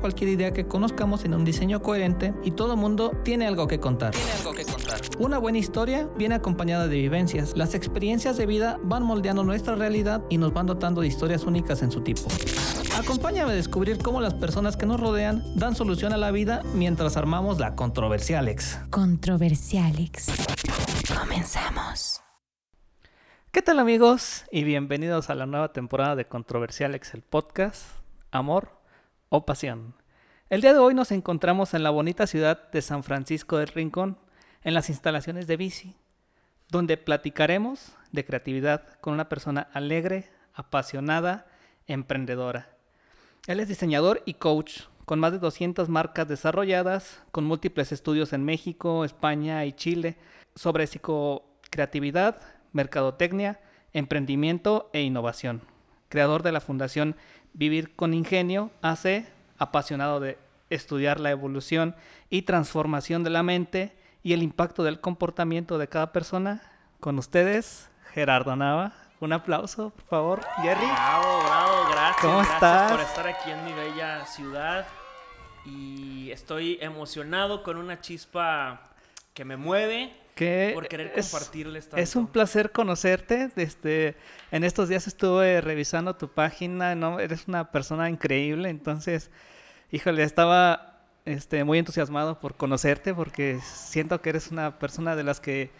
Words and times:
cualquier 0.00 0.30
idea 0.30 0.52
que 0.52 0.66
conozcamos 0.66 1.24
en 1.24 1.34
un 1.34 1.44
diseño 1.44 1.80
coherente 1.82 2.34
y 2.44 2.52
todo 2.52 2.76
mundo 2.76 3.12
tiene 3.24 3.46
algo 3.46 3.66
que 3.66 3.80
contar. 3.80 4.12
Tiene 4.12 4.32
algo 4.32 4.52
que 4.52 4.64
contar. 4.64 5.00
Una 5.18 5.38
buena 5.38 5.58
historia 5.58 6.08
viene 6.16 6.34
acompañada 6.34 6.88
de 6.88 6.96
vivencias. 6.96 7.56
Las 7.56 7.74
experiencias 7.74 8.36
de 8.36 8.46
vida 8.46 8.78
van 8.82 9.02
moldeando 9.02 9.44
nuestra 9.44 9.74
realidad 9.74 10.22
y 10.28 10.38
nos 10.38 10.52
van 10.52 10.66
dotando 10.66 11.00
de 11.00 11.08
historias 11.08 11.44
únicas 11.44 11.82
en 11.82 11.90
su 11.90 12.02
tipo. 12.02 12.28
Acompáñame 12.98 13.52
a 13.52 13.54
descubrir 13.54 13.98
cómo 13.98 14.20
las 14.20 14.34
personas 14.34 14.76
que 14.76 14.86
nos 14.86 15.00
rodean 15.00 15.42
dan 15.56 15.74
solución 15.74 16.12
a 16.12 16.16
la 16.16 16.30
vida 16.30 16.62
mientras 16.74 17.16
armamos 17.16 17.58
la 17.58 17.74
Controversialex. 17.74 18.80
Controversialex. 18.90 20.26
Comenzamos. 21.18 22.20
¿Qué 23.52 23.62
tal 23.62 23.78
amigos? 23.78 24.44
Y 24.52 24.64
bienvenidos 24.64 25.30
a 25.30 25.34
la 25.34 25.46
nueva 25.46 25.72
temporada 25.72 26.16
de 26.16 26.26
Controversialex, 26.26 27.14
el 27.14 27.22
podcast 27.22 27.82
Amor 28.30 28.77
o 29.28 29.44
Pasión. 29.44 29.94
El 30.48 30.60
día 30.60 30.72
de 30.72 30.78
hoy 30.78 30.94
nos 30.94 31.12
encontramos 31.12 31.74
en 31.74 31.82
la 31.82 31.90
bonita 31.90 32.26
ciudad 32.26 32.70
de 32.70 32.80
San 32.80 33.02
Francisco 33.02 33.58
del 33.58 33.68
Rincón, 33.68 34.18
en 34.62 34.74
las 34.74 34.88
instalaciones 34.88 35.46
de 35.46 35.56
Bici, 35.56 35.96
donde 36.70 36.96
platicaremos 36.96 37.92
de 38.12 38.24
creatividad 38.24 38.98
con 39.00 39.14
una 39.14 39.28
persona 39.28 39.68
alegre, 39.72 40.30
apasionada, 40.54 41.46
emprendedora. 41.86 42.70
Él 43.46 43.60
es 43.60 43.68
diseñador 43.68 44.22
y 44.24 44.34
coach, 44.34 44.82
con 45.04 45.20
más 45.20 45.32
de 45.32 45.38
200 45.38 45.88
marcas 45.88 46.28
desarrolladas, 46.28 47.22
con 47.30 47.44
múltiples 47.44 47.92
estudios 47.92 48.32
en 48.32 48.44
México, 48.44 49.04
España 49.04 49.64
y 49.64 49.72
Chile 49.72 50.16
sobre 50.54 50.86
psicocreatividad, 50.86 52.40
mercadotecnia, 52.72 53.60
emprendimiento 53.92 54.90
e 54.92 55.02
innovación. 55.02 55.62
Creador 56.08 56.42
de 56.42 56.52
la 56.52 56.60
fundación 56.60 57.16
Vivir 57.52 57.94
con 57.96 58.14
Ingenio, 58.14 58.70
AC, 58.82 59.26
apasionado 59.58 60.20
de 60.20 60.38
estudiar 60.70 61.20
la 61.20 61.30
evolución 61.30 61.96
y 62.30 62.42
transformación 62.42 63.24
de 63.24 63.30
la 63.30 63.42
mente 63.42 63.96
y 64.22 64.32
el 64.32 64.42
impacto 64.42 64.84
del 64.84 65.00
comportamiento 65.00 65.78
de 65.78 65.88
cada 65.88 66.12
persona. 66.12 66.62
Con 67.00 67.18
ustedes, 67.18 67.90
Gerardo 68.12 68.56
Nava. 68.56 68.92
Un 69.20 69.32
aplauso, 69.32 69.90
por 69.90 70.04
favor, 70.04 70.40
Jerry. 70.62 70.86
Bravo, 70.86 71.42
bravo, 71.44 71.90
gracias. 71.90 72.20
¿Cómo 72.20 72.36
gracias 72.36 72.54
estás? 72.54 72.92
por 72.92 73.00
estar 73.00 73.26
aquí 73.26 73.50
en 73.50 73.64
mi 73.64 73.72
bella 73.72 74.24
ciudad. 74.26 74.86
Y 75.64 76.30
estoy 76.30 76.78
emocionado 76.80 77.62
con 77.64 77.78
una 77.78 78.00
chispa 78.00 78.82
que 79.34 79.44
me 79.44 79.56
mueve 79.56 80.16
Que 80.38 80.70
por 80.74 80.86
querer 80.88 81.12
es- 81.16 81.30
compartirles 81.30 81.84
tanto. 81.88 81.96
Es 81.96 82.14
un 82.16 82.26
placer 82.28 82.70
conocerte. 82.70 83.50
Este, 83.56 84.16
en 84.52 84.62
estos 84.64 84.88
días 84.88 85.06
estuve 85.06 85.60
revisando 85.60 86.14
tu 86.16 86.28
página, 86.28 86.94
¿no? 86.94 87.18
Eres 87.18 87.48
una 87.48 87.70
persona 87.72 88.08
increíble, 88.08 88.68
entonces, 88.68 89.30
híjole, 89.90 90.22
estaba 90.22 91.00
este, 91.24 91.64
muy 91.64 91.78
entusiasmado 91.78 92.38
por 92.38 92.54
conocerte 92.56 93.12
porque 93.14 93.58
siento 93.62 94.20
que 94.22 94.30
eres 94.30 94.50
una 94.50 94.78
persona 94.78 95.16
de 95.16 95.24
las 95.24 95.40
que 95.40 95.70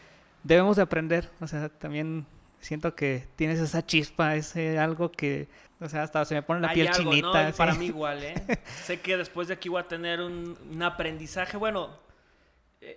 debemos 0.43 0.77
de 0.77 0.83
aprender. 0.83 1.31
O 1.41 1.47
sea, 1.47 1.69
también 1.69 2.27
siento 2.61 2.95
que 2.97 3.29
tienes 3.37 3.61
esa 3.61 3.87
chispa, 3.87 4.35
ese 4.35 4.79
algo 4.79 5.13
que, 5.13 5.47
o 5.81 5.89
sea, 5.89 6.03
hasta 6.03 6.25
se 6.25 6.35
me 6.35 6.43
pone 6.43 6.61
la 6.61 6.69
Hay 6.71 6.75
piel 6.75 6.89
algo, 6.89 7.05
¿no? 7.05 7.11
chinita. 7.13 7.47
Así. 7.47 7.57
Para 7.59 7.75
mí 7.75 7.87
igual, 7.87 8.25
¿eh? 8.25 8.35
sé 8.85 9.01
que 9.01 9.17
después 9.17 9.47
de 9.49 9.55
aquí 9.55 9.69
voy 9.69 9.81
a 9.81 9.87
tener 9.87 10.21
un, 10.21 10.59
un 10.71 10.83
aprendizaje. 10.83 11.57
Bueno, 11.57 11.91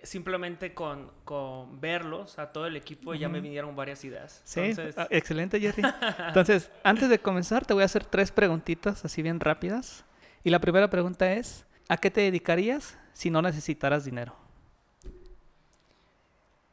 simplemente 0.04 0.74
con, 0.74 1.10
con 1.24 1.80
verlos 1.80 2.38
a 2.38 2.52
todo 2.52 2.66
el 2.66 2.76
equipo 2.76 3.14
ya 3.14 3.28
me 3.28 3.40
vinieron 3.40 3.74
varias 3.74 4.04
ideas. 4.04 4.40
Sí, 4.44 4.60
Entonces, 4.60 4.96
ah, 4.98 5.06
excelente, 5.10 5.58
Jerry. 5.60 5.82
Entonces, 6.28 6.70
antes 6.84 7.08
de 7.08 7.18
comenzar, 7.18 7.66
te 7.66 7.74
voy 7.74 7.82
a 7.82 7.86
hacer 7.86 8.04
tres 8.04 8.30
preguntitas 8.32 9.04
así 9.04 9.22
bien 9.22 9.40
rápidas. 9.40 10.04
Y 10.44 10.50
la 10.50 10.60
primera 10.60 10.88
pregunta 10.90 11.32
es, 11.32 11.66
¿a 11.88 11.96
qué 11.96 12.10
te 12.10 12.20
dedicarías 12.20 12.98
si 13.12 13.30
no 13.30 13.42
necesitaras 13.42 14.04
dinero? 14.04 14.36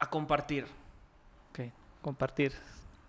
a 0.02 0.10
compartir 0.10 0.66
Ok, 1.52 1.60
compartir. 2.02 2.54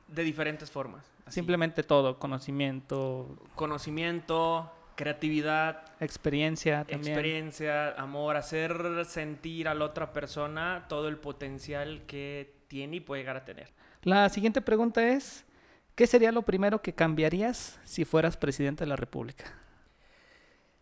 de 0.09 0.25
diferentes 0.25 0.71
formas. 0.71 1.05
así. 1.25 1.34
Simplemente 1.37 1.84
todo, 1.84 2.19
conocimiento, 2.19 3.28
Conocimiento, 3.55 4.72
creatividad, 5.00 5.83
experiencia 5.99 6.84
también. 6.84 7.15
experiencia, 7.15 7.93
amor, 7.93 8.37
hacer 8.37 9.06
sentir 9.06 9.66
a 9.66 9.72
la 9.72 9.87
otra 9.87 10.12
persona 10.12 10.84
todo 10.91 11.09
el 11.09 11.16
potencial 11.16 12.03
que 12.06 12.53
tiene 12.69 12.97
y 12.97 13.00
puede 13.00 13.22
llegar 13.22 13.39
a 13.39 13.47
tener. 13.47 13.72
La 14.03 14.28
siguiente 14.28 14.60
pregunta 14.60 15.09
es, 15.09 15.47
¿qué 15.94 16.06
sería 16.06 16.33
lo 16.33 16.43
primero 16.43 16.83
que 16.83 16.93
cambiarías 16.93 17.81
si 17.83 18.05
fueras 18.05 18.37
presidente 18.37 18.84
de 18.84 18.89
la 18.89 18.97
República? 18.97 19.47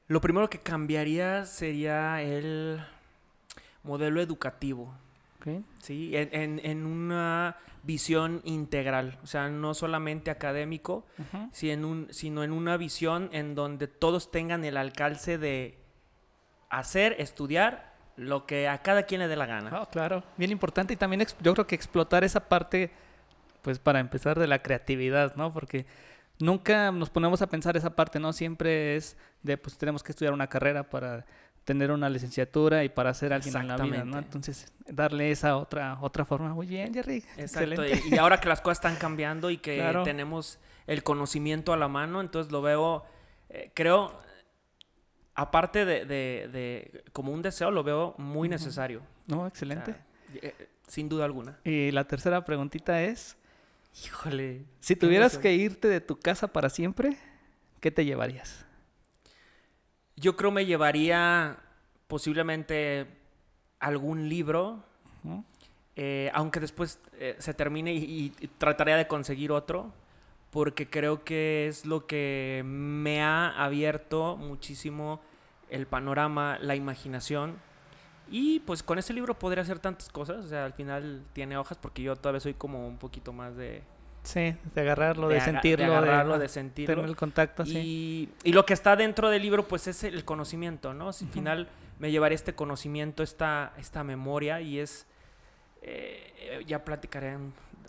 Lo 0.08 0.20
primero 0.20 0.50
que 0.50 0.58
cambiaría 0.58 1.44
sería 1.44 2.20
el 2.20 2.84
modelo 3.84 4.20
educativo, 4.20 4.98
¿sí? 5.80 6.16
En, 6.16 6.28
en- 6.32 6.60
en 6.64 6.86
una 6.86 7.56
visión 7.82 8.40
integral, 8.44 9.18
o 9.22 9.26
sea, 9.26 9.48
no 9.48 9.72
solamente 9.74 10.30
académico, 10.30 11.06
ujú. 11.18 11.48
si 11.52 11.70
en 11.70 11.84
un- 11.84 12.08
sino 12.10 12.44
en 12.44 12.52
una 12.52 12.76
visión 12.76 13.30
en 13.32 13.54
donde 13.54 13.86
todos 13.88 14.30
tengan 14.30 14.64
el 14.64 14.76
alcance 14.76 15.38
de 15.38 15.78
hacer, 16.70 17.16
estudiar 17.18 17.94
lo 18.16 18.46
que 18.46 18.68
a 18.68 18.82
cada 18.82 19.04
quien 19.04 19.20
le 19.20 19.28
dé 19.28 19.36
la 19.36 19.46
gana. 19.46 19.70
Ah, 19.72 19.88
claro, 19.90 20.24
bien 20.36 20.50
importante 20.50 20.92
y 20.94 20.96
también 20.96 21.24
yo 21.40 21.54
creo 21.54 21.66
que 21.66 21.74
explotar 21.76 22.24
esa 22.24 22.48
parte, 22.48 22.90
pues 23.62 23.78
para 23.78 24.00
empezar 24.00 24.38
de 24.38 24.46
la 24.48 24.60
creatividad, 24.60 25.34
¿no? 25.36 25.52
Porque 25.52 25.86
nunca 26.40 26.90
nos 26.90 27.10
ponemos 27.10 27.42
a 27.42 27.46
pensar 27.48 27.76
esa 27.76 27.94
parte, 27.94 28.18
¿no? 28.18 28.32
Siempre 28.32 28.96
es 28.96 29.16
de, 29.42 29.56
pues 29.56 29.78
tenemos 29.78 30.02
que 30.02 30.12
estudiar 30.12 30.34
una 30.34 30.48
carrera 30.48 30.90
para 30.90 31.24
tener 31.68 31.90
una 31.90 32.08
licenciatura 32.08 32.82
y 32.82 32.88
para 32.88 33.12
ser 33.12 33.34
alguien 33.34 33.54
en 33.54 33.68
la 33.68 33.76
vida. 33.76 33.98
Entonces, 34.00 34.72
darle 34.86 35.30
esa 35.30 35.58
otra 35.58 35.98
otra 36.00 36.24
forma. 36.24 36.54
Muy 36.54 36.66
bien, 36.66 36.94
Jerry. 36.94 37.18
Exacto, 37.36 37.82
Excelente. 37.82 38.08
y, 38.08 38.16
ahora 38.16 38.40
que 38.40 38.48
las 38.48 38.62
cosas 38.62 38.78
están 38.78 38.96
cambiando 38.96 39.50
y 39.50 39.58
que 39.58 39.76
Claro. 39.76 40.02
tenemos 40.02 40.58
el 40.86 41.02
conocimiento 41.02 41.74
a 41.74 41.76
la 41.76 41.86
mano, 41.86 42.22
entonces 42.22 42.50
lo 42.50 42.62
veo, 42.62 43.04
eh, 43.50 43.70
creo, 43.74 44.18
aparte 45.34 45.84
de, 45.84 46.06
de- 46.06 46.48
de- 46.50 47.04
como 47.12 47.32
un 47.32 47.42
deseo, 47.42 47.70
lo 47.70 47.84
veo 47.84 48.14
muy 48.16 48.48
necesario. 48.48 49.02
No, 49.26 49.42
O 49.42 49.46
excelente. 49.46 49.92
sea, 49.92 50.04
eh, 50.42 50.68
sin 50.86 51.10
duda 51.10 51.26
alguna. 51.26 51.58
Y 51.64 51.90
la 51.90 52.04
tercera 52.04 52.42
preguntita 52.46 53.02
es, 53.02 53.36
híjole, 54.06 54.64
si 54.80 54.96
tuvieras 54.96 55.36
que 55.36 55.52
irte 55.52 55.86
de 55.88 56.00
tu 56.00 56.18
casa 56.18 56.48
para 56.48 56.70
siempre, 56.70 57.18
¿qué 57.80 57.90
te 57.90 58.06
llevarías? 58.06 58.64
Yo 60.20 60.36
creo 60.36 60.50
me 60.50 60.66
llevaría 60.66 61.56
posiblemente 62.08 63.06
algún 63.78 64.28
libro, 64.28 64.82
eh, 65.94 66.30
aunque 66.34 66.60
después 66.60 66.98
eh, 67.14 67.36
se 67.38 67.54
termine 67.54 67.92
y, 67.94 68.32
y 68.40 68.48
trataría 68.58 68.96
de 68.96 69.06
conseguir 69.06 69.52
otro, 69.52 69.92
porque 70.50 70.88
creo 70.88 71.24
que 71.24 71.68
es 71.68 71.86
lo 71.86 72.06
que 72.06 72.62
me 72.64 73.22
ha 73.22 73.48
abierto 73.62 74.36
muchísimo 74.36 75.20
el 75.70 75.86
panorama, 75.86 76.58
la 76.60 76.74
imaginación. 76.74 77.56
Y 78.30 78.60
pues 78.60 78.82
con 78.82 78.98
ese 78.98 79.12
libro 79.12 79.38
podría 79.38 79.62
hacer 79.62 79.78
tantas 79.78 80.08
cosas, 80.10 80.44
o 80.44 80.48
sea, 80.48 80.64
al 80.64 80.74
final 80.74 81.24
tiene 81.32 81.56
hojas 81.56 81.78
porque 81.78 82.02
yo 82.02 82.16
todavía 82.16 82.40
soy 82.40 82.54
como 82.54 82.86
un 82.86 82.98
poquito 82.98 83.32
más 83.32 83.56
de... 83.56 83.82
Sí, 84.28 84.54
de 84.74 84.80
agarrarlo, 84.82 85.28
de, 85.28 85.40
sentirlo, 85.40 85.86
agarrarlo, 85.86 86.34
de, 86.34 86.40
de 86.40 86.44
ah, 86.44 86.48
sentirlo. 86.48 86.94
tener 86.96 87.08
el 87.08 87.16
contacto, 87.16 87.64
sí. 87.64 87.78
Y, 88.44 88.48
y 88.50 88.52
lo 88.52 88.66
que 88.66 88.74
está 88.74 88.94
dentro 88.94 89.30
del 89.30 89.40
libro, 89.40 89.66
pues 89.66 89.86
es 89.86 90.04
el 90.04 90.22
conocimiento, 90.26 90.92
¿no? 90.92 91.14
Si 91.14 91.24
al 91.24 91.30
final 91.30 91.68
me 91.98 92.10
llevaré 92.10 92.34
este 92.34 92.54
conocimiento, 92.54 93.22
esta, 93.22 93.72
esta 93.78 94.04
memoria, 94.04 94.60
y 94.60 94.80
es. 94.80 95.06
eh, 95.82 96.62
ya 96.66 96.84
platicaré 96.84 97.38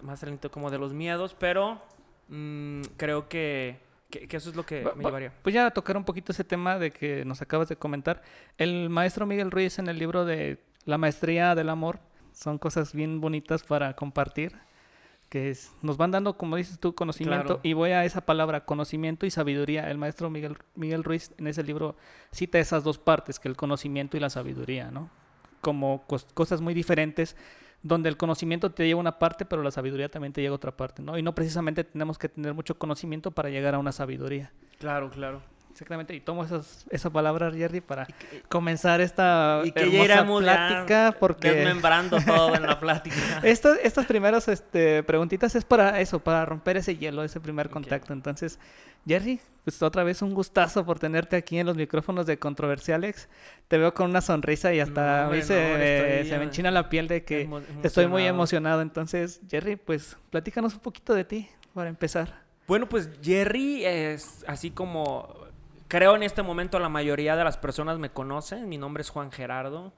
más 0.01 0.24
adelante 0.24 0.50
como 0.50 0.69
de 0.71 0.77
los 0.77 0.94
miedos, 0.94 1.36
pero 1.38 1.81
mm, 2.30 2.81
creo 2.95 3.27
que, 3.27 3.77
que- 4.09 4.27
que 4.30 4.38
eso 4.38 4.50
es 4.50 4.56
lo 4.56 4.65
que 4.65 4.81
me 4.95 5.03
va- 5.03 5.09
llevaría. 5.09 5.33
Pues 5.41 5.53
ya 5.53 5.69
tocar 5.71 5.97
un 5.97 6.06
poquito 6.06 6.31
ese 6.31 6.44
tema 6.45 6.80
de 6.80 6.91
que 6.91 7.25
nos 7.25 7.41
acabas 7.41 7.68
de 7.68 7.75
comentar. 7.75 8.21
El 8.57 8.89
maestro 8.89 9.25
Miguel 9.25 9.51
Ruiz 9.51 9.77
en 9.80 9.88
el 9.89 10.00
libro 10.00 10.24
de 10.24 10.59
La 10.86 10.97
maestría 10.97 11.53
del 11.56 11.68
amor 11.69 12.00
son 12.31 12.57
cosas 12.57 12.94
bien 12.94 13.19
bonitas 13.19 13.63
para 13.63 13.94
compartir. 13.95 14.56
Que 15.29 15.51
es, 15.51 15.71
nos 15.83 15.97
van 15.97 16.11
dando, 16.11 16.37
como 16.37 16.55
dices 16.55 16.79
tú, 16.79 16.95
conocimiento, 16.95 17.45
Claro. 17.45 17.59
y 17.63 17.73
voy 17.73 17.91
a 17.91 18.03
esa 18.03 18.25
palabra, 18.25 18.65
conocimiento 18.65 19.25
y 19.25 19.31
sabiduría. 19.31 19.89
El 19.91 19.97
maestro 19.99 20.29
Miguel, 20.29 20.57
Miguel 20.75 21.03
Ruiz 21.03 21.31
en 21.37 21.47
ese 21.47 21.61
libro 21.63 21.95
cita 22.31 22.57
esas 22.59 22.83
dos 22.83 22.97
partes, 22.97 23.39
que 23.39 23.47
el 23.47 23.55
conocimiento 23.55 24.17
y 24.17 24.19
la 24.19 24.29
sabiduría, 24.31 24.89
¿no? 24.91 25.09
Como 25.61 26.05
cos- 26.07 26.25
cosas 26.33 26.61
muy 26.61 26.73
diferentes, 26.73 27.35
donde 27.83 28.09
el 28.09 28.17
conocimiento 28.17 28.71
te 28.71 28.85
lleva 28.87 28.99
una 28.99 29.19
parte, 29.19 29.45
pero 29.45 29.61
la 29.63 29.71
sabiduría 29.71 30.09
también 30.09 30.33
te 30.33 30.41
llega 30.41 30.51
a 30.51 30.55
otra 30.55 30.75
parte, 30.75 31.01
¿no? 31.01 31.17
Y 31.17 31.21
no 31.21 31.35
precisamente 31.35 31.83
tenemos 31.83 32.17
que 32.17 32.27
tener 32.27 32.53
mucho 32.53 32.77
conocimiento 32.77 33.31
para 33.31 33.49
llegar 33.49 33.75
a 33.75 33.79
una 33.79 33.91
sabiduría. 33.91 34.51
Claro, 34.79 35.09
claro. 35.09 35.41
Exactamente, 35.71 36.13
y 36.13 36.19
tomo 36.19 36.44
esas, 36.44 36.86
esa 36.89 37.10
palabra, 37.10 37.51
Jerry, 37.51 37.80
para 37.80 38.06
comenzar 38.50 39.00
esta 39.01 39.62
Y 39.63 39.71
que 39.71 39.89
ya 39.92 40.19
hermosa 40.19 40.44
plática, 40.44 41.16
porque... 41.19 41.51
desmembrando 41.54 42.18
todo 42.25 42.56
en 42.56 42.63
la 42.63 42.80
plática. 42.80 43.16
Estas, 43.44 43.77
estas 43.83 44.06
primeras 44.06 44.48
este, 44.48 45.04
preguntitas 45.04 45.56
es 45.56 45.63
para 45.63 46.01
eso, 46.01 46.19
para 46.19 46.44
romper 46.45 46.77
ese 46.77 46.98
hielo, 46.98 47.24
ese 47.24 47.39
primer 47.39 47.69
contacto. 47.69 48.12
Entonces, 48.12 48.60
Jerry, 49.07 49.39
pues 49.63 49.81
otra 49.81 50.04
vez 50.04 50.21
un 50.21 50.33
gustazo 50.33 50.86
por 50.86 51.00
tenerte 51.00 51.38
aquí 51.38 51.57
en 51.60 51.66
los 51.68 51.77
micrófonos 51.77 52.25
de 52.25 52.38
Controversialex. 52.38 53.30
Te 53.69 53.77
veo 53.77 53.94
con 53.94 54.10
una 54.10 54.19
sonrisa 54.22 54.74
y 54.74 54.81
hasta 54.81 55.01
No, 55.01 55.27
a 55.27 55.30
mí 55.30 55.39
hombre, 55.39 55.44
se, 55.44 55.54
no, 55.72 55.77
me- 55.77 55.95
estoy 56.15 56.30
se 56.30 56.36
me 56.38 56.39
ya 56.39 56.44
enchina 56.44 56.72
la 56.72 56.89
piel 56.89 57.07
de 57.07 57.24
que 57.24 57.48
Emo- 57.48 57.62
estoy 57.83 58.07
muy 58.07 58.24
emocionado. 58.24 58.30
emocionado. 58.30 58.81
Entonces, 58.81 59.39
Jerry, 59.50 59.75
pues 59.77 60.18
platícanos 60.30 60.74
un 60.74 60.80
poquito 60.81 61.13
de 61.13 61.24
ti 61.24 61.48
para 61.74 61.88
empezar. 61.89 62.42
Bueno, 62.68 62.89
pues 62.89 63.10
Jerry 63.24 63.86
es 63.86 64.44
así 64.48 64.69
como 64.72 65.33
creo 65.89 66.15
en 66.15 66.24
este 66.24 66.41
momento 66.44 66.80
la 66.80 66.88
mayoría 66.88 67.36
de 67.36 67.44
las 67.44 67.57
personas 67.57 68.00
me 68.00 68.09
conocen. 68.12 68.69
Mi 68.69 68.77
nombre 68.77 69.01
es 69.01 69.09
Juan 69.09 69.31
Gerardo. 69.33 69.91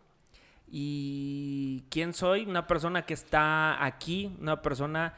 ¿Y 0.74 1.84
quién 1.90 2.14
soy? 2.14 2.46
Una 2.46 2.66
persona 2.66 3.06
que 3.06 3.14
está 3.14 3.84
aquí, 3.84 4.36
una 4.40 4.62
persona 4.62 5.14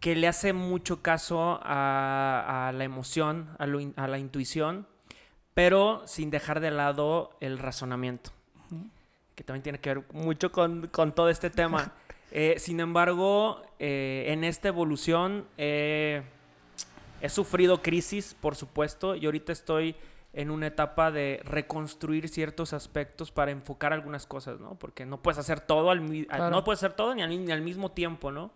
que 0.00 0.16
le 0.16 0.26
hace 0.26 0.52
mucho 0.52 1.00
caso 1.00 1.60
a, 1.62 2.68
a 2.68 2.72
la 2.72 2.82
emoción, 2.84 3.50
a, 3.58 3.66
lo 3.66 3.78
in- 3.78 3.94
a 3.96 4.08
la 4.08 4.18
intuición, 4.18 4.86
pero 5.54 6.02
sin 6.06 6.30
dejar 6.30 6.58
de 6.58 6.72
lado 6.72 7.30
el 7.40 7.58
razonamiento, 7.60 8.30
que 9.36 9.44
también 9.44 9.62
tiene 9.62 9.78
que 9.78 9.94
ver 9.94 10.04
mucho 10.12 10.50
con, 10.50 10.88
con 10.88 11.12
todo 11.12 11.28
este 11.30 11.48
tema. 11.50 11.92
Eh, 12.34 12.54
sin 12.58 12.80
embargo, 12.80 13.60
eh, 13.78 14.24
en 14.28 14.42
esta 14.42 14.68
evolución 14.68 15.44
eh, 15.58 16.22
he 17.22 17.28
sufrido 17.28 17.80
crisis, 17.80 18.36
por 18.38 18.56
supuesto, 18.56 19.14
y 19.14 19.24
ahorita 19.24 19.52
estoy 19.52 19.94
en 20.32 20.50
una 20.50 20.66
etapa 20.66 21.10
de 21.10 21.40
reconstruir 21.44 22.28
ciertos 22.28 22.72
aspectos 22.72 23.30
para 23.30 23.50
enfocar 23.50 23.92
algunas 23.92 24.26
cosas, 24.26 24.60
¿no? 24.60 24.74
Porque 24.74 25.06
no 25.06 25.22
puedes 25.22 25.38
hacer 25.38 25.60
todo 25.60 25.90
al, 25.90 26.26
Claro. 26.26 26.50
no 26.50 26.64
puedes 26.64 26.82
hacer 26.82 26.94
todo 26.94 27.14
ni 27.14 27.22
al, 27.22 27.44
ni 27.44 27.52
al 27.52 27.62
mismo 27.62 27.92
tiempo, 27.92 28.32
¿no? 28.32 28.50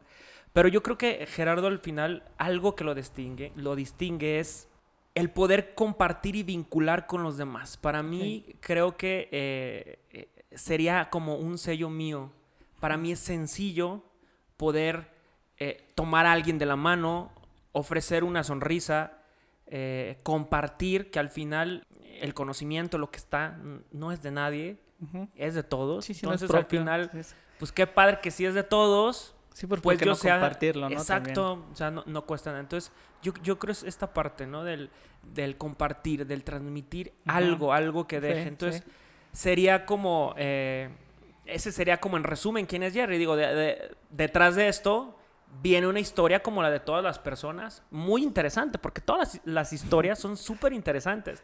Pero 0.52 0.68
yo 0.68 0.82
creo 0.82 0.98
que 0.98 1.26
Gerardo 1.26 1.66
al 1.68 1.78
final 1.78 2.22
algo 2.38 2.74
que 2.74 2.82
lo 2.82 2.94
distingue, 2.94 3.52
lo 3.56 3.76
distingue 3.76 4.40
es 4.40 4.68
el 5.14 5.30
poder 5.30 5.74
compartir 5.74 6.34
y 6.34 6.42
vincular 6.42 7.06
con 7.06 7.22
los 7.22 7.36
demás. 7.36 7.76
Para 7.76 8.02
mí 8.02 8.44
creo 8.60 8.96
que 8.96 9.28
eh, 9.32 9.98
eh, 10.10 10.28
sería 10.52 11.08
como 11.10 11.36
un 11.36 11.58
sello 11.58 11.88
mío. 11.88 12.32
Para 12.80 12.96
mí 12.96 13.12
es 13.12 13.20
sencillo 13.20 14.02
poder 14.56 15.10
eh, 15.58 15.86
tomar 15.94 16.26
a 16.26 16.32
alguien 16.32 16.58
de 16.58 16.66
la 16.66 16.76
mano, 16.76 17.30
ofrecer 17.78 18.24
una 18.24 18.42
sonrisa, 18.44 19.18
eh, 19.66 20.18
compartir 20.22 21.10
que 21.10 21.18
al 21.18 21.28
final 21.30 21.86
el 22.20 22.32
conocimiento, 22.34 22.96
lo 22.98 23.10
que 23.10 23.18
está, 23.18 23.58
no 23.92 24.12
es 24.12 24.22
de 24.22 24.30
nadie, 24.30 24.78
es 25.34 25.54
de 25.54 25.62
todos. 25.62 26.04
Sí, 26.06 26.14
sí, 26.14 26.24
no 26.24 26.32
es 26.32 26.40
Entonces 26.42 26.54
al 26.56 26.62
propio. 26.62 26.80
final, 26.80 27.10
Sí, 27.12 27.34
pues 27.58 27.72
qué 27.72 27.86
padre 27.86 28.20
que 28.22 28.30
sí 28.30 28.46
es 28.46 28.54
de 28.54 28.62
todos, 28.62 29.34
Sí, 29.52 29.66
pues, 29.66 29.80
pues 29.80 29.94
¿por 29.94 29.98
qué 29.98 30.04
yo 30.06 30.10
no 30.12 30.14
sea 30.16 30.34
compartirlo, 30.34 30.88
¿no? 30.88 30.94
exacto 30.96 31.64
o 31.72 31.76
sea 31.76 31.90
no, 31.90 32.02
no 32.06 32.26
cuesta 32.26 32.50
nada. 32.50 32.60
Entonces 32.60 32.92
yo, 33.22 33.32
yo 33.42 33.58
creo 33.58 33.72
es 33.72 33.82
esta 33.84 34.12
parte 34.12 34.46
no 34.46 34.64
del, 34.64 34.90
del 35.34 35.56
compartir 35.56 36.26
del 36.26 36.44
transmitir 36.44 37.12
algo 37.26 37.72
algo 37.72 38.06
que 38.06 38.20
deje. 38.20 38.48
Entonces 38.48 38.82
sería 39.32 39.86
como 39.86 40.34
eh, 40.36 40.90
ese 41.46 41.72
sería 41.72 41.98
como 42.00 42.16
en 42.18 42.24
resumen 42.24 42.66
quién 42.66 42.82
es 42.82 42.92
Jerry. 42.92 43.16
Digo 43.18 43.34
de- 43.36 43.54
de- 43.54 43.96
detrás 44.10 44.56
de 44.56 44.68
esto 44.68 45.15
viene 45.62 45.86
una 45.86 46.00
historia 46.00 46.42
como 46.42 46.62
la 46.62 46.70
de 46.70 46.80
todas 46.80 47.02
las 47.02 47.18
personas 47.18 47.82
muy 47.90 48.22
interesante 48.22 48.78
porque 48.78 49.00
todas 49.00 49.34
las, 49.34 49.40
las 49.46 49.72
historias 49.72 50.18
son 50.18 50.36
súper 50.36 50.72
interesantes 50.72 51.42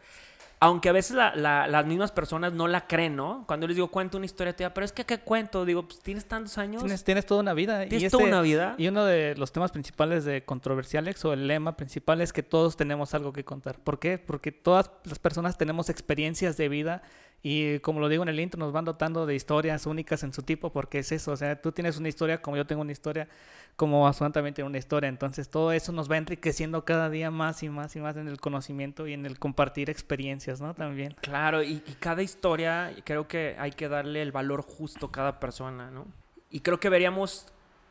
aunque 0.65 0.89
a 0.89 0.93
veces 0.93 1.17
la- 1.17 1.35
la- 1.35 1.67
las 1.67 1.85
mismas 1.87 2.13
personas 2.13 2.53
no 2.53 2.69
la 2.69 2.87
creen, 2.87 3.17
¿no? 3.17 3.43
Cuando 3.49 3.67
les 3.67 3.75
digo, 3.75 3.89
cuento 3.89 4.17
una 4.17 4.27
historia, 4.27 4.55
te 4.55 4.63
digo, 4.63 4.73
pero 4.73 4.85
es 4.85 4.93
que, 4.93 5.05
¿qué 5.05 5.19
cuento? 5.19 5.65
Digo, 5.65 5.89
pues 5.89 5.99
tienes 5.99 6.25
tantos 6.29 6.57
años. 6.57 6.81
Tienes, 6.85 7.03
tienes 7.03 7.27
toda 7.27 7.41
una 7.41 7.53
vida. 7.53 7.81
Tienes 7.89 8.05
y 8.05 8.09
toda 8.11 8.23
este- 8.23 8.33
una 8.33 8.43
vida. 8.43 8.77
Y 8.79 8.87
uno 8.87 9.05
de 9.05 9.35
los 9.35 9.51
temas 9.51 9.73
principales 9.73 10.25
de 10.25 10.45
Controversialex 10.45 11.25
o 11.25 11.33
el 11.33 11.49
lema 11.49 11.77
principal 11.77 12.21
es 12.21 12.33
que 12.33 12.45
todos 12.45 12.77
tenemos 12.77 13.13
algo 13.13 13.33
que 13.33 13.45
contar. 13.45 13.81
¿Por 13.81 13.99
qué? 13.99 14.19
Porque 14.19 14.53
todas 14.53 14.93
las 15.03 15.19
personas 15.19 15.59
tenemos 15.59 15.89
experiencias 15.91 16.57
de 16.57 16.69
vida 16.69 17.03
y 17.43 17.81
como 17.81 17.99
lo 18.01 18.09
digo 18.09 18.23
en 18.23 18.29
el 18.29 18.39
intro, 18.39 18.59
nos 18.61 18.73
van 18.73 18.85
dotando 18.85 19.27
de 19.27 19.35
historias 19.35 19.87
únicas 19.87 20.23
en 20.23 20.33
su 20.33 20.43
tipo 20.43 20.71
porque 20.71 21.01
es 21.01 21.11
eso. 21.11 21.33
O 21.33 21.37
sea, 21.37 21.61
tú 21.61 21.73
tienes 21.73 21.97
una 21.99 22.09
historia 22.09 22.41
como 22.41 22.57
yo 22.57 22.67
tengo 22.67 22.83
una 22.83 22.93
historia, 22.93 23.27
como 23.75 24.07
Asuán 24.07 24.33
también 24.33 24.55
tiene 24.55 24.69
una 24.69 24.79
historia. 24.79 25.09
Entonces 25.09 25.49
todo 25.49 25.73
eso 25.73 25.91
nos 25.91 26.09
va 26.11 26.19
enriqueciendo 26.19 26.85
cada 26.85 27.11
día 27.11 27.33
más 27.33 27.63
y 27.65 27.69
más 27.69 27.97
y 27.97 28.01
más 28.01 28.17
en 28.17 28.29
el 28.29 28.39
conocimiento 28.41 29.09
y 29.09 29.13
en 29.15 29.27
el 29.27 29.41
compartir 29.41 29.91
experiencias, 29.91 30.61
¿no? 30.61 30.73
También. 30.75 31.17
Claro, 31.21 31.63
y, 31.65 31.83
y 31.87 31.97
cada 31.99 32.23
historia 32.23 32.95
creo 33.05 33.27
que 33.27 33.57
hay 33.59 33.73
que 33.73 33.89
darle 33.89 34.23
el 34.23 34.31
valor 34.31 34.63
justo 34.63 35.07
a 35.07 35.13
cada 35.13 35.41
persona, 35.41 35.91
¿no? 35.91 36.07
Y 36.51 36.61
creo 36.61 36.79
que 36.79 36.91
veríamos 36.91 37.47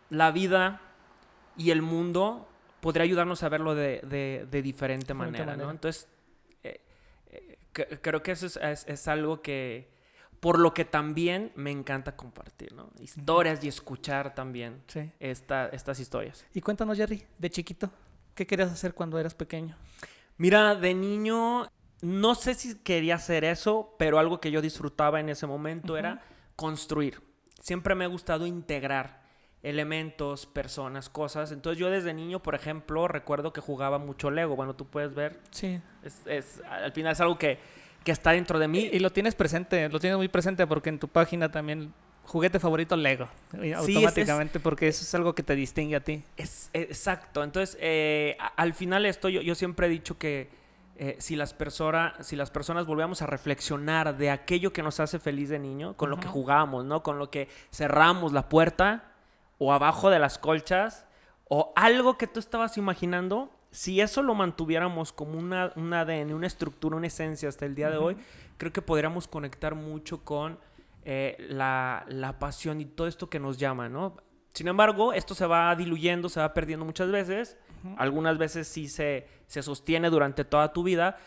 la 0.10 0.32
vida 0.32 0.80
y 1.58 1.72
el 1.72 1.82
mundo 1.82 2.48
podría 2.80 3.04
ayudarnos 3.04 3.44
a 3.44 3.50
verlo 3.50 3.76
de, 3.76 4.00
de- 4.04 4.48
de 4.50 4.62
diferente, 4.62 5.14
manera, 5.14 5.46
manera. 5.46 5.66
¿no? 5.66 5.72
Entonces, 5.72 6.08
creo 7.74 8.22
que 8.24 8.32
eso 8.32 8.46
es, 8.46 8.58
es- 8.58 8.86
es 8.88 9.08
algo 9.08 9.42
que, 9.42 9.90
por 10.40 10.60
lo 10.60 10.74
que 10.74 10.86
también 10.86 11.52
me 11.56 11.72
encanta 11.72 12.16
compartir, 12.16 12.74
¿no? 12.74 12.90
Historias 13.00 13.64
y 13.64 13.68
escuchar 13.68 14.34
también 14.36 14.82
Sí. 14.88 15.12
esta- 15.20 15.68
estas 15.68 16.00
historias. 16.00 16.46
Y 16.54 16.62
cuéntanos, 16.62 16.98
Jerry, 16.98 17.24
de 17.38 17.50
chiquito, 17.50 17.92
¿qué 18.36 18.46
querías 18.48 18.72
hacer 18.72 18.94
cuando 18.94 19.20
eras 19.20 19.36
pequeño? 19.36 19.76
Mira, 20.38 20.76
de 20.76 20.94
niño, 20.96 21.68
no 22.02 22.34
sé 22.36 22.56
si 22.56 22.76
quería 22.80 23.16
hacer 23.16 23.44
eso, 23.44 23.96
pero 24.00 24.18
algo 24.18 24.40
que 24.42 24.50
yo 24.52 24.62
disfrutaba 24.62 25.20
en 25.20 25.30
ese 25.30 25.46
momento 25.46 25.98
era 25.98 26.22
construir. 26.56 27.22
Siempre 27.62 27.94
me 27.94 28.06
ha 28.06 28.08
gustado 28.08 28.48
integrar 28.48 29.21
elementos, 29.64 30.46
personas, 30.46 31.10
cosas. 31.10 31.52
Entonces 31.52 31.80
yo 31.80 31.90
desde 31.90 32.14
niño, 32.14 32.42
por 32.42 32.56
ejemplo, 32.56 33.08
recuerdo 33.08 33.54
que 33.54 33.62
jugaba 33.62 33.98
mucho 34.00 34.32
Lego. 34.32 34.56
Bueno, 34.56 34.76
tú 34.76 34.86
puedes 34.88 35.14
ver, 35.14 35.40
Sí. 35.52 35.80
es, 36.04 36.22
es- 36.26 36.62
al 36.70 36.92
final 36.92 37.14
es 37.14 37.22
algo 37.22 37.38
que, 37.38 37.60
que 38.04 38.12
está 38.12 38.32
dentro 38.32 38.58
de 38.60 38.68
mí. 38.68 38.90
Y, 38.92 38.96
y 38.98 39.00
lo 39.00 39.12
tienes 39.12 39.36
presente, 39.36 39.88
lo 39.90 40.00
tienes 40.00 40.18
muy 40.18 40.28
presente 40.28 40.66
porque 40.68 40.90
en 40.90 41.00
tu 41.00 41.08
página 41.08 41.52
también 41.52 41.94
juguete 42.26 42.60
favorito 42.60 42.96
Lego, 42.96 43.28
es- 43.62 43.76
automáticamente 43.76 44.60
porque 44.60 44.88
eso 44.88 45.04
es 45.04 45.14
algo 45.16 45.36
que 45.36 45.44
te 45.44 45.56
distingue 45.56 45.96
a 45.96 46.00
ti. 46.04 46.24
Es, 46.38 46.70
eh, 46.74 46.82
exacto. 46.90 47.44
Entonces, 47.44 47.78
eh, 47.82 48.38
al 48.56 48.74
final 48.74 49.06
esto 49.06 49.30
yo, 49.30 49.42
yo 49.42 49.54
siempre 49.56 49.88
he 49.88 49.90
dicho 49.90 50.18
que 50.18 50.50
eh, 50.98 51.16
si, 51.20 51.36
las 51.36 51.54
persona- 51.54 52.14
si 52.22 52.36
las 52.36 52.52
personas 52.52 52.86
volvíamos 52.86 53.22
a 53.24 53.26
reflexionar 53.26 54.18
de 54.18 54.30
aquello 54.30 54.72
que 54.72 54.84
nos 54.84 55.00
hace 55.00 55.18
feliz 55.20 55.50
de 55.50 55.58
niño, 55.58 55.96
con 55.98 56.10
lo 56.12 56.20
que 56.20 56.28
jugamos, 56.28 56.86
¿no? 56.86 57.02
Con 57.02 57.18
lo 57.18 57.32
que 57.32 57.48
cerramos 57.72 58.34
la 58.34 58.50
puerta 58.50 59.11
o 59.64 59.72
abajo 59.72 60.10
de 60.10 60.18
las 60.18 60.40
colchas 60.40 61.06
o 61.48 61.72
algo 61.76 62.18
que 62.18 62.26
tú 62.26 62.40
estabas 62.40 62.78
imaginando, 62.78 63.52
si 63.70 64.02
eso 64.02 64.24
lo 64.24 64.34
mantuviéramos 64.34 65.14
como 65.14 65.38
una, 65.38 65.72
un 65.76 65.94
ADN, 65.94 66.34
una 66.34 66.48
estructura, 66.48 66.98
una 66.98 67.06
esencia 67.06 67.48
hasta 67.48 67.68
el 67.68 67.76
día 67.76 67.92
de 67.92 67.98
hoy, 67.98 68.18
creo 68.58 68.74
que 68.74 68.82
podríamos 68.82 69.28
conectar 69.28 69.76
mucho 69.76 70.26
con 70.26 70.58
eh, 71.06 71.38
la, 71.48 72.06
la 72.08 72.40
pasión 72.40 72.82
y 72.82 72.86
todo 72.86 73.06
esto 73.06 73.30
que 73.30 73.40
nos 73.40 73.60
llama, 73.60 73.88
¿no? 73.88 74.18
Sin 74.52 74.68
embargo, 74.68 75.14
esto 75.14 75.36
se 75.36 75.46
va 75.46 75.76
diluyendo, 75.76 76.28
se 76.28 76.40
va 76.40 76.56
perdiendo 76.56 76.84
muchas 76.84 77.12
veces. 77.12 77.56
Algunas 77.98 78.40
veces 78.40 78.68
sí 78.68 78.88
se, 78.88 79.28
se 79.46 79.62
sostiene 79.62 80.10
durante 80.10 80.44
toda 80.44 80.74
tu 80.74 80.82
vida, 80.82 81.20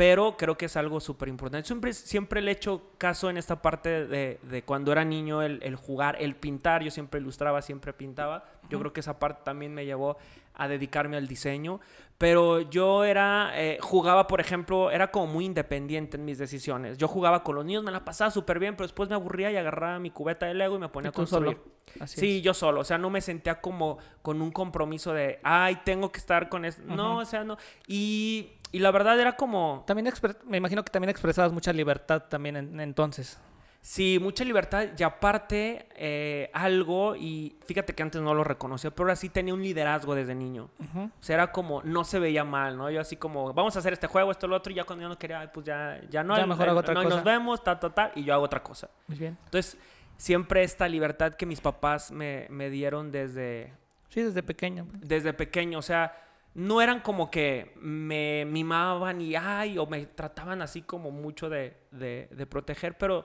pero 0.00 0.34
creo 0.38 0.56
que 0.56 0.64
es 0.64 0.76
algo 0.78 0.98
súper 0.98 1.28
importante. 1.28 1.66
Siempre, 1.66 1.92
siempre 1.92 2.40
le 2.40 2.52
he 2.52 2.54
hecho 2.54 2.92
caso 2.96 3.28
en 3.28 3.36
esta 3.36 3.60
parte 3.60 4.06
de, 4.06 4.40
de 4.44 4.62
cuando 4.62 4.92
era 4.92 5.04
niño, 5.04 5.42
el, 5.42 5.60
el 5.62 5.76
jugar, 5.76 6.16
el 6.18 6.36
pintar. 6.36 6.82
Yo 6.82 6.90
siempre 6.90 7.20
ilustraba, 7.20 7.60
siempre 7.60 7.92
pintaba. 7.92 8.44
Yo 8.70 8.78
creo 8.78 8.94
que 8.94 9.00
esa 9.00 9.18
parte 9.18 9.42
también 9.44 9.74
me 9.74 9.84
llevó 9.84 10.16
a 10.54 10.68
dedicarme 10.68 11.18
al 11.18 11.28
diseño. 11.28 11.80
Pero 12.16 12.60
yo 12.62 13.04
era, 13.04 13.50
eh, 13.54 13.76
jugaba, 13.82 14.26
por 14.26 14.40
ejemplo, 14.40 14.90
era 14.90 15.10
como 15.10 15.26
muy 15.26 15.44
independiente 15.44 16.16
en 16.16 16.24
mis 16.24 16.38
decisiones. 16.38 16.96
Yo 16.96 17.06
jugaba 17.06 17.42
con 17.42 17.56
los 17.56 17.64
niños, 17.66 17.82
me 17.84 17.90
la 17.90 18.02
pasaba 18.02 18.30
súper 18.30 18.58
bien, 18.58 18.76
pero 18.76 18.86
después 18.86 19.06
me 19.10 19.14
aburría 19.16 19.50
y 19.50 19.56
agarraba 19.56 19.98
mi 19.98 20.10
cubeta 20.10 20.46
de 20.46 20.54
Lego 20.54 20.76
y 20.76 20.78
me 20.78 20.88
ponía 20.88 21.08
Y 21.08 21.10
a 21.10 21.12
tú 21.12 21.26
solo. 21.26 21.46
construir. 21.52 21.72
Así 22.00 22.20
Sí, 22.20 22.36
es. 22.38 22.42
yo 22.42 22.54
solo, 22.54 22.80
o 22.80 22.84
sea, 22.84 22.96
no 22.96 23.10
me 23.10 23.20
sentía 23.20 23.60
como 23.60 23.98
con 24.22 24.40
un 24.40 24.50
compromiso 24.50 25.12
de, 25.12 25.40
ay, 25.42 25.80
tengo 25.84 26.10
que 26.10 26.20
estar 26.20 26.48
con 26.48 26.64
esto. 26.64 26.82
No, 26.86 27.12
Ujú. 27.12 27.20
o 27.20 27.24
sea, 27.26 27.42
no. 27.44 27.56
Y, 27.86 28.52
y 28.72 28.78
la 28.80 28.90
verdad 28.90 29.18
era 29.20 29.36
como, 29.36 29.84
También 29.86 30.06
expre- 30.06 30.36
me 30.44 30.56
imagino 30.58 30.84
que 30.84 30.90
también 30.90 31.10
expresabas 31.10 31.52
mucha 31.52 31.72
libertad 31.72 32.22
también 32.28 32.56
en- 32.56 32.80
entonces. 32.80 33.38
Sí, 33.82 34.18
mucha 34.20 34.44
libertad 34.44 34.88
y 34.98 35.02
aparte 35.02 35.86
eh, 35.96 36.50
algo, 36.52 37.16
y 37.16 37.56
fíjate 37.64 37.94
que 37.94 38.02
antes 38.02 38.20
no 38.20 38.34
lo 38.34 38.44
reconocía, 38.44 38.90
pero 38.90 39.04
ahora 39.04 39.16
sí 39.16 39.30
tenía 39.30 39.54
un 39.54 39.62
liderazgo 39.62 40.14
desde 40.14 40.34
niño. 40.34 40.68
Ujú. 40.78 41.04
O 41.04 41.10
sea, 41.22 41.34
era 41.36 41.50
como, 41.50 41.82
no 41.82 42.04
se 42.04 42.18
veía 42.18 42.44
mal, 42.44 42.76
¿no? 42.76 42.90
Yo 42.90 43.00
así 43.00 43.16
como, 43.16 43.54
vamos 43.54 43.74
a 43.76 43.78
hacer 43.78 43.94
este 43.94 44.06
juego, 44.06 44.30
esto, 44.32 44.46
lo 44.46 44.56
otro, 44.56 44.70
y 44.70 44.76
ya 44.76 44.84
cuando 44.84 45.04
yo 45.04 45.08
no 45.08 45.18
quería, 45.18 45.50
pues 45.50 45.64
ya, 45.64 45.98
ya 46.10 46.22
no, 46.22 46.36
Ya 46.36 46.44
mejor 46.46 46.68
hago 46.68 46.80
otra 46.80 46.92
no, 46.92 47.02
cosa. 47.04 47.16
nos 47.16 47.24
vemos, 47.24 47.64
ta, 47.64 47.80
ta, 47.80 47.88
ta, 47.88 48.12
y 48.14 48.22
yo 48.24 48.34
hago 48.34 48.44
otra 48.44 48.62
cosa. 48.62 48.90
Muy 49.08 49.16
bien. 49.16 49.38
Entonces, 49.46 49.78
siempre 50.18 50.62
esta 50.62 50.86
libertad 50.86 51.32
que 51.32 51.46
mis 51.46 51.62
papás 51.62 52.10
me, 52.12 52.46
me 52.50 52.68
dieron 52.68 53.10
desde, 53.10 53.72
Sí, 54.10 54.20
desde 54.20 54.42
pequeño. 54.42 54.86
desde 54.92 55.32
pequeño, 55.32 55.78
o 55.78 55.82
sea, 55.82 56.14
no 56.54 56.80
eran 56.82 57.00
como 57.00 57.30
que 57.30 57.72
me 57.80 58.44
mimaban 58.46 59.20
y 59.20 59.36
ay, 59.36 59.78
o 59.78 59.86
me 59.86 60.04
trataban 60.06 60.62
así 60.62 60.82
como 60.82 61.10
mucho 61.10 61.48
de, 61.48 61.76
de- 61.90 62.28
de 62.30 62.46
proteger, 62.46 62.98
pero 62.98 63.24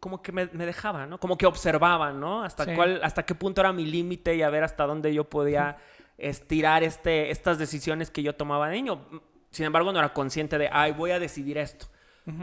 como 0.00 0.22
que 0.22 0.32
me, 0.32 0.46
me 0.52 0.66
dejaban, 0.66 1.08
¿no? 1.10 1.18
Como 1.18 1.36
que 1.38 1.46
observaban, 1.46 2.20
¿no? 2.20 2.42
Hasta, 2.42 2.64
Sí. 2.64 2.72
cuál, 2.74 3.00
hasta 3.02 3.24
qué 3.24 3.34
punto 3.34 3.60
era 3.60 3.72
mi 3.72 3.86
límite 3.86 4.34
y 4.34 4.42
a 4.42 4.50
ver 4.50 4.64
hasta 4.64 4.84
dónde 4.86 5.12
yo 5.14 5.24
podía 5.24 5.76
estirar 6.18 6.82
este, 6.82 7.30
estas 7.30 7.58
decisiones 7.58 8.10
que 8.10 8.22
yo 8.22 8.34
tomaba 8.34 8.68
de 8.68 8.76
niño. 8.76 9.06
Sin 9.50 9.64
embargo, 9.66 9.92
no 9.92 9.98
era 9.98 10.12
consciente 10.12 10.58
de, 10.58 10.68
ay, 10.70 10.92
voy 10.92 11.10
a 11.12 11.18
decidir 11.18 11.58
esto. 11.58 11.86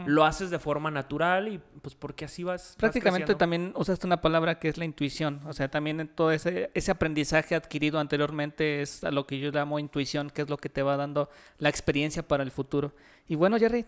Lo 0.06 0.24
haces 0.24 0.50
de 0.50 0.60
forma 0.60 0.92
natural 0.92 1.48
y 1.48 1.60
pues 1.80 1.96
porque 1.96 2.24
así 2.24 2.44
vas. 2.44 2.62
vas 2.68 2.76
Prácticamente 2.78 3.24
creciendo. 3.24 3.38
también 3.38 3.72
usaste 3.74 4.06
una 4.06 4.20
palabra 4.20 4.60
que 4.60 4.68
es 4.68 4.78
la 4.78 4.84
intuición. 4.84 5.40
O 5.46 5.52
sea, 5.52 5.68
también 5.70 5.98
en 5.98 6.06
todo 6.06 6.30
ese, 6.30 6.70
ese 6.74 6.92
aprendizaje 6.92 7.56
adquirido 7.56 7.98
anteriormente 7.98 8.80
es 8.82 9.02
a 9.02 9.10
lo 9.10 9.26
que 9.26 9.40
yo 9.40 9.50
llamo 9.50 9.80
intuición, 9.80 10.30
que 10.30 10.42
es 10.42 10.48
lo 10.48 10.56
que 10.56 10.68
te 10.68 10.82
va 10.82 10.96
dando 10.96 11.30
la 11.58 11.68
experiencia 11.68 12.26
para 12.28 12.44
el 12.44 12.52
futuro. 12.52 12.92
Y 13.26 13.34
bueno, 13.34 13.58
Jerry, 13.58 13.84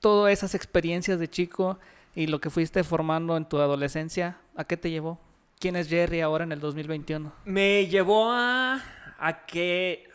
todas 0.00 0.32
esas 0.32 0.54
experiencias 0.54 1.18
de 1.18 1.28
chico 1.28 1.78
y 2.14 2.26
lo 2.26 2.40
que 2.40 2.48
fuiste 2.48 2.82
formando 2.82 3.36
en 3.36 3.46
tu 3.46 3.58
adolescencia, 3.58 4.38
¿a 4.56 4.64
qué 4.64 4.78
te 4.78 4.90
llevó? 4.90 5.20
¿Quién 5.58 5.76
es 5.76 5.88
Jerry 5.88 6.22
ahora 6.22 6.44
en 6.44 6.52
el 6.52 6.60
2021? 6.60 7.32
Me 7.44 7.86
llevó 7.86 8.30
a, 8.32 8.82
a 9.18 9.44
que 9.46 10.08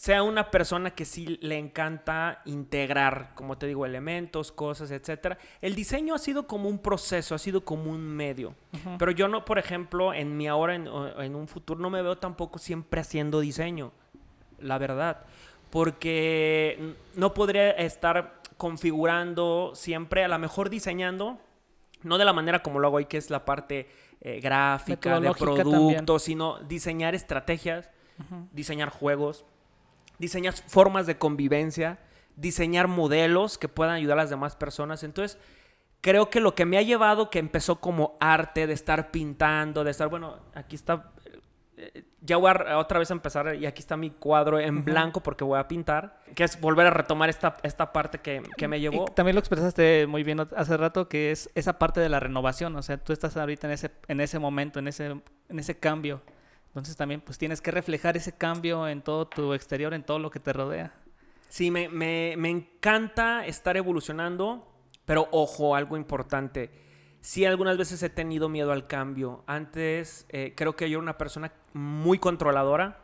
sea 0.00 0.22
una 0.22 0.50
persona 0.50 0.92
que 0.92 1.04
sí 1.04 1.38
le 1.42 1.58
encanta 1.58 2.40
integrar, 2.46 3.32
como 3.34 3.58
te 3.58 3.66
digo, 3.66 3.84
elementos, 3.84 4.50
cosas, 4.50 4.90
etcétera. 4.90 5.36
El 5.60 5.74
diseño 5.74 6.14
ha 6.14 6.18
sido 6.18 6.46
como 6.46 6.70
un 6.70 6.78
proceso, 6.78 7.34
ha 7.34 7.38
sido 7.38 7.66
como 7.66 7.90
un 7.90 8.00
medio. 8.00 8.54
Pero 8.98 9.10
yo 9.10 9.28
no, 9.28 9.44
por 9.44 9.58
ejemplo, 9.58 10.14
en 10.14 10.38
mi 10.38 10.48
ahora, 10.48 10.74
en, 10.74 10.88
un 11.34 11.48
futuro, 11.48 11.78
no 11.78 11.90
me 11.90 12.00
veo 12.00 12.16
tampoco 12.16 12.58
siempre 12.58 13.02
haciendo 13.02 13.40
diseño, 13.40 13.92
la 14.58 14.78
verdad. 14.78 15.26
Porque 15.68 16.94
no 17.14 17.34
podría 17.34 17.72
estar 17.72 18.40
configurando 18.56 19.72
siempre, 19.74 20.24
a 20.24 20.28
lo 20.28 20.38
mejor 20.38 20.70
diseñando, 20.70 21.38
no 22.04 22.16
de 22.16 22.24
la 22.24 22.32
manera 22.32 22.62
como 22.62 22.78
lo 22.78 22.86
hago 22.86 22.96
hoy, 22.96 23.04
que 23.04 23.18
es 23.18 23.28
la 23.28 23.44
parte 23.44 23.86
eh, 24.22 24.40
gráfica, 24.40 25.20
de 25.20 25.30
producto, 25.34 25.70
también. 25.70 26.06
sino 26.20 26.58
diseñar 26.60 27.14
estrategias, 27.14 27.90
diseñar 28.50 28.88
juegos, 28.88 29.44
diseñar 30.20 30.52
formas 30.54 31.06
de 31.06 31.18
convivencia, 31.18 31.98
diseñar 32.36 32.86
modelos 32.86 33.58
que 33.58 33.68
puedan 33.68 33.94
ayudar 33.94 34.18
a 34.18 34.22
las 34.22 34.30
demás 34.30 34.54
personas. 34.54 35.02
Entonces, 35.02 35.38
creo 36.02 36.28
que 36.30 36.40
lo 36.40 36.54
que 36.54 36.66
me 36.66 36.76
ha 36.76 36.82
llevado, 36.82 37.30
que 37.30 37.38
empezó 37.38 37.80
como 37.80 38.16
arte, 38.20 38.66
de 38.66 38.74
estar 38.74 39.10
pintando, 39.10 39.82
de 39.82 39.90
estar, 39.90 40.08
bueno, 40.08 40.36
aquí 40.54 40.76
está, 40.76 41.10
eh, 41.78 42.04
ya 42.20 42.36
voy 42.36 42.52
a 42.54 42.76
otra 42.76 42.98
vez 42.98 43.10
a 43.10 43.14
empezar 43.14 43.54
y 43.54 43.64
aquí 43.64 43.80
está 43.80 43.96
mi 43.96 44.10
cuadro 44.10 44.60
en 44.60 44.84
blanco 44.84 45.22
porque 45.22 45.42
voy 45.42 45.58
a 45.58 45.66
pintar, 45.66 46.20
que 46.34 46.44
es 46.44 46.60
volver 46.60 46.86
a 46.86 46.90
retomar 46.90 47.30
esta, 47.30 47.56
esta 47.62 47.90
parte 47.90 48.18
que, 48.18 48.42
que 48.58 48.68
me 48.68 48.78
llevó. 48.78 49.06
Y 49.08 49.14
también 49.14 49.34
lo 49.34 49.40
expresaste 49.40 50.06
muy 50.06 50.22
bien 50.22 50.38
hace 50.54 50.76
rato, 50.76 51.08
que 51.08 51.30
es 51.30 51.50
esa 51.54 51.78
parte 51.78 52.00
de 52.00 52.10
la 52.10 52.20
renovación. 52.20 52.76
O 52.76 52.82
sea, 52.82 52.98
tú 52.98 53.14
estás 53.14 53.38
ahorita 53.38 53.68
en 53.68 53.72
ese, 53.72 53.90
en 54.06 54.20
ese 54.20 54.38
momento, 54.38 54.78
en 54.80 54.88
ese, 54.88 55.06
en 55.06 55.58
ese 55.58 55.78
cambio. 55.78 56.20
Entonces 56.70 56.96
también 56.96 57.20
pues 57.20 57.36
tienes 57.36 57.60
que 57.60 57.70
reflejar 57.72 58.16
ese 58.16 58.32
cambio 58.32 58.86
en 58.88 59.02
todo 59.02 59.26
tu 59.26 59.54
exterior, 59.54 59.92
en 59.92 60.04
todo 60.04 60.18
lo 60.18 60.30
que 60.30 60.38
te 60.40 60.52
rodea. 60.52 60.94
Sí, 61.48 61.70
me, 61.70 61.88
me- 61.88 62.34
me 62.38 62.48
encanta 62.48 63.44
estar 63.44 63.76
evolucionando, 63.76 64.66
pero 65.04 65.28
ojo, 65.32 65.74
algo 65.74 65.96
importante. 65.96 66.70
Sí, 67.20 67.44
algunas 67.44 67.76
veces 67.76 68.02
he 68.04 68.08
tenido 68.08 68.48
miedo 68.48 68.70
al 68.72 68.86
cambio. 68.86 69.42
Antes 69.46 70.26
eh, 70.28 70.54
creo 70.56 70.76
que 70.76 70.88
yo 70.88 70.98
era 70.98 71.02
una 71.02 71.18
persona 71.18 71.52
muy 71.74 72.18
controladora, 72.18 72.98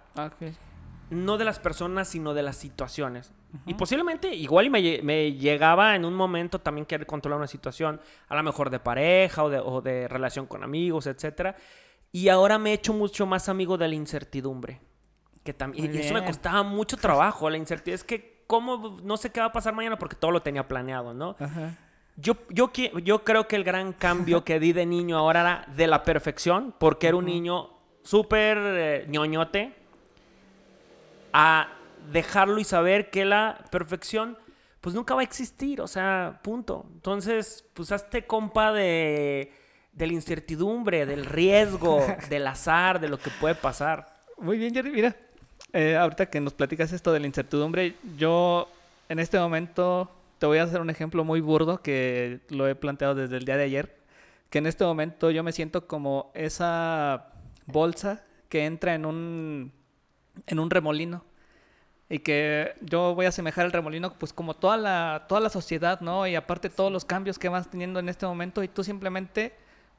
no 1.10 1.36
de 1.36 1.44
las 1.44 1.58
personas, 1.58 2.08
sino 2.08 2.34
de 2.34 2.42
las 2.42 2.56
situaciones. 2.56 3.32
Y 3.64 3.74
posiblemente 3.74 4.34
igual 4.34 4.66
y 4.66 4.70
me, 4.70 5.00
me 5.02 5.32
llegaba 5.32 5.96
en 5.96 6.04
un 6.04 6.14
momento 6.14 6.60
también 6.60 6.84
querer 6.84 7.06
controlar 7.06 7.38
una 7.38 7.46
situación, 7.46 8.00
a 8.28 8.36
lo 8.36 8.42
mejor 8.42 8.70
de 8.70 8.80
pareja 8.80 9.42
o 9.44 9.50
de, 9.50 9.58
o 9.58 9.80
de 9.80 10.08
relación 10.08 10.46
con 10.46 10.62
amigos, 10.62 11.06
etcétera. 11.06 11.56
Y 12.12 12.28
ahora 12.28 12.58
me 12.58 12.70
he 12.70 12.74
hecho 12.74 12.92
mucho 12.92 13.26
más 13.26 13.48
amigo 13.48 13.76
de 13.76 13.88
la 13.88 13.94
incertidumbre. 13.94 14.80
Que 15.44 15.52
también, 15.52 15.94
y 15.94 15.98
eso 15.98 16.14
me 16.14 16.24
costaba 16.24 16.62
mucho 16.62 16.96
trabajo, 16.96 17.48
la 17.50 17.56
incertidumbre. 17.56 17.94
Es 17.94 18.04
que, 18.04 18.44
¿cómo? 18.46 18.98
No 19.02 19.16
sé 19.16 19.30
qué 19.30 19.40
va 19.40 19.46
a 19.46 19.52
pasar 19.52 19.74
mañana 19.74 19.98
porque 19.98 20.16
todo 20.16 20.30
lo 20.30 20.42
tenía 20.42 20.66
planeado, 20.66 21.14
¿no? 21.14 21.36
Ajá. 21.38 21.76
Yo, 22.16 22.36
yo, 22.48 22.72
yo 22.72 23.24
creo 23.24 23.46
que 23.46 23.56
el 23.56 23.64
gran 23.64 23.92
cambio 23.92 24.42
que 24.42 24.58
di 24.58 24.72
de 24.72 24.86
niño 24.86 25.18
ahora 25.18 25.40
era 25.40 25.66
de 25.76 25.86
la 25.86 26.02
perfección, 26.02 26.74
porque 26.78 27.08
era 27.08 27.16
un 27.16 27.26
niño 27.26 27.70
súper 28.02 28.58
eh, 28.58 29.06
ñoñote, 29.08 29.74
a 31.32 31.68
dejarlo 32.10 32.58
y 32.58 32.64
saber 32.64 33.10
que 33.10 33.26
la 33.26 33.64
perfección 33.70 34.38
pues 34.80 34.94
nunca 34.94 35.14
va 35.14 35.20
a 35.20 35.24
existir, 35.24 35.80
o 35.80 35.88
sea, 35.88 36.38
punto. 36.42 36.86
Entonces, 36.94 37.68
pues 37.74 37.90
hazte 37.90 38.24
compa 38.24 38.72
de, 38.72 39.52
de 39.96 40.06
la 40.06 40.12
incertidumbre, 40.12 41.06
del 41.06 41.24
riesgo, 41.24 42.06
del 42.30 42.46
azar, 42.46 43.00
de 43.00 43.08
lo 43.08 43.18
que 43.18 43.30
puede 43.40 43.54
pasar. 43.54 44.06
Muy 44.38 44.58
bien, 44.58 44.72
Jerry. 44.72 44.90
Mira, 44.90 45.16
eh, 45.72 45.96
ahorita 45.96 46.26
que 46.26 46.40
nos 46.40 46.52
platicas 46.52 46.92
esto 46.92 47.12
de 47.12 47.20
la 47.20 47.26
incertidumbre, 47.26 47.94
yo 48.16 48.68
en 49.08 49.18
este 49.18 49.38
momento 49.38 50.10
te 50.38 50.46
voy 50.46 50.58
a 50.58 50.64
hacer 50.64 50.80
un 50.80 50.90
ejemplo 50.90 51.24
muy 51.24 51.40
burdo 51.40 51.80
que 51.80 52.40
lo 52.50 52.68
he 52.68 52.74
planteado 52.74 53.14
desde 53.14 53.38
el 53.38 53.46
día 53.46 53.56
de 53.56 53.64
ayer. 53.64 53.96
Que 54.50 54.58
en 54.58 54.66
este 54.66 54.84
momento 54.84 55.30
yo 55.30 55.42
me 55.42 55.52
siento 55.52 55.86
como 55.86 56.30
esa 56.34 57.28
bolsa 57.64 58.22
que 58.48 58.66
entra 58.66 58.94
en 58.94 59.06
un, 59.06 59.72
en 60.46 60.58
un 60.58 60.70
remolino. 60.70 61.24
Y 62.08 62.20
que 62.20 62.74
yo 62.82 63.14
voy 63.14 63.26
a 63.26 63.30
asemejar 63.30 63.64
el 63.64 63.72
remolino 63.72 64.12
pues 64.12 64.32
como 64.32 64.54
toda 64.54 64.76
la, 64.76 65.24
toda 65.26 65.40
la 65.40 65.48
sociedad, 65.48 66.00
¿no? 66.00 66.26
Y 66.26 66.36
aparte 66.36 66.68
todos 66.68 66.92
los 66.92 67.04
cambios 67.04 67.38
que 67.38 67.48
vas 67.48 67.68
teniendo 67.68 67.98
en 67.98 68.08
este 68.08 68.26
momento 68.26 68.62
y 68.62 68.68
tú 68.68 68.84
simplemente 68.84 69.54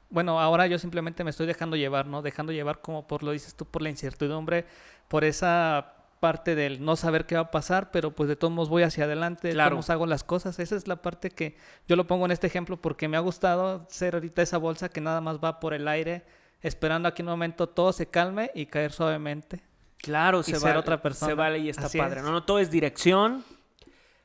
bueno, 0.10 0.40
ahora 0.40 0.68
yo 0.68 0.80
simplemente 0.80 1.24
me 1.24 1.30
estoy 1.30 1.46
dejando 1.48 1.76
llevar, 1.76 2.06
¿no? 2.08 2.22
Dejando 2.22 2.52
llevar 2.54 2.82
como 2.82 3.08
por 3.08 3.24
lo 3.24 3.32
dices 3.32 3.56
tú, 3.56 3.66
por 3.66 3.82
la 3.82 3.90
incertidumbre, 3.90 4.66
por 5.08 5.24
esa 5.24 5.94
parte 6.20 6.56
del 6.56 6.84
no 6.84 6.96
saber 6.96 7.26
qué 7.28 7.36
va 7.36 7.42
a 7.42 7.52
pasar, 7.52 7.92
pero 7.92 8.12
pues 8.16 8.28
de 8.28 8.36
todos 8.36 8.52
modos 8.52 8.70
voy 8.70 8.82
hacia 8.84 9.04
adelante, 9.04 9.50
de 9.50 9.54
Claro. 9.54 9.76
modos 9.76 9.90
hago 9.92 10.06
las 10.08 10.24
cosas. 10.24 10.58
Esa 10.60 10.76
es 10.76 10.88
la 10.88 10.96
parte 11.02 11.30
que 11.30 11.56
yo 11.88 11.96
lo 11.96 12.08
pongo 12.08 12.26
en 12.26 12.32
este 12.32 12.48
ejemplo 12.48 12.78
porque 12.82 13.08
me 13.08 13.18
ha 13.18 13.20
gustado 13.20 13.86
ser 13.90 14.16
ahorita 14.16 14.42
esa 14.42 14.58
bolsa 14.58 14.90
que 14.90 15.00
nada 15.02 15.22
más 15.22 15.38
va 15.44 15.60
por 15.60 15.74
el 15.76 15.88
aire, 15.88 16.26
esperando 16.62 17.08
a 17.08 17.14
que 17.14 17.22
en 17.22 17.28
un 17.28 17.34
momento 17.34 17.70
todo 17.70 17.94
se 17.94 18.08
calme 18.10 18.50
y 18.56 18.66
caer 18.66 18.92
suavemente. 18.94 19.62
Claro, 19.98 20.40
Y 20.40 20.44
se 20.44 20.54
ser 20.56 20.62
vale, 20.70 20.80
otra 20.80 21.02
persona. 21.02 21.30
Se 21.30 21.36
vale 21.36 21.60
y 21.60 21.70
está 21.70 21.86
Así 21.86 21.98
padre. 22.00 22.20
es. 22.22 22.26
No, 22.26 22.32
no 22.32 22.44
todo 22.44 22.58
es 22.60 22.72
dirección. 22.72 23.44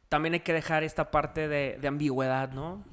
También 0.09 0.35
hay 0.35 0.41
que 0.41 0.53
dejar 0.53 0.85
esta 0.85 1.11
parte 1.11 1.49
de, 1.49 1.79
de 1.81 1.89
ambigüedad, 1.89 2.53
¿no? 2.53 2.85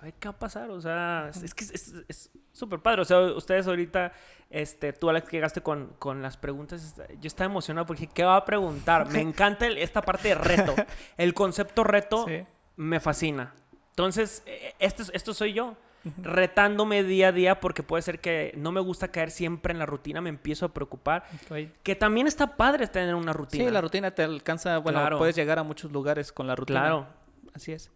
A 0.00 0.04
ver 0.04 0.14
qué 0.14 0.28
va 0.28 0.32
a 0.34 0.38
pasar. 0.38 0.70
O 0.70 0.80
sea, 0.80 1.28
es, 1.30 1.42
es 1.42 1.54
que 1.54 1.64
es- 1.64 2.30
súper 2.52 2.80
padre. 2.80 3.02
O 3.02 3.04
sea, 3.04 3.20
ustedes 3.20 3.66
ahorita, 3.66 4.12
este, 4.48 4.92
tú, 4.94 5.10
Alex, 5.10 5.28
que 5.28 5.36
llegaste 5.36 5.60
con, 5.60 5.92
con 5.98 6.22
las 6.22 6.36
preguntas, 6.38 6.96
yo 7.20 7.26
estaba 7.28 7.50
emocionado 7.50 7.86
porque 7.86 8.02
dije, 8.02 8.12
¿qué 8.14 8.24
va 8.24 8.36
a 8.36 8.44
preguntar? 8.46 9.08
Me 9.10 9.20
encanta 9.20 9.66
el- 9.66 9.76
esta 9.78 10.00
parte 10.02 10.28
de 10.28 10.34
reto. 10.36 10.74
El 11.18 11.34
concepto 11.34 11.84
reto 11.84 12.24
Sí. 12.26 12.44
me 12.76 12.98
fascina. 12.98 13.52
Entonces, 13.90 14.42
eh, 14.46 14.74
esto, 14.78 15.02
es- 15.02 15.10
esto 15.14 15.34
soy 15.34 15.52
yo. 15.52 15.76
Retándome 16.22 17.02
día 17.02 17.28
a 17.28 17.32
día 17.32 17.60
porque 17.60 17.82
puede 17.82 18.02
ser 18.02 18.20
que 18.20 18.54
no 18.56 18.72
me 18.72 18.80
gusta 18.80 19.08
caer 19.08 19.30
siempre 19.30 19.72
en 19.74 19.78
la 19.78 19.84
rutina, 19.84 20.22
me 20.22 20.30
empiezo 20.30 20.64
a 20.64 20.72
preocupar. 20.72 21.24
Oye, 21.50 21.72
Que 21.82 21.94
también 21.94 22.26
está 22.26 22.56
padre 22.56 22.86
tener 22.86 23.14
una 23.14 23.34
rutina. 23.34 23.64
Sí, 23.64 23.70
la 23.70 23.82
rutina 23.82 24.10
te 24.10 24.22
alcanza, 24.22 24.78
bueno, 24.78 25.00
Claro. 25.00 25.18
puedes 25.18 25.36
llegar 25.36 25.58
a 25.58 25.62
muchos 25.62 25.92
lugares 25.92 26.32
con 26.32 26.46
la 26.46 26.56
rutina. 26.56 26.80
Claro. 26.80 27.06
Así 27.54 27.72
es. 27.72 27.90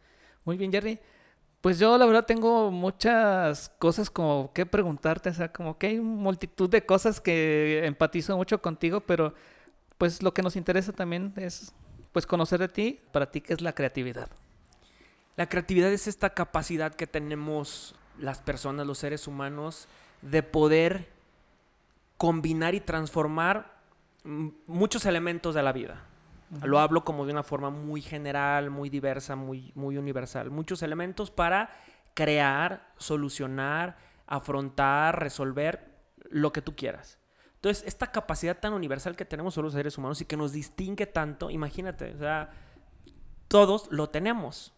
Muy 0.45 0.59
bien, 0.59 0.71
Jerry. 0.71 1.01
Pues 1.65 1.79
yo 1.79 1.97
la 1.97 2.05
verdad 2.05 2.27
tengo 2.27 2.71
muchas 2.71 3.71
cosas 3.79 4.11
como 4.11 4.53
que 4.53 4.67
preguntarte, 4.67 5.31
o 5.31 5.33
sea, 5.33 5.51
como 5.51 5.79
que 5.79 5.87
hay 5.87 5.99
multitud 5.99 6.69
de 6.69 6.85
cosas 6.85 7.23
que 7.23 7.87
empatizo 7.87 8.37
mucho 8.37 8.61
contigo, 8.61 9.01
pero 9.01 9.33
pues 9.97 10.23
lo 10.23 10.35
que 10.35 10.43
nos 10.43 10.57
interesa 10.57 10.93
también 10.93 11.33
es 11.37 11.73
pues 12.13 12.27
conocer 12.27 12.61
de 12.61 12.69
ti, 12.69 13.01
para 13.13 13.31
ti 13.31 13.41
qué 13.41 13.55
es 13.55 13.63
la 13.63 13.73
creatividad. 13.73 14.29
La 15.37 15.49
creatividad 15.49 15.91
es 15.91 16.07
esta 16.07 16.35
capacidad 16.35 16.93
que 16.93 17.07
tenemos 17.07 17.95
las 18.19 18.43
personas, 18.43 18.87
los 18.87 18.99
seres 18.99 19.27
humanos, 19.27 19.89
de 20.21 20.43
poder 20.43 21.09
combinar 22.19 22.75
y 22.75 22.81
transformar 22.81 23.73
muchos 24.67 25.07
elementos 25.07 25.55
de 25.55 25.63
la 25.63 25.73
vida. 25.73 26.05
Lo 26.63 26.79
hablo 26.79 27.05
como 27.05 27.27
de 27.27 27.33
una 27.33 27.43
forma 27.43 27.71
muy 27.71 28.01
general, 28.01 28.71
muy 28.71 28.89
diversa, 28.91 29.37
muy, 29.37 29.73
muy 29.75 29.97
universal. 29.97 30.51
Muchos 30.51 30.83
elementos 30.83 31.31
para 31.31 31.71
crear, 32.15 32.93
solucionar, 32.97 33.97
afrontar, 34.27 35.19
resolver 35.21 35.93
lo 36.31 36.53
que 36.53 36.63
tú 36.63 36.77
quieras. 36.77 37.19
Entonces, 37.57 37.85
esta 37.87 38.13
capacidad 38.13 38.59
tan 38.59 38.73
universal 38.75 39.17
que 39.17 39.25
tenemos 39.25 39.55
solo 39.55 39.67
los 39.67 39.73
seres 39.75 39.97
humanos 39.99 40.21
y 40.21 40.27
que 40.27 40.37
nos 40.37 40.53
distingue 40.53 41.07
tanto, 41.07 41.51
imagínate, 41.51 42.15
o 42.15 42.19
sea, 42.19 42.51
todos 43.49 43.89
lo 43.91 44.11
tenemos. 44.11 44.73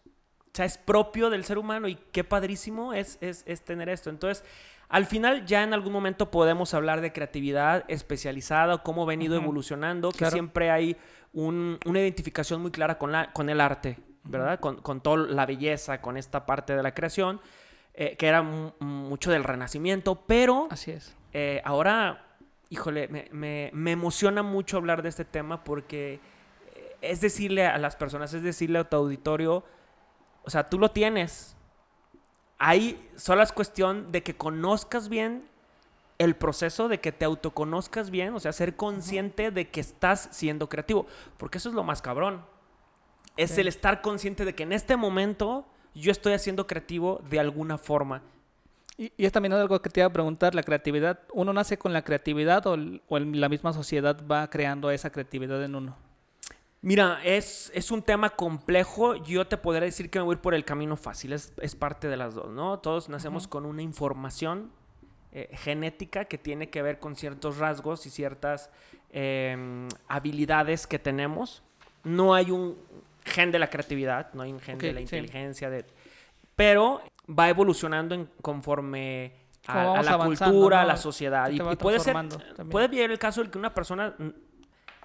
O 0.45 0.49
sea, 0.53 0.65
es 0.65 0.77
propio 0.77 1.29
del 1.29 1.43
ser 1.43 1.57
humano 1.57 1.87
y 1.87 1.95
qué 1.95 2.23
padrísimo 2.23 2.93
es, 2.93 3.17
es, 3.21 3.43
es 3.45 3.63
tener 3.63 3.89
esto. 3.89 4.09
Entonces, 4.09 4.43
al 4.89 5.05
final 5.05 5.45
ya 5.45 5.63
en 5.63 5.73
algún 5.73 5.91
momento 5.91 6.31
podemos 6.31 6.73
hablar 6.73 7.01
de 7.01 7.11
creatividad 7.11 7.83
especializada 7.89 8.77
cómo 8.79 9.03
ha 9.03 9.07
venido 9.07 9.35
Ujú. 9.35 9.43
evolucionando, 9.43 10.11
que 10.11 10.19
Claro. 10.19 10.33
siempre 10.33 10.71
hay 10.71 10.95
un- 11.37 11.79
una 11.85 11.99
identificación 11.99 12.61
muy 12.61 12.71
clara 12.71 12.97
con, 12.97 13.11
la, 13.11 13.31
con 13.31 13.49
el 13.49 13.61
arte, 13.61 13.99
¿verdad? 14.23 14.59
Con, 14.59 14.77
con 14.81 15.01
toda 15.01 15.17
la 15.27 15.45
belleza, 15.45 16.01
con 16.01 16.17
esta 16.17 16.45
parte 16.45 16.75
de 16.75 16.81
la 16.81 16.93
creación, 16.93 17.39
eh, 17.93 18.15
que 18.17 18.27
era 18.27 18.41
mu- 18.41 18.71
mucho 18.79 19.29
del 19.31 19.43
renacimiento, 19.43 20.15
pero 20.25 20.67
Así 20.71 20.91
es. 20.91 21.15
eh, 21.33 21.61
ahora, 21.63 22.25
híjole, 22.69 23.07
me, 23.09 23.27
me- 23.31 23.69
me 23.73 23.91
emociona 23.91 24.41
mucho 24.41 24.77
hablar 24.77 25.01
de 25.03 25.09
este 25.09 25.25
tema 25.25 25.63
porque 25.63 26.19
eh, 26.75 26.95
es 27.01 27.21
decirle 27.21 27.67
a 27.67 27.77
las 27.77 27.95
personas, 27.95 28.33
es 28.33 28.41
decirle 28.41 28.79
a 28.79 28.89
tu 28.89 28.95
auditorio, 28.97 29.63
o 30.43 30.49
sea, 30.49 30.69
tú 30.69 30.79
lo 30.79 30.89
tienes. 30.89 31.55
Ahí 32.57 33.09
solo 33.15 33.43
es 33.43 33.51
cuestión 33.51 34.11
de 34.11 34.23
que 34.23 34.35
conozcas 34.35 35.07
bien 35.09 35.43
el 36.19 36.35
proceso, 36.35 36.87
de 36.87 36.99
que 36.99 37.11
te 37.11 37.25
autoconozcas 37.25 38.09
bien, 38.09 38.33
o 38.33 38.39
sea, 38.39 38.51
ser 38.53 38.75
consciente 38.75 39.51
de 39.51 39.69
que 39.69 39.79
estás 39.79 40.29
siendo 40.31 40.67
creativo, 40.69 41.05
porque 41.37 41.57
eso 41.59 41.69
es 41.69 41.75
lo 41.75 41.83
más 41.83 42.01
cabrón. 42.01 42.41
Es 43.35 43.51
Sí. 43.51 43.61
el 43.61 43.67
estar 43.67 44.01
consciente 44.01 44.43
de 44.45 44.55
que 44.55 44.63
en 44.63 44.73
este 44.73 44.97
momento 44.97 45.65
yo 45.93 46.11
estoy 46.11 46.33
haciendo 46.33 46.65
creativo 46.65 47.21
de 47.29 47.39
alguna 47.39 47.77
forma. 47.77 48.21
Y, 48.97 49.11
y 49.15 49.25
es 49.25 49.31
también 49.31 49.53
algo 49.53 49.79
que 49.79 49.91
te 49.91 49.99
iba 49.99 50.07
a 50.07 50.11
preguntar, 50.13 50.55
la 50.55 50.63
creatividad, 50.63 51.19
¿uno 51.33 51.53
nace 51.53 51.77
con 51.77 51.93
la 51.93 52.01
creatividad 52.03 52.65
o, 52.65 52.73
el- 52.73 53.01
o 53.07 53.17
el- 53.17 53.39
la 53.39 53.47
misma 53.47 53.71
sociedad 53.73 54.19
va 54.29 54.49
creando 54.49 54.89
esa 54.89 55.11
creatividad 55.11 55.63
en 55.63 55.75
uno? 55.75 55.95
Mira, 56.81 57.19
es, 57.23 57.71
es 57.75 57.91
un 57.91 58.01
tema 58.01 58.31
complejo. 58.31 59.15
Yo 59.15 59.45
te 59.47 59.57
podría 59.57 59.85
decir 59.85 60.09
que 60.09 60.19
me 60.19 60.25
voy 60.25 60.35
por 60.37 60.53
el 60.55 60.63
camino 60.65 60.95
fácil. 60.95 61.33
Es, 61.33 61.53
es 61.61 61.75
parte 61.75 62.07
de 62.07 62.17
las 62.17 62.33
dos, 62.33 62.49
¿no? 62.49 62.79
Todos 62.79 63.07
nacemos 63.09 63.47
con 63.47 63.65
una 63.65 63.81
información 63.81 64.71
eh, 65.31 65.49
genética 65.53 66.25
que 66.25 66.37
tiene 66.37 66.69
que 66.69 66.81
ver 66.81 66.99
con 66.99 67.15
ciertos 67.15 67.57
rasgos 67.57 68.05
y 68.05 68.09
ciertas 68.09 68.69
em, 69.11 69.87
habilidades 70.07 70.87
que 70.87 70.99
tenemos. 70.99 71.63
No 72.03 72.33
hay 72.33 72.51
un 72.51 72.77
gen 73.25 73.51
de 73.51 73.59
la 73.59 73.69
creatividad, 73.69 74.33
no 74.33 74.43
hay 74.43 74.51
un 74.53 74.59
gen 74.59 74.75
Ok, 74.75 74.81
de 74.83 74.93
la 74.93 74.99
sí. 74.99 75.03
inteligencia, 75.03 75.69
de, 75.69 75.85
pero 76.55 77.01
va 77.29 77.49
evolucionando 77.49 78.15
en- 78.15 78.29
conforme 78.41 79.33
a, 79.67 79.99
a 79.99 80.03
la 80.03 80.17
cultura, 80.17 80.79
a 80.79 80.81
¿no? 80.83 80.87
la 80.87 80.97
sociedad. 80.97 81.49
Y, 81.51 81.55
y 81.61 81.75
puede 81.75 81.99
ser, 81.99 82.13
también. 82.13 82.69
puede 82.69 82.85
haber 82.85 83.11
el 83.11 83.19
caso 83.19 83.43
de 83.43 83.49
que 83.51 83.57
una 83.57 83.73
persona 83.73 84.15
mm, 84.17 84.27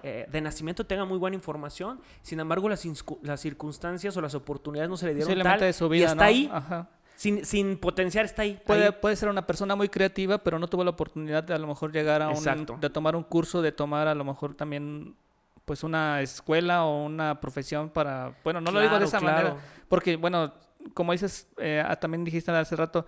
eh, 0.03 0.25
de 0.29 0.41
nacimiento 0.41 0.85
tenga 0.85 1.03
muy 1.05 1.17
buena 1.17 1.35
información, 1.35 1.99
sin 2.21 2.39
embargo 2.39 2.69
las, 2.69 2.85
las 3.23 3.39
circunstancias 3.41 4.15
o 4.17 4.21
las 4.21 4.35
oportunidades 4.35 4.89
no 4.89 4.97
se 4.97 5.07
le 5.07 5.15
dieron 5.15 5.39
tal, 5.43 5.59
de 5.59 5.73
su 5.73 5.85
y 5.87 5.89
vida, 5.89 6.05
está 6.07 6.15
¿no? 6.15 6.23
ahí, 6.23 6.49
Ajá. 6.51 6.89
Sin, 7.23 7.45
sin 7.45 7.77
potenciar, 7.77 8.25
está 8.25 8.41
ahí. 8.41 8.59
Puede, 8.65 8.87
ahí. 8.87 8.91
puede 8.99 9.15
ser 9.15 9.29
una 9.29 9.47
persona 9.47 9.77
muy 9.77 9.87
creativa, 9.87 10.39
pero 10.39 10.59
no 10.59 10.67
tuvo 10.67 10.83
la 10.83 10.89
oportunidad 10.89 11.41
de 11.41 11.53
a 11.53 11.57
lo 11.57 11.67
mejor 11.67 11.93
llegar 11.93 12.21
a 12.21 12.27
un, 12.27 12.35
Exacto. 12.35 12.77
de 12.81 12.89
tomar 12.89 13.15
un 13.15 13.23
curso, 13.23 13.61
de 13.61 13.71
tomar 13.71 14.09
a 14.09 14.13
lo 14.13 14.25
mejor 14.25 14.55
también 14.55 15.15
pues 15.63 15.85
una 15.85 16.19
escuela 16.19 16.83
o 16.83 17.05
una 17.05 17.39
profesión 17.39 17.89
para, 17.89 18.35
bueno, 18.43 18.59
no 18.59 18.71
lo 18.71 18.81
digo 18.81 18.99
de 18.99 19.05
esa 19.05 19.19
claro. 19.19 19.35
manera, 19.37 19.65
porque 19.87 20.17
bueno, 20.17 20.51
como 20.93 21.13
dices, 21.13 21.47
eh, 21.59 21.81
ah, 21.87 21.95
también 21.95 22.25
dijiste 22.25 22.51
hace 22.51 22.75
rato 22.75 23.05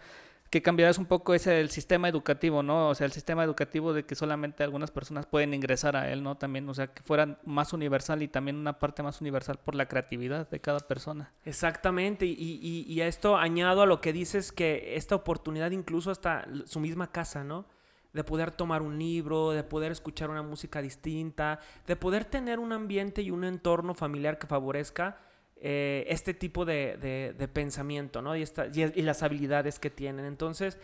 que 0.49 0.61
cambiarás 0.61 0.97
un 0.97 1.05
poco 1.05 1.33
ese 1.33 1.59
el 1.59 1.69
sistema 1.69 2.07
educativo, 2.07 2.63
¿no? 2.63 2.89
O 2.89 2.95
sea, 2.95 3.05
el 3.05 3.11
sistema 3.11 3.43
educativo 3.43 3.91
de 3.93 4.05
que 4.05 4.15
solamente 4.15 4.63
algunas 4.63 4.89
personas 4.91 5.25
pueden 5.25 5.53
ingresar 5.53 5.95
a 5.97 6.11
él, 6.11 6.23
¿no? 6.23 6.35
También, 6.37 6.69
o 6.69 6.73
sea, 6.73 6.87
que 6.87 7.03
fuera 7.03 7.39
más 7.45 7.73
universal 7.73 8.21
y 8.21 8.27
también 8.29 8.55
una 8.55 8.79
parte 8.79 9.03
más 9.03 9.19
universal 9.19 9.59
por 9.63 9.75
la 9.75 9.87
creatividad 9.87 10.49
de 10.49 10.59
cada 10.61 10.79
persona. 10.79 11.33
Exactamente, 11.43 12.25
y, 12.25 12.33
y- 12.37 12.85
y 12.87 13.01
a 13.01 13.07
esto 13.07 13.37
añado 13.37 13.81
a 13.81 13.85
lo 13.85 13.99
que 14.01 14.13
dices 14.13 14.51
que 14.51 14.95
esta 14.95 15.15
oportunidad 15.15 15.71
incluso 15.71 16.11
hasta 16.11 16.47
su 16.65 16.79
misma 16.79 17.11
casa, 17.11 17.43
¿no? 17.43 17.65
De 18.13 18.23
poder 18.23 18.51
tomar 18.51 18.81
un 18.81 18.97
libro, 18.97 19.51
de 19.51 19.63
poder 19.63 19.91
escuchar 19.91 20.29
una 20.29 20.41
música 20.43 20.81
distinta, 20.81 21.59
de 21.85 21.95
poder 21.97 22.23
tener 22.23 22.59
un 22.59 22.71
ambiente 22.71 23.21
y 23.21 23.31
un 23.31 23.43
entorno 23.43 23.93
familiar 23.93 24.37
que 24.39 24.47
favorezca 24.47 25.17
eh, 25.57 26.05
este 26.09 26.33
tipo 26.33 26.65
de, 26.65 26.97
de- 26.97 27.33
de 27.37 27.47
pensamiento, 27.47 28.21
¿no? 28.21 28.35
Y, 28.35 28.41
esta- 28.41 28.67
y, 28.67 28.81
y 28.83 29.01
las 29.01 29.23
habilidades 29.23 29.79
que 29.79 29.89
tienen. 29.89 30.25
Entonces, 30.25 30.77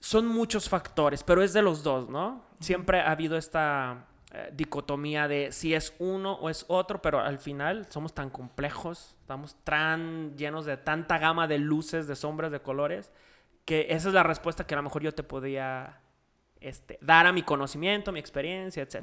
son 0.00 0.26
muchos 0.26 0.68
factores, 0.68 1.22
pero 1.24 1.42
es 1.42 1.52
de 1.52 1.62
los 1.62 1.82
dos, 1.82 2.08
¿no? 2.08 2.44
Siempre 2.60 3.00
ha 3.00 3.10
habido 3.10 3.36
esta 3.36 4.06
eh, 4.32 4.50
dicotomía 4.54 5.26
de 5.26 5.50
si 5.50 5.74
es 5.74 5.92
uno 5.98 6.34
o 6.34 6.50
es 6.50 6.64
otro, 6.68 7.02
pero 7.02 7.18
al 7.20 7.38
final 7.38 7.86
somos 7.88 8.14
tan 8.14 8.30
complejos, 8.30 9.16
estamos 9.20 9.56
tan 9.64 10.36
llenos 10.36 10.66
de 10.66 10.76
tanta 10.76 11.18
gama 11.18 11.48
de 11.48 11.58
luces, 11.58 12.06
de 12.06 12.14
sombras, 12.14 12.52
de 12.52 12.60
colores, 12.60 13.10
que 13.64 13.86
esa 13.90 14.08
es 14.08 14.14
la 14.14 14.22
respuesta 14.22 14.66
que 14.66 14.74
a 14.74 14.76
lo 14.76 14.82
mejor 14.84 15.02
yo 15.02 15.12
te 15.14 15.22
podía 15.24 16.00
este, 16.60 16.98
dar 17.00 17.26
a 17.26 17.32
mi 17.32 17.42
conocimiento, 17.42 18.12
mi 18.12 18.20
experiencia, 18.20 18.82
etc. 18.84 19.02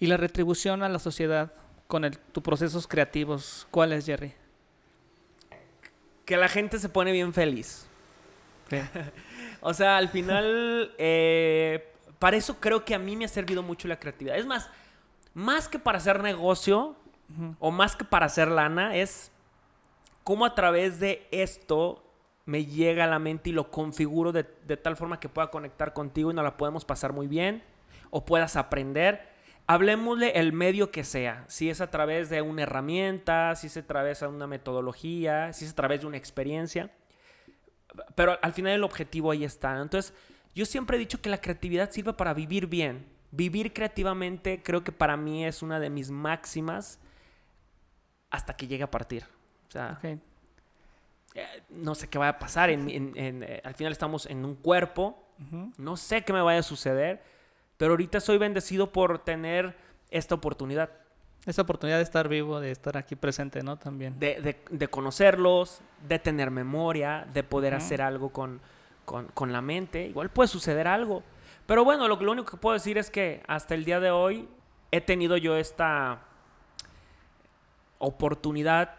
Y 0.00 0.06
la 0.08 0.16
retribución 0.16 0.82
a 0.82 0.88
la 0.88 0.98
sociedad 0.98 1.52
con 1.92 2.06
el, 2.06 2.16
tus 2.18 2.42
procesos 2.42 2.86
creativos, 2.86 3.66
¿cuál 3.70 3.92
es, 3.92 4.06
Jerry? 4.06 4.32
Que 6.24 6.38
la 6.38 6.48
gente 6.48 6.78
se 6.78 6.88
pone 6.88 7.12
bien 7.12 7.34
feliz. 7.34 7.86
O 9.64 9.74
sea, 9.74 9.98
al 9.98 10.08
final, 10.08 10.92
eh, 10.98 11.92
para 12.18 12.36
eso 12.36 12.58
creo 12.58 12.84
que 12.84 12.96
a 12.96 12.98
mí 12.98 13.14
me 13.14 13.26
ha 13.26 13.28
servido 13.28 13.62
mucho 13.62 13.86
la 13.86 14.00
creatividad. 14.00 14.36
Es 14.36 14.44
más, 14.44 14.68
más 15.34 15.68
que 15.68 15.78
para 15.78 15.98
hacer 15.98 16.20
negocio 16.20 16.96
o 17.60 17.70
más 17.70 17.94
que 17.94 18.04
para 18.04 18.26
hacer 18.26 18.48
lana, 18.48 18.96
es 18.96 19.30
cómo 20.24 20.44
a 20.44 20.56
través 20.56 20.98
de 20.98 21.28
esto 21.30 22.02
me 22.44 22.64
llega 22.64 23.04
a 23.04 23.06
la 23.06 23.20
mente 23.20 23.50
y 23.50 23.52
lo 23.52 23.70
configuro 23.70 24.32
de, 24.32 24.44
de 24.66 24.76
tal 24.76 24.96
forma 24.96 25.20
que 25.20 25.28
pueda 25.28 25.48
conectar 25.52 25.92
contigo 25.92 26.32
y 26.32 26.34
nos 26.34 26.42
la 26.42 26.56
podemos 26.56 26.84
pasar 26.84 27.12
muy 27.12 27.28
bien 27.28 27.62
o 28.10 28.24
puedas 28.24 28.56
aprender. 28.56 29.31
Hablemosle 29.66 30.32
el 30.38 30.52
medio 30.52 30.90
que 30.90 31.04
sea, 31.04 31.44
si 31.48 31.70
es 31.70 31.80
a 31.80 31.90
través 31.90 32.28
de 32.30 32.42
una 32.42 32.62
herramienta, 32.62 33.54
si 33.56 33.68
es 33.68 33.76
a 33.76 33.86
través 33.86 34.20
de 34.20 34.26
una 34.26 34.46
metodología, 34.46 35.52
si 35.52 35.64
es 35.64 35.72
a 35.72 35.74
través 35.74 36.00
de 36.00 36.06
una 36.08 36.16
experiencia. 36.16 36.90
Pero 38.14 38.38
al 38.42 38.52
final 38.52 38.72
el 38.72 38.84
objetivo 38.84 39.30
ahí 39.30 39.44
está. 39.44 39.80
Entonces, 39.80 40.12
yo 40.54 40.66
siempre 40.66 40.96
he 40.96 41.00
dicho 41.00 41.20
que 41.20 41.30
la 41.30 41.40
creatividad 41.40 41.90
sirve 41.90 42.12
para 42.12 42.34
vivir 42.34 42.66
bien. 42.66 43.06
Vivir 43.30 43.72
creativamente 43.72 44.62
creo 44.62 44.84
que 44.84 44.92
para 44.92 45.16
mí 45.16 45.46
es 45.46 45.62
una 45.62 45.78
de 45.80 45.88
mis 45.90 46.10
máximas 46.10 46.98
hasta 48.30 48.54
que 48.56 48.66
llegue 48.66 48.82
a 48.84 48.90
partir. 48.90 49.24
O 49.68 49.70
sea, 49.70 49.98
eh, 51.34 51.62
no 51.70 51.94
sé 51.94 52.08
qué 52.08 52.18
va 52.18 52.28
a 52.28 52.38
pasar. 52.38 52.68
En, 52.70 52.90
en- 52.90 53.12
en, 53.16 53.42
eh, 53.42 53.60
al 53.64 53.74
final 53.74 53.92
estamos 53.92 54.26
en 54.26 54.44
un 54.44 54.54
cuerpo. 54.56 55.18
No 55.78 55.96
sé 55.96 56.22
qué 56.24 56.32
me 56.32 56.40
vaya 56.42 56.60
a 56.60 56.62
suceder. 56.62 57.22
Pero 57.82 57.94
ahorita 57.94 58.20
soy 58.20 58.38
bendecido 58.38 58.92
por 58.92 59.18
tener 59.18 59.74
esta 60.08 60.36
oportunidad 60.36 60.88
Esa 61.46 61.62
oportunidad 61.62 61.96
de 61.96 62.04
estar 62.04 62.28
vivo, 62.28 62.60
de 62.60 62.70
estar 62.70 62.96
aquí 62.96 63.16
presente, 63.16 63.60
¿no? 63.64 63.76
También. 63.76 64.16
de, 64.20 64.40
de- 64.40 64.62
de 64.70 64.86
conocerlos, 64.86 65.80
de 66.06 66.20
tener 66.20 66.52
memoria, 66.52 67.26
de 67.34 67.42
poder 67.42 67.74
hacer 67.74 68.00
algo 68.00 68.28
con, 68.30 68.60
con- 69.04 69.26
con 69.34 69.50
la 69.52 69.60
mente. 69.60 70.06
Igual 70.06 70.30
puede 70.30 70.46
suceder 70.46 70.86
algo. 70.86 71.24
Pero 71.66 71.84
bueno, 71.84 72.06
lo, 72.06 72.14
lo 72.20 72.30
único 72.30 72.48
que 72.52 72.56
puedo 72.56 72.74
decir 72.74 72.98
es 72.98 73.10
que 73.10 73.42
hasta 73.48 73.74
el 73.74 73.84
día 73.84 73.98
de 73.98 74.12
hoy 74.12 74.48
he 74.92 75.00
tenido 75.00 75.36
yo 75.36 75.56
esta 75.56 76.20
oportunidad, 77.98 78.94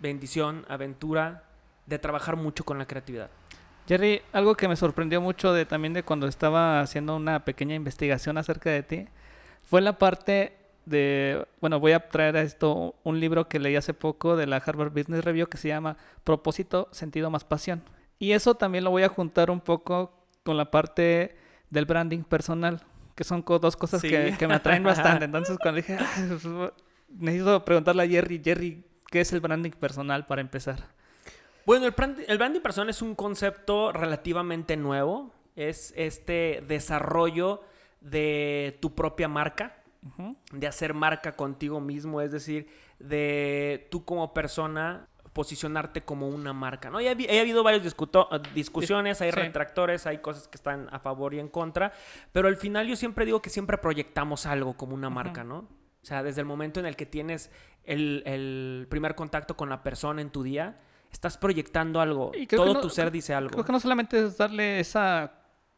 bendición, 0.00 0.64
aventura 0.70 1.44
de 1.84 1.98
trabajar 1.98 2.36
mucho 2.36 2.64
con 2.64 2.78
la 2.78 2.86
creatividad. 2.86 3.28
Jerry, 3.88 4.22
algo 4.32 4.54
que 4.54 4.68
me 4.68 4.76
sorprendió 4.76 5.20
mucho 5.20 5.52
de 5.52 5.66
también 5.66 5.92
de 5.92 6.02
cuando 6.02 6.26
estaba 6.28 6.80
haciendo 6.80 7.16
una 7.16 7.44
pequeña 7.44 7.74
investigación 7.74 8.38
acerca 8.38 8.70
de 8.70 8.82
ti, 8.82 9.06
fue 9.64 9.80
la 9.80 9.98
parte 9.98 10.56
de, 10.86 11.44
bueno, 11.60 11.78
voy 11.80 11.92
a 11.92 12.08
traer 12.08 12.36
a 12.36 12.42
esto 12.42 12.94
un 13.04 13.20
libro 13.20 13.48
que 13.48 13.58
leí 13.58 13.76
hace 13.76 13.94
poco 13.94 14.36
de 14.36 14.46
la 14.46 14.56
Harvard 14.56 14.92
Business 14.92 15.24
Review 15.24 15.46
que 15.48 15.56
se 15.58 15.68
llama 15.68 15.96
Propósito, 16.24 16.88
sentido 16.92 17.30
más 17.30 17.44
pasión. 17.44 17.82
Y 18.18 18.32
eso 18.32 18.54
también 18.54 18.84
lo 18.84 18.90
voy 18.90 19.02
a 19.02 19.08
juntar 19.08 19.50
un 19.50 19.60
poco 19.60 20.12
con 20.44 20.56
la 20.56 20.70
parte 20.70 21.36
del 21.70 21.84
branding 21.86 22.22
personal, 22.22 22.82
que 23.14 23.24
son 23.24 23.44
dos 23.46 23.76
cosas 23.76 24.00
Sí. 24.00 24.08
que, 24.08 24.34
que 24.38 24.46
me 24.48 24.54
atraen 24.54 24.82
bastante. 24.82 25.24
Entonces 25.26 25.56
cuando 25.60 25.76
dije, 25.80 25.96
"Ay, 25.98 26.28
pues, 26.28 26.44
necesito 27.08 27.64
preguntarle 27.64 28.02
a 28.04 28.08
Jerry, 28.08 28.40
Jerry, 28.44 28.84
¿qué 29.10 29.20
es 29.20 29.32
el 29.32 29.40
branding 29.40 29.70
personal 29.72 30.26
para 30.26 30.40
empezar? 30.40 30.84
Bueno, 31.66 31.86
el, 31.86 31.92
brand- 31.92 32.24
el 32.26 32.38
branding 32.38 32.60
personal 32.60 32.90
es 32.90 33.02
un 33.02 33.14
concepto 33.14 33.92
relativamente 33.92 34.76
nuevo. 34.76 35.32
Es 35.56 35.92
este 35.96 36.62
desarrollo 36.66 37.62
de 38.00 38.78
tu 38.80 38.94
propia 38.94 39.28
marca. 39.28 39.76
De 40.52 40.66
hacer 40.66 40.94
marca 40.94 41.36
contigo 41.36 41.80
mismo, 41.80 42.20
es 42.20 42.32
decir, 42.32 42.66
de 42.98 43.86
tú 43.88 44.04
como 44.04 44.34
persona 44.34 45.06
posicionarte 45.32 46.00
como 46.02 46.28
una 46.28 46.52
marca, 46.52 46.90
¿no? 46.90 47.00
Y 47.00 47.06
ha, 47.06 47.12
habi- 47.14 47.28
ha 47.30 47.40
habido 47.40 47.62
varias 47.62 47.84
discuto- 47.84 48.28
discusiones, 48.52 49.20
hay 49.20 49.30
Sí. 49.30 49.36
retractores, 49.38 50.04
hay 50.08 50.18
cosas 50.18 50.48
que 50.48 50.56
están 50.56 50.88
a 50.90 50.98
favor 50.98 51.34
y 51.34 51.38
en 51.38 51.48
contra, 51.48 51.92
pero 52.32 52.48
al 52.48 52.56
final 52.56 52.88
yo 52.88 52.96
siempre 52.96 53.24
digo 53.24 53.40
que 53.40 53.48
siempre 53.48 53.78
proyectamos 53.78 54.44
algo 54.44 54.76
como 54.76 54.94
una 54.94 55.08
marca, 55.08 55.44
¿no? 55.44 55.58
O 55.58 56.04
sea, 56.04 56.24
desde 56.24 56.40
el 56.40 56.46
momento 56.48 56.80
en 56.80 56.86
el 56.86 56.96
que 56.96 57.06
tienes 57.06 57.52
el, 57.84 58.24
el 58.26 58.88
primer 58.90 59.14
contacto 59.14 59.56
con 59.56 59.68
la 59.68 59.84
persona 59.84 60.20
en 60.20 60.30
tu 60.30 60.42
día, 60.42 60.80
estás 61.12 61.36
proyectando 61.38 62.00
algo. 62.00 62.32
Y 62.34 62.46
que 62.46 62.56
Todo 62.56 62.74
no- 62.74 62.80
tu 62.80 62.90
ser 62.90 63.10
dice 63.10 63.34
algo. 63.34 63.50
Creo 63.50 63.64
que 63.64 63.72
no 63.72 63.80
solamente 63.80 64.24
es 64.24 64.36
darle 64.38 64.80
esa 64.80 65.32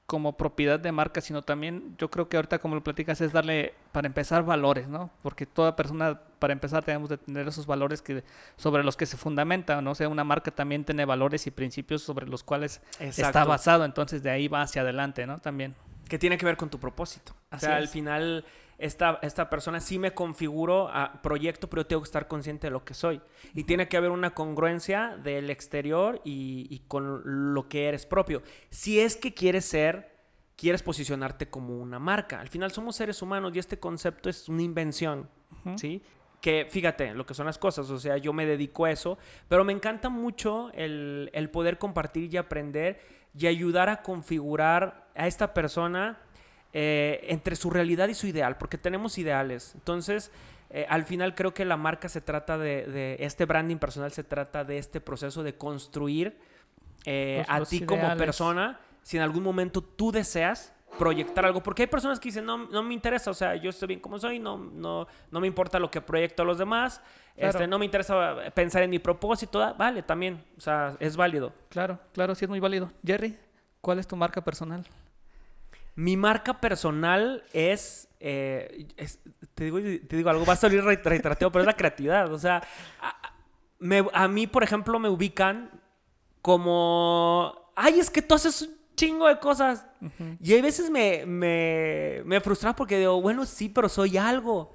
como 0.07 0.37
propiedad 0.37 0.79
de 0.79 0.93
marca, 0.93 1.23
sino 1.23 1.41
también 1.41 1.95
yo 1.97 2.11
creo 2.11 2.29
que 2.29 2.37
ahorita 2.37 2.59
como 2.59 2.75
lo 2.75 2.85
platicas 2.85 3.23
es 3.23 3.33
darle, 3.33 3.73
para 3.91 4.07
empezar, 4.07 4.45
valores, 4.45 4.87
¿no? 4.87 5.09
Porque 5.23 5.47
toda 5.47 5.77
persona, 5.77 6.21
para 6.39 6.53
empezar, 6.53 6.85
tenemos 6.85 7.09
de 7.09 7.17
tener 7.17 7.49
esos 7.49 7.65
valores 7.65 8.03
que 8.03 8.23
sobre 8.59 8.85
los 8.85 8.99
que 8.99 9.07
se 9.07 9.17
fundamenta, 9.17 9.81
¿no? 9.81 9.93
O 9.93 9.95
sea, 9.95 10.11
una 10.11 10.23
marca 10.23 10.51
también 10.51 10.85
tiene 10.85 11.07
valores 11.07 11.47
y 11.47 11.51
principios 11.51 12.03
sobre 12.03 12.27
los 12.27 12.45
cuales 12.45 12.83
está 13.01 13.45
basado, 13.47 13.87
entonces 13.87 14.23
de 14.23 14.29
ahí 14.29 14.47
va 14.47 14.61
hacia 14.61 14.83
adelante, 14.83 15.27
¿no? 15.27 15.39
También. 15.39 15.75
que 16.07 16.19
tiene 16.19 16.37
que 16.37 16.45
ver 16.45 16.59
con 16.59 16.69
tu 16.69 16.79
propósito. 16.79 17.33
O 17.51 17.57
Así 17.57 17.65
sea, 17.65 17.77
al 17.77 17.89
final, 17.89 18.45
esta, 18.79 19.19
esta 19.23 19.51
persona 19.51 19.81
sí 19.81 19.99
me 19.99 20.15
configuro 20.15 20.89
a 20.89 21.23
proyecto, 21.23 21.69
pero 21.69 21.83
yo 21.83 21.87
tengo 21.87 22.03
que 22.03 22.09
estar 22.09 22.29
consciente 22.29 22.67
de 22.67 22.73
lo 22.73 22.85
que 22.85 22.95
soy. 22.95 23.21
Y 23.55 23.65
tiene 23.65 23.89
que 23.89 23.97
haber 23.97 24.11
una 24.11 24.35
congruencia 24.35 25.17
del 25.23 25.51
exterior 25.51 26.21
y, 26.25 26.67
y 26.71 26.81
con 26.89 27.55
lo 27.55 27.69
que 27.69 27.89
eres 27.89 28.07
propio. 28.07 28.43
Si 28.71 29.01
es 29.01 29.17
que 29.17 29.35
quieres 29.35 29.65
ser, 29.65 30.15
quieres 30.57 30.83
posicionarte 30.83 31.49
como 31.49 31.79
una 31.79 31.99
marca. 31.99 32.41
Al 32.41 32.49
final 32.49 32.73
somos 32.73 32.97
seres 32.97 33.23
humanos 33.23 33.53
y 33.55 33.59
este 33.59 33.79
concepto 33.79 34.29
es 34.29 34.49
una 34.49 34.63
invención, 34.63 35.29
¿sí? 35.77 36.03
Que 36.41 36.67
fíjate 36.71 37.15
lo 37.15 37.25
que 37.27 37.35
son 37.35 37.47
las 37.47 37.59
cosas, 37.59 37.89
o 37.91 37.99
sea, 37.99 38.19
yo 38.19 38.33
me 38.33 38.47
dedico 38.47 38.85
a 38.85 38.91
eso, 38.91 39.19
pero 39.49 39.65
me 39.65 39.73
encanta 39.73 40.09
mucho 40.11 40.71
el, 40.75 41.31
el 41.33 41.51
poder 41.51 41.79
compartir 41.79 42.33
y 42.33 42.37
aprender 42.37 43.01
y 43.37 43.47
ayudar 43.47 43.89
a 43.89 44.03
configurar 44.03 45.09
a 45.15 45.27
esta 45.27 45.55
persona 45.55 46.21
eh, 46.75 47.25
entre 47.29 47.57
su 47.57 47.71
realidad 47.71 48.09
y 48.09 48.15
su 48.15 48.27
ideal, 48.27 48.59
porque 48.59 48.77
tenemos 48.77 49.17
ideales. 49.17 49.73
Entonces, 49.77 50.31
eh, 50.71 50.85
al 50.89 51.05
final 51.05 51.35
creo 51.35 51.55
que 51.55 51.65
la 51.65 51.77
marca 51.77 52.09
se 52.09 52.21
trata 52.21 52.59
de, 52.59 52.85
de- 52.87 53.17
este 53.21 53.45
branding 53.47 53.77
personal, 53.79 54.11
se 54.13 54.25
trata 54.25 54.65
de 54.65 54.77
este 54.79 55.01
proceso 55.01 55.43
de 55.43 55.55
construir 55.55 56.37
eh, 57.07 57.45
Los- 57.49 57.69
a 57.69 57.71
ti 57.71 57.81
como 57.87 58.17
persona, 58.17 58.81
si 59.03 59.17
en 59.19 59.23
algún 59.23 59.43
momento 59.45 59.83
tú 59.83 60.11
deseas 60.11 60.73
proyectar 60.99 61.45
algo, 61.45 61.61
porque 61.63 61.83
hay 61.83 61.89
personas 61.89 62.19
que 62.21 62.29
dicen, 62.29 62.45
no, 62.47 62.57
no 62.57 62.83
me 62.83 62.95
interesa, 62.95 63.31
o 63.31 63.35
sea, 63.35 63.57
yo 63.57 63.71
estoy 63.71 63.89
bien 63.89 64.01
como 64.01 64.19
soy, 64.19 64.39
no, 64.39 64.57
no, 64.57 65.07
no 65.31 65.41
me 65.41 65.47
importa 65.47 65.79
lo 65.79 65.91
que 65.91 66.01
proyecto 66.01 66.43
a 66.43 66.47
los 66.47 66.59
demás, 66.59 67.01
Claro. 67.37 67.51
este, 67.51 67.67
no 67.67 67.79
me 67.81 67.85
interesa 67.85 68.37
pensar 68.55 68.83
en 68.85 68.91
mi 68.91 69.01
propósito, 69.01 69.61
ah, 69.61 69.75
vale, 69.77 70.03
también, 70.05 70.43
o 70.57 70.61
sea, 70.61 70.97
es 71.01 71.17
válido. 71.17 71.53
Claro, 71.69 71.99
claro, 72.13 72.35
sí 72.37 72.45
es 72.45 72.49
muy 72.49 72.61
válido. 72.61 72.93
Jerry, 73.05 73.37
¿cuál 73.81 73.99
es 73.99 74.07
tu 74.07 74.15
marca 74.17 74.41
personal? 74.45 74.87
Mi 75.97 76.17
marca 76.17 76.61
personal 76.61 77.45
es, 77.53 78.09
eh, 78.21 78.89
es- 78.97 79.21
te, 79.55 79.65
digo, 79.65 79.79
te 79.81 80.17
digo 80.17 80.31
algo, 80.31 80.45
va 80.45 80.55
a 80.55 80.57
salir 80.57 80.83
re- 80.83 81.01
reiterativo, 81.03 81.51
pero 81.53 81.63
es 81.63 81.67
la 81.67 81.77
creatividad. 81.77 82.33
O 82.33 82.39
sea, 82.39 82.63
a, 83.01 83.35
me- 83.79 84.09
a 84.13 84.27
mí, 84.29 84.47
por 84.47 84.63
ejemplo, 84.65 84.99
me 84.99 85.09
ubican 85.09 85.71
como, 86.43 87.71
ay, 87.77 87.99
es 88.01 88.11
que 88.11 88.23
tú 88.23 88.35
haces 88.35 88.63
un 88.63 88.75
chingo 88.97 89.27
de 89.29 89.39
cosas. 89.39 89.87
Y 90.41 90.53
hay 90.53 90.61
veces 90.61 90.91
me, 90.91 91.25
me, 91.27 92.23
me 92.25 92.41
frustra 92.41 92.77
porque 92.77 92.99
digo, 92.99 93.21
bueno, 93.21 93.45
sí, 93.47 93.69
pero 93.69 93.89
soy 93.89 94.17
algo. 94.19 94.75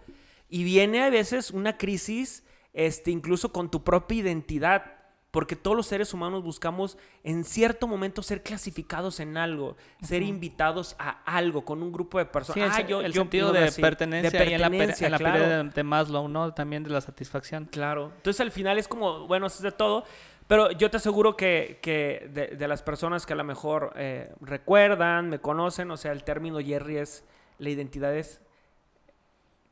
Y 0.49 0.63
viene 0.63 1.03
a 1.03 1.09
veces 1.09 1.51
una 1.51 1.77
crisis, 1.77 2.43
este, 2.73 3.11
incluso 3.11 3.51
con 3.51 3.69
tu 3.69 3.83
propia 3.83 4.17
identidad. 4.19 4.83
Porque 5.31 5.55
todos 5.55 5.77
los 5.77 5.85
seres 5.85 6.11
humanos 6.13 6.43
buscamos 6.43 6.97
en 7.23 7.43
cierto 7.43 7.87
momento 7.87 8.23
ser 8.23 8.41
clasificados 8.41 9.19
en 9.19 9.37
algo, 9.37 9.77
ser 10.01 10.23
invitados 10.23 10.95
a 10.97 11.21
algo 11.23 11.63
con 11.65 11.83
un 11.83 11.91
grupo 11.91 12.17
de 12.17 12.23
Sí, 12.25 12.29
personas. 12.33 12.77
el, 12.79 12.85
Ah, 12.85 12.87
yo- 12.87 13.01
el 13.01 13.13
yo 13.13 13.21
sentido 13.21 13.51
de 13.51 13.65
así, 13.65 13.79
pertenencia, 13.81 14.27
en 14.29 14.33
la, 14.33 14.69
pira- 14.69 14.69
pertenencia, 14.69 15.05
en 15.05 15.11
la 15.11 15.17
claro. 15.19 15.35
pirámide 15.35 15.63
de, 15.65 15.69
de 15.69 15.83
Maslow, 15.83 16.27
¿no? 16.27 16.51
También 16.55 16.83
de 16.83 16.89
la 16.89 17.01
satisfacción. 17.01 17.65
Claro. 17.65 18.11
Entonces 18.15 18.41
al 18.41 18.51
final 18.51 18.79
es 18.79 18.87
como, 18.87 19.27
bueno, 19.27 19.45
es 19.47 19.61
de 19.61 19.71
todo. 19.71 20.03
Pero 20.47 20.71
yo 20.71 20.89
te 20.89 20.97
aseguro 20.97 21.37
que, 21.37 21.77
que 21.79 22.27
de, 22.33 22.47
de 22.57 22.67
las 22.67 22.81
personas 22.81 23.27
que 23.27 23.33
a 23.33 23.35
lo 23.35 23.43
mejor 23.43 23.93
eh, 23.97 24.33
recuerdan, 24.41 25.29
me 25.29 25.37
conocen, 25.39 25.91
o 25.91 25.97
sea, 25.97 26.11
el 26.11 26.23
término 26.23 26.59
Jerry 26.59 26.97
es, 26.97 27.23
la 27.59 27.69
identidad 27.69 28.15
es 28.15 28.41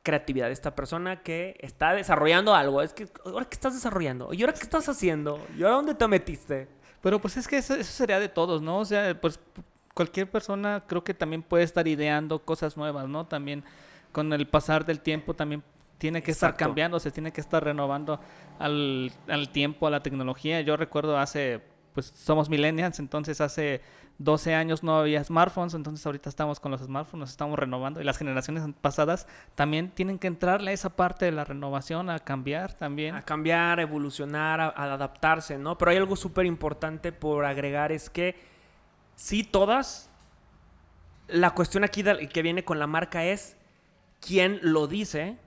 creatividad 0.08 0.48
de 0.48 0.54
esta 0.54 0.74
persona 0.74 1.22
que 1.22 1.58
está 1.60 1.93
desarrollando 1.93 2.56
algo. 2.56 2.82
Es 2.82 2.93
que, 2.93 3.10
¿ahora 3.26 3.43
qué 3.43 3.56
estás 3.56 3.74
desarrollando? 3.74 4.34
¿Y 4.34 4.41
ahora 4.41 4.54
qué 4.54 4.62
estás 4.62 4.88
haciendo? 4.88 5.46
¿Y 5.58 5.63
ahora 5.63 5.76
dónde 5.76 5.96
te 5.96 6.08
metiste? 6.08 6.70
Pero 7.02 7.20
pues 7.20 7.36
es 7.36 7.46
que 7.46 7.58
eso, 7.58 7.76
eso 7.76 7.91
sería 7.91 8.17
de 8.17 8.30
todos, 8.30 8.62
¿no? 8.62 8.78
O 8.78 8.86
sea, 8.86 9.20
pues 9.20 9.38
cualquier 9.93 10.32
persona 10.32 10.86
creo 10.88 11.04
que 11.04 11.13
también 11.13 11.43
puede 11.43 11.65
estar 11.65 11.89
ideando 11.89 12.39
cosas 12.39 12.78
nuevas, 12.78 13.10
¿no? 13.10 13.26
También 13.26 13.65
con 14.13 14.32
el 14.32 14.48
pasar 14.48 14.86
del 14.86 15.02
tiempo 15.02 15.34
también 15.34 15.62
tiene 15.98 16.24
que 16.24 16.32
estar 16.32 16.56
cambiando, 16.56 17.02
se 17.02 17.12
tiene 17.12 17.34
que 17.34 17.41
estar 17.41 17.62
renovando 17.62 18.22
al, 18.60 19.12
al 19.28 19.50
tiempo, 19.50 19.88
a 19.88 19.89
la 19.89 20.02
tecnología. 20.02 20.62
Yo 20.62 20.78
recuerdo 20.78 21.17
hace, 21.17 21.60
pues 21.93 22.06
somos 22.15 22.48
millennials, 22.48 23.00
entonces 23.00 23.41
hace 23.41 23.82
12 24.19 24.56
años 24.56 24.84
no 24.84 24.97
había 24.97 25.23
smartphones, 25.23 25.73
entonces 25.73 26.06
ahorita 26.06 26.30
estamos 26.30 26.60
con 26.60 26.71
los 26.71 26.82
smartphones, 26.82 27.19
nos 27.19 27.30
estamos 27.30 27.58
renovando 27.60 28.01
y 28.01 28.03
las 28.03 28.17
generaciones 28.17 28.63
pasadas 28.82 29.27
también 29.56 29.91
tienen 29.91 30.17
que 30.17 30.27
entrarle 30.27 30.71
a 30.71 30.73
esa 30.73 30.89
parte 30.89 31.25
de 31.25 31.32
la 31.32 31.43
renovación, 31.43 32.10
a 32.10 32.19
cambiar 32.19 32.73
también. 32.73 33.15
a 33.15 33.21
cambiar, 33.21 33.80
a 33.80 33.84
evolucionar, 33.84 34.60
a, 34.60 34.69
a 34.69 34.93
adaptarse, 34.93 35.58
¿no? 35.58 35.77
Pero 35.77 35.91
hay 35.91 35.97
algo 35.97 36.15
súper 36.15 36.45
importante 36.45 37.12
por 37.12 37.45
agregar, 37.45 37.91
es 37.91 38.10
que 38.10 38.36
sí, 39.15 39.43
todas, 39.43 40.10
la 41.27 41.51
cuestión 41.51 41.84
aquí 41.84 42.03
que 42.03 42.41
viene 42.41 42.63
con 42.63 42.80
la 42.80 42.88
marca 42.88 43.25
es 43.25 43.58
quién 44.19 44.60
lo 44.62 44.88
dice 44.88 45.38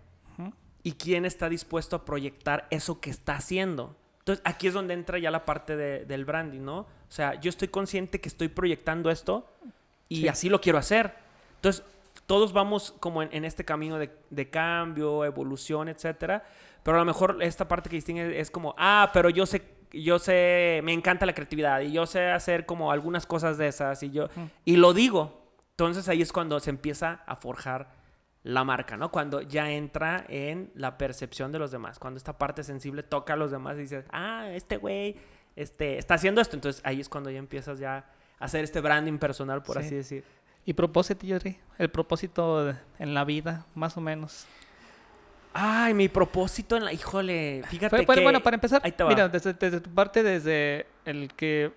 y 0.83 0.93
quién 0.93 1.25
está 1.25 1.49
dispuesto 1.49 1.97
a 1.97 2.05
proyectar 2.05 2.67
eso 2.71 3.01
que 3.01 3.11
está 3.11 3.35
haciendo. 3.35 3.97
Entonces, 4.21 4.43
aquí 4.47 4.69
es 4.69 4.75
donde 4.75 4.95
entra 4.95 5.19
ya 5.19 5.31
la 5.31 5.45
parte 5.45 5.77
de- 5.77 6.05
del 6.05 6.25
branding, 6.25 6.61
¿no? 6.61 6.79
O 6.81 6.87
sea, 7.09 7.35
yo 7.41 7.49
estoy 7.51 7.69
consciente 7.69 8.21
que 8.21 8.29
estoy 8.29 8.49
proyectando 8.49 9.11
esto 9.11 9.47
y 10.09 10.23
Sí. 10.23 10.29
así 10.29 10.49
lo 10.49 10.61
quiero 10.61 10.79
hacer. 10.79 11.15
Entonces, 11.57 11.85
todos 12.27 12.53
vamos 12.53 12.95
como 13.01 13.23
en, 13.23 13.29
en 13.33 13.45
este 13.45 13.65
camino 13.65 13.99
de, 13.99 14.11
de 14.31 14.49
cambio, 14.51 15.25
evolución, 15.25 15.89
etcétera. 15.89 16.45
Pero 16.83 16.97
a 16.97 17.01
lo 17.01 17.05
mejor 17.07 17.39
esta 17.43 17.67
parte 17.67 17.91
que 17.91 17.97
distingue 17.97 18.39
es 18.41 18.51
como, 18.51 18.75
ah, 18.79 19.11
pero 19.13 19.31
yo 19.31 19.47
sé, 19.47 19.63
yo 19.93 20.19
sé, 20.19 20.81
me 20.85 20.93
encanta 20.93 21.27
la 21.27 21.35
creatividad 21.35 21.81
y 21.81 21.91
yo 21.93 22.07
sé 22.07 22.31
hacer 22.31 22.65
como 22.67 22.93
algunas 22.93 23.27
cosas 23.27 23.59
de 23.59 23.67
esas 23.69 24.03
y 24.03 24.11
yo, 24.11 24.29
y 24.65 24.77
lo 24.77 24.93
digo. 24.95 25.41
Entonces 25.73 26.09
ahí 26.09 26.23
es 26.23 26.33
cuando 26.33 26.61
se 26.61 26.71
empieza 26.71 27.23
a 27.27 27.37
forjar 27.37 28.00
la 28.43 28.65
marca, 28.65 28.97
¿no? 28.97 29.11
Cuando 29.11 29.43
ya 29.43 29.71
entra 29.71 30.25
en 30.29 30.71
la 30.75 30.97
percepción 30.97 31.53
de 31.53 31.59
los 31.59 31.71
demás. 31.71 31.99
Cuando 31.99 32.19
esta 32.19 32.39
parte 32.39 32.65
sensible 32.65 33.03
toca 33.03 33.35
a 33.35 33.37
los 33.37 33.51
demás 33.51 33.77
y 33.77 33.83
dices, 33.83 34.05
ah, 34.11 34.49
este 34.51 34.79
güey 34.79 35.17
este, 35.57 35.99
está 35.99 36.15
haciendo 36.15 36.41
esto. 36.41 36.57
Entonces 36.57 36.81
ahí 36.85 37.01
es 37.01 37.09
cuando 37.09 37.31
ya 37.31 37.39
empiezas 37.39 37.79
ya 37.79 38.07
a 38.39 38.45
hacer 38.45 38.65
este 38.65 38.81
branding 38.81 39.19
personal, 39.19 39.63
por 39.63 39.79
Sí. 39.79 39.87
así 39.87 39.95
decir. 39.97 40.25
¿Y 40.65 40.73
propósito, 40.75 41.27
Jerry? 41.27 41.59
El 41.79 41.91
propósito 41.91 42.75
en 42.99 43.15
la 43.15 43.25
vida, 43.25 43.67
más 43.75 43.97
o 43.97 44.01
menos. 44.01 44.47
Ay, 45.53 45.95
mi 45.95 46.09
propósito 46.09 46.77
en 46.77 46.85
la... 46.85 46.93
Híjole, 46.93 47.63
fíjate 47.69 47.97
bueno, 48.05 48.15
que... 48.15 48.23
bueno, 48.23 48.41
para 48.43 48.55
empezar, 48.55 48.81
mira, 49.09 49.29
desde, 49.29 49.53
desde 49.53 49.81
tu 49.81 49.91
parte, 49.91 50.23
desde 50.23 50.87
el 51.05 51.33
que 51.35 51.73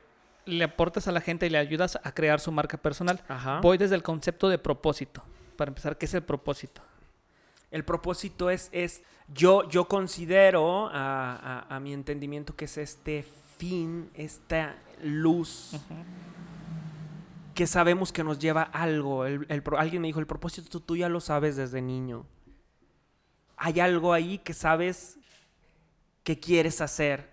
le 0.45 0.63
aportas 0.65 1.07
a 1.07 1.11
la 1.11 1.21
gente 1.21 1.47
y 1.47 1.49
le 1.49 1.57
ayudas 1.57 1.97
a 2.03 2.11
crear 2.13 2.39
su 2.39 2.51
marca 2.51 2.77
personal, 2.77 3.21
Ajá. 3.27 3.61
voy 3.61 3.77
desde 3.77 3.95
el 3.95 4.03
concepto 4.03 4.47
de 4.49 4.59
propósito. 4.59 5.23
Para 5.55 5.69
empezar, 5.69 5.97
¿qué 5.97 6.05
es 6.05 6.13
el 6.13 6.23
propósito? 6.23 6.81
El 7.71 7.83
propósito 7.85 8.49
es, 8.49 8.69
es 8.71 9.01
yo, 9.33 9.67
yo 9.69 9.87
considero 9.87 10.87
a, 10.87 11.35
a- 11.69 11.75
a 11.75 11.79
mi 11.79 11.93
entendimiento 11.93 12.55
que 12.55 12.65
es 12.65 12.77
este 12.77 13.25
fin, 13.57 14.09
esta 14.13 14.75
luz 15.01 15.75
que 17.55 17.67
sabemos 17.67 18.11
que 18.11 18.23
nos 18.23 18.39
lleva 18.39 18.63
a 18.73 18.83
algo. 18.83 19.25
El- 19.25 19.45
el 19.49 19.63
alguien 19.77 20.01
me 20.01 20.07
dijo, 20.07 20.19
el 20.19 20.27
propósito 20.27 20.69
tú, 20.69 20.79
tú 20.81 20.95
ya 20.97 21.09
lo 21.09 21.19
sabes 21.19 21.55
desde 21.55 21.81
niño. 21.81 22.25
Hay 23.57 23.79
algo 23.79 24.13
ahí 24.13 24.39
que 24.39 24.53
sabes 24.53 25.17
que 26.23 26.39
quieres 26.39 26.81
hacer. 26.81 27.31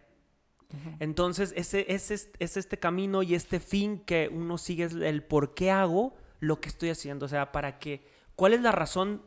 Entonces, 1.00 1.52
ese, 1.56 1.84
ese 1.92 2.14
es, 2.14 2.30
es 2.38 2.56
este 2.56 2.78
camino 2.78 3.22
y 3.24 3.34
este 3.34 3.58
fin 3.58 3.98
que 3.98 4.30
uno 4.32 4.56
sigue, 4.56 4.84
es 4.84 4.92
el 4.94 5.22
por 5.24 5.52
qué 5.54 5.70
hago 5.72 6.14
lo 6.40 6.60
que 6.60 6.68
estoy 6.68 6.90
haciendo. 6.90 7.26
O 7.26 7.28
sea, 7.28 7.52
para 7.52 7.78
qué. 7.78 8.04
¿Cuál 8.36 8.54
es 8.54 8.60
la 8.62 8.72
razón 8.72 9.22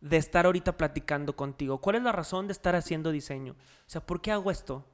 de 0.00 0.16
estar 0.16 0.46
ahorita 0.46 0.76
platicando 0.76 1.34
contigo? 1.36 1.78
¿Cuál 1.78 1.96
es 1.96 2.02
la 2.02 2.12
razón 2.12 2.46
de 2.46 2.52
estar 2.52 2.74
haciendo 2.74 3.10
diseño? 3.12 3.52
O 3.52 3.56
sea, 3.90 4.00
¿por 4.04 4.20
qué 4.20 4.32
hago 4.32 4.50
esto? 4.50 4.84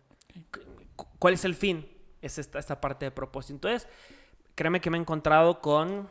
Cu- 0.96 1.06
¿Cuál 1.18 1.34
es 1.34 1.44
el 1.44 1.54
fin? 1.54 1.88
Es 2.20 2.38
esta, 2.38 2.58
esta 2.58 2.80
parte 2.80 3.06
de 3.06 3.10
propósito. 3.10 3.54
Entonces, 3.54 3.88
créeme 4.54 4.80
que 4.80 4.90
me 4.90 4.98
he 4.98 5.00
encontrado 5.00 5.60
con 5.60 6.08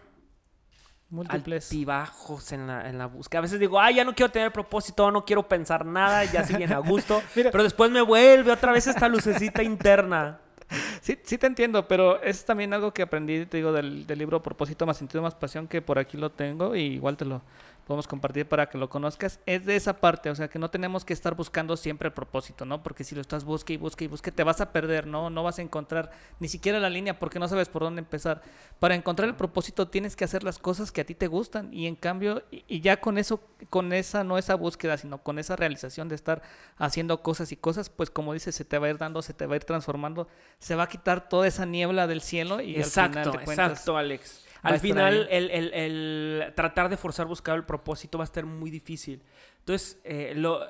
Múltiples. 1.10 1.66
altibajos 1.66 2.52
en 2.52 2.68
la, 2.68 2.88
en 2.90 2.98
la 2.98 3.06
búsqueda. 3.08 3.40
A 3.40 3.42
veces 3.42 3.60
digo, 3.60 3.80
ay, 3.80 3.96
ya 3.96 4.04
no 4.04 4.14
quiero 4.14 4.32
tener 4.32 4.52
propósito, 4.52 5.10
no 5.12 5.26
quiero 5.26 5.48
pensar 5.48 5.86
nada, 5.86 6.24
ya 6.26 6.44
sí 6.44 6.56
bien 6.56 6.72
a 6.74 6.78
gusto. 6.80 7.22
Mira. 7.36 7.52
pero 7.52 7.64
después 7.64 7.90
me 7.92 8.02
vuelve 8.02 8.52
otra 8.52 8.72
vez 8.72 8.88
esta 8.88 9.08
lucecita 9.08 9.64
interna. 9.64 10.40
Sí, 11.02 11.18
sí 11.24 11.38
te 11.38 11.48
entiendo, 11.48 11.88
pero 11.88 12.22
es 12.22 12.46
también 12.46 12.74
algo 12.74 12.94
que 12.94 13.02
aprendí, 13.02 13.46
te 13.46 13.58
digo, 13.58 13.72
del, 13.72 14.06
del 14.06 14.20
libro 14.20 14.42
Propósito 14.44 14.86
más 14.86 14.98
sentido 14.98 15.22
más 15.22 15.36
pasión, 15.36 15.68
que 15.68 15.82
por 15.82 16.00
aquí 16.00 16.18
lo 16.18 16.32
tengo 16.32 16.76
y 16.76 16.82
igual 16.82 17.18
te 17.18 17.26
lo 17.26 17.42
podemos 17.90 18.08
compartir 18.08 18.48
para 18.48 18.70
que 18.70 18.78
lo 18.78 18.88
conozcas. 18.88 19.40
Es 19.48 19.66
de 19.66 19.76
esa 19.76 20.00
parte, 20.00 20.30
o 20.30 20.36
sea, 20.36 20.48
que 20.48 20.60
no 20.60 20.70
tenemos 20.70 21.04
que 21.04 21.12
estar 21.12 21.34
buscando 21.34 21.76
siempre 21.76 22.10
el 22.10 22.14
propósito, 22.14 22.64
¿no? 22.64 22.84
Porque 22.84 23.04
si 23.04 23.16
lo 23.16 23.22
estás 23.22 23.46
busque 23.46 23.74
y 23.74 23.78
busque 23.78 24.06
y 24.06 24.08
busque, 24.08 24.32
te 24.32 24.44
vas 24.44 24.62
a 24.62 24.72
perder, 24.72 25.08
¿no? 25.08 25.32
No 25.32 25.42
vas 25.42 25.58
a 25.58 25.64
encontrar 25.64 26.12
ni 26.40 26.50
siquiera 26.50 26.80
la 26.80 26.92
línea 26.92 27.18
porque 27.18 27.40
no 27.40 27.48
sabes 27.48 27.68
por 27.68 27.82
dónde 27.82 28.02
empezar. 28.02 28.44
Para 28.78 28.94
encontrar 28.94 29.28
el 29.28 29.34
propósito 29.34 29.88
tienes 29.88 30.16
que 30.16 30.24
hacer 30.24 30.44
las 30.44 30.60
cosas 30.60 30.92
que 30.92 31.02
a 31.02 31.04
ti 31.04 31.16
te 31.16 31.26
gustan 31.26 31.74
y 31.74 31.88
en 31.88 31.96
cambio, 31.96 32.44
y, 32.52 32.64
y 32.68 32.82
ya 32.82 33.02
con 33.02 33.18
eso, 33.18 33.42
con 33.72 33.92
esa, 33.92 34.24
no 34.24 34.38
esa 34.38 34.54
búsqueda, 34.54 34.96
sino 35.00 35.24
con 35.24 35.40
esa 35.40 35.56
realización 35.56 36.10
de 36.10 36.16
estar 36.16 36.44
haciendo 36.78 37.24
cosas 37.24 37.52
y 37.52 37.56
cosas, 37.56 37.90
pues 37.90 38.12
como 38.12 38.34
dices, 38.34 38.54
se 38.54 38.66
te 38.66 38.78
va 38.78 38.86
a 38.86 38.92
ir 38.92 39.00
dando, 39.00 39.24
se 39.24 39.34
te 39.34 39.48
va 39.48 39.54
a 39.54 39.56
ir 39.56 39.64
transformando, 39.64 40.28
se 40.60 40.76
va 40.76 40.84
a 40.84 40.90
quitar 40.90 41.28
toda 41.28 41.48
esa 41.48 41.66
niebla 41.66 42.06
del 42.06 42.22
cielo 42.22 42.62
y 42.62 42.76
al 42.76 42.82
exacto, 42.82 43.20
final 43.20 43.32
de 43.40 43.46
cuentas, 43.46 43.72
exacto, 43.72 43.98
Alex. 43.98 44.49
Al 44.62 44.74
final, 44.80 45.28
el, 45.30 45.52
el- 45.52 45.74
el 45.74 46.54
tratar 46.56 46.90
de 46.90 46.98
forzar 46.98 47.26
buscar 47.28 47.56
el 47.56 47.66
propósito 47.66 48.18
va 48.18 48.24
a 48.24 48.26
estar 48.26 48.46
muy 48.46 48.70
difícil. 48.70 49.22
Entonces, 49.60 50.00
eh, 50.04 50.34
lo, 50.36 50.62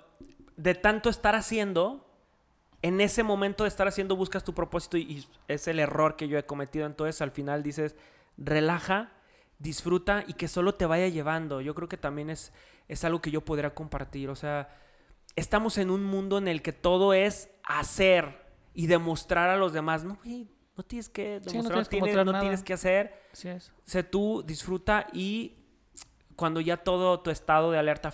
de 0.58 0.76
tanto 0.76 1.10
estar 1.10 1.36
haciendo, 1.36 2.06
en 2.82 3.02
ese 3.02 3.24
momento 3.24 3.64
de 3.64 3.70
estar 3.70 3.88
haciendo, 3.88 4.16
buscas 4.16 4.44
tu 4.44 4.54
propósito 4.54 4.98
y, 4.98 5.02
y 5.02 5.26
es 5.48 5.68
el 5.68 5.80
error 5.80 6.16
que 6.16 6.28
yo 6.28 6.38
he 6.38 6.46
cometido. 6.46 6.86
Entonces, 6.86 7.22
al 7.22 7.32
final 7.32 7.64
dices, 7.64 7.96
relaja, 8.38 9.12
disfruta 9.58 10.24
y 10.28 10.34
que 10.34 10.48
solo 10.48 10.76
te 10.76 10.86
vaya 10.86 11.08
llevando. 11.08 11.60
Yo 11.62 11.76
creo 11.76 11.90
que 11.90 11.98
también 11.98 12.30
es, 12.30 12.54
es 12.88 13.04
algo 13.04 13.22
que 13.22 13.32
yo 13.32 13.42
podría 13.44 13.74
compartir. 13.74 14.30
O 14.30 14.36
sea, 14.36 14.70
estamos 15.36 15.78
en 15.78 15.90
un 15.90 16.04
mundo 16.04 16.38
en 16.38 16.48
el 16.48 16.62
que 16.62 16.74
todo 16.74 17.14
es 17.14 17.50
hacer 17.64 18.46
y 18.74 18.88
demostrar 18.88 19.50
a 19.50 19.58
los 19.58 19.74
demás. 19.74 20.04
No, 20.06 20.16
güey, 20.24 20.48
no 20.80 20.84
tienes 20.86 21.10
que 21.10 21.40
Sí, 21.44 21.46
no 21.46 21.52
demostrar, 21.52 21.74
tienes 21.74 21.90
tienes, 21.90 22.02
mostrar 22.16 22.26
no 22.26 22.40
tienes 22.40 22.64
que 22.64 22.74
hacer. 22.74 23.22
Así 23.34 23.50
es. 23.50 23.74
Sé 23.86 24.02
tú, 24.04 24.44
disfruta 24.46 25.08
y 25.12 25.58
cuando 26.38 26.62
ya 26.62 26.78
todo 26.78 27.20
tu 27.20 27.32
estado 27.32 27.70
de 27.72 27.78
alerta 27.78 28.14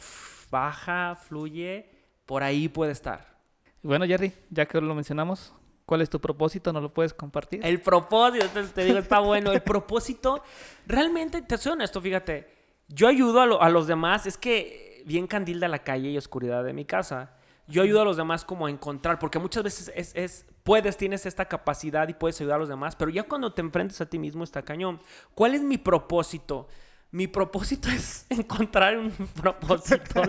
baja, 0.49 1.15
fluye, 1.15 1.91
por 2.25 2.41
ahí 2.41 2.67
puede 2.67 2.91
estar. 2.91 3.37
Bueno, 3.83 4.05
Jerry, 4.07 4.33
ya 4.49 4.65
que 4.65 4.81
lo 4.81 4.95
mencionamos, 4.95 5.53
¿cuál 5.85 6.01
es 6.01 6.09
tu 6.09 6.19
propósito? 6.19 6.73
¿No 6.73 6.81
lo 6.81 6.91
puedes 6.91 7.13
compartir? 7.13 7.63
El 7.63 7.81
propósito, 7.81 8.47
te, 8.49 8.63
te 8.63 8.83
digo, 8.83 8.97
está 8.97 9.19
bueno. 9.19 9.51
El 9.51 9.61
propósito, 9.61 10.41
realmente, 10.87 11.43
te 11.43 11.59
soy 11.59 11.73
honesto, 11.73 12.01
fíjate, 12.01 12.49
yo 12.87 13.07
ayudo 13.07 13.41
a, 13.41 13.45
lo- 13.45 13.61
a 13.61 13.69
los 13.69 13.85
demás, 13.85 14.25
es 14.25 14.39
que 14.39 15.03
bien 15.05 15.27
candil 15.27 15.59
de 15.59 15.67
la 15.67 15.83
calle 15.83 16.09
y 16.09 16.17
oscuridad 16.17 16.63
de 16.63 16.73
mi 16.73 16.83
casa. 16.85 17.35
Yo 17.67 17.83
ayudo 17.83 18.01
a 18.01 18.05
los 18.05 18.17
demás 18.17 18.43
como 18.43 18.65
a 18.65 18.71
encontrar, 18.71 19.19
porque 19.19 19.37
muchas 19.37 19.63
veces 19.63 19.91
es, 19.95 20.15
es- 20.15 20.45
puedes, 20.65 20.97
tienes 20.97 21.27
esta 21.27 21.45
capacidad 21.45 22.09
y 22.09 22.13
puedes 22.15 22.41
ayudar 22.41 22.55
a 22.55 22.59
los 22.59 22.69
demás, 22.69 22.95
pero 22.95 23.11
ya 23.11 23.23
cuando 23.23 23.53
te 23.53 23.61
enfrentas 23.61 24.01
a 24.01 24.09
ti 24.09 24.17
mismo 24.17 24.43
está 24.43 24.63
cañón. 24.63 24.99
¿Cuál 25.35 25.53
es 25.53 25.61
mi 25.61 25.77
propósito? 25.77 26.67
Mi 27.11 27.27
propósito 27.27 27.87
es 27.95 28.25
encontrar 28.29 28.97
un 28.97 29.11
propósito. 29.11 30.23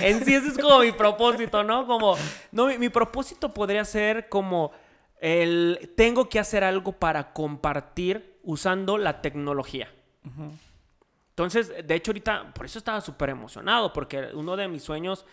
en 0.00 0.24
sí 0.24 0.34
ese 0.34 0.48
es 0.48 0.58
como 0.58 0.80
mi 0.80 0.90
propósito, 0.90 1.62
¿no? 1.62 1.86
Como, 1.86 2.16
no, 2.50 2.66
mi, 2.66 2.76
mi 2.76 2.88
propósito 2.88 3.54
podría 3.54 3.84
ser 3.84 4.28
como 4.28 4.72
el, 5.20 5.92
tengo 5.96 6.28
que 6.28 6.40
hacer 6.40 6.64
algo 6.64 6.90
para 6.90 7.32
compartir 7.32 8.40
usando 8.42 8.98
la 8.98 9.22
tecnología. 9.22 9.92
Entonces, 11.30 11.72
de 11.86 11.94
hecho, 11.94 12.10
ahorita, 12.10 12.52
por 12.52 12.66
eso 12.66 12.78
estaba 12.80 13.00
súper 13.00 13.30
emocionado, 13.30 13.92
porque 13.92 14.30
uno 14.34 14.56
de 14.56 14.66
mis 14.66 14.82
sueños 14.82 15.24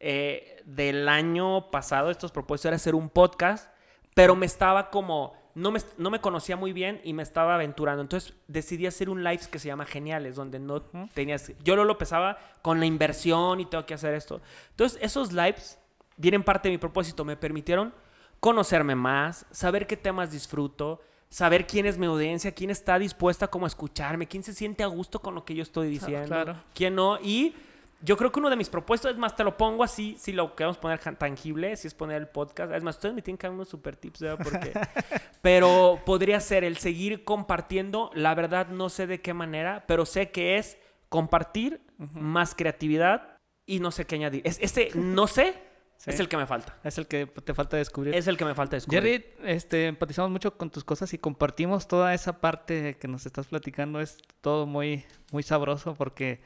eh, 0.00 0.62
del 0.64 1.08
año 1.08 1.70
pasado, 1.70 2.10
estos 2.10 2.32
propósitos, 2.32 2.66
era 2.66 2.76
hacer 2.76 2.94
un 2.94 3.10
podcast, 3.10 3.70
pero 4.14 4.34
me 4.34 4.46
estaba 4.46 4.90
como, 4.90 5.34
no 5.54 5.70
me, 5.70 5.80
no 5.98 6.10
me 6.10 6.20
conocía 6.20 6.56
muy 6.56 6.72
bien 6.72 7.00
y 7.04 7.12
me 7.12 7.22
estaba 7.22 7.54
aventurando. 7.54 8.02
Entonces, 8.02 8.34
decidí 8.48 8.86
hacer 8.86 9.10
un 9.10 9.22
live 9.22 9.42
que 9.50 9.58
se 9.58 9.68
llama 9.68 9.84
Geniales, 9.84 10.36
donde 10.36 10.58
no 10.58 10.82
tenías, 11.14 11.52
yo 11.62 11.76
lo, 11.76 11.84
lo 11.84 11.98
pesaba 11.98 12.38
con 12.62 12.80
la 12.80 12.86
inversión 12.86 13.60
y 13.60 13.66
tengo 13.66 13.84
que 13.84 13.94
hacer 13.94 14.14
esto. 14.14 14.40
Entonces, 14.70 14.98
esos 15.02 15.32
lives 15.32 15.78
vienen 16.16 16.42
parte 16.42 16.68
de 16.68 16.72
mi 16.72 16.78
propósito, 16.78 17.24
me 17.24 17.36
permitieron 17.36 17.92
conocerme 18.40 18.94
más, 18.94 19.44
saber 19.50 19.86
qué 19.86 19.98
temas 19.98 20.32
disfruto, 20.32 21.02
saber 21.28 21.66
quién 21.66 21.86
es 21.86 21.98
mi 21.98 22.06
audiencia, 22.06 22.52
quién 22.52 22.70
está 22.70 22.98
dispuesta 22.98 23.48
como 23.48 23.66
a 23.66 23.68
escucharme, 23.68 24.26
quién 24.26 24.42
se 24.42 24.54
siente 24.54 24.82
a 24.82 24.86
gusto 24.86 25.20
con 25.20 25.34
lo 25.34 25.44
que 25.44 25.54
yo 25.54 25.62
estoy 25.62 25.88
diciendo, 25.88 26.26
claro. 26.26 26.56
quién 26.74 26.94
no. 26.94 27.18
Y 27.20 27.54
yo 28.02 28.16
creo 28.16 28.32
que 28.32 28.38
uno 28.38 28.50
de 28.50 28.56
mis 28.56 28.68
propósitos, 28.68 29.12
es 29.12 29.18
más, 29.18 29.36
te 29.36 29.44
lo 29.44 29.56
pongo 29.56 29.84
así, 29.84 30.16
si 30.18 30.32
lo 30.32 30.54
queremos 30.54 30.78
poner 30.78 30.98
tangible, 31.16 31.76
si 31.76 31.86
es 31.88 31.94
poner 31.94 32.16
el 32.16 32.28
podcast. 32.28 32.72
Es 32.72 32.82
más, 32.82 32.96
ustedes 32.96 33.14
me 33.14 33.22
tienen 33.22 33.38
que 33.38 33.46
dar 33.46 33.54
unos 33.54 33.68
super 33.68 33.96
tips, 33.96 34.20
¿verdad? 34.20 34.38
Porque... 34.42 34.72
pero 35.42 36.00
podría 36.04 36.40
ser 36.40 36.64
el 36.64 36.78
seguir 36.78 37.24
compartiendo. 37.24 38.10
La 38.14 38.34
verdad, 38.34 38.68
no 38.68 38.88
sé 38.88 39.06
de 39.06 39.20
qué 39.20 39.34
manera, 39.34 39.84
pero 39.86 40.06
sé 40.06 40.30
que 40.30 40.56
es 40.56 40.78
compartir 41.08 41.82
más 41.98 42.54
creatividad 42.54 43.36
y 43.66 43.80
no 43.80 43.90
sé 43.90 44.06
qué 44.06 44.14
añadir. 44.16 44.42
Es, 44.44 44.58
este 44.60 44.90
no 44.94 45.26
sé 45.26 45.54
Sí. 46.00 46.08
es 46.08 46.18
el 46.18 46.30
que 46.30 46.38
me 46.38 46.46
falta. 46.46 46.78
Es 46.82 46.96
el 46.96 47.06
que 47.06 47.26
te 47.26 47.52
falta 47.52 47.76
descubrir. 47.76 48.14
Es 48.14 48.26
el 48.26 48.38
que 48.38 48.46
me 48.46 48.54
falta 48.54 48.74
descubrir. 48.74 49.02
Jerry, 49.02 49.24
este, 49.44 49.86
empatizamos 49.86 50.30
mucho 50.30 50.56
con 50.56 50.70
tus 50.70 50.82
cosas 50.82 51.12
y 51.12 51.18
compartimos 51.18 51.88
toda 51.88 52.14
esa 52.14 52.40
parte 52.40 52.96
que 52.96 53.06
nos 53.06 53.26
estás 53.26 53.48
platicando. 53.48 54.00
Es 54.00 54.16
todo 54.40 54.64
muy, 54.64 55.04
muy 55.30 55.42
sabroso 55.42 55.94
porque 55.94 56.40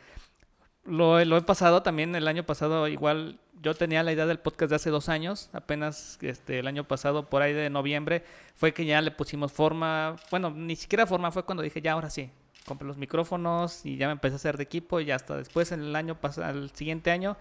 lo, 0.85 1.25
lo 1.25 1.37
he 1.37 1.43
pasado 1.43 1.83
también 1.83 2.15
el 2.15 2.27
año 2.29 2.45
pasado. 2.45 2.89
Igual 2.89 3.39
yo 3.63 3.75
tenía 3.75 4.03
la 4.03 4.13
idea 4.13 4.27
del 4.27 4.39
podcast 4.39 4.71
de 4.71 4.77
hace 4.77 4.91
dos 4.91 5.09
años. 5.09 5.49
Apenas 5.53 6.19
este, 6.21 6.59
el 6.59 6.67
año 6.67 6.85
pasado, 6.85 7.29
por 7.29 7.43
ahí 7.43 7.53
de 7.53 7.71
noviembre, 7.71 8.25
fue 8.55 8.73
que 8.75 8.85
ya 8.85 9.01
le 9.01 9.11
pusimos 9.11 9.53
forma. 9.53 10.17
Bueno, 10.31 10.51
ni 10.51 10.77
siquiera 10.77 11.07
forma, 11.07 11.31
fue 11.31 11.45
cuando 11.45 11.63
dije 11.63 11.81
ya, 11.81 11.93
ahora 11.93 12.11
sí. 12.11 12.31
Compré 12.67 12.87
los 12.89 12.97
micrófonos 12.97 13.85
y 13.85 13.97
ya 13.99 14.07
me 14.07 14.13
empecé 14.13 14.35
a 14.35 14.37
hacer 14.37 14.57
de 14.57 14.63
equipo 14.63 14.99
y 15.01 15.11
hasta 15.11 15.37
después 15.37 15.71
en 15.73 15.81
el 15.83 15.95
año 15.97 16.19
pasado, 16.19 16.51
el 16.59 16.71
siguiente 16.71 17.11
año, 17.11 17.37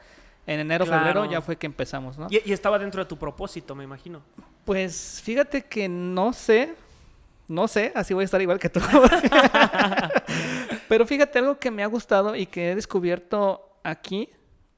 en 0.45 0.59
enero, 0.59 0.83
Claro. 0.85 0.99
febrero, 1.05 1.25
ya 1.31 1.41
fue 1.41 1.55
que 1.55 1.65
empezamos, 1.65 2.17
¿no? 2.17 2.27
Y, 2.29 2.41
y 2.45 2.51
estaba 2.51 2.77
dentro 2.77 3.01
de 3.03 3.07
tu 3.07 3.17
propósito, 3.17 3.73
me 3.73 3.85
imagino. 3.85 4.21
Pues 4.65 5.21
fíjate 5.23 5.61
que 5.63 5.87
no 5.87 6.33
sé, 6.33 6.75
no 7.47 7.69
sé, 7.69 7.93
así 7.95 8.13
voy 8.13 8.23
a 8.23 8.25
estar 8.25 8.41
igual 8.41 8.59
que 8.59 8.67
tú. 8.69 8.81
Pero 10.89 11.05
fíjate 11.05 11.39
algo 11.39 11.59
que 11.59 11.71
me 11.71 11.83
ha 11.83 11.87
gustado 11.87 12.35
y 12.35 12.45
que 12.45 12.71
he 12.71 12.75
descubierto 12.75 13.77
aquí 13.83 14.29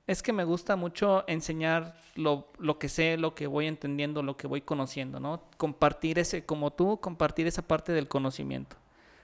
es 0.07 0.21
que 0.21 0.33
me 0.33 0.43
gusta 0.43 0.75
mucho 0.75 1.23
enseñar 1.27 1.95
lo, 2.15 2.47
lo 2.59 2.77
que 2.77 2.89
sé, 2.89 3.17
lo 3.17 3.33
que 3.35 3.47
voy 3.47 3.67
entendiendo, 3.67 4.21
lo 4.23 4.37
que 4.37 4.47
voy 4.47 4.61
conociendo, 4.61 5.19
¿no? 5.19 5.41
Compartir 5.57 6.19
ese, 6.19 6.45
como 6.45 6.71
tú, 6.71 6.99
compartir 6.99 7.47
esa 7.47 7.63
parte 7.63 7.91
del 7.91 8.07
conocimiento. 8.07 8.77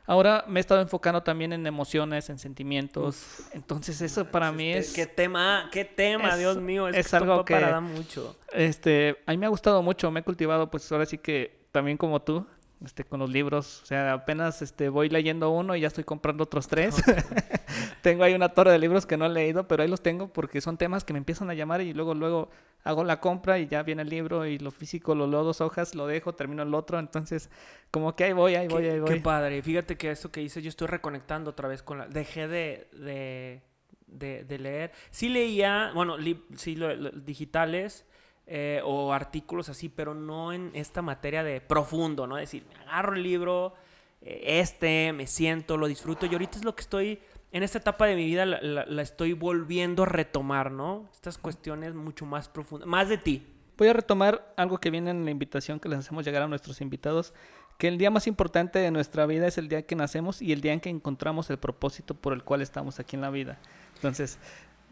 Ahora 0.08 0.44
me 0.48 0.60
he 0.60 0.62
estado 0.62 0.82
enfocando 0.82 1.22
también 1.22 1.54
en 1.54 1.65
emociones, 1.67 2.30
en 2.30 2.39
sentimientos. 2.39 3.44
Entonces 3.54 4.02
eso 4.02 4.26
para 4.26 4.52
mí 4.52 4.74
es... 4.74 4.94
Qué 4.94 5.06
tema, 5.06 5.70
qué 5.72 5.86
tema, 5.86 6.30
es- 6.30 6.39
Dios 6.39 6.58
mío. 6.58 6.88
Es, 6.88 7.13
algo 7.13 7.46
que- 7.46 7.54
para 7.54 7.80
mucho. 7.80 8.36
Este, 8.52 9.17
a 9.28 9.32
mí 9.32 9.38
me 9.38 9.46
ha 9.46 9.50
gustado 9.50 9.82
mucho, 9.84 10.10
me 10.12 10.22
he 10.22 10.24
cultivado, 10.24 10.70
pues 10.72 10.91
ahora 10.91 11.06
sí 11.06 11.17
que 11.20 11.62
también 11.72 11.96
como 11.98 12.22
tú, 12.22 12.46
este, 12.84 13.04
con 13.04 13.20
los 13.20 13.30
libros, 13.30 13.82
o 13.84 13.86
sea, 13.86 14.13
apenas 14.13 14.62
este, 14.62 14.89
voy 14.89 15.08
leyendo 15.10 15.50
uno 15.52 15.76
y 15.76 15.82
ya 15.82 15.88
estoy 15.88 16.04
comprando 16.04 16.44
otros 16.46 16.67
tres. 16.67 16.96
tengo 18.02 18.24
ahí 18.24 18.34
una 18.34 18.50
torre 18.50 18.72
de 18.72 18.80
libros 18.80 19.06
que 19.06 19.17
no 19.17 19.26
he 19.26 19.30
leído, 19.30 19.67
pero 19.67 19.84
ahí 19.84 19.89
los 19.89 20.02
tengo 20.02 20.28
porque 20.34 20.62
son 20.62 20.78
temas 20.78 21.04
que 21.04 21.13
me 21.13 21.20
empiezan 21.20 21.50
a 21.50 21.54
llamar 21.54 21.82
y 21.82 21.94
luego, 21.94 22.13
luego 22.13 22.50
hago 22.84 23.04
la 23.04 23.20
compra 23.20 23.60
y 23.60 23.67
ya 23.67 23.84
viene 23.84 24.02
el 24.02 24.10
libro 24.10 24.46
y 24.48 24.58
lo 24.58 24.72
físico, 24.72 25.13
lo 25.13 25.28
leo 25.28 25.44
dos 25.44 25.62
hojas, 25.62 25.94
lo 25.94 26.08
dejo, 26.08 26.34
termino 26.34 26.63
el 26.63 26.74
otro, 26.74 26.98
entonces 27.00 27.50
como 27.91 28.15
que 28.15 28.24
ahí 28.26 28.34
voy, 28.34 28.56
ahí 28.56 28.67
voy, 28.67 28.82
Qué, 28.84 28.89
ahí 28.89 28.96
qué 28.96 29.02
voy. 29.02 29.20
padre. 29.20 29.62
Fíjate 29.62 29.98
que 29.98 30.10
esto 30.12 30.32
que 30.32 30.39
dices, 30.41 30.63
yo 30.63 30.70
estoy 30.70 30.88
reconectando 30.88 31.52
otra 31.52 31.67
vez 31.67 31.84
con 31.84 32.00
la... 32.00 32.08
Dejé 32.08 32.48
de, 32.48 32.88
de, 32.94 33.62
de- 34.08 34.44
de 34.46 34.60
leer. 34.60 34.91
Sí 35.12 35.30
leía, 35.30 35.91
bueno, 35.94 36.17
li- 36.17 36.44
sí, 36.56 36.76
lo- 36.76 36.96
lo- 36.96 37.12
digitales 37.12 38.06
eh, 38.54 38.82
o 38.84 39.14
artículos 39.14 39.70
así, 39.70 39.88
pero 39.88 40.14
no 40.14 40.52
en 40.52 40.72
esta 40.74 41.02
materia 41.02 41.42
de 41.42 41.62
profundo, 41.62 42.28
¿no? 42.28 42.38
Es 42.38 42.52
decir, 42.52 42.66
me 42.68 42.84
agarro 42.84 43.16
el 43.16 43.24
libro, 43.24 43.74
eh, 44.22 44.60
este, 44.60 45.14
me 45.14 45.26
siento, 45.26 45.78
lo 45.78 45.88
disfruto. 45.88 46.26
Y 46.26 46.34
ahorita 46.34 46.58
es 46.58 46.66
lo 46.66 46.76
que 46.76 46.82
estoy... 46.82 47.20
En 47.54 47.64
esta 47.64 47.80
etapa 47.80 48.06
de 48.06 48.16
mi 48.16 48.26
vida 48.26 48.46
la, 48.46 48.62
la- 48.62 48.86
la 48.86 49.02
estoy 49.02 49.34
volviendo 49.34 50.04
a 50.04 50.06
retomar, 50.06 50.72
¿no? 50.72 51.10
Estas 51.14 51.38
cuestiones 51.38 51.94
mucho 51.94 52.26
más 52.26 52.48
profundas. 52.48 52.88
Más 52.88 53.10
de 53.10 53.18
ti. 53.18 53.46
Voy 53.78 53.88
a 53.90 53.94
retomar 53.94 54.54
algo 54.58 54.78
que 54.80 54.90
viene 54.90 55.12
en 55.12 55.26
la 55.26 55.32
invitación 55.32 55.80
que 55.80 55.90
les 55.90 56.00
hacemos 56.00 56.24
llegar 56.24 56.44
a 56.44 56.48
nuestros 56.48 56.80
invitados, 56.82 57.34
que 57.78 57.88
el 57.90 57.98
día 57.98 58.10
más 58.12 58.28
importante 58.28 58.80
de 58.80 58.90
nuestra 58.92 59.26
vida 59.26 59.48
es 59.48 59.58
el 59.58 59.68
día 59.68 59.82
que 59.82 59.96
nacemos 59.96 60.42
y 60.42 60.54
el 60.54 60.62
día 60.62 60.72
en 60.72 60.80
que 60.80 60.90
encontramos 60.90 61.50
el 61.50 61.58
propósito 61.58 62.14
por 62.14 62.32
el 62.32 62.44
cual 62.44 62.62
estamos 62.62 63.00
aquí 63.00 63.16
en 63.18 63.22
la 63.22 63.32
vida. 63.32 63.60
Entonces, 63.96 64.40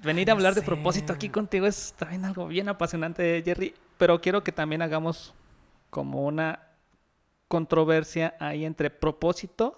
venir 0.04 0.30
a 0.30 0.34
hablar 0.34 0.54
de 0.56 0.62
propósito 0.62 1.14
aquí 1.14 1.30
contigo 1.30 1.66
es 1.66 1.94
también 1.98 2.26
algo 2.26 2.48
bien 2.48 2.70
apasionante, 2.70 3.42
Jerry, 3.44 3.74
pero 3.98 4.22
quiero 4.22 4.44
que 4.44 4.52
también 4.52 4.82
hagamos 4.82 5.34
como 5.90 6.26
una 6.26 6.60
controversia 7.48 8.36
ahí 8.40 8.66
entre 8.66 8.90
propósito 8.90 9.78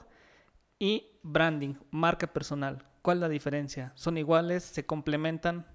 y 0.80 1.08
branding, 1.24 1.76
marca 1.92 2.28
personal, 2.28 2.84
¿cuál 3.02 3.18
es 3.18 3.22
la 3.22 3.30
diferencia? 3.30 3.92
¿Son 3.96 4.18
iguales? 4.18 4.64
¿Se 4.64 4.86
complementan? 4.86 5.66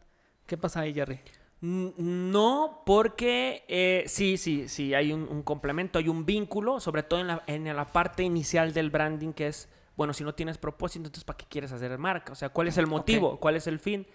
¿Qué 0.47 0.57
pasa 0.57 0.81
ahí, 0.81 0.93
Jerry? 0.95 1.21
N- 1.63 1.95
No, 1.97 2.83
porque 2.85 3.65
eh, 3.69 4.05
sí, 4.09 4.37
sí, 4.37 4.69
sí, 4.69 4.95
hay 4.95 5.13
un, 5.13 5.23
un 5.23 5.43
complemento, 5.43 5.99
hay 5.99 6.09
un 6.09 6.27
vínculo, 6.27 6.81
sobre 6.81 7.03
todo 7.03 7.21
en 7.21 7.29
la, 7.29 7.43
en 7.47 7.65
la 7.75 7.87
parte 7.87 8.23
inicial 8.23 8.73
del 8.75 8.91
branding, 8.91 9.33
que 9.33 9.47
es, 9.49 9.69
bueno, 9.97 10.13
si 10.13 10.23
no 10.25 10.35
tienes 10.35 10.59
propósito, 10.59 11.07
entonces 11.07 11.25
¿para 11.25 11.37
qué 11.37 11.47
quieres 11.49 11.73
hacer 11.73 11.97
marca? 11.99 12.33
O 12.33 12.37
sea, 12.37 12.49
¿cuál 12.51 12.69
es 12.69 12.77
el 12.77 12.87
motivo? 12.87 13.39
¿Cuál 13.41 13.57
es 13.57 13.67
el 13.67 13.79
fin? 13.79 14.07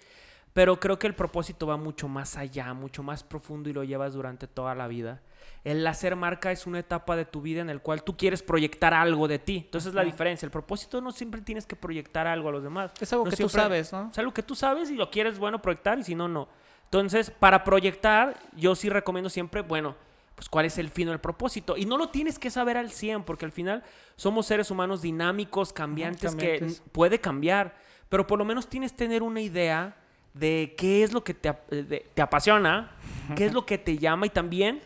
Pero 0.54 0.80
creo 0.80 1.00
que 1.00 1.08
el 1.08 1.16
propósito 1.16 1.66
va 1.68 1.78
mucho 1.78 2.08
más 2.10 2.36
allá, 2.38 2.74
mucho 2.74 3.04
más 3.04 3.24
profundo 3.24 3.70
y 3.70 3.74
lo 3.74 3.84
llevas 3.86 4.14
durante 4.14 4.48
toda 4.48 4.76
la 4.76 4.88
vida. 4.88 5.22
El 5.64 5.86
hacer 5.88 6.16
marca 6.16 6.52
es 6.52 6.68
una 6.68 6.80
etapa 6.80 7.16
de 7.16 7.24
tu 7.24 7.42
vida 7.42 7.62
en 7.62 7.70
el 7.70 7.82
cual 7.82 8.04
tú 8.04 8.18
quieres 8.18 8.44
proyectar 8.44 8.94
algo 8.94 9.28
de 9.30 9.40
ti. 9.40 9.62
Entonces 9.66 9.90
es 9.90 9.94
la 9.94 10.04
diferencia. 10.04 10.46
El 10.46 10.52
propósito 10.52 11.00
no 11.00 11.12
siempre 11.12 11.40
tienes 11.42 11.66
que 11.66 11.76
proyectar 11.76 12.28
algo 12.28 12.50
a 12.50 12.52
los 12.52 12.64
demás. 12.64 12.92
Es 13.00 13.14
algo 13.14 13.26
No 13.26 13.32
que 13.32 13.38
tú 13.38 13.48
sabes, 13.50 13.94
¿no? 13.94 14.10
es 14.12 14.18
algo 14.20 14.34
que 14.34 14.44
tú 14.44 14.56
sabes 14.56 14.90
y 14.92 14.96
lo 14.96 15.10
quieres, 15.10 15.40
bueno, 15.40 15.62
proyectar 15.62 15.98
y 16.00 16.04
si 16.04 16.16
no, 16.16 16.28
no. 16.28 16.50
Entonces, 16.86 17.32
para 17.32 17.64
proyectar, 17.64 18.38
yo 18.58 18.76
sí 18.76 18.90
recomiendo 18.90 19.30
siempre, 19.30 19.62
bueno, 19.62 19.96
pues 20.36 20.50
cuál 20.50 20.66
es 20.66 20.78
el 20.80 20.90
fin 20.90 21.08
o 21.08 21.14
el 21.14 21.20
propósito. 21.20 21.78
Y 21.78 21.86
no 21.86 21.98
lo 21.98 22.10
tienes 22.10 22.38
que 22.40 22.50
saber 22.50 22.76
al 22.76 22.92
100, 22.92 23.24
porque 23.24 23.46
al 23.46 23.52
final 23.54 23.84
somos 24.18 24.48
seres 24.48 24.70
humanos 24.72 25.02
dinámicos, 25.02 25.72
cambiantes, 25.72 26.36
que 26.36 26.58
cambiantes. 26.58 26.80
n- 26.82 26.90
puede 26.92 27.22
cambiar. 27.22 27.76
Pero 28.10 28.28
por 28.28 28.38
lo 28.40 28.44
menos 28.44 28.68
tienes 28.68 28.92
que 28.92 28.98
tener 28.98 29.24
una 29.24 29.40
idea 29.40 29.96
de 30.34 30.74
qué 30.78 31.04
es 31.04 31.12
lo 31.14 31.24
que 31.24 31.34
te, 31.34 31.50
ap- 31.50 31.70
de- 31.70 32.06
te 32.14 32.22
apasiona, 32.22 32.92
qué 33.36 33.46
es 33.46 33.54
lo 33.54 33.66
que 33.66 33.78
te 33.78 33.98
llama 33.98 34.26
y 34.26 34.30
también 34.30 34.82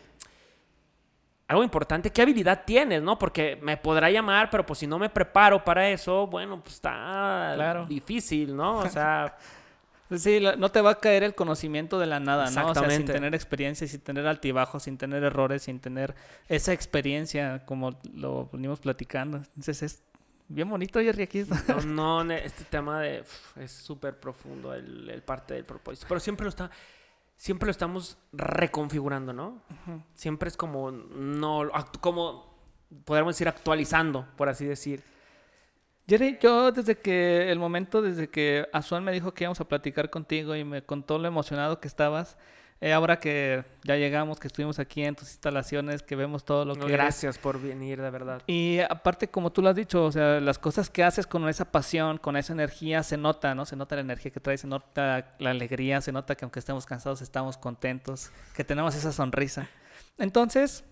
algo 1.48 1.62
importante, 1.62 2.10
qué 2.10 2.22
habilidad 2.22 2.64
tienes, 2.66 3.02
¿no? 3.02 3.18
Porque 3.18 3.56
me 3.62 3.76
podrá 3.76 4.10
llamar, 4.10 4.50
pero 4.50 4.66
pues 4.66 4.80
si 4.80 4.86
no 4.88 4.98
me 4.98 5.08
preparo 5.08 5.62
para 5.64 5.88
eso, 5.90 6.26
bueno, 6.26 6.60
pues 6.60 6.74
está 6.74 7.52
Claro. 7.54 7.86
difícil, 7.86 8.56
¿no? 8.56 8.78
O 8.78 8.88
sea, 8.88 9.36
Sí, 10.16 10.38
no 10.56 10.70
te 10.70 10.80
va 10.80 10.90
a 10.90 10.94
caer 11.00 11.24
el 11.24 11.34
conocimiento 11.34 11.98
de 11.98 12.06
la 12.06 12.20
nada, 12.20 12.44
¿no? 12.44 12.68
O 12.68 12.74
sea, 12.74 12.88
sin 12.90 13.06
tener 13.06 13.34
experiencia, 13.34 13.88
sin 13.88 14.00
tener 14.00 14.24
altibajos, 14.28 14.84
sin 14.84 14.96
tener 14.98 15.24
errores, 15.24 15.62
sin 15.64 15.80
tener 15.80 16.14
esa 16.48 16.72
experiencia 16.72 17.64
como 17.66 17.98
lo 18.14 18.48
venimos 18.52 18.78
platicando. 18.78 19.38
Entonces 19.38 19.82
es 19.82 20.02
bien 20.48 20.68
bonito, 20.68 21.00
Jerry, 21.00 21.24
aquí 21.24 21.40
está. 21.40 21.80
no, 21.84 22.24
no, 22.24 22.34
este 22.34 22.64
tema 22.64 23.00
de 23.00 23.24
es 23.56 23.72
súper 23.72 24.18
profundo 24.18 24.72
el, 24.74 25.08
el 25.10 25.22
parte 25.22 25.54
del 25.54 25.64
propósito, 25.64 26.06
pero 26.08 26.20
siempre 26.20 26.44
lo 26.44 26.50
está 26.50 26.70
siempre 27.36 27.66
lo 27.66 27.70
estamos 27.70 28.18
reconfigurando, 28.32 29.32
¿no? 29.32 29.60
Siempre 30.14 30.48
es 30.48 30.56
como 30.56 30.90
no 30.90 31.70
como 32.00 32.56
podríamos 33.04 33.34
decir 33.34 33.48
actualizando, 33.48 34.26
por 34.36 34.48
así 34.48 34.64
decir. 34.64 35.02
Jerry, 36.08 36.38
yo 36.40 36.70
desde 36.70 36.98
que 36.98 37.50
el 37.50 37.58
momento, 37.58 38.00
desde 38.00 38.28
que 38.28 38.68
Azuan 38.72 39.02
me 39.02 39.12
dijo 39.12 39.34
que 39.34 39.44
íbamos 39.44 39.60
a 39.60 39.68
platicar 39.68 40.08
contigo 40.08 40.54
y 40.54 40.64
me 40.64 40.82
contó 40.82 41.18
lo 41.18 41.26
emocionado 41.26 41.80
que 41.80 41.88
estabas, 41.88 42.38
eh, 42.80 42.92
ahora 42.92 43.18
que 43.18 43.64
ya 43.84 43.96
llegamos, 43.96 44.38
que 44.38 44.48
estuvimos 44.48 44.78
aquí 44.78 45.02
en 45.02 45.14
tus 45.14 45.30
instalaciones, 45.30 46.02
que 46.02 46.14
vemos 46.14 46.44
todo 46.44 46.66
lo 46.66 46.74
que 46.74 46.84
eres, 46.84 46.92
Gracias 46.92 47.38
por 47.38 47.60
venir, 47.60 48.02
de 48.02 48.10
verdad. 48.10 48.42
Y 48.46 48.80
aparte, 48.80 49.28
como 49.28 49.50
tú 49.50 49.62
lo 49.62 49.70
has 49.70 49.76
dicho, 49.76 50.04
o 50.04 50.12
sea, 50.12 50.40
las 50.40 50.58
cosas 50.58 50.90
que 50.90 51.02
haces 51.02 51.26
con 51.26 51.48
esa 51.48 51.72
pasión, 51.72 52.18
con 52.18 52.36
esa 52.36 52.52
energía, 52.52 53.02
se 53.02 53.16
nota, 53.16 53.54
¿no? 53.54 53.64
Se 53.64 53.76
nota 53.76 53.94
la 53.94 54.02
energía 54.02 54.30
que 54.30 54.40
traes, 54.40 54.60
se 54.60 54.66
nota 54.66 55.34
la 55.38 55.50
alegría, 55.50 56.02
se 56.02 56.12
nota 56.12 56.34
que 56.34 56.44
aunque 56.44 56.58
estemos 56.58 56.84
cansados, 56.84 57.22
estamos 57.22 57.56
contentos, 57.56 58.30
que 58.54 58.62
tenemos 58.62 58.94
esa 58.94 59.10
sonrisa. 59.10 59.68
Entonces, 60.18 60.84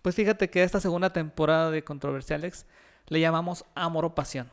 pues 0.00 0.14
fíjate 0.14 0.48
que 0.48 0.62
esta 0.62 0.80
segunda 0.80 1.12
temporada 1.12 1.72
de 1.72 1.82
Controversialex 1.82 2.66
le 3.08 3.20
llamamos 3.20 3.64
Amor 3.74 4.04
o 4.04 4.14
Pasión. 4.14 4.48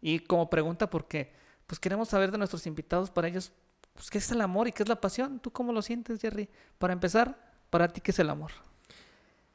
Y 0.00 0.20
como 0.20 0.48
pregunta, 0.48 0.88
¿por 0.88 1.08
qué? 1.08 1.32
Pues 1.66 1.78
queremos 1.78 2.08
saber 2.08 2.30
de 2.30 2.38
nuestros 2.38 2.66
invitados, 2.66 3.10
para 3.10 3.28
ellos, 3.28 3.52
pues, 4.00 4.08
¿qué 4.08 4.16
es 4.16 4.30
el 4.30 4.40
amor 4.40 4.66
y 4.66 4.72
qué 4.72 4.82
es 4.82 4.88
la 4.88 4.98
pasión? 4.98 5.40
¿Tú 5.40 5.50
cómo 5.50 5.74
lo 5.74 5.82
sientes, 5.82 6.22
Jerry? 6.22 6.48
Para 6.78 6.94
empezar, 6.94 7.36
para 7.68 7.86
ti, 7.86 8.00
¿qué 8.00 8.12
es 8.12 8.18
el 8.18 8.30
amor? 8.30 8.50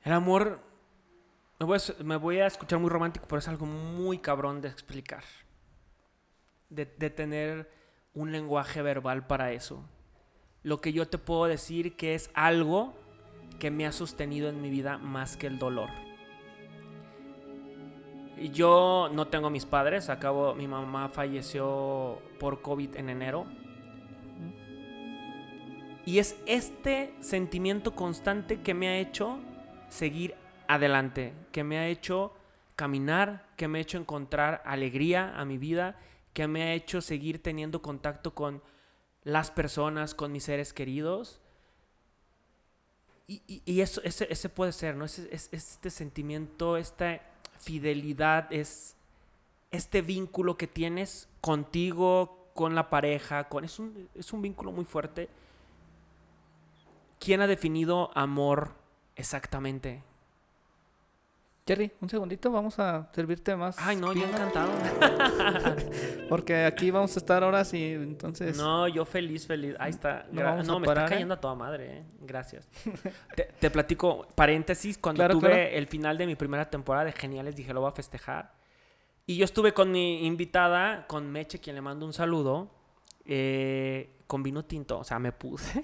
El 0.04 0.14
amor 0.14 0.62
me 2.04 2.16
voy, 2.18 2.38
a, 2.42 2.46
escuchar 2.46 2.78
muy 2.78 2.92
romántico, 2.92 3.26
pero 3.28 3.40
es 3.40 3.48
algo 3.48 3.66
muy 3.66 4.20
cabrón 4.20 4.62
de 4.62 4.68
explicar. 4.68 5.24
De, 6.70 6.86
tener 6.86 7.72
un 8.14 8.32
lenguaje 8.32 8.84
verbal 8.84 9.26
para 9.26 9.52
eso. 9.52 9.84
Lo 10.62 10.80
que 10.80 10.94
yo 10.94 11.08
te 11.08 11.18
puedo 11.18 11.46
decir 11.46 11.96
que 11.96 12.14
es 12.14 12.30
algo 12.36 12.94
que 13.58 13.72
me 13.72 13.88
ha 13.88 13.92
sostenido 13.92 14.48
en 14.48 14.62
mi 14.62 14.70
vida 14.70 15.00
más 15.00 15.38
que 15.38 15.48
el 15.48 15.58
dolor. 15.58 15.90
Yo 18.54 19.10
no 19.12 19.28
tengo 19.28 19.50
mis 19.50 19.66
padres, 19.66 20.10
acabo, 20.10 20.54
mi 20.54 20.68
mamá 20.68 21.10
falleció 21.10 22.22
por 22.40 22.62
COVID 22.62 22.96
en 22.98 23.10
enero. 23.10 23.48
Y 26.06 26.20
es 26.20 26.36
este 26.46 27.14
sentimiento 27.22 27.96
constante 27.96 28.62
que 28.62 28.74
me 28.74 28.88
ha 28.90 28.98
hecho 29.00 29.40
seguir 29.90 30.36
adelante, 30.68 31.34
que 31.52 31.64
me 31.64 31.78
ha 31.78 31.88
hecho 31.88 32.34
caminar, 32.76 33.48
que 33.58 33.68
me 33.68 33.80
ha 33.80 33.82
hecho 33.82 33.98
encontrar 33.98 34.62
alegría 34.66 35.34
a 35.40 35.46
mi 35.46 35.58
vida, 35.58 35.98
que 36.34 36.48
me 36.48 36.64
ha 36.64 36.74
hecho 36.74 37.02
seguir 37.02 37.42
teniendo 37.42 37.82
contacto 37.82 38.34
con 38.36 38.62
las 39.24 39.50
personas, 39.50 40.14
con 40.14 40.32
mis 40.32 40.44
seres 40.44 40.74
queridos. 40.74 41.40
Y, 43.28 43.42
y- 43.66 43.82
eso, 43.82 44.02
ese, 44.04 44.28
ese 44.30 44.50
puede 44.50 44.72
ser, 44.72 44.96
¿no? 44.96 45.06
Ese- 45.06 45.28
es- 45.34 45.50
este 45.52 45.90
sentimiento, 45.90 46.78
esta 46.78 47.22
fidelidad, 47.60 48.52
es 48.54 48.96
este 49.72 50.02
vínculo 50.04 50.58
que 50.58 50.68
tienes 50.68 51.28
contigo, 51.42 52.38
con 52.54 52.76
la 52.76 52.90
pareja, 52.90 53.50
con, 53.50 53.66
es, 53.66 53.80
un, 53.80 54.08
es 54.14 54.32
un 54.32 54.42
vínculo 54.44 54.72
muy 54.72 54.86
fuerte. 54.86 55.28
¿Quién 57.20 57.42
ha 57.42 57.48
definido 57.48 58.12
amor 58.16 58.72
exactamente? 59.16 60.04
Jerry, 61.68 61.92
un 62.00 62.08
segundito, 62.10 62.52
vamos 62.52 62.78
a 62.78 63.10
servirte 63.12 63.56
más. 63.56 63.76
Ay, 63.80 63.96
no, 63.96 64.14
yo 64.14 64.22
vino, 64.22 64.28
encantado. 64.28 64.70
Porque 66.30 66.64
aquí 66.66 66.92
vamos 66.92 67.16
a 67.16 67.20
estar 67.20 67.44
horas 67.44 67.74
y 67.74 67.94
entonces... 67.94 68.56
No, 68.56 68.88
yo 68.88 69.04
feliz, 69.04 69.48
feliz. 69.48 69.76
Ahí 69.80 69.90
está. 69.90 70.28
No 70.32 70.42
Gra- 70.42 70.46
vamos 70.52 70.68
no, 70.68 70.76
a 70.76 70.80
me 70.80 70.86
parar, 70.86 71.02
¿eh? 71.04 71.06
está 71.06 71.16
cayendo 71.16 71.34
a 71.34 71.42
toda 71.42 71.56
madre, 71.56 71.98
¿eh? 72.00 72.04
Gracias. 72.22 72.68
te, 73.36 73.46
te 73.60 73.72
platico, 73.72 74.28
paréntesis, 74.36 75.00
cuando 75.00 75.22
Claro, 75.22 75.40
tuve 75.40 75.50
claro. 75.50 75.64
el 75.72 75.88
final 75.88 76.20
de 76.20 76.28
mi 76.28 76.36
primera 76.36 76.70
temporada 76.70 77.06
de 77.06 77.14
Geniales, 77.14 77.56
dije, 77.56 77.74
lo 77.74 77.82
voy 77.82 77.90
a 77.90 77.94
festejar. 77.94 78.54
Y 79.26 79.38
yo 79.38 79.46
estuve 79.46 79.74
con 79.74 79.92
mi 79.92 80.24
invitada, 80.28 81.08
con 81.08 81.32
Meche, 81.32 81.58
quien 81.60 81.76
le 81.76 81.82
mando 81.82 82.06
un 82.06 82.14
saludo, 82.14 82.70
eh, 83.26 84.10
con 84.28 84.44
vino 84.44 84.66
tinto, 84.66 85.00
o 85.00 85.04
sea, 85.04 85.20
me 85.20 85.32
puse. 85.32 85.84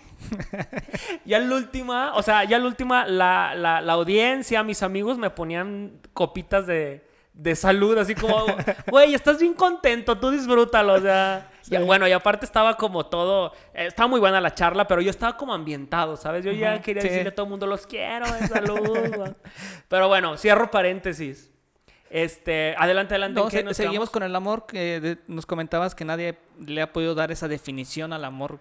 ya 1.25 1.39
la 1.39 1.56
última, 1.56 2.13
o 2.15 2.23
sea, 2.23 2.43
ya 2.43 2.58
la 2.60 2.65
última, 2.65 3.06
la, 3.06 3.54
la, 3.56 3.82
la 3.82 3.93
audiencia, 3.93 4.63
mis 4.63 4.82
amigos 4.84 5.17
me 5.17 5.30
ponían 5.30 5.99
copitas 6.13 6.65
de, 6.65 7.06
de 7.34 7.56
salud, 7.56 7.97
así 7.97 8.15
como, 8.15 8.45
güey, 8.89 9.13
estás 9.13 9.39
bien 9.39 9.54
contento, 9.54 10.17
tú 10.17 10.32
disfrútalo, 10.32 10.93
o 10.93 10.99
sea. 10.99 11.47
Sí. 11.62 11.71
ya, 11.71 11.82
bueno, 11.82 12.08
y 12.08 12.12
aparte 12.12 12.45
estaba 12.45 12.75
como 12.75 13.06
todo, 13.06 13.54
eh, 13.75 13.86
estaba 13.86 14.08
muy 14.08 14.19
buena 14.19 14.41
la 14.41 14.56
charla, 14.56 14.88
pero 14.88 14.99
yo 14.99 15.12
estaba 15.12 15.38
como 15.38 15.54
ambientado, 15.54 16.17
¿sabes? 16.17 16.43
Yo 16.43 16.51
ya 16.51 16.82
quería 16.82 17.04
sí. 17.04 17.10
decirle 17.10 17.30
a 17.30 17.36
todo 17.36 17.45
el 17.45 17.51
mundo, 17.51 17.67
los 17.67 17.86
quiero, 17.86 18.25
salud. 18.47 18.80
güey". 19.15 19.34
pero 19.88 20.08
bueno, 20.08 20.38
cierro 20.38 20.71
paréntesis. 20.71 21.50
Este, 22.12 22.76
adelante, 22.78 23.13
adelante. 23.13 23.39
No, 23.39 23.45
¿en 23.45 23.50
qué 23.67 23.74
se- 23.74 23.84
seguimos 23.84 24.10
con 24.10 24.21
el 24.24 24.36
amor, 24.36 24.65
que 24.67 25.00
de- 25.00 25.17
nos 25.28 25.45
comentabas 25.45 25.95
que 25.95 26.04
nadie 26.04 26.38
le 26.60 26.82
ha 26.82 26.91
podido 26.91 27.15
dar 27.15 27.32
esa 27.32 27.47
definición 27.47 28.12
al 28.12 28.26
amor. 28.26 28.60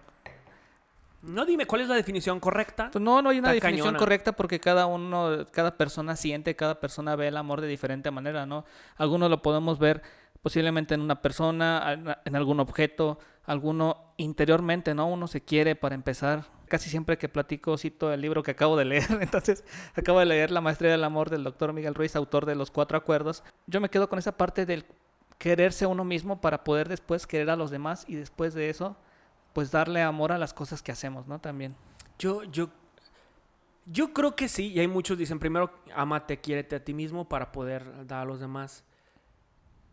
No, 1.21 1.45
dime, 1.45 1.67
¿cuál 1.67 1.81
es 1.81 1.87
la 1.87 1.93
definición 1.95 2.39
correcta? 2.39 2.89
Pues 2.91 3.03
no, 3.03 3.21
no 3.21 3.29
hay 3.29 3.37
una 3.37 3.49
Está 3.49 3.55
definición 3.65 3.87
cañona. 3.89 3.99
correcta 3.99 4.31
porque 4.31 4.59
cada 4.59 4.87
uno, 4.87 5.45
cada 5.51 5.77
persona 5.77 6.15
siente, 6.15 6.55
cada 6.55 6.79
persona 6.79 7.15
ve 7.15 7.27
el 7.27 7.37
amor 7.37 7.61
de 7.61 7.67
diferente 7.67 8.09
manera, 8.09 8.47
¿no? 8.47 8.65
Algunos 8.97 9.29
lo 9.29 9.41
podemos 9.43 9.77
ver 9.77 10.01
posiblemente 10.41 10.93
en 10.93 11.01
una 11.01 11.21
persona, 11.21 12.15
en- 12.25 12.35
algún 12.35 12.59
objeto, 12.59 13.19
alguno 13.45 14.13
interiormente, 14.17 14.93
¿no? 14.95 15.07
Uno 15.07 15.27
se 15.27 15.41
quiere 15.41 15.75
para 15.75 15.95
empezar. 15.95 16.45
Casi 16.67 16.89
siempre 16.89 17.17
que 17.17 17.27
platico 17.29 17.77
cito 17.77 18.13
el 18.13 18.21
libro 18.21 18.43
que 18.43 18.51
acabo 18.51 18.77
de 18.77 18.85
leer, 18.85 19.05
entonces 19.21 19.63
acabo 19.95 20.19
de 20.19 20.25
leer 20.25 20.51
La 20.51 20.61
Maestría 20.61 20.91
del 20.91 21.03
Amor 21.03 21.29
del 21.29 21.43
doctor 21.43 21.73
Miguel 21.73 21.95
Ruiz, 21.95 22.15
autor 22.15 22.45
de 22.45 22.55
Los 22.55 22.71
Cuatro 22.71 22.97
Acuerdos. 22.97 23.43
Yo 23.67 23.81
me 23.81 23.89
quedo 23.89 24.09
con 24.09 24.19
esa 24.19 24.37
parte 24.37 24.65
del 24.65 24.85
quererse 25.37 25.85
uno 25.85 26.03
mismo 26.05 26.39
para 26.39 26.63
poder 26.63 26.87
después 26.87 27.25
querer 27.27 27.49
a 27.49 27.55
los 27.55 27.71
demás 27.71 28.05
y 28.07 28.15
después 28.15 28.53
de 28.53 28.69
eso, 28.69 28.95
pues 29.53 29.71
darle 29.71 30.01
amor 30.01 30.31
a 30.31 30.37
las 30.37 30.53
cosas 30.53 30.81
que 30.83 30.91
hacemos, 30.91 31.27
¿no? 31.27 31.39
También. 31.39 31.75
Yo, 32.19 32.43
yo, 32.43 32.69
yo 33.85 34.13
creo 34.13 34.35
que 34.35 34.47
sí, 34.47 34.67
y 34.71 34.79
hay 34.79 34.87
muchos 34.87 35.17
dicen, 35.17 35.39
primero, 35.39 35.71
amate, 35.95 36.39
quiérete 36.39 36.75
a 36.75 36.83
ti 36.83 36.93
mismo 36.93 37.27
para 37.27 37.51
poder 37.51 38.05
dar 38.07 38.21
a 38.21 38.25
los 38.25 38.39
demás. 38.39 38.83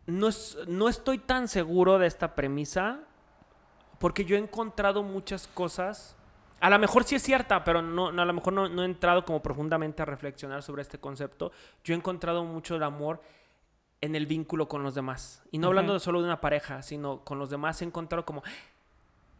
No, 0.09 0.27
es- 0.27 0.57
no 0.67 0.89
estoy 0.89 1.17
tan 1.19 1.47
seguro 1.47 1.99
de 1.99 2.07
esta 2.07 2.35
premisa, 2.35 2.99
porque 3.99 4.25
yo 4.25 4.35
he 4.35 4.39
encontrado 4.39 5.03
muchas 5.03 5.47
cosas, 5.47 6.15
a 6.61 6.69
lo 6.69 6.79
mejor 6.79 7.03
sí 7.03 7.15
es 7.15 7.21
cierta, 7.23 7.63
pero 7.63 7.81
no, 7.81 8.11
no, 8.11 8.21
a 8.21 8.25
lo 8.25 8.33
mejor 8.33 8.53
no, 8.53 8.67
no 8.69 8.81
he 8.81 8.85
entrado 8.85 9.23
como 9.25 9.41
profundamente 9.41 10.01
a 10.01 10.05
reflexionar 10.05 10.63
sobre 10.63 10.81
este 10.81 10.97
concepto. 10.99 11.51
Yo 11.83 11.93
he 11.93 11.97
encontrado 11.97 12.43
mucho 12.43 12.75
el 12.75 12.83
amor 12.83 13.21
en 14.01 14.15
el 14.15 14.25
vínculo 14.27 14.67
con 14.67 14.83
los 14.83 14.95
demás. 14.95 15.41
Y 15.51 15.57
no 15.57 15.67
hablando 15.67 15.93
de 15.93 15.99
solo 15.99 16.19
de 16.19 16.25
una 16.25 16.39
pareja, 16.41 16.81
sino 16.81 17.19
con 17.23 17.37
los 17.39 17.49
demás 17.49 17.81
he 17.81 17.85
encontrado 17.85 18.25
como, 18.25 18.41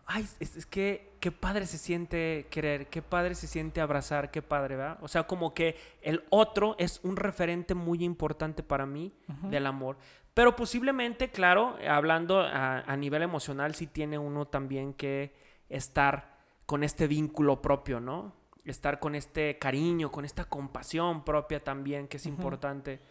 ay, 0.06 0.28
es, 0.40 0.56
es 0.58 0.66
que 0.66 1.14
qué 1.22 1.32
padre 1.32 1.66
se 1.68 1.78
siente 1.78 2.48
querer, 2.50 2.88
qué 2.90 3.02
padre 3.02 3.36
se 3.36 3.48
siente 3.48 3.80
abrazar, 3.80 4.32
qué 4.32 4.42
padre, 4.42 4.76
¿verdad? 4.76 4.98
O 5.02 5.08
sea, 5.08 5.24
como 5.28 5.54
que 5.54 5.78
el 6.02 6.24
otro 6.30 6.76
es 6.80 7.00
un 7.04 7.16
referente 7.16 7.74
muy 7.74 8.04
importante 8.04 8.64
para 8.64 8.86
mí 8.86 9.14
del 9.44 9.66
amor. 9.66 9.98
Pero 10.40 10.56
posiblemente, 10.56 11.32
claro, 11.32 11.76
hablando 11.86 12.40
a, 12.40 12.80
a 12.80 12.96
nivel 12.96 13.24
emocional, 13.24 13.76
sí 13.76 13.88
tiene 13.88 14.18
uno 14.18 14.46
también 14.48 14.94
que 14.94 15.34
estar 15.68 16.38
con 16.66 16.86
este 16.86 17.08
vínculo 17.08 17.62
propio, 17.62 18.00
¿no? 18.00 18.32
Estar 18.64 19.00
con 19.02 19.16
este 19.16 19.58
cariño, 19.60 20.10
con 20.14 20.24
esta 20.24 20.46
compasión 20.46 21.26
propia 21.26 21.62
también, 21.62 22.08
que 22.08 22.16
es 22.16 22.26
importante. 22.26 23.02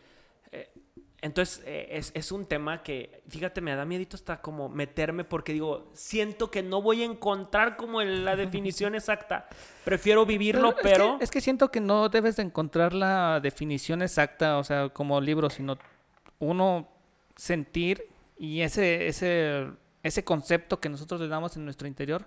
Eh, 0.53 0.71
entonces, 1.21 1.63
eh, 1.67 1.89
es, 1.91 2.13
es 2.15 2.33
un 2.33 2.47
tema 2.47 2.83
que, 2.83 3.23
fíjate, 3.29 3.61
me 3.61 3.75
da 3.75 3.85
miedito 3.85 4.17
hasta 4.17 4.41
como 4.41 4.71
meterme 4.71 5.25
porque 5.25 5.53
digo, 5.53 5.91
siento 5.93 6.51
que 6.51 6.63
no 6.63 6.81
voy 6.81 7.03
a 7.03 7.05
encontrar 7.05 7.77
como 7.77 8.01
la 8.01 8.37
definición 8.37 8.95
exacta. 8.95 9.51
Prefiero 9.85 10.25
vivirlo, 10.25 10.71
es 10.71 10.77
pero... 10.83 11.19
que- 11.19 11.25
Es 11.25 11.31
que, 11.31 11.43
siento 11.43 11.71
que 11.71 11.83
no 11.83 12.09
debes 12.09 12.37
de 12.37 12.43
encontrar 12.45 12.95
la 12.95 13.39
definición 13.41 14.01
exacta, 14.01 14.57
o 14.57 14.65
sea, 14.65 14.89
como 14.89 15.21
libro, 15.21 15.51
sino 15.51 15.77
uno 16.39 16.89
sentir 17.39 18.03
y 18.37 18.61
ese, 18.63 19.07
ese, 19.07 19.69
ese 20.03 20.25
concepto 20.25 20.81
que 20.81 20.89
nosotros 20.89 21.21
le 21.21 21.29
damos 21.29 21.57
en 21.57 21.65
nuestro 21.65 21.87
interior, 21.89 22.27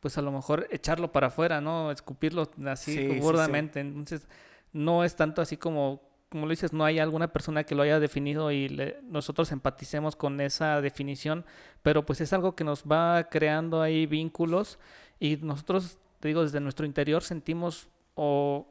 pues 0.00 0.16
a 0.18 0.22
lo 0.22 0.32
mejor 0.32 0.66
echarlo 0.70 1.12
para 1.12 1.28
afuera, 1.28 1.60
¿no? 1.60 1.90
Escupirlo 1.90 2.50
así 2.66 2.94
Sí, 2.94 3.00
sí, 3.02 3.14
sí. 3.14 3.20
burdamente. 3.20 3.80
Entonces, 3.80 4.26
no 4.72 5.04
es 5.04 5.14
tanto 5.14 5.42
así 5.42 5.56
como, 5.56 6.00
como 6.30 6.46
lo 6.46 6.50
dices, 6.50 6.72
no 6.72 6.84
hay 6.84 6.98
alguna 6.98 7.28
persona 7.32 7.64
que 7.64 7.74
lo 7.74 7.82
haya 7.82 8.00
definido 8.00 8.50
y 8.50 8.68
le- 8.68 8.98
nosotros 9.02 9.52
empaticemos 9.52 10.16
con 10.16 10.40
esa 10.40 10.80
definición, 10.80 11.44
pero 11.82 12.04
pues 12.06 12.20
es 12.20 12.32
algo 12.32 12.56
que 12.56 12.64
nos 12.64 12.84
va 12.84 13.28
creando 13.30 13.80
ahí 13.82 14.06
vínculos 14.06 14.78
y 15.20 15.36
nosotros, 15.36 15.98
te 16.20 16.28
digo, 16.28 16.42
desde 16.42 16.60
nuestro 16.60 16.86
interior 16.86 17.22
sentimos 17.22 17.88
o 18.14 18.66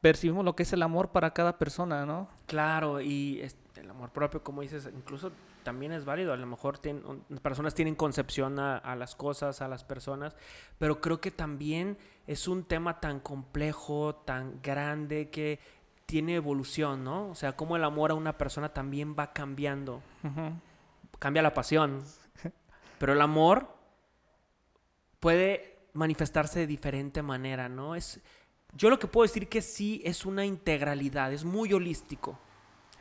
percibimos 0.00 0.44
lo 0.44 0.54
que 0.56 0.62
es 0.64 0.72
el 0.72 0.82
amor 0.82 1.10
para 1.12 1.32
cada 1.32 1.58
persona, 1.58 2.04
¿no? 2.06 2.28
Claro, 2.46 3.00
y 3.00 3.40
es- 3.42 3.56
el 3.84 3.90
amor 3.90 4.10
propio, 4.10 4.42
como 4.42 4.62
dices, 4.62 4.88
incluso 4.94 5.30
también 5.62 5.92
es 5.92 6.04
válido. 6.04 6.32
A 6.32 6.36
lo 6.36 6.46
mejor 6.46 6.78
tienen, 6.78 7.04
un- 7.06 7.20
personas 7.40 7.74
tienen 7.74 7.94
concepción 7.94 8.58
a, 8.58 8.78
a 8.78 8.96
las 8.96 9.14
cosas, 9.14 9.60
a 9.62 9.68
las 9.68 9.84
personas, 9.84 10.34
pero 10.78 11.00
creo 11.00 11.20
que 11.20 11.30
también 11.30 11.96
es 12.26 12.48
un 12.48 12.64
tema 12.64 12.98
tan 13.00 13.20
complejo, 13.20 14.14
tan 14.24 14.60
grande, 14.62 15.30
que 15.30 15.60
tiene 16.06 16.34
evolución, 16.34 17.04
¿no? 17.04 17.28
O 17.30 17.34
sea, 17.34 17.56
cómo 17.56 17.76
el 17.76 17.84
amor 17.84 18.10
a 18.10 18.14
una 18.14 18.36
persona 18.36 18.70
también 18.70 19.14
va 19.18 19.32
cambiando. 19.32 20.02
Cambia 21.18 21.42
la 21.42 21.54
pasión, 21.54 22.02
pero 22.98 23.12
el 23.12 23.20
amor 23.20 23.68
puede 25.20 25.78
manifestarse 25.92 26.60
de 26.60 26.66
diferente 26.66 27.22
manera, 27.22 27.68
¿no? 27.68 27.94
Es, 27.94 28.20
yo 28.76 28.90
lo 28.90 28.98
que 28.98 29.06
puedo 29.06 29.22
decir 29.26 29.48
que 29.48 29.62
sí 29.62 30.02
es 30.04 30.26
una 30.26 30.44
integralidad, 30.44 31.32
es 31.32 31.44
muy 31.44 31.72
holístico. 31.72 32.38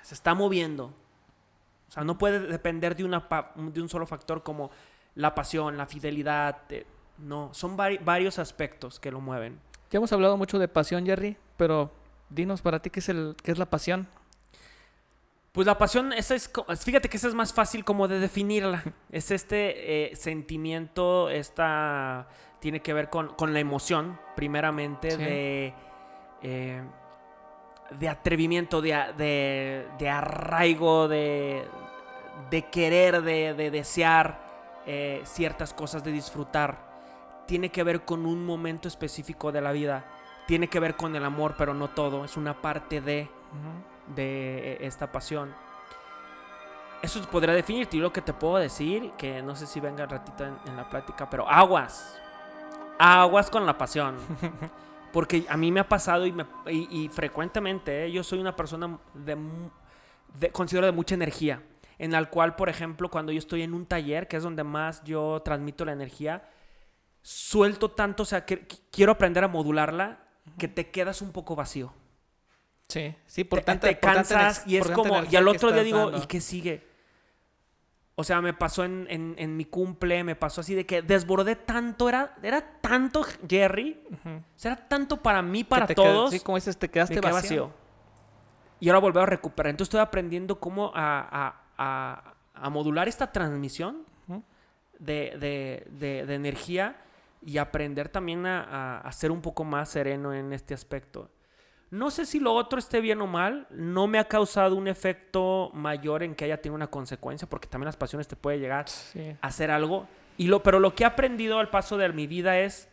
Se 0.03 0.13
está 0.13 0.35
moviendo. 0.35 0.93
O 1.89 1.91
sea, 1.91 2.03
no 2.03 2.17
puede 2.17 2.39
depender 2.41 2.95
de, 2.95 3.03
una 3.03 3.27
de 3.55 3.81
un 3.81 3.89
solo 3.89 4.05
factor 4.05 4.43
como 4.43 4.69
la 5.15 5.33
pasión, 5.33 5.77
la 5.77 5.85
fidelidad. 5.87 6.59
eh, 6.69 6.85
no, 7.17 7.53
son 7.53 7.75
vari- 7.77 8.03
varios 8.03 8.37
aspectos 8.39 8.99
que 8.99 9.11
lo 9.11 9.19
mueven. 9.21 9.59
Ya 9.91 9.97
hemos 9.97 10.11
hablado 10.13 10.37
mucho 10.37 10.57
de 10.59 10.67
pasión, 10.67 11.05
Jerry, 11.05 11.37
pero 11.57 11.91
dinos 12.29 12.61
para 12.61 12.79
ti 12.81 12.89
qué 12.89 12.99
es, 12.99 13.09
el, 13.09 13.35
qué 13.43 13.51
es 13.51 13.57
la 13.59 13.67
pasión. 13.69 14.07
Pues 15.51 15.67
la 15.67 15.77
pasión, 15.77 16.11
esa 16.13 16.33
es, 16.33 16.49
fíjate 16.83 17.09
que 17.09 17.17
esa 17.17 17.27
es 17.27 17.35
más 17.35 17.53
fácil 17.53 17.85
como 17.85 18.07
de 18.07 18.19
definirla. 18.19 18.83
Es 19.11 19.29
este 19.29 20.11
eh, 20.11 20.15
sentimiento, 20.15 21.29
esta 21.29 22.27
tiene 22.59 22.81
que 22.81 22.93
ver 22.93 23.11
con, 23.11 23.35
con 23.35 23.53
la 23.53 23.59
emoción, 23.59 24.19
primeramente, 24.35 25.11
Sí. 25.11 25.17
de, 25.17 25.73
eh, 26.41 26.81
de 27.99 28.09
atrevimiento, 28.09 28.81
de, 28.81 28.91
de, 29.17 29.87
de 29.97 30.09
arraigo, 30.09 31.07
de, 31.07 31.67
de 32.49 32.61
querer, 32.69 33.21
de, 33.21 33.53
de 33.53 33.71
desear 33.71 34.39
eh, 34.85 35.21
ciertas 35.25 35.73
cosas, 35.73 36.03
de 36.03 36.11
disfrutar. 36.11 36.93
Tiene 37.45 37.69
que 37.69 37.83
ver 37.83 38.05
con 38.05 38.25
un 38.25 38.45
momento 38.45 38.87
específico 38.87 39.51
de 39.51 39.61
la 39.61 39.71
vida. 39.71 40.05
Tiene 40.47 40.67
que 40.67 40.79
ver 40.79 40.95
con 40.95 41.15
el 41.15 41.23
amor, 41.23 41.55
pero 41.57 41.73
no 41.73 41.89
todo. 41.89 42.25
Es 42.25 42.37
una 42.37 42.61
parte 42.61 43.01
de 43.01 43.29
de 44.07 44.73
eh, 44.73 44.77
esta 44.81 45.11
pasión. 45.11 45.53
Eso 47.01 47.21
podría 47.29 47.53
definir. 47.53 47.87
Y 47.91 47.97
lo 47.97 48.13
que 48.13 48.21
te 48.21 48.33
puedo 48.33 48.57
decir, 48.57 49.11
que 49.17 49.41
no 49.41 49.55
sé 49.55 49.67
si 49.67 49.79
venga 49.79 50.03
el 50.03 50.09
ratito 50.09 50.45
en, 50.45 50.55
en 50.65 50.77
la 50.77 50.89
plática, 50.89 51.29
pero 51.29 51.47
aguas. 51.47 52.19
Aguas 52.97 53.49
con 53.49 53.65
la 53.65 53.77
pasión. 53.77 54.17
Porque 55.13 55.45
a 55.47 55.55
mí 55.55 55.71
me 55.71 55.79
ha 55.79 55.87
pasado 55.87 56.25
y, 56.25 56.33
me- 56.33 56.45
y- 56.67 57.03
y 57.05 57.07
frecuentemente, 57.09 58.05
¿eh? 58.05 58.11
yo 58.11 58.23
soy 58.23 58.39
una 58.39 58.55
persona 58.55 58.99
de, 59.13 59.37
de- 60.39 60.49
considero 60.51 60.85
de 60.85 60.91
mucha 60.91 61.15
energía. 61.15 61.63
En 61.99 62.11
la 62.11 62.25
cual, 62.25 62.55
por 62.55 62.67
ejemplo, 62.67 63.09
cuando 63.09 63.31
yo 63.31 63.39
estoy 63.39 63.61
en 63.61 63.73
un 63.73 63.85
taller, 63.85 64.27
que 64.27 64.35
es 64.37 64.43
donde 64.43 64.63
más 64.65 65.01
yo 65.05 65.41
transmito 65.45 65.85
la 65.85 65.93
energía, 65.93 66.49
suelto 67.21 67.91
tanto, 67.91 68.23
o 68.23 68.25
sea, 68.25 68.43
que, 68.45 68.67
que 68.67 68.75
quiero 68.91 69.13
aprender 69.13 69.43
a 69.43 69.47
modularla, 69.47 70.19
que 70.57 70.67
te 70.67 70.89
quedas 70.89 71.21
un 71.21 71.31
poco 71.31 71.55
vacío 71.55 71.93
Sí, 72.89 73.15
sí, 73.25 73.43
por 73.43 73.59
te, 73.59 73.65
tanta 73.65 73.87
te 73.87 73.95
por 73.95 74.11
tanta 74.11 74.35
cansas 74.35 74.63
y 74.67 74.77
es 74.77 74.85
como, 74.91 75.23
y 75.23 75.35
al 75.35 75.47
otro 75.47 75.71
día 75.71 75.83
digo, 75.83 76.11
dando. 76.11 76.17
¿y 76.17 76.27
qué 76.27 76.41
sigue? 76.41 76.85
O 78.15 78.23
sea, 78.23 78.41
me 78.41 78.53
pasó 78.53 78.83
en, 78.83 79.07
en- 79.09 79.33
en 79.39 79.57
mi 79.57 79.65
cumple, 79.65 80.23
me 80.23 80.35
pasó 80.35 80.61
así 80.61 80.75
de 80.75 80.85
que 80.85 81.01
desbordé 81.01 81.55
tanto, 81.55 82.07
era, 82.09 82.35
era 82.43 82.61
tanto 82.79 83.23
Jerry, 83.49 84.03
o 84.23 84.39
sea, 84.55 84.73
era 84.73 84.87
tanto 84.87 85.17
para 85.21 85.41
mí, 85.41 85.63
para 85.63 85.87
qued- 85.87 85.95
todos, 85.95 86.31
Sí, 86.31 86.39
como 86.39 86.57
dices, 86.57 86.77
te 86.77 86.89
quedaste 86.89 87.19
vacío. 87.21 87.33
vacío. 87.33 87.71
Y 88.79 88.89
ahora 88.89 88.99
volver 88.99 89.23
a 89.23 89.25
recuperar. 89.25 89.71
Entonces 89.71 89.87
estoy 89.89 90.01
aprendiendo 90.01 90.59
cómo 90.59 90.91
a, 90.93 91.27
a- 91.31 91.61
a- 91.77 92.33
a 92.53 92.69
modular 92.69 93.07
esta 93.07 93.31
transmisión 93.31 94.03
de, 94.99 95.35
de- 95.39 95.87
de- 95.91 96.25
de 96.27 96.35
energía 96.35 96.97
y 97.41 97.57
aprender 97.57 98.09
también 98.09 98.45
a 98.45 99.09
ser 99.11 99.31
un 99.31 99.41
poco 99.41 99.63
más 99.63 99.89
sereno 99.89 100.33
en 100.33 100.53
este 100.53 100.73
aspecto. 100.75 101.29
No 101.93 102.09
sé 102.09 102.25
si 102.25 102.39
lo 102.39 102.53
otro 102.55 102.79
esté 102.79 103.01
bien 103.01 103.21
o 103.21 103.27
mal, 103.27 103.67
no 103.69 104.07
me 104.07 104.17
ha 104.17 104.23
causado 104.27 104.75
un 104.75 104.87
efecto 104.87 105.69
mayor 105.75 106.23
en 106.23 106.33
que 106.33 106.45
haya 106.45 106.59
tenido 106.59 106.73
una 106.75 106.87
consecuencia, 106.87 107.47
porque 107.47 107.67
también 107.67 107.85
las 107.85 107.97
pasiones 107.97 108.27
te 108.27 108.35
puede 108.35 108.57
llegar 108.57 108.89
Sí. 108.89 109.35
a 109.39 109.45
hacer 109.47 109.69
algo. 109.69 110.07
Y 110.35 110.47
lo, 110.47 110.63
pero 110.63 110.79
lo 110.79 110.95
que 110.95 111.03
he 111.03 111.05
aprendido 111.05 111.59
al 111.59 111.69
paso 111.69 111.97
de 111.97 112.09
mi 112.09 112.25
vida 112.25 112.57
es 112.57 112.89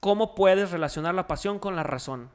cómo 0.00 0.34
puedes 0.34 0.72
relacionar 0.72 1.14
la 1.14 1.28
pasión 1.28 1.60
con 1.60 1.76
la 1.76 1.84
razón. 1.84 2.28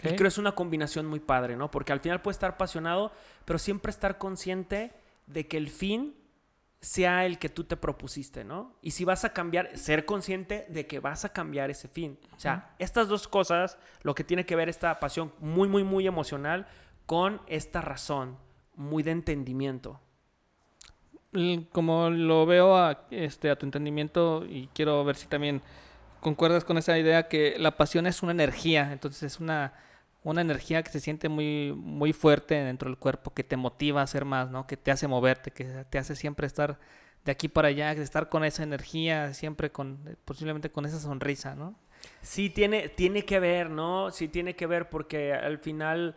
Y 0.00 0.08
creo 0.08 0.16
que 0.16 0.26
es 0.26 0.38
una 0.38 0.56
combinación 0.56 1.06
muy 1.06 1.20
padre, 1.20 1.56
¿no? 1.56 1.70
Porque 1.70 1.92
al 1.92 2.00
final 2.00 2.20
puedes 2.20 2.34
estar 2.38 2.50
apasionado, 2.52 3.12
pero 3.44 3.60
siempre 3.60 3.90
estar 3.90 4.18
consciente 4.18 4.92
de 5.28 5.46
que 5.46 5.56
el 5.56 5.68
fin 5.70 6.16
sea 6.80 7.26
el 7.26 7.38
que 7.38 7.50
tú 7.50 7.64
te 7.64 7.76
propusiste, 7.76 8.42
¿no? 8.42 8.74
Y 8.80 8.92
si 8.92 9.04
vas 9.04 9.24
a 9.24 9.32
cambiar, 9.32 9.76
ser 9.76 10.06
consciente 10.06 10.64
de 10.68 10.86
que 10.86 10.98
vas 10.98 11.24
a 11.24 11.32
cambiar 11.32 11.70
ese 11.70 11.88
fin. 11.88 12.18
O 12.34 12.40
sea, 12.40 12.74
estas 12.78 13.08
dos 13.08 13.28
cosas, 13.28 13.78
lo 14.02 14.14
que 14.14 14.24
tiene 14.24 14.46
que 14.46 14.56
ver 14.56 14.68
esta 14.68 14.98
pasión 14.98 15.32
muy, 15.40 15.68
muy, 15.68 15.84
muy 15.84 16.06
emocional 16.06 16.66
con 17.04 17.42
esta 17.46 17.82
razón, 17.82 18.38
muy 18.76 19.02
de 19.02 19.10
entendimiento. 19.10 20.00
Como 21.72 22.08
lo 22.08 22.46
veo 22.46 22.76
a, 22.76 23.06
este, 23.10 23.50
a 23.50 23.56
tu 23.56 23.66
entendimiento 23.66 24.44
y 24.46 24.68
quiero 24.74 25.04
ver 25.04 25.16
si 25.16 25.26
también 25.26 25.62
concuerdas 26.20 26.64
con 26.64 26.78
esa 26.78 26.98
idea 26.98 27.28
que 27.28 27.56
la 27.58 27.76
pasión 27.76 28.06
es 28.06 28.22
una 28.22 28.32
energía, 28.32 28.90
entonces 28.90 29.22
es 29.22 29.38
una, 29.38 29.74
una 30.22 30.40
energía 30.42 30.82
que 30.82 30.90
se 30.90 31.00
siente 31.00 31.28
muy, 31.28 31.72
muy 31.76 32.12
fuerte 32.12 32.54
dentro 32.54 32.90
del 32.90 32.98
cuerpo, 32.98 33.32
que 33.32 33.44
te 33.44 33.56
motiva 33.56 34.00
a 34.00 34.04
hacer 34.04 34.24
más, 34.24 34.50
¿no? 34.50 34.66
Que 34.66 34.76
te 34.76 34.90
hace 34.90 35.08
moverte, 35.08 35.50
que 35.50 35.64
te 35.88 35.98
hace 35.98 36.14
siempre 36.14 36.46
estar 36.46 36.78
de 37.24 37.32
aquí 37.32 37.48
para 37.48 37.68
allá, 37.68 37.92
estar 37.92 38.28
con 38.28 38.44
esa 38.44 38.62
energía, 38.62 39.34
siempre 39.34 39.70
con, 39.70 40.18
posiblemente 40.24 40.70
con 40.70 40.86
esa 40.86 40.98
sonrisa, 40.98 41.54
¿no? 41.54 41.74
Sí, 42.22 42.50
tiene, 42.50 42.88
tiene 42.88 43.24
que 43.24 43.40
ver, 43.40 43.70
¿no? 43.70 44.10
Sí, 44.10 44.28
tiene 44.28 44.56
que 44.56 44.66
ver 44.66 44.88
porque 44.88 45.34
al 45.34 45.58
final, 45.58 46.14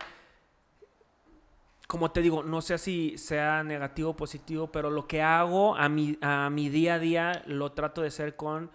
como 1.86 2.10
te 2.10 2.22
digo, 2.22 2.42
no 2.42 2.62
sé 2.62 2.78
si 2.78 3.18
sea 3.18 3.62
negativo 3.62 4.10
o 4.10 4.16
positivo, 4.16 4.70
pero 4.72 4.90
lo 4.90 5.06
que 5.06 5.22
hago 5.22 5.76
a 5.76 5.88
mi, 5.88 6.18
a 6.20 6.48
mi 6.50 6.68
día 6.68 6.94
a 6.94 6.98
día 6.98 7.42
lo 7.46 7.72
trato 7.72 8.02
de 8.02 8.08
hacer 8.08 8.36
con 8.36 8.70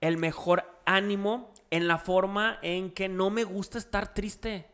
el 0.00 0.18
mejor 0.18 0.64
ánimo 0.84 1.52
en 1.70 1.86
la 1.86 1.98
forma 1.98 2.58
en 2.62 2.90
que 2.90 3.08
no 3.08 3.30
me 3.30 3.44
gusta 3.44 3.78
estar 3.78 4.14
triste. 4.14 4.67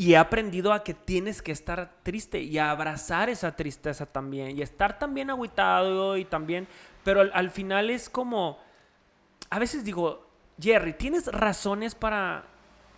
Y 0.00 0.14
he 0.14 0.16
aprendido 0.16 0.72
a 0.72 0.82
que 0.82 0.94
tienes 0.94 1.42
que 1.42 1.52
estar 1.52 1.92
triste 2.02 2.40
y 2.40 2.56
a 2.56 2.70
abrazar 2.70 3.28
esa 3.28 3.54
tristeza 3.54 4.06
también. 4.06 4.56
Y 4.56 4.62
estar 4.62 4.98
también 4.98 5.28
agüitado 5.28 6.16
y 6.16 6.24
también... 6.24 6.66
Pero 7.04 7.20
al, 7.20 7.30
al 7.34 7.50
final 7.50 7.90
es 7.90 8.08
como... 8.08 8.58
A 9.50 9.58
veces 9.58 9.84
digo, 9.84 10.26
Jerry, 10.58 10.94
¿tienes 10.94 11.26
razones 11.26 11.94
para 11.94 12.44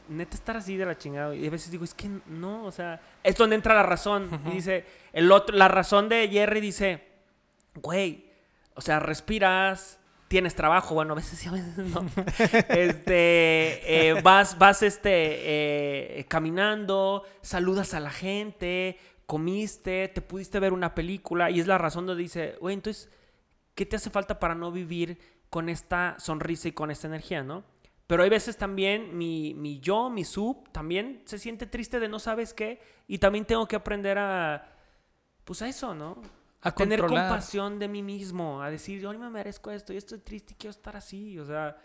neta 0.08 0.36
estar 0.36 0.56
así 0.56 0.76
de 0.76 0.86
la 0.86 0.96
chingada. 0.96 1.34
Y 1.34 1.46
a 1.46 1.50
veces 1.50 1.70
digo, 1.70 1.84
es 1.84 1.94
que 1.94 2.08
no, 2.26 2.64
o 2.64 2.70
sea, 2.70 3.00
es 3.22 3.36
donde 3.36 3.56
entra 3.56 3.74
la 3.74 3.82
razón. 3.82 4.28
Y 4.46 4.50
dice, 4.50 4.84
el 5.12 5.30
otro, 5.32 5.56
la 5.56 5.68
razón 5.68 6.08
de 6.08 6.28
Jerry 6.28 6.60
dice, 6.60 7.08
güey, 7.74 8.30
o 8.74 8.80
sea, 8.80 9.00
respiras, 9.00 9.98
tienes 10.32 10.54
trabajo, 10.54 10.94
bueno, 10.94 11.12
a 11.12 11.16
veces 11.16 11.38
sí, 11.38 11.46
a 11.46 11.52
veces 11.52 11.76
no. 11.76 12.06
este, 12.70 14.08
eh, 14.08 14.22
vas, 14.22 14.56
vas, 14.56 14.82
este, 14.82 15.10
eh, 16.20 16.24
caminando, 16.26 17.24
saludas 17.42 17.92
a 17.92 18.00
la 18.00 18.10
gente, 18.10 18.98
comiste, 19.26 20.08
te 20.08 20.22
pudiste 20.22 20.58
ver 20.58 20.72
una 20.72 20.94
película 20.94 21.50
y 21.50 21.60
es 21.60 21.66
la 21.66 21.76
razón 21.76 22.06
donde 22.06 22.22
dice, 22.22 22.56
güey, 22.62 22.72
entonces, 22.72 23.10
¿qué 23.74 23.84
te 23.84 23.96
hace 23.96 24.08
falta 24.08 24.38
para 24.38 24.54
no 24.54 24.72
vivir 24.72 25.18
con 25.50 25.68
esta 25.68 26.16
sonrisa 26.18 26.68
y 26.68 26.72
con 26.72 26.90
esta 26.90 27.08
energía, 27.08 27.42
no? 27.42 27.62
Pero 28.06 28.22
hay 28.22 28.30
veces 28.30 28.56
también 28.56 29.18
mi, 29.18 29.52
mi 29.52 29.80
yo, 29.80 30.08
mi 30.08 30.24
sub, 30.24 30.66
también 30.72 31.20
se 31.26 31.38
siente 31.38 31.66
triste 31.66 32.00
de 32.00 32.08
no 32.08 32.18
sabes 32.18 32.54
qué 32.54 32.80
y 33.06 33.18
también 33.18 33.44
tengo 33.44 33.68
que 33.68 33.76
aprender 33.76 34.16
a, 34.16 34.76
pues 35.44 35.60
a 35.60 35.68
eso, 35.68 35.94
¿no? 35.94 36.22
A 36.62 36.72
tener 36.74 37.00
controlar. 37.00 37.28
compasión 37.28 37.78
de 37.78 37.88
mí 37.88 38.02
mismo, 38.02 38.62
a 38.62 38.70
decir, 38.70 39.00
yo 39.00 39.12
no 39.12 39.18
me 39.18 39.30
merezco 39.30 39.70
esto, 39.70 39.92
y 39.92 39.96
estoy 39.96 40.18
triste 40.18 40.54
y 40.54 40.56
quiero 40.56 40.70
estar 40.70 40.96
así, 40.96 41.38
o 41.38 41.44
sea, 41.44 41.76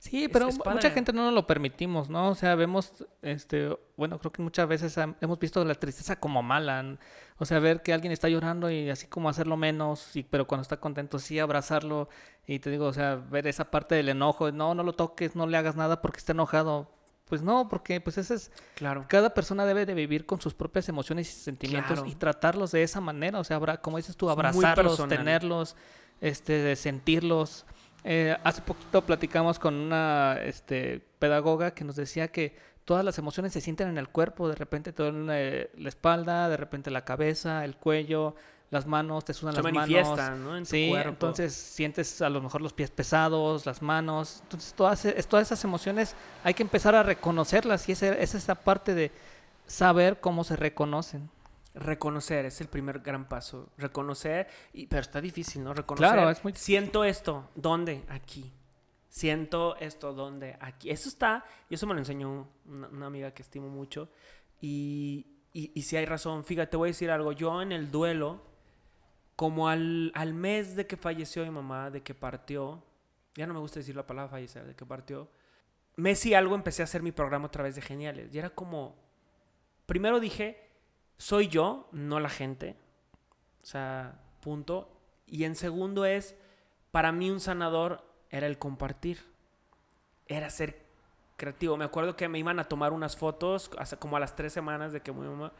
Sí, 0.00 0.28
pero 0.28 0.48
es 0.48 0.58
mucha 0.64 0.90
gente 0.90 1.12
no 1.12 1.24
nos 1.24 1.34
lo 1.34 1.46
permitimos, 1.46 2.08
¿no? 2.08 2.28
O 2.28 2.34
sea, 2.36 2.54
vemos, 2.54 3.04
este, 3.20 3.76
bueno, 3.96 4.18
creo 4.20 4.30
que 4.30 4.42
muchas 4.42 4.68
veces 4.68 4.96
hemos 5.20 5.38
visto 5.40 5.64
la 5.64 5.74
tristeza 5.74 6.20
como 6.20 6.40
mala, 6.40 6.98
o 7.36 7.44
sea, 7.44 7.58
ver 7.58 7.82
que 7.82 7.92
alguien 7.92 8.12
está 8.12 8.28
llorando 8.28 8.70
y 8.70 8.90
así 8.90 9.08
como 9.08 9.28
hacerlo 9.28 9.56
menos, 9.56 10.14
y, 10.14 10.22
pero 10.22 10.46
cuando 10.46 10.62
está 10.62 10.78
contento 10.78 11.18
sí 11.18 11.40
abrazarlo, 11.40 12.08
y 12.46 12.60
te 12.60 12.70
digo, 12.70 12.86
o 12.86 12.92
sea, 12.92 13.16
ver 13.16 13.48
esa 13.48 13.72
parte 13.72 13.96
del 13.96 14.08
enojo, 14.08 14.52
no, 14.52 14.72
no 14.72 14.84
lo 14.84 14.92
toques, 14.92 15.34
no 15.34 15.48
le 15.48 15.56
hagas 15.56 15.74
nada 15.74 16.00
porque 16.00 16.18
está 16.18 16.30
enojado, 16.32 16.92
pues 17.28 17.42
no, 17.42 17.68
porque 17.68 18.00
pues 18.00 18.18
ese 18.18 18.34
es, 18.34 18.50
claro. 18.74 19.04
cada 19.08 19.34
persona 19.34 19.64
debe 19.66 19.86
de 19.86 19.94
vivir 19.94 20.26
con 20.26 20.40
sus 20.40 20.54
propias 20.54 20.88
emociones 20.88 21.28
y 21.28 21.40
sentimientos 21.40 21.92
Claro. 22.00 22.06
y 22.10 22.14
tratarlos 22.14 22.72
de 22.72 22.82
esa 22.82 23.00
manera, 23.00 23.38
o 23.38 23.44
sea, 23.44 23.56
abra- 23.56 23.80
como 23.80 23.96
dices 23.98 24.16
tú, 24.16 24.30
abrazarlos, 24.30 25.06
tenerlos, 25.08 25.76
este, 26.20 26.74
sentirlos. 26.76 27.66
Eh, 28.04 28.36
hace 28.44 28.62
poquito 28.62 29.04
platicamos 29.04 29.58
con 29.58 29.74
una 29.74 30.38
este, 30.42 31.00
pedagoga 31.18 31.72
que 31.72 31.84
nos 31.84 31.96
decía 31.96 32.28
que 32.28 32.56
todas 32.84 33.04
las 33.04 33.18
emociones 33.18 33.52
se 33.52 33.60
sienten 33.60 33.88
en 33.88 33.98
el 33.98 34.08
cuerpo, 34.08 34.48
de 34.48 34.54
repente 34.54 34.92
te 34.92 35.02
duele 35.02 35.26
eh, 35.62 35.70
la 35.76 35.88
espalda, 35.88 36.48
de 36.48 36.56
repente 36.56 36.90
la 36.90 37.04
cabeza, 37.04 37.64
el 37.64 37.76
cuello, 37.76 38.34
las 38.70 38.86
manos, 38.86 39.24
te 39.24 39.32
sudan 39.32 39.54
Se 39.54 39.62
las 39.62 39.72
manos. 39.72 40.38
¿no? 40.40 40.56
En 40.56 40.64
tu 40.64 40.70
Sí, 40.70 40.88
cuerpo. 40.90 41.08
entonces 41.10 41.54
sientes 41.54 42.20
a 42.20 42.28
lo 42.28 42.40
mejor 42.42 42.60
los 42.60 42.72
pies 42.72 42.90
pesados, 42.90 43.64
las 43.66 43.80
manos. 43.82 44.40
Entonces 44.42 44.74
todas, 44.74 45.06
todas 45.28 45.46
esas 45.48 45.64
emociones 45.64 46.14
hay 46.44 46.52
que 46.54 46.62
empezar 46.62 46.94
a 46.94 47.02
reconocerlas 47.02 47.88
y 47.88 47.92
esa 47.92 48.08
es 48.14 48.34
esa 48.34 48.54
parte 48.56 48.94
de 48.94 49.10
saber 49.66 50.20
cómo 50.20 50.44
se 50.44 50.56
reconocen. 50.56 51.30
Reconocer 51.74 52.44
es 52.46 52.60
el 52.60 52.66
primer 52.68 52.98
gran 53.00 53.28
paso. 53.28 53.68
Reconocer, 53.78 54.48
y, 54.72 54.86
pero 54.86 55.00
está 55.02 55.20
difícil, 55.20 55.62
¿no? 55.62 55.72
Reconocer. 55.74 56.12
Claro, 56.12 56.28
es 56.30 56.42
muy- 56.42 56.52
Siento 56.54 57.04
esto, 57.04 57.48
¿dónde? 57.54 58.02
Aquí. 58.08 58.52
Siento 59.08 59.76
esto, 59.76 60.12
¿dónde? 60.12 60.56
Aquí. 60.60 60.90
Eso 60.90 61.08
está, 61.08 61.44
y 61.70 61.74
eso 61.74 61.86
me 61.86 61.94
lo 61.94 62.00
enseñó 62.00 62.48
una, 62.66 62.88
una 62.88 63.06
amiga 63.06 63.30
que 63.32 63.42
estimo 63.42 63.68
mucho. 63.68 64.08
Y, 64.60 65.26
y, 65.52 65.70
y 65.74 65.82
si 65.82 65.96
hay 65.96 66.04
razón, 66.04 66.44
fíjate, 66.44 66.76
voy 66.76 66.88
a 66.88 66.90
decir 66.90 67.10
algo. 67.10 67.32
Yo 67.32 67.62
en 67.62 67.72
el 67.72 67.90
duelo, 67.90 68.42
como 69.38 69.68
al, 69.68 70.10
al 70.16 70.34
mes 70.34 70.74
de 70.74 70.88
que 70.88 70.96
falleció 70.96 71.44
mi 71.44 71.50
mamá, 71.50 71.92
de 71.92 72.02
que 72.02 72.12
partió, 72.12 72.82
ya 73.36 73.46
no 73.46 73.54
me 73.54 73.60
gusta 73.60 73.78
decir 73.78 73.94
la 73.94 74.04
palabra 74.04 74.28
fallecer, 74.28 74.66
de 74.66 74.74
que 74.74 74.84
partió, 74.84 75.28
mes 75.94 76.26
y 76.26 76.34
algo 76.34 76.56
empecé 76.56 76.82
a 76.82 76.86
hacer 76.86 77.04
mi 77.04 77.12
programa 77.12 77.46
otra 77.46 77.62
vez 77.62 77.76
de 77.76 77.80
Geniales. 77.80 78.34
Y 78.34 78.38
era 78.40 78.50
como, 78.50 78.96
primero 79.86 80.18
dije, 80.18 80.68
soy 81.18 81.46
yo, 81.46 81.88
no 81.92 82.18
la 82.18 82.30
gente. 82.30 82.74
O 83.62 83.66
sea, 83.66 84.20
punto. 84.40 84.90
Y 85.28 85.44
en 85.44 85.54
segundo 85.54 86.04
es, 86.04 86.34
para 86.90 87.12
mí 87.12 87.30
un 87.30 87.38
sanador 87.38 88.02
era 88.30 88.48
el 88.48 88.58
compartir. 88.58 89.24
Era 90.26 90.50
ser 90.50 90.84
creativo. 91.36 91.76
Me 91.76 91.84
acuerdo 91.84 92.16
que 92.16 92.26
me 92.26 92.40
iban 92.40 92.58
a 92.58 92.64
tomar 92.64 92.92
unas 92.92 93.16
fotos, 93.16 93.70
hace 93.78 93.96
como 93.98 94.16
a 94.16 94.20
las 94.20 94.34
tres 94.34 94.52
semanas 94.52 94.92
de 94.92 95.00
que 95.00 95.12
mi 95.12 95.28
mamá... 95.28 95.52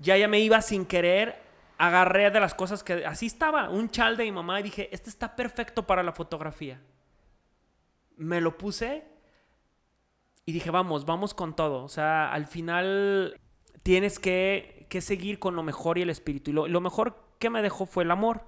Ya 0.00 0.16
ya 0.16 0.26
me 0.26 0.40
iba 0.40 0.60
sin 0.62 0.84
querer, 0.84 1.43
agarré 1.78 2.30
de 2.30 2.40
las 2.40 2.54
cosas 2.54 2.82
que... 2.82 3.04
Así 3.06 3.26
estaba, 3.26 3.68
un 3.68 3.90
chal 3.90 4.16
de 4.16 4.24
mi 4.24 4.32
mamá 4.32 4.60
y 4.60 4.64
dije, 4.64 4.88
este 4.92 5.10
está 5.10 5.36
perfecto 5.36 5.86
para 5.86 6.02
la 6.02 6.12
fotografía. 6.12 6.80
Me 8.16 8.40
lo 8.40 8.56
puse 8.56 9.04
y 10.46 10.52
dije, 10.52 10.70
vamos, 10.70 11.04
vamos 11.04 11.34
con 11.34 11.56
todo. 11.56 11.84
O 11.84 11.88
sea, 11.88 12.32
al 12.32 12.46
final 12.46 13.40
tienes 13.82 14.18
que, 14.18 14.86
que 14.88 15.00
seguir 15.00 15.38
con 15.38 15.56
lo 15.56 15.62
mejor 15.62 15.98
y 15.98 16.02
el 16.02 16.10
espíritu. 16.10 16.50
Y 16.50 16.54
lo, 16.54 16.68
lo 16.68 16.80
mejor 16.80 17.16
que 17.38 17.50
me 17.50 17.62
dejó 17.62 17.86
fue 17.86 18.04
el 18.04 18.10
amor. 18.10 18.42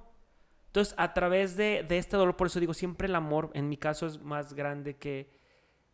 Entonces, 0.66 0.94
a 0.98 1.14
través 1.14 1.56
de, 1.56 1.84
de 1.88 1.98
este 1.98 2.16
dolor, 2.16 2.36
por 2.36 2.48
eso 2.48 2.60
digo, 2.60 2.74
siempre 2.74 3.08
el 3.08 3.14
amor, 3.14 3.50
en 3.54 3.68
mi 3.68 3.76
caso, 3.76 4.06
es 4.06 4.20
más 4.20 4.52
grande 4.52 4.96
que, 4.96 5.30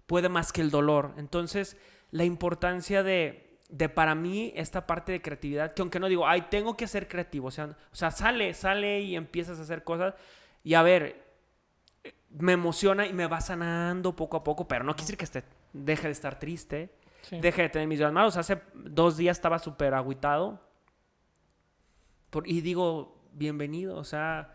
puede 0.07 0.28
más 0.28 0.53
que 0.53 0.61
el 0.61 0.70
dolor. 0.70 1.14
Entonces, 1.16 1.76
la 2.11 2.24
importancia 2.24 3.03
de, 3.03 3.51
de 3.73 3.89
para 3.89 4.14
mí 4.14 4.53
esta 4.55 4.87
parte 4.87 5.12
de 5.12 5.23
creatividad, 5.23 5.73
que 5.73 5.81
aunque 5.81 5.99
no 5.99 6.07
digo, 6.07 6.27
ay, 6.29 6.43
tengo 6.51 6.77
que 6.77 6.87
ser 6.87 7.09
creativo, 7.09 7.49
o 7.49 7.51
sea, 7.51 7.64
o 7.91 7.97
sea, 7.97 8.11
sale, 8.11 8.53
sale 8.53 9.01
y 9.01 9.16
empiezas 9.16 9.59
a 9.59 9.62
hacer 9.62 9.83
cosas 9.83 10.14
y 10.62 10.75
a 10.75 10.83
ver, 10.83 11.25
me 12.29 12.53
emociona 12.53 13.07
y 13.07 13.14
me 13.14 13.27
va 13.27 13.41
sanando 13.41 14.14
poco 14.14 14.37
a 14.37 14.45
poco, 14.45 14.68
pero 14.68 14.85
no 14.85 14.93
quiere 14.93 15.05
decir 15.05 15.16
que 15.16 15.25
esté, 15.25 15.45
deje 15.73 16.07
de 16.09 16.12
estar 16.12 16.39
triste, 16.39 16.95
deje 17.41 17.62
de 17.62 17.68
tener 17.70 17.89
mis 17.89 17.99
días 17.99 18.12
malos. 18.12 18.37
Hace 18.37 18.61
dos 18.75 19.16
días 19.16 19.39
estaba 19.39 19.59
súper 19.59 19.95
agüitado 19.95 20.61
por- 22.31 22.47
y 22.47 22.61
digo, 22.61 23.23
bienvenido, 23.33 23.97
o 23.97 24.05
sea, 24.05 24.53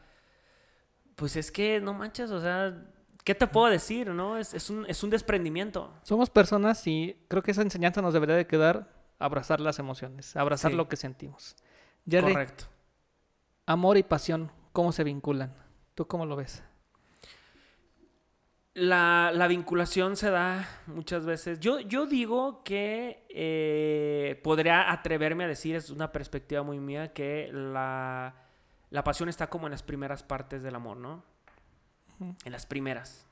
pues 1.16 1.36
es 1.36 1.52
que 1.52 1.80
no 1.82 1.94
manches, 1.96 2.30
o 2.32 2.40
sea, 2.42 2.86
¿qué 3.24 3.34
te 3.34 3.48
puedo 3.48 3.68
decir, 3.68 4.10
no? 4.10 4.38
Es, 4.38 4.54
es, 4.54 4.70
un, 4.70 4.86
es 4.88 5.02
un 5.04 5.10
desprendimiento. 5.10 5.92
Somos 6.04 6.30
personas 6.30 6.86
y 6.86 7.18
creo 7.28 7.42
que 7.42 7.52
esa 7.52 7.62
enseñanza 7.64 8.02
nos 8.02 8.14
debería 8.14 8.36
de 8.36 8.46
quedar 8.48 8.96
abrazar 9.20 9.60
las 9.60 9.80
emociones, 9.80 10.36
abrazar 10.36 10.72
Sí. 10.72 10.78
lo 10.78 10.88
que 10.88 10.96
sentimos. 10.96 11.56
Jerry, 12.10 12.34
Correcto. 12.34 12.66
amor 13.66 13.98
y 13.98 14.04
pasión, 14.04 14.52
¿cómo 14.74 14.92
se 14.92 15.04
vinculan? 15.04 15.54
¿Tú 15.96 16.08
cómo 16.08 16.26
lo 16.26 16.36
ves? 16.36 16.64
La, 18.74 19.32
la 19.34 19.48
vinculación 19.48 20.16
se 20.16 20.30
da 20.30 20.70
muchas 20.86 21.26
veces. 21.26 21.60
Yo, 21.60 21.80
yo 21.80 22.06
digo 22.06 22.64
que 22.64 23.26
eh, 23.30 24.40
podría 24.44 24.92
atreverme 24.92 25.46
a 25.46 25.48
decir, 25.48 25.76
es 25.76 25.90
una 25.90 26.12
perspectiva 26.12 26.62
muy 26.62 26.80
mía, 26.80 27.12
que 27.12 27.50
la, 27.52 28.36
la 28.92 29.04
pasión 29.04 29.30
está 29.30 29.50
como 29.50 29.66
en 29.66 29.72
las 29.72 29.82
primeras 29.82 30.22
partes 30.22 30.62
del 30.62 30.76
amor, 30.76 30.98
¿no? 30.98 31.24
En 32.46 32.52
las 32.52 32.68
primeras. 32.68 33.26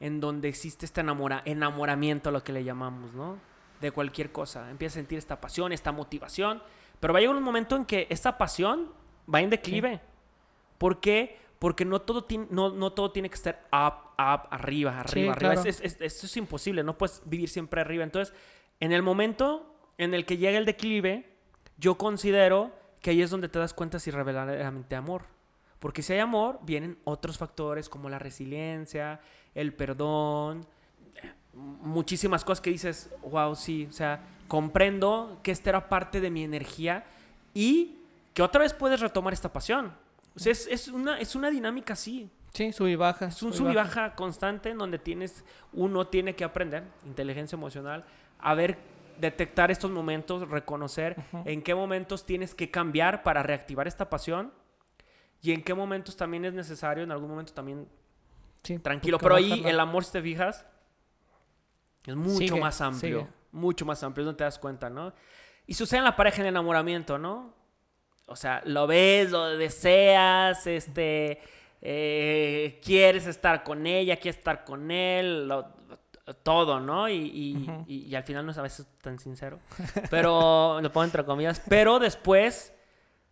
En 0.00 0.20
donde 0.20 0.48
existe 0.48 0.86
este 0.86 1.02
enamora, 1.02 1.42
enamoramiento, 1.44 2.30
lo 2.30 2.42
que 2.42 2.52
le 2.54 2.64
llamamos, 2.64 3.12
¿no? 3.12 3.38
De 3.84 3.92
cualquier 3.92 4.32
cosa. 4.32 4.70
Empieza 4.70 4.94
a 4.98 5.00
sentir 5.02 5.18
esta 5.18 5.40
pasión, 5.40 5.72
esta 5.72 5.92
motivación. 5.92 6.62
Pero 7.00 7.12
va 7.12 7.18
a 7.18 7.20
llegar 7.20 7.36
un 7.36 7.42
momento 7.42 7.76
en 7.76 7.84
que 7.84 8.06
esta 8.08 8.38
pasión 8.38 8.90
va 9.32 9.40
en 9.42 9.50
declive. 9.50 10.00
¿Por 10.78 11.00
qué? 11.00 11.38
Porque 11.58 11.84
no 11.84 12.00
todo, 12.00 12.24
tiene, 12.24 12.46
no, 12.50 12.70
no 12.70 12.92
todo 12.92 13.10
tiene 13.12 13.28
que 13.28 13.34
estar 13.36 13.62
up, 13.72 14.12
up, 14.18 14.48
arriba, 14.50 14.98
arriba, 15.00 15.04
Sí, 15.08 15.20
arriba. 15.28 15.34
claro. 15.34 15.60
Es- 15.60 15.80
es- 15.80 15.96
es- 15.96 16.00
eso 16.00 16.26
es 16.26 16.36
imposible, 16.36 16.82
no 16.82 16.96
puedes 16.96 17.22
vivir 17.26 17.48
siempre 17.48 17.80
arriba. 17.80 18.04
Entonces, 18.04 18.34
en 18.80 18.92
el 18.92 19.02
momento 19.02 19.74
en 19.98 20.14
el 20.14 20.24
que 20.26 20.36
llega 20.38 20.56
el 20.58 20.64
declive, 20.64 21.36
yo 21.78 21.96
considero 21.96 22.72
que 23.00 23.10
ahí 23.10 23.20
es 23.22 23.30
donde 23.30 23.48
te 23.48 23.58
das 23.58 23.74
cuenta 23.74 23.98
si 23.98 24.10
verdaderamente 24.10 24.96
amor. 24.96 25.22
Porque 25.78 26.02
si 26.02 26.14
hay 26.14 26.20
amor, 26.20 26.58
vienen 26.62 26.98
otros 27.04 27.36
factores 27.36 27.88
como 27.90 28.08
la 28.08 28.18
resiliencia, 28.18 29.20
el 29.54 29.74
perdón, 29.74 30.66
muchísimas 31.54 32.44
cosas 32.44 32.60
que 32.60 32.70
dices, 32.70 33.10
wow, 33.22 33.54
sí, 33.54 33.86
o 33.88 33.92
sea, 33.92 34.20
comprendo 34.48 35.40
que 35.42 35.50
esta 35.50 35.70
era 35.70 35.88
parte 35.88 36.20
de 36.20 36.30
mi 36.30 36.44
energía 36.44 37.04
y 37.52 37.98
que 38.32 38.42
otra 38.42 38.60
vez 38.60 38.72
puedes 38.72 39.00
retomar 39.00 39.32
esta 39.32 39.52
pasión. 39.52 39.92
O 40.36 40.38
sea, 40.38 40.52
es, 40.52 40.66
es 40.66 40.88
una, 40.88 41.18
es 41.20 41.34
una 41.34 41.50
dinámica 41.50 41.92
así. 41.92 42.30
Sí, 42.52 42.72
sub 42.72 42.86
y 42.86 42.96
baja. 42.96 43.26
Es 43.26 43.42
un 43.42 43.52
sub 43.52 43.70
y 43.70 43.74
baja 43.74 44.14
constante 44.14 44.70
en 44.70 44.78
donde 44.78 44.98
tienes, 44.98 45.44
uno 45.72 46.06
tiene 46.06 46.36
que 46.36 46.44
aprender, 46.44 46.84
inteligencia 47.04 47.56
emocional, 47.56 48.04
a 48.38 48.54
ver, 48.54 48.78
detectar 49.20 49.70
estos 49.70 49.90
momentos, 49.90 50.48
reconocer 50.48 51.16
en 51.44 51.62
qué 51.62 51.74
momentos 51.74 52.26
tienes 52.26 52.54
que 52.54 52.70
cambiar 52.70 53.22
para 53.22 53.42
reactivar 53.42 53.86
esta 53.86 54.10
pasión 54.10 54.52
y 55.40 55.52
en 55.52 55.62
qué 55.62 55.74
momentos 55.74 56.16
también 56.16 56.44
es 56.44 56.54
necesario, 56.54 57.04
en 57.04 57.12
algún 57.12 57.30
momento 57.30 57.52
también 57.52 57.86
Sí, 58.64 58.78
tranquilo. 58.78 59.18
Pero 59.18 59.34
ahí 59.34 59.50
bajarla. 59.50 59.70
el 59.70 59.80
amor, 59.80 60.04
si 60.04 60.12
te 60.12 60.22
fijas, 60.22 60.64
es 62.10 62.16
mucho 62.16 62.38
Sigue, 62.38 62.60
más 62.60 62.80
amplio. 62.80 63.20
sigue. 63.20 63.30
Mucho 63.52 63.84
más 63.86 64.02
amplio, 64.02 64.26
no 64.26 64.34
te 64.34 64.44
das 64.44 64.58
cuenta, 64.58 64.90
¿no? 64.90 65.12
Y 65.66 65.74
sucede 65.74 65.98
en 65.98 66.04
la 66.04 66.16
pareja 66.16 66.36
en 66.38 66.42
el 66.42 66.48
enamoramiento, 66.54 67.18
¿no? 67.18 67.54
O 68.26 68.36
sea, 68.36 68.62
lo 68.64 68.86
ves, 68.86 69.30
lo 69.30 69.56
deseas, 69.56 70.66
este, 70.66 71.40
eh, 71.80 72.80
quieres 72.82 73.26
estar 73.26 73.62
con 73.62 73.86
ella, 73.86 74.16
quieres 74.16 74.38
estar 74.38 74.64
con 74.64 74.90
él, 74.90 75.46
lo- 75.48 75.68
todo, 76.42 76.80
¿no? 76.80 77.06
Y, 77.08 77.14
y- 77.16 77.70
y- 77.86 78.06
y 78.06 78.14
al 78.14 78.24
final 78.24 78.46
no 78.46 78.52
es 78.52 78.58
a 78.58 78.62
veces 78.62 78.86
tan 79.02 79.18
sincero. 79.18 79.60
Pero, 80.10 80.78
lo 80.82 80.90
pongo 80.90 81.04
entre 81.04 81.24
comillas. 81.24 81.60
Pero 81.68 81.98
después 81.98 82.72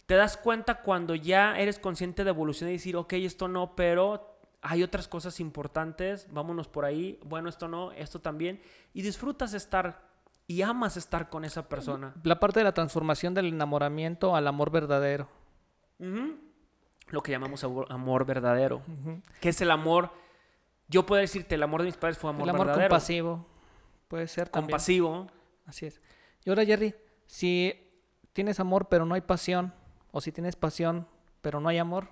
te 0.06 0.14
das 0.14 0.36
cuenta 0.36 0.82
cuando 0.82 1.14
ya 1.14 1.58
eres 1.58 1.78
consciente 1.78 2.22
de 2.22 2.30
evolución 2.30 2.68
y 2.68 2.74
decir, 2.74 2.96
ok, 2.96 3.14
esto 3.14 3.48
no, 3.48 3.74
pero 3.74 4.31
hay 4.62 4.84
otras 4.84 5.08
cosas 5.08 5.40
importantes, 5.40 6.28
vámonos 6.30 6.68
por 6.68 6.84
ahí, 6.84 7.18
bueno, 7.24 7.48
esto 7.48 7.66
no, 7.66 7.90
esto 7.92 8.20
también. 8.20 8.62
Y 8.94 9.02
disfrutas 9.02 9.54
estar 9.54 10.08
y 10.46 10.62
amas 10.62 10.96
estar 10.96 11.28
con 11.28 11.44
esa 11.44 11.68
persona. 11.68 12.14
La 12.22 12.38
parte 12.38 12.60
de 12.60 12.64
la 12.64 12.72
transformación 12.72 13.34
del 13.34 13.46
enamoramiento 13.46 14.36
al 14.36 14.46
amor 14.46 14.70
verdadero. 14.70 15.28
Lo 17.08 17.22
que 17.22 17.32
llamamos 17.32 17.64
amor, 17.64 18.24
verdadero. 18.24 18.82
Que 19.40 19.48
es 19.48 19.60
el 19.60 19.70
amor. 19.70 20.10
Yo 20.88 21.06
puedo 21.06 21.20
decirte, 21.20 21.56
el 21.56 21.62
amor 21.62 21.82
de 21.82 21.86
mis 21.86 21.96
padres 21.96 22.18
fue 22.18 22.30
amor, 22.30 22.44
el 22.44 22.50
amor 22.50 22.66
verdadero. 22.66 22.88
compasivo. 22.88 23.46
Puede 24.08 24.28
ser 24.28 24.48
también. 24.48 24.70
Compasivo. 24.70 25.26
Así 25.66 25.86
es. 25.86 26.00
Y 26.44 26.50
ahora, 26.50 26.64
Jerry, 26.64 26.94
si 27.26 27.74
tienes 28.32 28.60
amor 28.60 28.88
pero 28.88 29.06
no 29.06 29.14
hay 29.14 29.22
pasión, 29.22 29.72
o 30.10 30.20
si 30.20 30.30
tienes 30.32 30.54
pasión 30.54 31.08
pero 31.40 31.60
no 31.60 31.68
hay 31.68 31.78
amor, 31.78 32.08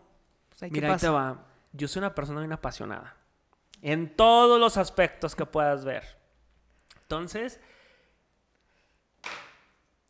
pues 0.48 0.60
qué 0.60 0.70
Mira, 0.70 0.94
ahí 0.94 0.98
te 0.98 1.08
va. 1.08 1.46
Yo 1.72 1.88
soy 1.88 2.00
una 2.00 2.14
persona 2.14 2.40
bien 2.40 2.52
apasionada. 2.52 3.16
En 3.82 4.14
todos 4.14 4.60
los 4.60 4.76
aspectos 4.76 5.34
que 5.34 5.46
puedas 5.46 5.84
ver. 5.84 6.04
Entonces, 7.02 7.60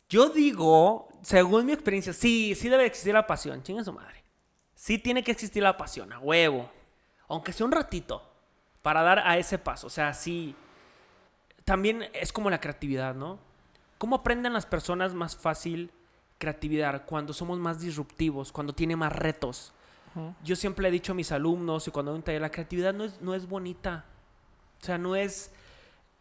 yo 0.09 0.29
digo, 0.29 1.09
según 1.23 1.67
mi 1.67 1.73
experiencia, 1.73 2.13
sí, 2.13 2.55
sí 2.55 2.69
debe 2.69 2.85
existir 2.85 3.15
la 3.15 3.27
pasión. 3.27 3.63
Chinga 3.63 3.85
su 3.85 3.93
madre. 3.93 4.25
Sí 4.75 4.99
tiene 4.99 5.23
que 5.23 5.31
existir 5.31 5.63
la 5.63 5.77
pasión, 5.77 6.13
a 6.13 6.19
huevo. 6.19 6.71
Aunque 7.29 7.53
sea 7.53 7.67
un 7.67 7.73
ratito. 7.73 8.27
Para 8.83 9.03
dar 9.03 9.21
a 9.21 9.39
ese 9.39 9.59
paso. 9.59 9.87
O 9.87 9.91
sea, 9.91 10.13
sí. 10.15 10.57
También 11.65 12.09
es 12.13 12.33
como 12.33 12.51
la 12.51 12.61
creatividad, 12.61 13.15
¿no? 13.15 13.39
¿Cómo 13.99 14.17
aprenden 14.17 14.55
las 14.55 14.67
personas 14.67 15.15
más 15.15 15.37
fácil 15.37 15.93
creatividad? 16.39 17.05
Cuando 17.05 17.33
somos 17.33 17.59
más 17.59 17.81
disruptivos, 17.81 18.51
cuando 18.51 18.75
tiene 18.75 18.97
más 18.97 19.13
retos. 19.13 19.75
Yo 20.43 20.57
siempre 20.57 20.89
he 20.89 20.91
dicho 20.91 21.13
a 21.13 21.15
mis 21.15 21.31
alumnos 21.33 21.87
y 21.87 21.91
cuando 21.91 22.11
doy 22.13 22.19
un 22.19 22.23
taller, 22.25 22.41
la 22.41 22.51
creatividad 22.51 22.93
no 22.95 23.05
es, 23.05 23.21
no 23.21 23.35
es 23.35 23.49
bonita. 23.49 24.05
O 24.81 24.85
sea, 24.85 24.99
no 24.99 25.15
es, 25.15 25.53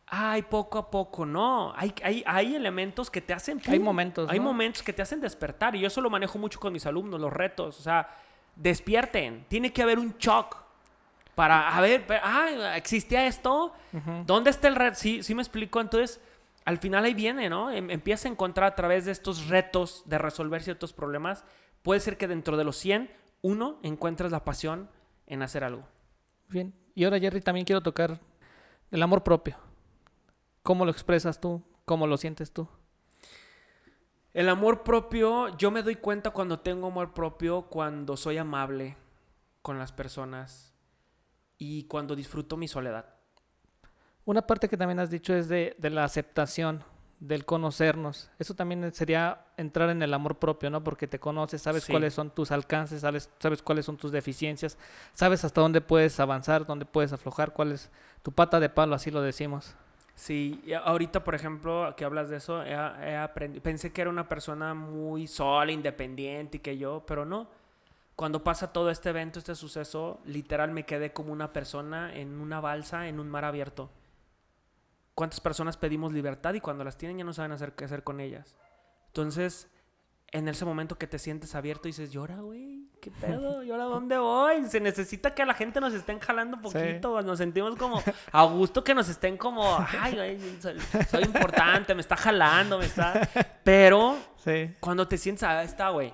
ay, 0.07 0.43
poco 0.43 0.77
a 0.77 0.91
poco, 0.91 1.25
no. 1.25 1.73
Hay, 1.75 1.93
hay, 2.03 2.23
hay 2.27 2.55
elementos 2.55 3.09
que 3.09 3.21
te 3.21 3.33
hacen... 3.33 3.61
Hay 3.67 3.79
momentos, 3.79 4.29
Hay 4.29 4.37
¿no? 4.39 4.45
momentos 4.45 4.83
que 4.83 4.93
te 4.93 5.01
hacen 5.01 5.19
despertar 5.21 5.75
y 5.75 5.79
yo 5.81 5.87
eso 5.87 6.01
lo 6.01 6.09
manejo 6.09 6.37
mucho 6.37 6.59
con 6.59 6.71
mis 6.73 6.85
alumnos, 6.85 7.19
los 7.19 7.31
retos. 7.33 7.79
O 7.79 7.81
sea, 7.81 8.09
despierten. 8.55 9.45
Tiene 9.47 9.71
que 9.73 9.81
haber 9.81 9.97
un 9.99 10.15
shock 10.17 10.57
para, 11.35 11.69
a 11.75 11.81
ver, 11.81 12.05
pe- 12.05 12.19
ah, 12.21 12.75
existía 12.75 13.25
esto. 13.25 13.73
Ujú. 13.93 14.23
¿Dónde 14.25 14.49
está 14.49 14.67
el 14.67 14.75
reto? 14.75 14.97
Sí, 14.99 15.23
sí 15.23 15.33
me 15.33 15.41
explico. 15.41 15.79
Entonces, 15.79 16.19
al 16.65 16.77
final 16.77 17.05
ahí 17.05 17.13
viene, 17.13 17.49
¿no? 17.49 17.71
Em- 17.71 17.89
empieza 17.89 18.27
a 18.27 18.31
encontrar 18.31 18.67
a 18.71 18.75
través 18.75 19.05
de 19.05 19.13
estos 19.13 19.47
retos 19.47 20.03
de 20.05 20.17
resolver 20.17 20.61
ciertos 20.61 20.91
problemas. 20.93 21.43
Puede 21.81 22.01
ser 22.01 22.17
que 22.17 22.27
dentro 22.27 22.57
de 22.57 22.65
los 22.65 22.75
100, 22.75 23.09
uno, 23.41 23.79
encuentres 23.83 24.31
la 24.31 24.43
pasión 24.43 24.89
en 25.27 25.41
hacer 25.41 25.63
algo. 25.63 25.87
Bien. 26.47 26.73
Y 26.95 27.03
ahora, 27.03 27.19
Jerry, 27.19 27.41
también 27.41 27.65
quiero 27.65 27.81
tocar 27.81 28.19
el 28.91 29.01
amor 29.01 29.23
propio. 29.23 29.57
¿Cómo 30.63 30.85
lo 30.85 30.91
expresas 30.91 31.39
tú? 31.39 31.63
¿Cómo 31.85 32.07
lo 32.07 32.17
sientes 32.17 32.51
tú? 32.51 32.67
El 34.33 34.49
amor 34.49 34.83
propio, 34.83 35.57
yo 35.57 35.71
me 35.71 35.81
doy 35.81 35.95
cuenta 35.95 36.31
cuando 36.31 36.59
tengo 36.59 36.87
amor 36.87 37.13
propio, 37.13 37.63
cuando 37.63 38.15
soy 38.15 38.37
amable 38.37 38.95
con 39.61 39.79
las 39.79 39.91
personas 39.91 40.73
y 41.57 41.85
cuando 41.85 42.15
disfruto 42.15 42.55
mi 42.55 42.67
soledad. 42.67 43.15
Una 44.25 44.45
parte 44.45 44.69
que 44.69 44.77
también 44.77 44.99
has 44.99 45.09
dicho 45.09 45.33
es 45.33 45.49
de, 45.49 45.75
de 45.79 45.89
la 45.89 46.03
aceptación, 46.03 46.83
del 47.19 47.45
conocernos. 47.45 48.29
Eso 48.39 48.53
también 48.53 48.93
sería 48.93 49.41
entrar 49.57 49.89
en 49.89 50.01
el 50.01 50.13
amor 50.13 50.37
propio, 50.39 50.69
¿no? 50.69 50.83
Porque 50.83 51.07
te 51.07 51.19
conoces, 51.19 51.61
sabes 51.61 51.83
Sí. 51.83 51.91
cuáles 51.91 52.13
son 52.13 52.29
tus 52.29 52.51
alcances, 52.51 53.01
sabes, 53.01 53.29
sabes 53.39 53.61
cuáles 53.61 53.85
son 53.85 53.97
tus 53.97 54.11
deficiencias, 54.11 54.77
sabes 55.13 55.43
hasta 55.43 55.59
dónde 55.61 55.81
puedes 55.81 56.19
avanzar, 56.19 56.65
dónde 56.65 56.85
puedes 56.85 57.11
aflojar, 57.11 57.51
cuál 57.51 57.73
es 57.73 57.89
tu 58.23 58.31
pata 58.31 58.59
de 58.59 58.69
palo, 58.69 58.95
así 58.95 59.11
lo 59.11 59.21
decimos. 59.21 59.75
Sí, 60.15 60.61
y 60.65 60.73
ahorita, 60.73 61.23
por 61.23 61.35
ejemplo, 61.35 61.93
que 61.95 62.03
hablas 62.05 62.29
de 62.29 62.37
eso, 62.37 62.63
he, 62.63 62.71
he 62.71 63.17
aprendi- 63.17 63.61
pensé 63.61 63.91
que 63.93 64.01
era 64.01 64.09
una 64.09 64.27
persona 64.27 64.73
muy 64.73 65.27
sola, 65.27 65.71
independiente 65.71 66.57
y 66.57 66.59
que 66.61 66.77
yo, 66.77 67.03
pero 67.05 67.25
no. 67.25 67.47
Cuando 68.15 68.43
pasa 68.43 68.73
todo 68.73 68.89
este 68.89 69.09
evento, 69.09 69.39
este 69.39 69.55
suceso, 69.55 70.19
literal 70.25 70.71
me 70.71 70.83
quedé 70.85 71.13
como 71.13 71.31
una 71.31 71.53
persona 71.53 72.13
en 72.13 72.41
una 72.41 72.59
balsa, 72.59 73.07
en 73.07 73.17
un 73.19 73.29
mar 73.29 73.45
abierto. 73.45 73.89
¿Cuántas 75.19 75.41
personas 75.41 75.75
pedimos 75.75 76.13
libertad 76.13 76.53
y 76.53 76.61
cuando 76.61 76.85
las 76.85 76.95
tienen 76.95 77.17
ya 77.17 77.25
no 77.25 77.33
saben 77.33 77.51
hacer 77.51 77.73
qué 77.73 77.83
hacer 77.83 78.05
con 78.05 78.21
ellas? 78.21 78.55
Entonces, 79.07 79.67
en 80.31 80.47
ese 80.47 80.63
momento 80.63 80.97
que 80.97 81.07
te 81.07 81.19
sientes 81.19 81.55
abierto 81.55 81.89
dices, 81.89 82.09
llora, 82.09 82.37
güey, 82.37 82.87
¿qué 83.01 83.11
pedo? 83.11 83.61
¿Y 83.65 83.69
ahora 83.69 83.83
dónde 83.83 84.17
voy? 84.17 84.63
Se 84.67 84.79
necesita 84.79 85.35
que 85.35 85.41
a 85.41 85.45
la 85.45 85.55
gente 85.55 85.81
nos 85.81 85.93
estén 85.93 86.19
jalando 86.19 86.55
Sí. 86.55 86.63
poquito, 86.63 87.21
nos 87.21 87.37
sentimos 87.37 87.75
como 87.75 88.01
a 88.31 88.43
gusto 88.45 88.81
que 88.81 88.95
nos 88.95 89.09
estén 89.09 89.35
como, 89.35 89.77
ay, 89.99 90.15
güey, 90.15 90.61
soy, 90.61 90.79
soy 91.11 91.23
importante, 91.23 91.93
me 91.93 91.99
está 91.99 92.15
jalando, 92.15 92.79
me 92.79 92.85
está... 92.85 93.27
Pero 93.61 94.15
Sí. 94.37 94.73
cuando 94.79 95.05
te 95.05 95.17
sientes, 95.17 95.43
ahí 95.43 95.65
está, 95.65 95.89
güey, 95.89 96.13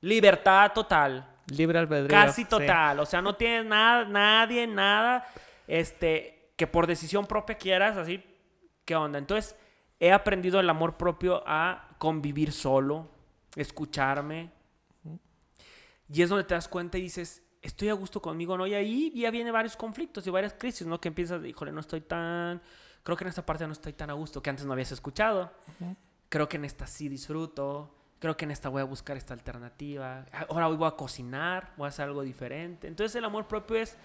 libertad 0.00 0.72
total, 0.74 1.28
Libre 1.46 1.78
albedrío. 1.78 2.08
casi 2.10 2.42
sí. 2.42 2.48
total, 2.48 2.98
o 2.98 3.06
sea, 3.06 3.22
no 3.22 3.36
tienes 3.36 3.66
nada, 3.66 4.04
nadie, 4.04 4.66
nada, 4.66 5.28
este, 5.68 6.50
que 6.56 6.66
por 6.66 6.88
decisión 6.88 7.24
propia 7.24 7.56
quieras, 7.56 7.96
así, 7.96 8.20
¿qué 8.92 8.96
onda? 8.96 9.18
Entonces, 9.18 9.56
he 9.98 10.12
aprendido 10.12 10.60
el 10.60 10.68
amor 10.68 10.98
propio 10.98 11.42
a 11.46 11.96
convivir 11.96 12.52
solo, 12.52 13.08
escucharme, 13.56 14.50
y 16.12 16.20
es 16.20 16.28
donde 16.28 16.44
te 16.44 16.52
das 16.52 16.68
cuenta 16.68 16.98
y 16.98 17.00
dices, 17.00 17.42
estoy 17.62 17.88
a 17.88 17.94
gusto 17.94 18.20
conmigo, 18.20 18.58
¿no? 18.58 18.66
Y 18.66 18.74
ahí 18.74 19.10
ya 19.14 19.30
vienen 19.30 19.50
varios 19.50 19.78
conflictos 19.78 20.26
y 20.26 20.30
varias 20.30 20.52
crisis, 20.52 20.86
¿no? 20.86 21.00
Que 21.00 21.08
empiezas, 21.08 21.42
híjole, 21.42 21.72
no 21.72 21.80
estoy 21.80 22.02
tan, 22.02 22.60
creo 23.02 23.16
que 23.16 23.24
en 23.24 23.28
esta 23.28 23.46
parte 23.46 23.66
no 23.66 23.72
estoy 23.72 23.94
tan 23.94 24.10
a 24.10 24.12
gusto, 24.12 24.42
que 24.42 24.50
antes 24.50 24.66
no 24.66 24.74
habías 24.74 24.92
escuchado. 24.92 25.50
Creo 26.28 26.46
que 26.50 26.58
en 26.58 26.66
esta 26.66 26.86
sí 26.86 27.08
disfruto. 27.08 27.94
Creo 28.18 28.36
que 28.36 28.44
en 28.44 28.50
esta 28.50 28.68
voy 28.68 28.82
a 28.82 28.84
buscar 28.84 29.16
esta 29.16 29.32
alternativa. 29.32 30.26
Ahora 30.50 30.68
hoy 30.68 30.76
voy 30.76 30.88
a 30.88 30.90
cocinar, 30.90 31.72
voy 31.78 31.86
a 31.86 31.88
hacer 31.88 32.04
algo 32.04 32.20
diferente. 32.20 32.88
Entonces 32.88 33.16
el 33.16 33.24
amor 33.24 33.48
propio 33.48 33.78
es 33.78 33.96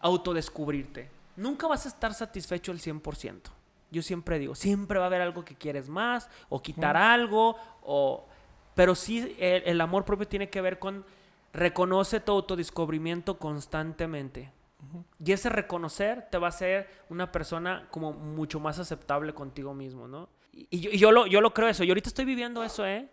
autodescubrirte. 0.00 1.08
Nunca 1.36 1.66
vas 1.66 1.86
a 1.86 1.88
estar 1.88 2.12
satisfecho 2.12 2.72
al 2.72 2.78
100%. 2.78 3.63
Yo 3.94 4.02
siempre 4.02 4.38
digo, 4.38 4.54
siempre 4.54 4.98
va 4.98 5.06
a 5.06 5.08
haber 5.08 5.20
algo 5.20 5.44
que 5.44 5.54
quieres 5.54 5.88
más 5.88 6.28
o 6.48 6.60
quitar 6.60 6.96
algo 6.96 7.56
o 7.82 8.26
pero 8.74 8.94
sí 8.94 9.36
el, 9.38 9.62
el 9.66 9.80
amor 9.80 10.04
propio 10.04 10.26
tiene 10.26 10.50
que 10.50 10.60
ver 10.60 10.78
con 10.78 11.04
reconoce 11.52 12.20
tu 12.20 12.32
autodescubrimiento 12.32 13.38
constantemente. 13.38 14.52
Y 15.24 15.32
ese 15.32 15.48
reconocer 15.48 16.28
te 16.30 16.36
va 16.36 16.48
a 16.48 16.50
hacer 16.50 16.88
una 17.08 17.32
persona 17.32 17.86
como 17.90 18.12
mucho 18.12 18.60
más 18.60 18.78
aceptable 18.78 19.32
contigo 19.32 19.72
mismo, 19.72 20.06
¿no? 20.06 20.28
Y, 20.52 20.68
y 20.70 20.80
yo, 20.80 20.90
y 20.90 20.98
yo 20.98 21.10
lo, 21.10 21.26
yo 21.26 21.40
lo 21.40 21.54
creo 21.54 21.68
eso. 21.68 21.84
Y 21.84 21.88
ahorita 21.88 22.08
estoy 22.08 22.24
viviendo 22.24 22.62
eso, 22.62 22.84
¿eh? 22.86 23.08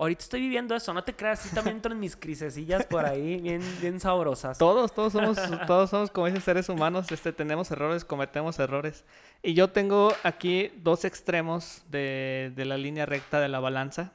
Ahorita 0.00 0.22
estoy 0.22 0.40
viviendo 0.40 0.74
eso. 0.74 0.94
No 0.94 1.04
te 1.04 1.14
creas, 1.14 1.40
sí 1.40 1.54
también 1.54 1.76
entro 1.76 1.92
en 1.92 2.00
mis 2.00 2.16
crisesillas 2.16 2.86
por 2.86 3.04
ahí, 3.04 3.38
bien, 3.38 3.60
bien 3.82 4.00
sabrosas. 4.00 4.56
Todos, 4.56 4.94
todos 4.94 5.12
somos, 5.12 5.36
todos 5.66 5.90
somos 5.90 6.10
como 6.10 6.24
dicen 6.24 6.40
seres 6.40 6.70
humanos, 6.70 7.12
este, 7.12 7.34
tenemos 7.34 7.70
errores, 7.70 8.06
cometemos 8.06 8.58
errores. 8.58 9.04
Y 9.42 9.52
yo 9.52 9.68
tengo 9.68 10.14
aquí 10.22 10.72
dos 10.78 11.04
extremos 11.04 11.82
de, 11.90 12.50
de 12.56 12.64
la 12.64 12.78
línea 12.78 13.04
recta 13.04 13.40
de 13.40 13.48
la 13.48 13.60
balanza, 13.60 14.12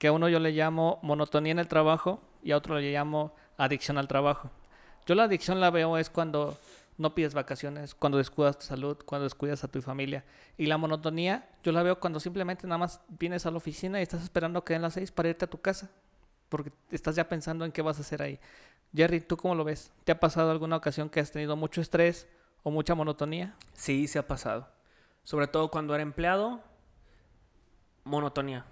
que 0.00 0.08
a 0.08 0.12
uno 0.12 0.28
yo 0.28 0.40
le 0.40 0.50
llamo 0.50 0.98
monotonía 1.02 1.52
en 1.52 1.60
el 1.60 1.68
trabajo 1.68 2.20
y 2.42 2.50
a 2.50 2.56
otro 2.56 2.76
le 2.80 2.90
llamo 2.90 3.32
adicción 3.58 3.98
al 3.98 4.08
trabajo. 4.08 4.50
Yo 5.06 5.14
la 5.14 5.22
adicción 5.24 5.60
la 5.60 5.70
veo 5.70 5.98
es 5.98 6.10
cuando 6.10 6.58
no 6.98 7.14
pides 7.14 7.34
vacaciones, 7.34 7.94
cuando 7.94 8.18
descuidas 8.18 8.58
tu 8.58 8.64
salud, 8.64 8.98
cuando 9.04 9.24
descuidas 9.24 9.64
a 9.64 9.68
tu 9.68 9.80
familia. 9.82 10.24
Y 10.56 10.66
la 10.66 10.78
monotonía 10.78 11.48
yo 11.62 11.72
la 11.72 11.82
veo 11.82 11.98
cuando 11.98 12.20
simplemente 12.20 12.66
nada 12.66 12.78
más 12.78 13.00
vienes 13.08 13.46
a 13.46 13.50
la 13.50 13.56
oficina 13.56 14.00
y 14.00 14.02
estás 14.02 14.22
esperando 14.22 14.64
que 14.64 14.74
den 14.74 14.82
las 14.82 14.94
seis 14.94 15.10
para 15.10 15.28
irte 15.28 15.44
a 15.44 15.50
tu 15.50 15.60
casa, 15.60 15.90
porque 16.48 16.72
estás 16.90 17.16
ya 17.16 17.28
pensando 17.28 17.64
en 17.64 17.72
qué 17.72 17.82
vas 17.82 17.98
a 17.98 18.02
hacer 18.02 18.22
ahí. 18.22 18.38
Jerry, 18.94 19.20
¿tú 19.20 19.36
cómo 19.36 19.54
lo 19.54 19.64
ves? 19.64 19.90
¿Te 20.04 20.12
ha 20.12 20.20
pasado 20.20 20.50
alguna 20.50 20.76
ocasión 20.76 21.08
que 21.08 21.20
has 21.20 21.32
tenido 21.32 21.56
mucho 21.56 21.80
estrés 21.80 22.28
o 22.62 22.70
mucha 22.70 22.94
monotonía? 22.94 23.54
Sí, 23.72 24.06
se 24.06 24.18
ha 24.18 24.26
pasado. 24.26 24.68
Sobre 25.24 25.46
todo 25.46 25.70
cuando 25.70 25.94
era 25.94 26.02
empleado, 26.02 26.60
monotonía. 28.04 28.66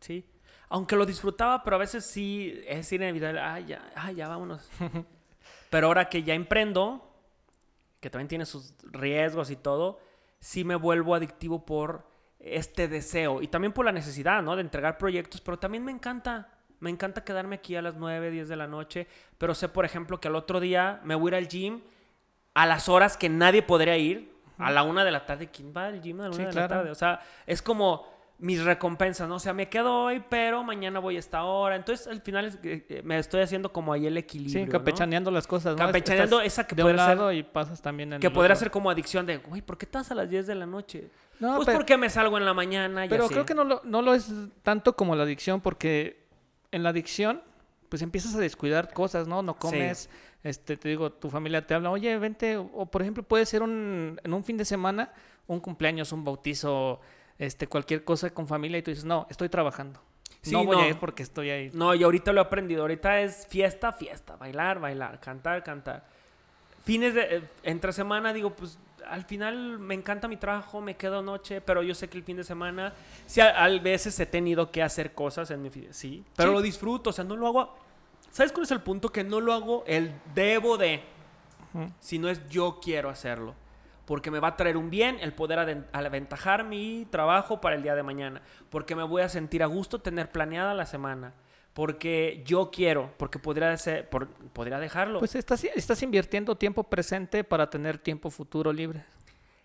Sí. 0.00 0.26
Aunque 0.68 0.96
lo 0.96 1.06
disfrutaba, 1.06 1.64
pero 1.64 1.76
a 1.76 1.78
veces 1.78 2.04
sí 2.04 2.62
es 2.66 2.92
inevitable. 2.92 3.40
Ay, 3.40 3.66
ya, 3.66 3.90
ay, 3.94 4.16
ya, 4.16 4.28
vámonos. 4.28 4.68
pero 5.70 5.86
ahora 5.86 6.08
que 6.08 6.22
ya 6.22 6.34
emprendo, 6.34 7.09
que 8.00 8.10
también 8.10 8.28
tiene 8.28 8.46
sus 8.46 8.74
riesgos 8.82 9.50
y 9.50 9.56
todo, 9.56 10.00
sí 10.38 10.64
me 10.64 10.74
vuelvo 10.74 11.14
adictivo 11.14 11.64
por 11.64 12.08
este 12.38 12.88
deseo 12.88 13.42
y 13.42 13.48
también 13.48 13.72
por 13.72 13.84
la 13.84 13.92
necesidad, 13.92 14.42
¿no? 14.42 14.56
De 14.56 14.62
entregar 14.62 14.96
proyectos, 14.98 15.40
pero 15.40 15.58
también 15.58 15.84
me 15.84 15.92
encanta. 15.92 16.48
Me 16.78 16.88
encanta 16.88 17.22
quedarme 17.24 17.56
aquí 17.56 17.76
a 17.76 17.82
las 17.82 17.96
9, 17.96 18.30
10 18.30 18.48
de 18.48 18.56
la 18.56 18.66
noche, 18.66 19.06
pero 19.36 19.54
sé, 19.54 19.68
por 19.68 19.84
ejemplo, 19.84 20.18
que 20.18 20.28
al 20.28 20.34
otro 20.34 20.60
día 20.60 21.00
me 21.04 21.14
voy 21.14 21.28
a 21.28 21.36
ir 21.38 21.44
al 21.44 21.48
gym 21.48 21.82
a 22.54 22.64
las 22.64 22.88
horas 22.88 23.18
que 23.18 23.28
nadie 23.28 23.62
podría 23.62 23.96
ir 23.98 24.32
A 24.56 24.70
la 24.70 24.82
una 24.82 25.04
de 25.04 25.10
la 25.10 25.24
tarde, 25.26 25.48
¿quién 25.50 25.72
va 25.76 25.86
al 25.86 26.00
gym 26.00 26.20
a 26.20 26.24
la 26.24 26.28
una 26.30 26.36
Sí, 26.36 26.42
de 26.44 26.50
claro. 26.50 26.68
la 26.68 26.68
tarde? 26.76 26.90
O 26.90 26.94
sea, 26.94 27.20
es 27.46 27.60
como 27.62 28.06
mis 28.40 28.64
recompensas, 28.64 29.28
¿no? 29.28 29.34
O 29.36 29.38
sea, 29.38 29.52
me 29.52 29.68
quedo 29.68 30.04
hoy, 30.04 30.22
pero 30.28 30.64
mañana 30.64 30.98
voy 30.98 31.16
a 31.16 31.18
esta 31.18 31.44
hora. 31.44 31.76
Entonces, 31.76 32.06
al 32.06 32.22
final 32.22 32.46
es 32.46 32.56
que, 32.56 32.86
eh, 32.88 33.02
me 33.04 33.18
estoy 33.18 33.42
haciendo 33.42 33.70
como 33.72 33.92
ahí 33.92 34.06
el 34.06 34.16
equilibrio. 34.16 34.60
Sí, 34.60 34.66
¿no? 34.66 34.72
campechaneando 34.72 35.30
las 35.30 35.46
cosas, 35.46 35.72
¿no? 35.72 35.78
Campechaneando 35.78 36.40
Estás 36.40 36.52
esa 36.54 36.66
que 36.66 36.74
de 36.74 36.82
un 36.82 36.88
podría 36.96 37.16
ser- 37.16 37.34
y 37.34 37.42
pasas 37.42 37.82
también 37.82 38.14
en 38.14 38.20
Que 38.20 38.30
podría 38.30 38.56
ser 38.56 38.70
como 38.70 38.90
adicción 38.90 39.26
de, 39.26 39.36
güey, 39.36 39.60
¿por 39.62 39.76
qué 39.76 39.84
estás 39.84 40.10
a 40.10 40.14
las 40.14 40.28
10 40.30 40.46
de 40.46 40.54
la 40.54 40.64
noche? 40.66 41.10
No, 41.38 41.56
pues 41.56 41.66
pero, 41.66 41.78
porque 41.78 41.96
me 41.98 42.08
salgo 42.10 42.38
en 42.38 42.44
la 42.46 42.54
mañana 42.54 43.04
y 43.06 43.08
pero 43.08 43.24
así. 43.26 43.34
creo 43.34 43.46
que 43.46 43.54
no 43.54 43.64
lo, 43.64 43.80
no 43.84 44.02
lo 44.02 44.14
es 44.14 44.30
tanto 44.62 44.96
como 44.96 45.14
la 45.16 45.22
adicción, 45.24 45.60
porque 45.60 46.24
en 46.72 46.82
la 46.82 46.90
adicción, 46.90 47.42
pues 47.90 48.00
empiezas 48.02 48.34
a 48.34 48.38
descuidar 48.38 48.92
cosas, 48.92 49.26
¿no? 49.28 49.42
No 49.42 49.54
comes, 49.58 50.08
este, 50.44 50.76
te 50.78 50.88
digo, 50.88 51.12
tu 51.12 51.28
familia 51.28 51.66
te 51.66 51.74
habla, 51.74 51.90
oye, 51.90 52.16
vente, 52.18 52.56
o, 52.56 52.70
o, 52.74 52.86
por 52.86 53.02
ejemplo, 53.02 53.22
puede 53.22 53.44
ser 53.44 53.62
un, 53.62 54.18
en 54.22 54.32
un 54.32 54.44
fin 54.44 54.56
de 54.56 54.64
semana, 54.64 55.12
un 55.46 55.60
cumpleaños, 55.60 56.12
un 56.12 56.24
bautizo, 56.24 57.00
este, 57.40 57.66
cualquier 57.66 58.04
cosa 58.04 58.30
con 58.30 58.46
familia, 58.46 58.78
y 58.78 58.82
tú 58.82 58.92
dices, 58.92 59.04
no, 59.04 59.26
estoy 59.28 59.48
trabajando. 59.48 60.00
Sí, 60.42 60.52
no 60.52 60.64
voy 60.64 60.76
no. 60.76 60.82
a 60.84 60.88
ir 60.88 60.96
porque 60.98 61.22
estoy 61.24 61.50
ahí. 61.50 61.70
No, 61.74 61.94
y 61.94 62.02
ahorita 62.02 62.32
lo 62.32 62.40
he 62.40 62.44
aprendido. 62.44 62.82
Ahorita 62.82 63.20
es 63.20 63.46
fiesta, 63.48 63.92
fiesta. 63.92 64.36
Bailar, 64.36 64.78
bailar. 64.80 65.18
Cantar, 65.20 65.62
cantar. 65.64 66.06
Fines 66.84 67.14
de... 67.14 67.22
eh, 67.36 67.42
entre 67.62 67.92
semana 67.92 68.32
digo, 68.32 68.50
pues 68.54 68.78
al 69.06 69.24
final 69.24 69.78
me 69.78 69.94
encanta 69.94 70.28
mi 70.28 70.36
trabajo, 70.36 70.80
me 70.80 70.94
quedo 70.96 71.20
noche, 71.20 71.60
pero 71.60 71.82
yo 71.82 71.94
sé 71.94 72.08
que 72.08 72.16
el 72.16 72.24
fin 72.24 72.36
de 72.38 72.44
semana... 72.44 72.94
Sí, 73.26 73.40
a, 73.40 73.64
a 73.64 73.68
veces 73.80 74.18
he 74.20 74.26
tenido 74.26 74.70
que 74.70 74.82
hacer 74.82 75.12
cosas 75.12 75.50
en 75.50 75.60
mi... 75.62 75.70
Sí, 75.90 76.24
pero 76.36 76.50
Sí. 76.50 76.54
lo 76.54 76.62
disfruto. 76.62 77.10
O 77.10 77.12
sea, 77.12 77.24
no 77.24 77.36
lo 77.36 77.46
hago... 77.46 77.76
¿Sabes 78.30 78.52
cuál 78.52 78.64
es 78.64 78.70
el 78.70 78.80
punto? 78.80 79.10
Que 79.10 79.24
no 79.24 79.40
lo 79.40 79.52
hago 79.52 79.84
el 79.86 80.12
debo 80.34 80.78
de... 80.78 81.02
Ujú. 81.74 81.88
sino 82.00 82.28
es 82.28 82.48
yo 82.48 82.80
quiero 82.82 83.10
hacerlo. 83.10 83.54
Porque 84.10 84.32
me 84.32 84.40
va 84.40 84.48
a 84.48 84.56
traer 84.56 84.76
un 84.76 84.90
bien 84.90 85.18
el 85.20 85.32
poder 85.32 85.84
aventajar 85.92 86.64
mi 86.64 87.06
trabajo 87.12 87.60
para 87.60 87.76
el 87.76 87.84
día 87.84 87.94
de 87.94 88.02
mañana. 88.02 88.42
Porque 88.68 88.96
me 88.96 89.04
voy 89.04 89.22
a 89.22 89.28
sentir 89.28 89.62
a 89.62 89.66
gusto 89.66 90.00
tener 90.00 90.32
planeada 90.32 90.74
la 90.74 90.84
semana. 90.84 91.32
Porque 91.74 92.42
yo 92.44 92.72
quiero, 92.72 93.14
porque 93.18 93.38
podría, 93.38 93.76
ser, 93.76 94.08
por- 94.08 94.26
podría 94.26 94.80
dejarlo. 94.80 95.20
Pues 95.20 95.36
estás, 95.36 95.62
estás 95.62 96.02
invirtiendo 96.02 96.56
tiempo 96.56 96.82
presente 96.82 97.44
para 97.44 97.70
tener 97.70 97.98
tiempo 97.98 98.30
futuro 98.30 98.72
libre. 98.72 99.04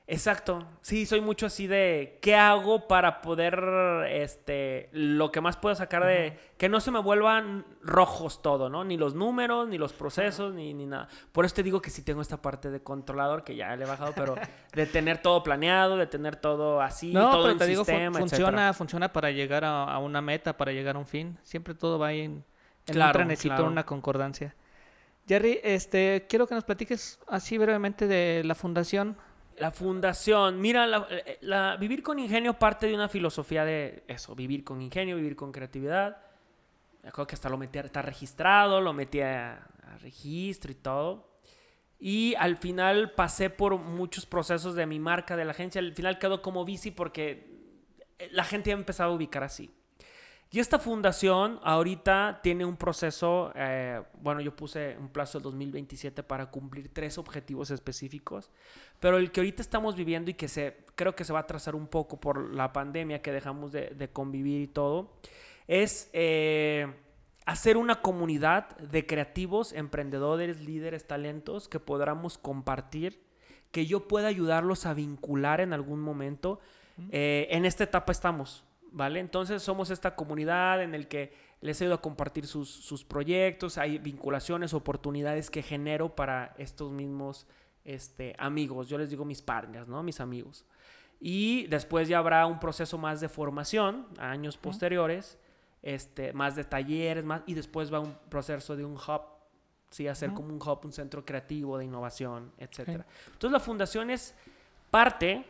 Exacto. 0.08 0.68
Sí, 0.82 1.08
soy 1.08 1.20
mucho 1.20 1.47
así 1.47 1.66
de 1.66 2.20
qué 2.22 2.36
hago 2.36 2.88
para 2.88 3.22
poder, 3.22 4.06
este, 4.10 4.89
lo 4.91 5.32
que 5.32 5.41
más 5.41 5.58
puedo 5.58 5.74
sacar 5.76 6.06
de, 6.06 6.38
que 6.58 6.70
no 6.70 6.80
se 6.80 6.91
me 6.91 6.99
vuelvan 6.99 7.66
rojos 7.82 8.41
todo, 8.43 8.70
¿no? 8.70 8.84
Ni 8.84 8.97
los 8.97 9.16
números, 9.16 9.68
ni 9.68 9.80
los 9.80 9.93
procesos, 9.93 10.53
ni, 10.53 10.76
ni 10.76 10.86
nada. 10.86 11.08
Por 11.32 11.45
eso 11.45 11.56
te 11.56 11.64
digo 11.64 11.82
que 11.82 11.89
sí 11.89 12.03
tengo 12.03 12.22
esta 12.22 12.39
parte 12.39 12.70
de 12.70 12.84
controlador, 12.84 13.43
que 13.43 13.56
ya 13.56 13.76
le 13.76 13.84
he 13.86 13.88
bajado, 13.88 14.14
pero 14.16 14.36
de 14.74 14.86
tener 14.86 15.24
todo 15.24 15.41
planeado, 15.41 15.97
de 15.97 16.06
tener 16.06 16.36
todo 16.36 16.82
así, 16.82 17.12
No, 17.12 17.32
todo 17.32 17.41
pero 17.41 17.51
en 17.53 17.58
te 17.58 17.66
digo, 17.66 17.84
sistema, 17.84 18.20
funciona, 18.20 18.47
etcétera. 18.49 18.74
funciona 18.74 19.12
para 19.14 19.32
llegar 19.32 19.66
a, 19.66 19.86
a 19.86 19.97
una 19.97 20.22
meta, 20.22 20.56
para 20.56 20.72
llegar 20.72 20.97
a 20.97 20.99
un 20.99 21.08
fin. 21.08 21.39
Siempre 21.41 21.74
todo 21.74 21.97
va 21.97 22.08
ahí 22.08 22.22
en, 22.22 22.45
en 22.86 22.93
Claro, 22.93 23.22
un 23.22 23.36
claro. 23.36 23.66
una 23.68 23.86
concordancia. 23.86 24.56
Jerry, 25.28 25.60
este, 25.64 26.28
quiero 26.30 26.45
que 26.45 26.53
nos 26.53 26.64
platiques 26.64 27.20
así 27.28 27.58
brevemente 27.58 28.06
de 28.06 28.43
la 28.43 28.53
fundación. 28.53 29.18
La 29.58 29.72
fundación, 29.72 30.60
mira, 30.60 30.86
la, 30.86 31.08
eh, 31.10 31.38
la- 31.41 31.78
vivir 31.78 32.03
con 32.03 32.20
ingenio 32.20 32.60
parte 32.60 32.88
de 32.88 32.93
una 32.93 33.08
filosofía 33.08 33.64
de 33.64 34.03
eso, 34.08 34.36
vivir 34.36 34.64
con 34.66 34.82
ingenio, 34.82 35.16
vivir 35.16 35.36
con 35.36 35.51
creatividad. 35.51 36.18
Me 37.03 37.10
acuerdo 37.10 37.28
que 37.28 37.36
hasta 37.36 37.49
lo 37.49 37.58
metí, 37.58 37.80
está 37.80 38.01
registrado, 38.01 38.82
lo 38.82 38.91
metí 38.91 39.22
a, 39.22 39.53
a 39.84 39.97
registro 40.01 40.72
y 40.72 40.76
todo. 40.76 41.30
Y 41.99 42.36
al 42.36 42.58
final 42.58 43.12
pasé 43.12 43.49
por 43.49 43.78
muchos 43.78 44.26
procesos 44.26 44.76
de 44.76 44.86
mi 44.86 44.99
marca, 44.99 45.38
de 45.38 45.45
la 45.45 45.51
agencia. 45.51 45.80
Al 45.80 45.93
final 45.93 46.20
quedó 46.20 46.41
como 46.41 46.66
bici 46.66 46.91
porque 46.91 47.47
eh, 48.20 48.30
la 48.34 48.43
gente 48.43 48.72
ya 48.72 48.76
empezaba 48.76 49.14
a 49.14 49.16
ubicar 49.16 49.43
así. 49.43 49.72
Y 50.56 50.60
esta 50.62 50.80
fundación 50.80 51.60
ahorita 51.64 52.39
tiene 52.41 52.64
un 52.64 52.78
proceso, 52.78 53.51
eh, 53.56 54.01
bueno, 54.22 54.39
yo 54.39 54.56
puse 54.56 54.95
un 54.97 55.10
plazo 55.10 55.38
del 55.38 55.43
2027 55.43 56.24
para 56.24 56.45
cumplir 56.49 56.93
tres 56.93 57.18
objetivos 57.18 57.72
específicos, 57.72 58.49
pero 59.01 59.18
el 59.18 59.34
que 59.34 59.41
ahorita 59.41 59.62
estamos 59.62 59.97
viviendo 59.97 60.32
y 60.32 60.36
que 60.36 60.47
se, 60.47 60.78
creo 60.95 61.14
que 61.14 61.26
se 61.26 61.34
va 61.34 61.39
a 61.39 61.45
trazar 61.45 61.76
un 61.76 61.88
poco 61.88 62.22
por 62.22 62.53
la 62.53 62.72
pandemia 62.72 63.22
que 63.22 63.34
dejamos 63.34 63.74
de, 63.74 63.88
de 63.97 64.08
convivir 64.08 64.62
y 64.62 64.68
todo, 64.68 65.12
es 65.68 66.10
eh, 66.14 66.88
hacer 67.45 67.76
una 67.76 68.01
comunidad 68.01 68.78
de 68.78 69.06
creativos, 69.06 69.74
emprendedores, 69.74 70.62
líderes, 70.62 71.06
talentos 71.06 71.68
que 71.68 71.82
podamos 71.82 72.38
compartir, 72.38 73.22
que 73.72 73.88
yo 73.88 74.08
pueda 74.08 74.30
ayudarlos 74.30 74.86
a 74.86 74.93
vincular 74.93 75.60
en 75.60 75.74
algún 75.74 75.99
momento. 75.99 76.62
Eh, 77.12 77.49
en 77.51 77.66
esta 77.66 77.84
etapa 77.84 78.14
estamos, 78.14 78.64
¿vale? 78.96 79.20
Entonces 79.20 79.62
somos 79.62 79.89
esta 79.89 80.16
comunidad 80.16 80.82
en 80.82 80.96
el 80.96 81.10
que 81.10 81.34
les 81.60 81.82
ayudo 81.82 81.96
a 81.96 82.02
compartir 82.02 82.48
sus, 82.48 82.70
sus 82.70 83.04
proyectos, 83.04 83.78
hay 83.78 83.98
vinculaciones, 83.98 84.74
oportunidades 84.74 85.52
que 85.52 85.62
genero 85.62 86.16
para 86.16 86.56
estos 86.58 86.91
mismos 86.91 87.46
este, 87.84 88.36
amigos. 88.39 88.88
Yo 88.88 88.98
les 88.98 89.10
digo 89.10 89.26
mis 89.26 89.41
partners, 89.41 89.88
¿no? 89.88 90.02
Mis 90.02 90.22
amigos. 90.22 90.64
Y 91.20 91.68
después 91.68 92.08
ya 92.08 92.20
habrá 92.20 92.46
un 92.46 92.58
proceso 92.58 92.98
más 92.98 93.20
de 93.20 93.28
formación, 93.28 94.08
a 94.18 94.32
años 94.32 94.58
posteriores, 94.58 95.38
este, 95.82 96.32
más 96.32 96.56
de 96.56 96.64
talleres, 96.64 97.26
más, 97.26 97.41
y 97.46 97.54
después 97.54 97.93
va 97.93 98.00
un 98.00 98.16
proceso 98.30 98.78
de 98.78 98.86
un 98.86 98.93
hub, 98.93 99.22
¿sí? 99.89 100.08
Hacer 100.08 100.34
como 100.34 100.54
un 100.54 100.62
hub, 100.62 100.80
un 100.86 100.93
centro 100.93 101.26
creativo 101.26 101.78
de 101.78 101.84
innovación, 101.84 102.54
etcétera. 102.58 103.06
Entonces 103.26 103.52
la 103.52 103.60
fundación 103.60 104.10
es 104.10 104.34
parte 104.89 105.46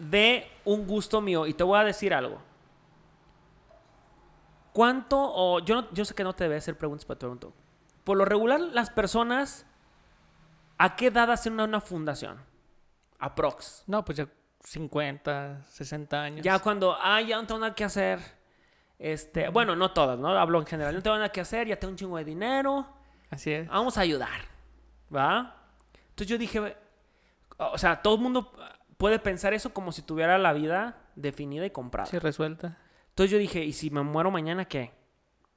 de 0.00 0.50
un 0.64 0.86
gusto 0.86 1.20
mío. 1.20 1.46
Y 1.46 1.54
te 1.54 1.62
voy 1.62 1.78
a 1.78 1.84
decir 1.84 2.12
algo. 2.12 2.40
¿Cuánto, 4.72 5.18
o 5.20 5.58
yo, 5.60 5.82
no- 5.82 5.90
yo 5.92 6.04
sé 6.04 6.14
que 6.14 6.24
no 6.24 6.32
te 6.32 6.44
debe 6.44 6.56
hacer 6.56 6.76
preguntas, 6.78 7.04
pero 7.04 7.16
te 7.18 7.20
pregunto. 7.20 7.52
Por 8.04 8.16
lo 8.16 8.24
regular, 8.24 8.60
las 8.60 8.90
personas, 8.90 9.66
¿a 10.78 10.96
qué 10.96 11.06
edad 11.08 11.30
hacen 11.30 11.54
una, 11.54 11.64
una 11.64 11.80
fundación? 11.80 12.38
Aprox. 13.18 13.84
No, 13.86 14.04
pues 14.04 14.18
ya 14.18 14.28
50, 14.64 15.62
60 15.64 16.22
años. 16.22 16.44
Ya 16.44 16.58
cuando, 16.60 16.96
ah, 17.00 17.20
ya 17.20 17.36
no 17.40 17.46
tengo 17.46 17.60
nada 17.60 17.74
que 17.74 17.84
hacer. 17.84 18.20
Este, 18.98 19.48
bueno, 19.48 19.74
no 19.74 19.92
todas, 19.92 20.18
¿no? 20.18 20.28
Hablo 20.28 20.60
en 20.60 20.66
general. 20.66 20.94
No 20.94 21.02
tengo 21.02 21.16
nada 21.16 21.30
que 21.30 21.40
hacer, 21.40 21.66
ya 21.66 21.78
tengo 21.78 21.90
un 21.92 21.96
chingo 21.96 22.16
de 22.16 22.24
dinero. 22.24 22.86
Así 23.30 23.52
es. 23.52 23.68
Vamos 23.68 23.98
a 23.98 24.02
ayudar. 24.02 24.40
¿Va? 25.14 25.56
Entonces 26.10 26.26
yo 26.28 26.38
dije, 26.38 26.76
o 27.58 27.78
sea, 27.78 28.00
todo 28.00 28.14
el 28.14 28.20
mundo 28.20 28.52
puede 29.00 29.18
pensar 29.18 29.54
eso 29.54 29.72
como 29.72 29.92
si 29.92 30.02
tuviera 30.02 30.36
la 30.38 30.52
vida 30.52 30.98
definida 31.16 31.64
y 31.64 31.70
comprada. 31.70 32.06
Sí, 32.06 32.18
resuelta. 32.18 32.76
Entonces 33.08 33.30
yo 33.32 33.38
dije, 33.38 33.64
¿y 33.64 33.72
si 33.72 33.88
me 33.90 34.02
muero 34.02 34.30
mañana 34.30 34.66
qué? 34.66 34.92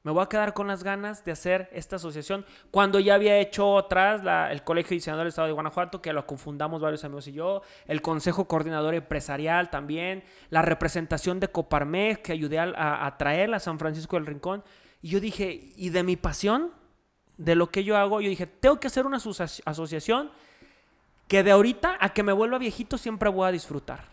Me 0.01 0.11
voy 0.11 0.23
a 0.23 0.27
quedar 0.27 0.53
con 0.53 0.67
las 0.67 0.83
ganas 0.83 1.23
de 1.25 1.31
hacer 1.33 1.69
esta 1.73 1.97
asociación 1.97 2.45
cuando 2.71 2.99
ya 2.99 3.15
había 3.15 3.37
hecho 3.39 3.69
otras, 3.69 4.23
la- 4.23 4.51
el 4.51 4.63
Colegio 4.63 4.89
de 4.91 4.95
Diseñadores 4.95 5.25
del 5.25 5.29
Estado 5.29 5.47
de 5.47 5.53
Guanajuato, 5.53 6.01
que 6.01 6.13
lo 6.13 6.25
confundamos 6.25 6.81
varios 6.81 7.03
amigos 7.03 7.27
y 7.27 7.33
yo, 7.33 7.61
el 7.85 8.01
Consejo 8.01 8.45
Coordinador 8.47 8.95
Empresarial 8.95 9.69
también, 9.69 10.23
la 10.49 10.61
representación 10.61 11.39
de 11.41 11.49
Coparmex, 11.49 12.19
que 12.19 12.31
ayudé 12.31 12.59
a, 12.59 12.63
a, 12.75 13.05
a 13.05 13.17
traer 13.17 13.53
a 13.53 13.59
San 13.59 13.77
Francisco 13.77 14.15
del 14.15 14.25
Rincón. 14.25 14.63
Y 15.01 15.09
yo 15.09 15.19
dije, 15.19 15.71
¿y 15.75 15.89
de 15.89 16.03
mi 16.03 16.15
pasión? 16.15 16.71
De 17.37 17.55
lo 17.55 17.71
que 17.71 17.83
yo 17.83 17.97
hago, 17.97 18.19
yo 18.21 18.29
dije, 18.29 18.45
tengo 18.47 18.79
que 18.79 18.87
hacer 18.87 19.05
una 19.05 19.17
asoci- 19.17 19.61
asociación 19.65 20.31
que 21.27 21.43
de 21.43 21.51
ahorita 21.51 21.97
a 21.99 22.09
que 22.09 22.23
me 22.23 22.33
vuelva 22.33 22.57
viejito 22.57 22.97
siempre 22.97 23.29
voy 23.29 23.47
a 23.47 23.51
disfrutar. 23.51 24.05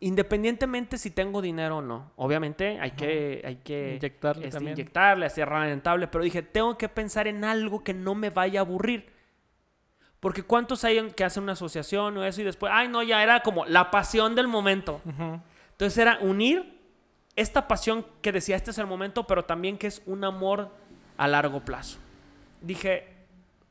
Independientemente 0.00 0.96
si 0.96 1.10
tengo 1.10 1.42
dinero 1.42 1.78
o 1.78 1.82
no. 1.82 2.12
Obviamente 2.16 2.78
hay 2.80 2.92
que, 2.92 3.42
hay 3.44 3.56
que 3.56 3.96
Inyectarle 3.96 4.46
este, 4.46 4.56
también. 4.56 4.78
inyectarle, 4.78 5.26
hacer 5.26 5.48
rentable. 5.48 6.06
Pero 6.06 6.22
dije, 6.22 6.42
tengo 6.42 6.78
que 6.78 6.88
pensar 6.88 7.26
en 7.26 7.44
algo 7.44 7.82
que 7.82 7.94
no 7.94 8.14
me 8.14 8.30
vaya 8.30 8.60
a 8.60 8.62
aburrir. 8.62 9.10
Porque 10.20 10.42
¿cuántos 10.42 10.84
hay 10.84 11.10
que 11.12 11.24
hacen 11.24 11.42
una 11.44 11.52
asociación 11.52 12.16
o 12.16 12.24
eso 12.24 12.40
y 12.40 12.44
después, 12.44 12.72
ay 12.74 12.88
no, 12.88 13.02
ya 13.02 13.22
era 13.22 13.40
como 13.40 13.64
la 13.66 13.90
pasión 13.90 14.34
del 14.34 14.48
momento. 14.48 15.00
Entonces 15.72 15.98
era 15.98 16.18
unir 16.20 16.78
esta 17.36 17.68
pasión 17.68 18.04
que 18.20 18.32
decía, 18.32 18.56
este 18.56 18.72
es 18.72 18.78
el 18.78 18.86
momento, 18.86 19.26
pero 19.26 19.44
también 19.44 19.78
que 19.78 19.86
es 19.86 20.02
un 20.06 20.24
amor 20.24 20.72
a 21.16 21.28
largo 21.28 21.60
plazo. 21.64 21.98
Dije, 22.60 23.06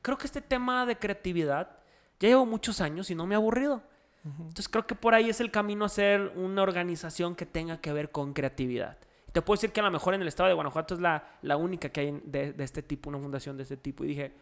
creo 0.02 0.18
que 0.18 0.26
este 0.26 0.42
tema 0.42 0.86
de 0.86 0.98
creatividad 0.98 1.77
ya 2.20 2.30
llevo 2.30 2.46
muchos 2.46 2.82
años 2.82 3.10
y 3.12 3.16
no 3.16 3.26
me 3.28 3.36
ha 3.36 3.38
aburrido. 3.38 3.84
Entonces 4.26 4.68
creo 4.68 4.86
que 4.86 4.94
por 4.96 5.14
ahí 5.14 5.30
es 5.30 5.40
el 5.40 5.52
camino 5.52 5.86
a 5.86 5.90
ser 5.90 6.34
una 6.36 6.62
organización 6.62 7.34
que 7.34 7.46
tenga 7.46 7.80
que 7.80 7.94
ver 7.94 8.12
con 8.12 8.34
creatividad. 8.34 8.98
Te 9.32 9.42
puedo 9.42 9.56
decir 9.56 9.72
que 9.72 9.80
a 9.80 9.84
lo 9.84 9.92
mejor 9.92 10.16
en 10.16 10.22
el 10.22 10.28
estado 10.28 10.50
de 10.50 10.54
Guanajuato 10.56 10.96
es 10.96 11.00
la, 11.00 11.38
la 11.44 11.56
única 11.56 11.90
que 11.90 12.02
hay 12.02 12.22
de, 12.26 12.52
de 12.52 12.64
este 12.66 12.82
tipo, 12.84 13.10
una 13.10 13.20
fundación 13.20 13.56
de 13.56 13.64
este 13.64 13.78
tipo. 13.78 14.04
Y 14.04 14.08
dije, 14.08 14.34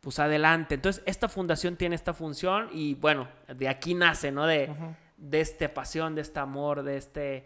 pues 0.00 0.20
adelante. 0.20 0.76
Entonces 0.76 1.02
esta 1.04 1.28
fundación 1.28 1.76
tiene 1.76 1.96
esta 1.96 2.14
función 2.14 2.68
y 2.72 2.94
bueno, 2.94 3.26
de 3.52 3.68
aquí 3.68 3.94
nace, 3.94 4.30
¿no? 4.30 4.46
De, 4.46 4.70
Ujú. 4.70 4.94
de 5.16 5.40
esta 5.40 5.74
pasión, 5.74 6.14
de 6.14 6.20
este 6.22 6.38
amor, 6.38 6.84
de 6.84 6.96
este, 6.96 7.44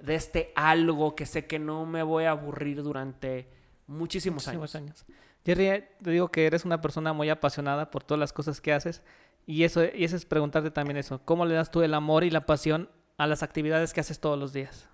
de 0.00 0.14
este 0.14 0.52
algo 0.54 1.14
que 1.14 1.26
sé 1.26 1.46
que 1.46 1.58
no 1.58 1.84
me 1.84 2.02
voy 2.02 2.24
a 2.24 2.30
aburrir 2.30 2.82
durante 2.82 3.48
muchísimos, 3.88 4.46
Muchísimos 4.46 4.74
años. 4.74 5.04
años. 5.04 5.18
Jerry, 5.44 5.84
te 6.02 6.10
digo 6.10 6.28
que 6.28 6.46
eres 6.46 6.64
una 6.64 6.80
persona 6.80 7.12
muy 7.12 7.28
apasionada 7.28 7.90
por 7.90 8.02
todas 8.02 8.18
las 8.18 8.32
cosas 8.32 8.60
que 8.60 8.72
haces 8.72 9.02
y 9.46 9.64
eso, 9.64 9.84
y 9.84 10.04
eso 10.04 10.16
es 10.16 10.24
preguntarte 10.24 10.70
también 10.70 10.96
eso. 10.96 11.20
¿Cómo 11.24 11.44
le 11.44 11.54
das 11.54 11.70
tú 11.70 11.82
el 11.82 11.94
amor 11.94 12.24
y 12.24 12.30
la 12.30 12.40
pasión 12.40 12.88
a 13.18 13.26
las 13.26 13.42
actividades 13.42 13.92
que 13.92 14.00
haces 14.00 14.20
todos 14.20 14.38
los 14.38 14.52
días? 14.52 14.88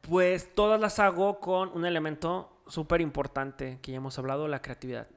Pues 0.00 0.54
todas 0.54 0.80
las 0.80 1.00
hago 1.00 1.40
con 1.40 1.70
un 1.70 1.84
elemento 1.84 2.62
súper 2.68 3.00
importante 3.00 3.78
que 3.82 3.92
ya 3.92 3.96
hemos 3.96 4.18
hablado, 4.18 4.46
la 4.46 4.62
creatividad. 4.62 5.08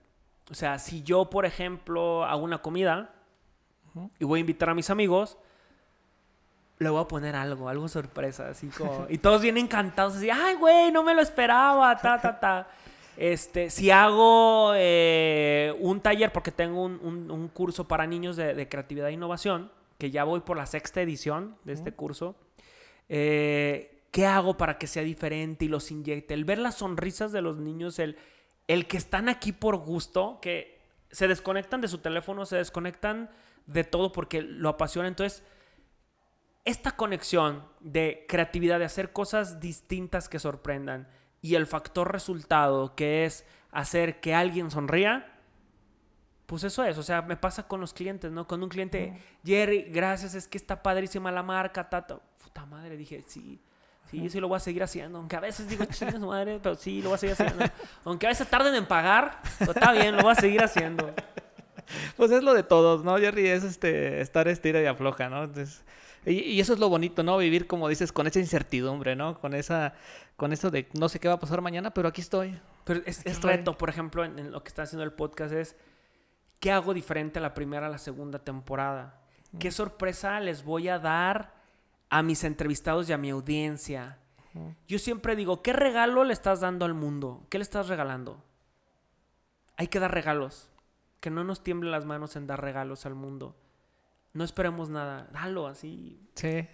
O 0.49 0.55
sea, 0.55 0.80
si 0.80 1.03
yo, 1.03 1.30
por 1.30 1.45
ejemplo, 1.45 2.26
hago 2.26 2.43
una 2.43 2.62
comida 2.62 3.14
y 4.20 4.26
voy 4.26 4.39
a 4.39 4.41
invitar 4.41 4.70
a 4.70 4.74
mis 4.74 4.89
amigos, 4.89 5.38
le 6.80 6.89
voy 6.89 7.01
a 7.01 7.07
poner 7.07 7.36
algo, 7.36 7.70
algo 7.70 7.88
sorpresa, 7.88 8.49
así 8.49 8.68
como... 8.70 9.05
Y 9.07 9.20
todos 9.20 9.41
vienen 9.41 9.66
encantados, 9.66 10.16
así, 10.16 10.30
ay, 10.30 10.55
güey, 10.55 10.91
no 10.91 11.03
me 11.03 11.14
lo 11.14 11.22
esperaba, 11.22 11.95
ta, 11.97 12.20
ta, 12.20 12.39
ta. 12.39 12.68
Este, 13.18 13.70
si 13.70 13.91
hago 13.91 14.72
eh, 14.76 15.76
un 15.80 15.99
taller, 16.01 16.32
porque 16.32 16.51
tengo 16.51 16.84
un, 16.84 16.99
un- 17.03 17.30
un 17.30 17.47
curso 17.49 17.88
para 17.88 18.07
niños 18.07 18.36
de, 18.36 18.53
de 18.53 18.70
creatividad 18.70 19.09
e 19.09 19.14
innovación, 19.14 19.72
que 19.97 20.12
ya 20.12 20.24
voy 20.24 20.39
por 20.39 20.57
la 20.57 20.66
sexta 20.66 21.01
edición 21.01 21.55
de 21.64 21.74
este 21.74 21.91
curso, 21.91 22.36
eh, 23.09 24.01
¿qué 24.12 24.26
hago 24.26 24.57
para 24.57 24.78
que 24.78 24.88
sea 24.88 25.03
diferente 25.03 25.66
y 25.66 25.68
los 25.68 25.91
inyecte? 25.91 26.34
El 26.34 26.45
ver 26.45 26.57
las 26.57 26.76
sonrisas 26.76 27.32
de 27.32 27.41
los 27.41 27.57
niños, 27.57 27.99
el, 27.99 28.18
el 28.68 28.88
que 28.88 28.97
están 28.97 29.30
aquí 29.30 29.51
por 29.51 29.78
gusto, 29.78 30.39
que 30.41 30.80
se 31.12 31.28
desconectan 31.28 31.82
de 31.82 31.89
su 31.89 31.99
teléfono, 31.99 32.45
se 32.45 32.55
desconectan 32.55 33.30
de 33.68 33.84
todo 33.84 34.12
porque 34.12 34.41
lo 34.41 34.70
apasiona. 34.70 35.07
Entonces, 35.07 35.43
esta 36.66 36.91
conexión 36.95 37.64
de 37.80 38.26
creatividad, 38.28 38.80
de 38.80 38.86
hacer 38.86 39.12
cosas 39.12 39.59
distintas 39.59 40.30
que 40.30 40.39
sorprendan 40.39 41.07
y 41.41 41.55
el 41.55 41.67
factor 41.67 42.11
resultado 42.11 42.95
que 42.95 43.25
es 43.25 43.45
hacer 43.71 44.19
que 44.19 44.33
alguien 44.33 44.69
sonría, 44.69 45.31
pues 46.45 46.63
eso 46.65 46.83
es, 46.83 46.97
o 46.97 47.03
sea, 47.03 47.21
me 47.21 47.37
pasa 47.37 47.67
con 47.67 47.79
los 47.79 47.93
clientes, 47.93 48.29
¿no? 48.31 48.45
Con 48.45 48.61
un 48.61 48.69
cliente, 48.69 49.17
Jerry, 49.45 49.83
gracias, 49.83 50.35
es 50.35 50.47
que 50.47 50.57
está 50.57 50.83
padrísima 50.83 51.31
la 51.31 51.43
marca, 51.43 51.89
tata. 51.89 52.19
Puta 52.43 52.65
madre, 52.65 52.97
dije, 52.97 53.23
sí, 53.25 53.57
sí, 54.09 54.29
sí 54.29 54.39
lo 54.39 54.49
voy 54.49 54.57
a 54.57 54.59
seguir 54.59 54.83
haciendo. 54.83 55.17
Aunque 55.17 55.37
a 55.37 55.39
veces 55.39 55.69
digo, 55.69 55.85
chingas 55.85 56.19
madre, 56.19 56.59
pero 56.61 56.75
sí, 56.75 57.01
lo 57.01 57.09
voy 57.09 57.15
a 57.15 57.19
seguir 57.19 57.35
haciendo. 57.39 57.65
Aunque 58.03 58.25
a 58.25 58.29
veces 58.29 58.49
tarden 58.49 58.75
en 58.75 58.85
pagar, 58.85 59.41
pero 59.59 59.71
está 59.71 59.93
bien, 59.93 60.17
lo 60.17 60.23
voy 60.23 60.33
a 60.33 60.35
seguir 60.35 60.61
haciendo. 60.61 61.13
Pues 62.15 62.31
es 62.31 62.41
lo 62.41 62.53
de 62.53 62.63
todos, 62.63 63.03
¿no, 63.03 63.17
Jerry? 63.17 63.47
Es 63.47 63.65
este, 63.65 64.21
estar 64.21 64.47
estira 64.47 64.81
y 64.81 64.85
afloja, 64.85 65.27
¿no? 65.27 65.43
Entonces, 65.43 65.83
y, 66.26 66.34
y 66.34 66.59
eso 66.59 66.74
es 66.74 66.80
lo 66.80 66.89
bonito, 66.89 67.24
¿no? 67.24 67.38
Vivir, 67.38 67.67
como 67.67 67.88
dices, 67.88 68.11
con 68.11 68.28
esa 68.28 68.39
incertidumbre, 68.39 69.15
¿no? 69.15 69.39
Con 69.39 69.53
esa, 69.53 69.93
con 70.36 70.53
eso 70.53 70.72
de 70.72 70.88
no 70.93 71.09
sé 71.09 71.19
qué 71.19 71.28
va 71.28 71.36
a 71.36 71.39
pasar 71.39 71.61
mañana, 71.61 71.93
pero 71.93 72.07
aquí 72.07 72.22
estoy. 72.22 72.59
Pero 72.84 73.01
es, 73.05 73.41
reto, 73.41 73.78
por 73.78 73.89
ejemplo, 73.89 74.24
en, 74.24 74.39
en 74.39 74.51
lo 74.51 74.63
que 74.63 74.69
está 74.69 74.84
haciendo 74.84 75.03
el 75.03 75.13
podcast 75.13 75.53
es, 75.53 75.76
¿qué 76.59 76.72
hago 76.72 76.93
diferente 76.93 77.39
a 77.39 77.41
la 77.41 77.53
primera 77.53 77.88
a 77.88 77.89
la 77.89 77.97
segunda 77.97 78.39
temporada? 78.39 79.22
¿Qué 79.59 79.72
sorpresa 79.72 80.39
les 80.39 80.63
voy 80.63 80.88
a 80.88 80.97
dar 80.97 81.53
a 82.09 82.24
mis 82.24 82.43
entrevistados 82.43 83.09
y 83.09 83.13
a 83.13 83.17
mi 83.17 83.30
audiencia? 83.30 84.17
Yo 84.88 84.99
siempre 84.99 85.36
digo, 85.36 85.61
¿qué 85.61 85.74
regalo 85.74 86.24
le 86.24 86.34
estás 86.34 86.59
dando 86.59 86.86
al 86.86 86.93
mundo? 86.93 87.45
¿Qué 87.49 87.57
le 87.57 87.63
estás 87.63 87.88
regalando? 87.88 88.43
Hay 89.78 89.88
que 89.88 89.99
dar 89.99 90.13
regalos. 90.13 90.69
Que 91.19 91.30
no 91.30 91.43
nos 91.43 91.63
tiemblen 91.63 91.91
las 91.91 92.05
manos 92.05 92.36
en 92.36 92.47
dar 92.47 92.61
regalos 92.61 93.05
al 93.05 93.15
mundo. 93.15 93.55
No 94.34 94.43
esperemos 94.43 94.89
nada. 94.89 95.27
Dalo 95.32 95.67
así. 95.67 96.19
Sí. 96.36 96.65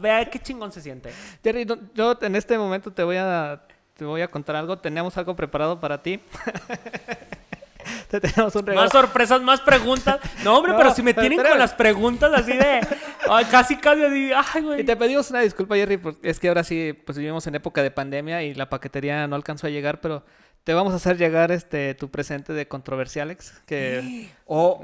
Vea 0.00 0.24
qué 0.30 0.38
chingón 0.38 0.72
se 0.72 0.80
siente. 0.80 1.10
Jerry, 1.42 1.66
yo 1.94 2.18
en 2.22 2.36
este 2.36 2.56
momento 2.56 2.92
te 2.92 3.02
voy 3.02 3.16
a, 3.16 3.66
te 3.94 4.04
voy 4.04 4.22
a 4.22 4.28
contar 4.28 4.56
algo. 4.56 4.78
Tenemos 4.78 5.16
algo 5.18 5.34
preparado 5.36 5.78
para 5.80 6.02
ti. 6.02 6.20
te 8.08 8.20
tenemos 8.20 8.54
un 8.54 8.66
regalo. 8.66 8.84
Más 8.84 8.92
sorpresas, 8.92 9.42
más 9.42 9.60
preguntas. 9.60 10.20
No, 10.44 10.56
hombre, 10.56 10.72
No, 10.72 10.78
pero 10.78 10.94
si 10.94 11.02
me 11.02 11.12
pero 11.14 11.28
tienen 11.28 11.46
con 11.46 11.58
las 11.58 11.74
preguntas 11.74 12.32
así 12.34 12.52
de. 12.52 12.80
ay, 13.28 13.44
casi, 13.46 13.76
casi 13.76 14.02
así. 14.04 14.30
Ay, 14.34 14.62
Y 14.62 14.64
güey. 14.64 14.84
te 14.84 14.96
pedimos 14.96 15.30
una 15.30 15.40
disculpa, 15.40 15.74
Jerry, 15.74 15.96
porque 15.98 16.30
es 16.30 16.38
que 16.40 16.48
ahora 16.48 16.64
sí, 16.64 16.92
pues 17.04 17.18
vivimos 17.18 17.46
en 17.46 17.56
época 17.56 17.82
de 17.82 17.90
pandemia 17.90 18.42
y 18.42 18.54
la 18.54 18.70
paquetería 18.70 19.26
no 19.26 19.36
alcanzó 19.36 19.66
a 19.66 19.70
llegar, 19.70 20.00
pero 20.00 20.24
te 20.62 20.72
vamos 20.72 20.92
a 20.94 20.96
hacer 20.96 21.18
llegar 21.18 21.52
este 21.52 21.94
tu 21.94 22.10
presente 22.10 22.52
de 22.52 22.66
Controversialex, 22.68 23.60
que 23.66 24.30
O. 24.46 24.80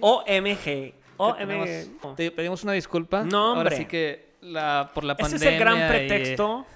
OMG. 0.00 0.94
Tenemos- 1.36 2.16
Te 2.16 2.30
pedimos 2.30 2.62
una 2.64 2.72
disculpa. 2.72 3.22
No, 3.24 3.48
Ahora 3.48 3.60
hombre. 3.60 3.76
sí 3.76 3.84
que 3.86 4.36
la, 4.42 4.90
por 4.94 5.04
la 5.04 5.12
Ese 5.14 5.22
pandemia. 5.22 5.48
es 5.48 5.54
el 5.54 5.60
gran 5.60 5.78
y- 5.78 5.88
pretexto 5.88 6.66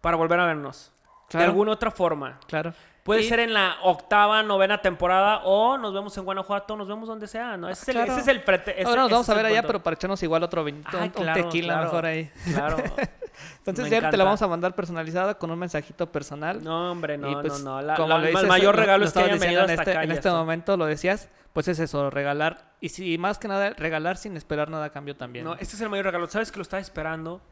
para 0.00 0.16
volver 0.16 0.40
a 0.40 0.46
vernos. 0.46 0.92
De 1.32 1.42
alguna 1.42 1.72
otra 1.72 1.90
forma. 1.90 2.38
claro. 2.46 2.72
Puede 3.04 3.20
Y- 3.20 3.28
ser 3.28 3.38
en 3.38 3.52
la 3.52 3.76
octava, 3.82 4.42
novena 4.42 4.80
temporada 4.80 5.42
o 5.44 5.76
nos 5.78 5.92
vemos 5.92 6.16
en 6.16 6.24
Guanajuato, 6.24 6.74
nos 6.74 6.88
vemos 6.88 7.06
donde 7.06 7.26
sea, 7.28 7.56
¿no? 7.56 7.68
Ese, 7.68 7.90
es, 7.90 7.96
el, 7.96 8.02
ese 8.08 8.20
es 8.20 8.28
el 8.28 8.42
pretexto. 8.42 8.88
Ahora 8.88 9.02
nos 9.02 9.10
vamos 9.10 9.28
a 9.28 9.34
ver 9.34 9.44
allá, 9.46 9.62
pero 9.62 9.82
para 9.82 9.94
echarnos 9.94 10.22
igual 10.22 10.42
otro 10.42 10.64
vinito, 10.64 10.96
un- 10.96 11.02
un 11.04 11.10
claro, 11.10 11.42
tequila 11.44 11.74
claro. 11.74 11.84
mejor 11.84 12.06
ahí. 12.06 12.30
Claro. 12.52 12.76
Entonces 13.66 13.90
ya 13.90 14.08
te 14.10 14.16
la 14.16 14.24
vamos 14.24 14.40
a 14.42 14.48
mandar 14.48 14.74
personalizada 14.74 15.34
con 15.36 15.50
un 15.50 15.58
mensajito 15.58 16.10
personal. 16.10 16.62
No, 16.64 16.92
hombre, 16.92 17.18
no, 17.18 17.30
Y, 17.30 17.34
pues, 17.34 17.62
no, 17.62 17.76
no. 17.76 17.82
La- 17.82 17.94
como 17.96 18.08
la- 18.08 18.18
le 18.20 18.30
el 18.30 18.46
mayor 18.46 18.74
lo- 18.74 18.80
regalo 18.80 19.00
lo 19.00 19.04
es 19.06 19.12
que 19.12 19.18
hayan 19.20 19.38
venido 19.38 19.60
diciendo 19.62 19.72
hasta 19.72 19.74
en 19.74 19.80
este, 19.80 19.90
acá. 19.90 20.04
en 20.04 20.10
este 20.12 20.28
esto. 20.28 20.38
momento 20.38 20.76
lo 20.78 20.86
decías, 20.86 21.28
pues 21.52 21.68
es 21.68 21.78
eso, 21.80 22.08
regalar. 22.10 22.72
Y 22.80 22.88
si 22.88 23.18
más 23.18 23.38
que 23.38 23.48
nada, 23.48 23.70
regalar 23.76 24.16
sin 24.16 24.36
esperar 24.38 24.70
nada 24.70 24.86
a 24.86 24.90
cambio 24.90 25.14
también. 25.16 25.44
No, 25.44 25.54
este 25.54 25.76
es 25.76 25.80
el 25.82 25.90
mayor 25.90 26.06
regalo. 26.06 26.26
¿Sabes 26.28 26.50
que 26.50 26.56
lo 26.58 26.62
estaba 26.62 26.80
esperando? 26.80 27.42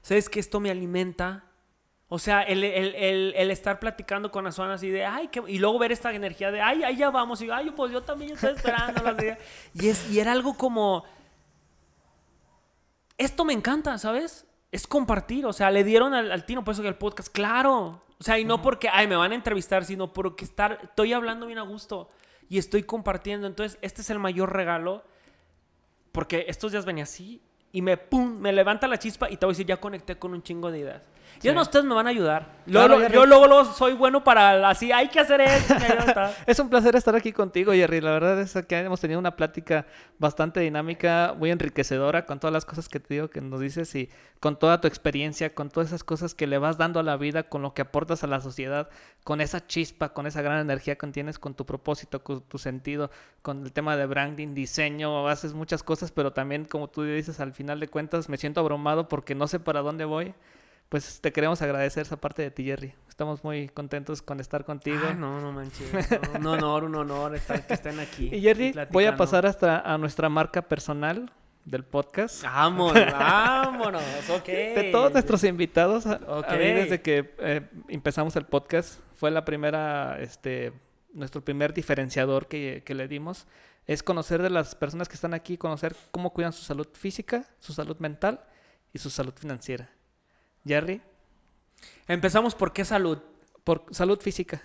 ¿Sabes 0.00 0.28
que 0.30 0.40
esto 0.40 0.58
me 0.58 0.70
alimenta? 0.70 1.44
O 2.14 2.18
sea, 2.18 2.42
el, 2.42 2.62
el- 2.62 2.94
el- 2.94 3.32
el 3.34 3.50
estar 3.50 3.80
platicando 3.80 4.30
con 4.30 4.44
las 4.44 4.56
zonas 4.56 4.82
y 4.82 4.90
de, 4.90 5.06
ay, 5.06 5.28
qué... 5.28 5.42
y 5.48 5.58
luego 5.58 5.78
ver 5.78 5.92
esta 5.92 6.12
energía 6.12 6.50
de, 6.50 6.60
ay, 6.60 6.82
ahí 6.84 6.96
ya 6.98 7.08
vamos. 7.08 7.40
Y 7.40 7.48
ay, 7.50 7.70
pues 7.74 7.90
yo 7.90 8.02
también 8.02 8.32
estoy 8.32 8.54
esperando. 8.54 9.02
y, 9.74 9.88
es, 9.88 10.10
y 10.10 10.20
era 10.20 10.32
algo 10.32 10.52
como, 10.52 11.04
esto 13.16 13.44
me 13.46 13.52
encanta, 13.52 13.96
¿sabes? 13.96 14.46
Es 14.70 14.86
compartir. 14.86 15.46
O 15.46 15.54
sea, 15.54 15.70
le 15.70 15.84
dieron 15.84 16.12
al, 16.12 16.30
al 16.32 16.44
tino, 16.44 16.62
por 16.64 16.72
eso 16.72 16.82
que 16.82 16.88
el 16.88 16.96
podcast, 16.96 17.32
claro. 17.32 18.02
O 18.18 18.22
sea, 18.24 18.38
y 18.38 18.44
no 18.44 18.60
porque, 18.60 18.88
ay, 18.92 19.06
me 19.08 19.16
van 19.16 19.32
a 19.32 19.34
entrevistar, 19.34 19.84
sino 19.84 20.12
porque 20.12 20.44
estar, 20.44 20.80
estoy 20.82 21.14
hablando 21.14 21.46
bien 21.46 21.58
a 21.58 21.62
gusto 21.62 22.10
y 22.48 22.58
estoy 22.58 22.82
compartiendo. 22.82 23.46
Entonces, 23.46 23.78
este 23.82 24.02
es 24.02 24.10
el 24.10 24.18
mayor 24.18 24.52
regalo 24.52 25.02
porque 26.12 26.44
estos 26.48 26.72
días 26.72 26.84
venía 26.84 27.04
así 27.04 27.40
y 27.72 27.82
me 27.82 27.96
pum, 27.96 28.38
me 28.38 28.52
levanta 28.52 28.86
la 28.86 28.98
chispa 28.98 29.30
y 29.30 29.36
te 29.36 29.46
voy 29.46 29.52
a 29.52 29.54
decir, 29.54 29.66
ya 29.66 29.78
conecté 29.78 30.18
con 30.18 30.32
un 30.32 30.42
chingo 30.42 30.70
de 30.70 30.78
ideas. 30.80 31.02
Y 31.42 31.48
además 31.48 31.68
ustedes 31.68 31.84
me 31.84 31.94
van 31.94 32.06
a 32.06 32.10
ayudar. 32.10 32.46
Claro, 32.66 33.08
yo 33.08 33.26
luego, 33.26 33.48
luego 33.48 33.64
soy 33.64 33.94
bueno 33.94 34.22
para 34.22 34.68
así, 34.68 34.92
hay 34.92 35.08
que 35.08 35.18
hacer 35.18 35.40
esto. 35.40 35.74
ya. 35.76 36.32
Es 36.46 36.58
un 36.58 36.68
placer 36.68 36.94
estar 36.94 37.16
aquí 37.16 37.32
contigo, 37.32 37.72
Jerry. 37.72 38.00
La 38.00 38.12
verdad 38.12 38.40
es 38.40 38.56
que 38.68 38.78
hemos 38.78 39.00
tenido 39.00 39.18
una 39.18 39.34
plática 39.34 39.86
bastante 40.18 40.60
dinámica, 40.60 41.34
muy 41.36 41.50
enriquecedora 41.50 42.26
con 42.26 42.38
todas 42.38 42.52
las 42.52 42.64
cosas 42.64 42.88
que 42.88 43.00
te 43.00 43.14
digo 43.14 43.28
que 43.28 43.40
nos 43.40 43.60
dices 43.60 43.92
y 43.94 44.08
con 44.38 44.58
toda 44.58 44.80
tu 44.80 44.86
experiencia, 44.86 45.52
con 45.54 45.68
todas 45.68 45.88
esas 45.88 46.04
cosas 46.04 46.34
que 46.34 46.46
le 46.46 46.58
vas 46.58 46.78
dando 46.78 47.00
a 47.00 47.02
la 47.02 47.16
vida, 47.16 47.44
con 47.44 47.62
lo 47.62 47.74
que 47.74 47.82
aportas 47.82 48.22
a 48.22 48.28
la 48.28 48.40
sociedad, 48.40 48.88
con 49.24 49.40
esa 49.40 49.66
chispa, 49.66 50.10
con 50.12 50.26
esa 50.26 50.42
gran 50.42 50.60
energía 50.60 50.96
que 50.96 51.06
tienes, 51.08 51.38
con 51.38 51.54
tu 51.54 51.66
propósito, 51.66 52.22
con 52.22 52.42
tu 52.42 52.58
sentido, 52.58 53.10
con 53.42 53.64
el 53.64 53.72
tema 53.72 53.96
de 53.96 54.06
branding, 54.06 54.54
diseño, 54.54 55.26
haces 55.28 55.54
muchas 55.54 55.82
cosas, 55.82 56.12
pero 56.12 56.32
también, 56.32 56.64
como 56.66 56.88
tú 56.88 57.02
dices, 57.02 57.40
al 57.40 57.52
final 57.52 57.61
de 57.62 57.88
cuentas 57.88 58.28
me 58.28 58.36
siento 58.36 58.60
abrumado 58.60 59.08
porque 59.08 59.34
no 59.34 59.46
sé 59.46 59.60
para 59.60 59.80
dónde 59.80 60.04
voy. 60.04 60.34
Pues 60.88 61.22
te 61.22 61.32
queremos 61.32 61.62
agradecer 61.62 62.02
esa 62.02 62.18
parte 62.18 62.42
de 62.42 62.50
ti, 62.50 62.64
Jerry. 62.64 62.92
Estamos 63.08 63.42
muy 63.42 63.68
contentos 63.68 64.20
con 64.20 64.40
estar 64.40 64.64
contigo. 64.64 65.00
Ay, 65.08 65.16
no, 65.16 65.40
no 65.40 65.50
manches. 65.50 65.90
no, 66.38 66.52
un 66.52 66.58
honor, 66.58 66.84
un 66.84 66.94
honor 66.96 67.34
estar, 67.34 67.66
que 67.66 67.72
estén 67.72 67.98
aquí. 67.98 68.28
Y 68.30 68.42
Jerry, 68.42 68.74
voy 68.90 69.06
a 69.06 69.16
pasar 69.16 69.46
hasta 69.46 69.80
a 69.80 69.96
nuestra 69.96 70.28
marca 70.28 70.60
personal 70.60 71.32
del 71.64 71.84
podcast. 71.84 72.42
Vámonos, 72.42 73.06
vámonos, 73.10 74.02
ok. 74.28 74.46
De 74.46 74.90
todos 74.92 75.12
nuestros 75.12 75.44
invitados, 75.44 76.06
a, 76.06 76.16
a 76.16 76.56
mí 76.56 76.64
desde 76.64 77.00
que 77.00 77.34
eh, 77.38 77.62
empezamos 77.88 78.36
el 78.36 78.44
podcast, 78.44 79.00
fue 79.14 79.30
la 79.30 79.44
primera, 79.44 80.18
este, 80.20 80.72
nuestro 81.14 81.42
primer 81.42 81.72
diferenciador 81.72 82.48
que, 82.48 82.82
que 82.84 82.94
le 82.94 83.08
dimos, 83.08 83.46
es 83.92 84.02
conocer 84.02 84.42
de 84.42 84.50
las 84.50 84.74
personas 84.74 85.08
que 85.08 85.14
están 85.14 85.34
aquí, 85.34 85.56
conocer 85.56 85.94
cómo 86.10 86.32
cuidan 86.32 86.52
su 86.52 86.62
salud 86.62 86.88
física, 86.92 87.44
su 87.58 87.72
salud 87.72 87.96
mental 87.98 88.40
y 88.92 88.98
su 88.98 89.10
salud 89.10 89.32
financiera. 89.34 89.88
Jerry, 90.66 91.00
Empezamos 92.06 92.54
por 92.54 92.72
qué 92.72 92.84
salud. 92.84 93.18
por 93.64 93.84
salud 93.90 94.20
física. 94.20 94.62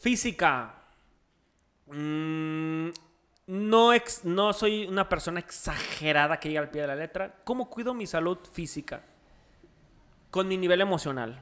Física. 0.00 0.74
Mm, 1.86 2.88
no, 3.46 3.92
ex- 3.92 4.24
no 4.24 4.52
soy 4.52 4.86
una 4.86 5.08
persona 5.08 5.38
exagerada 5.40 6.40
que 6.40 6.48
llega 6.48 6.60
al 6.60 6.70
pie 6.70 6.82
de 6.82 6.86
la 6.88 6.96
letra. 6.96 7.36
¿Cómo 7.44 7.68
cuido 7.70 7.94
mi 7.94 8.06
salud 8.06 8.38
física? 8.52 9.02
Con 10.30 10.48
mi 10.48 10.56
nivel 10.56 10.80
emocional. 10.80 11.40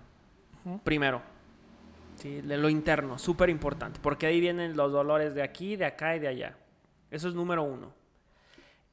Primero. 0.85 1.23
Sí, 2.17 2.41
de 2.43 2.57
lo 2.59 2.69
interno, 2.69 3.19
súper 3.19 3.49
importante. 3.49 3.99
Porque 4.03 4.27
ahí 4.27 4.41
vienen 4.41 4.77
los 4.77 4.93
dolores 4.93 5.35
de 5.35 5.43
aquí, 5.43 5.77
de 5.77 5.87
acá 5.87 6.15
y 6.17 6.21
de 6.21 6.29
allá. 6.29 6.57
Eso 7.13 7.29
es 7.29 7.35
número 7.35 7.63
uno. 7.63 7.93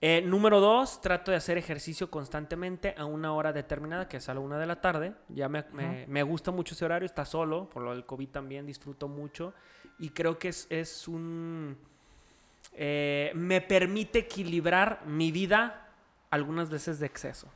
Eh, 0.02 0.22
número 0.26 0.60
dos, 0.60 1.02
trato 1.02 1.32
de 1.32 1.38
hacer 1.38 1.58
ejercicio 1.58 2.10
constantemente 2.12 2.94
a 2.98 3.06
una 3.06 3.34
hora 3.34 3.52
determinada, 3.52 4.08
que 4.08 4.18
es 4.18 4.30
a 4.30 4.34
la 4.34 4.40
una 4.40 4.58
de 4.60 4.66
la 4.68 4.80
tarde. 4.80 5.14
Ya 5.30 5.50
me, 5.50 5.66
me- 5.74 6.06
me 6.08 6.24
gusta 6.24 6.52
mucho 6.52 6.74
ese 6.76 6.86
horario, 6.86 7.06
está 7.06 7.26
solo, 7.26 7.70
por 7.70 7.82
lo 7.84 7.92
del 7.92 8.06
COVID 8.06 8.30
también 8.30 8.66
disfruto 8.68 9.08
mucho. 9.08 9.54
Y 9.98 10.12
creo 10.12 10.38
que 10.38 10.50
es, 10.50 10.68
es 10.70 11.08
un... 11.08 11.76
eh, 12.74 13.32
me 13.36 13.60
permite 13.62 14.20
equilibrar 14.20 15.02
mi 15.06 15.32
vida 15.32 15.88
algunas 16.30 16.70
veces 16.70 17.00
de 17.00 17.06
exceso. 17.08 17.48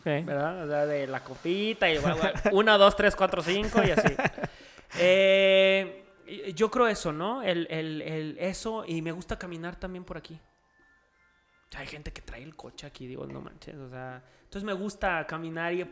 Ok. 0.00 0.24
¿verdad? 0.24 0.64
O 0.64 0.66
sea, 0.68 0.86
de 0.86 1.06
la 1.06 1.22
copita 1.22 1.90
y 1.90 1.98
guau, 1.98 2.16
guau, 2.16 2.32
una, 2.52 2.78
dos, 2.78 2.96
tres, 2.96 3.14
cuatro, 3.14 3.42
cinco 3.42 3.82
y 3.82 3.90
así. 3.90 4.14
Eh, 4.98 6.01
yo 6.54 6.70
creo 6.70 6.88
eso, 6.88 7.12
¿no? 7.12 7.42
El, 7.42 7.66
el- 7.70 8.02
el- 8.02 8.36
eso 8.38 8.84
y 8.86 9.02
me 9.02 9.12
gusta 9.12 9.38
caminar 9.38 9.76
también 9.76 10.04
por 10.04 10.16
aquí. 10.16 10.34
O 11.68 11.72
sea, 11.72 11.80
hay 11.80 11.86
gente 11.86 12.12
que 12.12 12.20
trae 12.22 12.42
el 12.42 12.54
coche 12.54 12.86
aquí, 12.86 13.06
digo, 13.06 13.26
no 13.26 13.40
manches, 13.40 13.76
o 13.76 13.88
sea, 13.88 14.22
entonces 14.44 14.64
me 14.64 14.74
gusta 14.74 15.26
caminar 15.26 15.72
y 15.72 15.84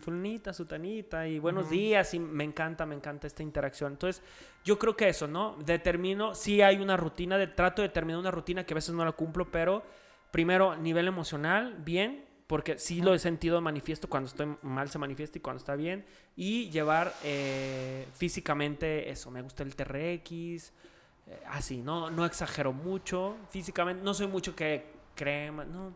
fulanita, 0.00 0.52
sutanita 0.52 1.26
y 1.26 1.38
buenos 1.40 1.68
días 1.68 2.14
y 2.14 2.18
me 2.20 2.44
encanta, 2.44 2.86
me 2.86 2.94
encanta 2.94 3.26
esta 3.26 3.42
interacción. 3.42 3.92
Entonces, 3.92 4.22
yo 4.64 4.78
creo 4.78 4.96
que 4.96 5.08
eso, 5.08 5.26
¿no? 5.26 5.56
Determino, 5.64 6.34
sí 6.34 6.62
hay 6.62 6.78
una 6.78 6.96
rutina, 6.96 7.36
de, 7.38 7.48
trato 7.48 7.82
de 7.82 7.88
determinar 7.88 8.20
una 8.20 8.30
rutina 8.30 8.64
que 8.64 8.72
a 8.74 8.76
veces 8.76 8.94
no 8.94 9.04
la 9.04 9.12
cumplo, 9.12 9.50
pero 9.50 9.82
primero, 10.30 10.76
nivel 10.76 11.08
emocional, 11.08 11.74
bien, 11.84 12.24
porque 12.46 12.78
sí 12.78 13.00
lo 13.00 13.12
he 13.14 13.18
sentido 13.18 13.60
manifiesto, 13.60 14.08
cuando 14.08 14.28
estoy 14.28 14.56
mal 14.62 14.88
se 14.88 14.98
manifiesta 14.98 15.38
y 15.38 15.40
cuando 15.40 15.58
está 15.58 15.74
bien, 15.74 16.04
y 16.36 16.70
llevar 16.70 17.12
eh, 17.24 18.06
físicamente 18.14 19.10
eso, 19.10 19.30
me 19.30 19.42
gusta 19.42 19.62
el 19.64 19.74
TRX, 19.74 20.30
eh, 20.30 21.42
así, 21.48 21.78
¿no? 21.78 22.10
No 22.10 22.24
exagero 22.24 22.72
mucho, 22.72 23.36
físicamente, 23.50 24.02
no 24.04 24.14
soy 24.14 24.28
mucho 24.28 24.54
que 24.54 24.86
crema, 25.16 25.64
no, 25.64 25.92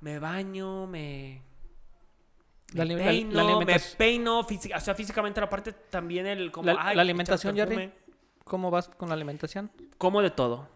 me 0.00 0.18
baño, 0.18 0.86
me... 0.86 1.42
La 2.74 2.84
Me 2.84 2.96
la- 2.96 3.04
peino, 3.04 3.32
la 3.32 3.44
me 3.44 3.52
alimentación- 3.52 3.96
peino, 3.96 4.44
física- 4.44 4.76
o 4.76 4.80
sea, 4.80 4.94
físicamente 4.94 5.40
la 5.40 5.48
parte 5.48 5.72
también 5.72 6.26
el... 6.26 6.52
Como, 6.52 6.66
La- 6.66 6.76
ay, 6.88 6.96
la 6.96 7.00
alimentación, 7.02 7.56
Jerry. 7.56 7.90
¿Cómo 8.44 8.70
vas 8.70 8.88
con 8.90 9.08
la 9.08 9.14
alimentación? 9.14 9.70
Como 9.96 10.20
de 10.20 10.30
todo, 10.30 10.68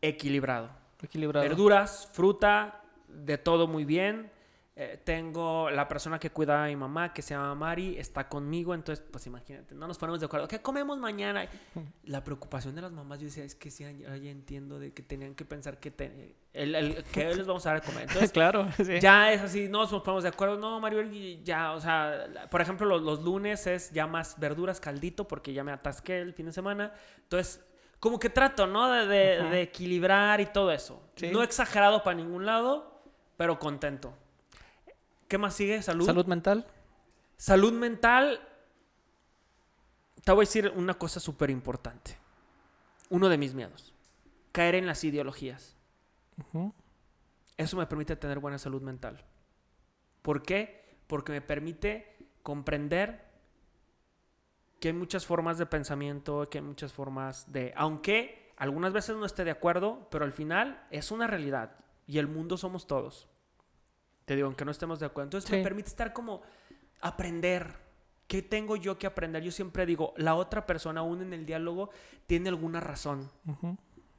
equilibrado. 0.00 0.70
Equilibrado. 1.02 1.46
Verduras, 1.48 2.08
fruta, 2.12 2.80
de 3.14 3.38
todo 3.38 3.66
muy 3.66 3.84
bien. 3.84 4.30
Eh, 4.76 5.00
tengo 5.04 5.70
la 5.70 5.86
persona 5.86 6.18
que 6.18 6.30
cuida 6.30 6.64
a 6.64 6.66
mi 6.66 6.74
mamá, 6.74 7.12
que 7.12 7.22
se 7.22 7.32
llama 7.32 7.54
Mari, 7.54 7.96
está 7.96 8.28
conmigo, 8.28 8.74
entonces, 8.74 9.04
pues 9.08 9.24
imagínate, 9.24 9.72
no 9.72 9.86
nos 9.86 9.96
ponemos 9.98 10.18
de 10.18 10.26
acuerdo. 10.26 10.48
¿Qué 10.48 10.60
comemos 10.60 10.98
mañana? 10.98 11.46
La 12.06 12.24
preocupación 12.24 12.74
de 12.74 12.82
las 12.82 12.90
mamás, 12.90 13.20
yo 13.20 13.26
decía, 13.26 13.44
es 13.44 13.54
que 13.54 13.70
sí, 13.70 13.84
ya, 13.84 14.16
ya 14.16 14.30
entiendo 14.32 14.80
de 14.80 14.92
que 14.92 15.04
tenían 15.04 15.36
que 15.36 15.44
pensar 15.44 15.78
que, 15.78 15.92
te- 15.92 16.34
el, 16.52 16.74
el- 16.74 17.04
que 17.04 17.32
les 17.36 17.46
vamos 17.46 17.64
a 17.66 17.68
dar 17.68 17.82
a 17.82 17.86
comer. 17.86 18.02
Entonces, 18.08 18.32
claro, 18.32 18.66
sí. 18.76 18.98
ya 18.98 19.32
es 19.32 19.42
así, 19.42 19.68
no 19.68 19.82
nos 19.88 20.02
ponemos 20.02 20.24
de 20.24 20.30
acuerdo. 20.30 20.56
No, 20.58 20.80
Mario, 20.80 21.02
ya, 21.44 21.70
o 21.74 21.80
sea, 21.80 22.26
por 22.50 22.60
ejemplo, 22.60 22.84
los, 22.84 23.00
los 23.02 23.22
lunes 23.22 23.68
es 23.68 23.92
ya 23.92 24.08
más 24.08 24.40
verduras, 24.40 24.80
caldito, 24.80 25.28
porque 25.28 25.52
ya 25.52 25.62
me 25.62 25.70
atasqué 25.70 26.18
el 26.18 26.34
fin 26.34 26.46
de 26.46 26.52
semana. 26.52 26.92
Entonces, 27.18 27.64
como 28.00 28.18
que 28.18 28.28
trato, 28.28 28.66
¿no? 28.66 28.90
De, 28.90 29.06
de 29.06 29.62
equilibrar 29.62 30.40
y 30.40 30.46
todo 30.46 30.72
eso. 30.72 31.00
Sí. 31.14 31.30
No 31.30 31.44
exagerado 31.44 32.02
para 32.02 32.16
ningún 32.16 32.44
lado, 32.44 32.93
pero 33.36 33.58
contento. 33.58 34.14
¿Qué 35.28 35.38
más 35.38 35.54
sigue? 35.54 35.82
Salud. 35.82 36.06
Salud 36.06 36.26
mental. 36.26 36.66
Salud 37.36 37.72
mental. 37.72 38.40
Te 40.22 40.32
voy 40.32 40.44
a 40.44 40.46
decir 40.46 40.72
una 40.76 40.94
cosa 40.94 41.20
súper 41.20 41.50
importante. 41.50 42.16
Uno 43.10 43.28
de 43.28 43.38
mis 43.38 43.54
miedos. 43.54 43.94
Caer 44.52 44.76
en 44.76 44.86
las 44.86 45.02
ideologías. 45.04 45.76
Eso 47.56 47.76
me 47.76 47.86
permite 47.86 48.16
tener 48.16 48.38
buena 48.38 48.58
salud 48.58 48.82
mental. 48.82 49.24
¿Por 50.22 50.42
qué? 50.42 50.98
Porque 51.06 51.32
me 51.32 51.40
permite 51.40 52.16
comprender 52.42 53.24
que 54.80 54.88
hay 54.88 54.94
muchas 54.94 55.26
formas 55.26 55.58
de 55.58 55.66
pensamiento, 55.66 56.48
que 56.50 56.58
hay 56.58 56.64
muchas 56.64 56.92
formas 56.92 57.50
de... 57.52 57.72
Aunque 57.76 58.52
algunas 58.56 58.92
veces 58.92 59.16
no 59.16 59.26
esté 59.26 59.44
de 59.44 59.50
acuerdo, 59.50 60.08
pero 60.10 60.24
al 60.24 60.32
final 60.32 60.86
es 60.90 61.10
una 61.10 61.26
realidad 61.26 61.83
y 62.06 62.18
el 62.18 62.26
mundo 62.26 62.56
somos 62.56 62.86
todos. 62.86 63.28
Te 64.24 64.34
digo, 64.36 64.46
aunque 64.46 64.64
no 64.64 64.70
estemos 64.70 65.00
de 65.00 65.06
acuerdo. 65.06 65.26
Entonces 65.28 65.50
me 65.50 65.58
Sí. 65.58 65.62
permite 65.64 65.88
estar 65.88 66.12
como 66.12 66.42
aprender. 67.00 67.82
¿Qué 68.26 68.40
tengo 68.40 68.76
yo 68.76 68.98
que 68.98 69.06
aprender? 69.06 69.42
Yo 69.42 69.52
siempre 69.52 69.84
digo, 69.84 70.14
la 70.16 70.34
otra 70.34 70.64
persona 70.66 71.00
aún 71.00 71.20
en 71.20 71.34
el 71.34 71.44
diálogo 71.44 71.90
tiene 72.26 72.48
alguna 72.48 72.80
razón 72.80 73.30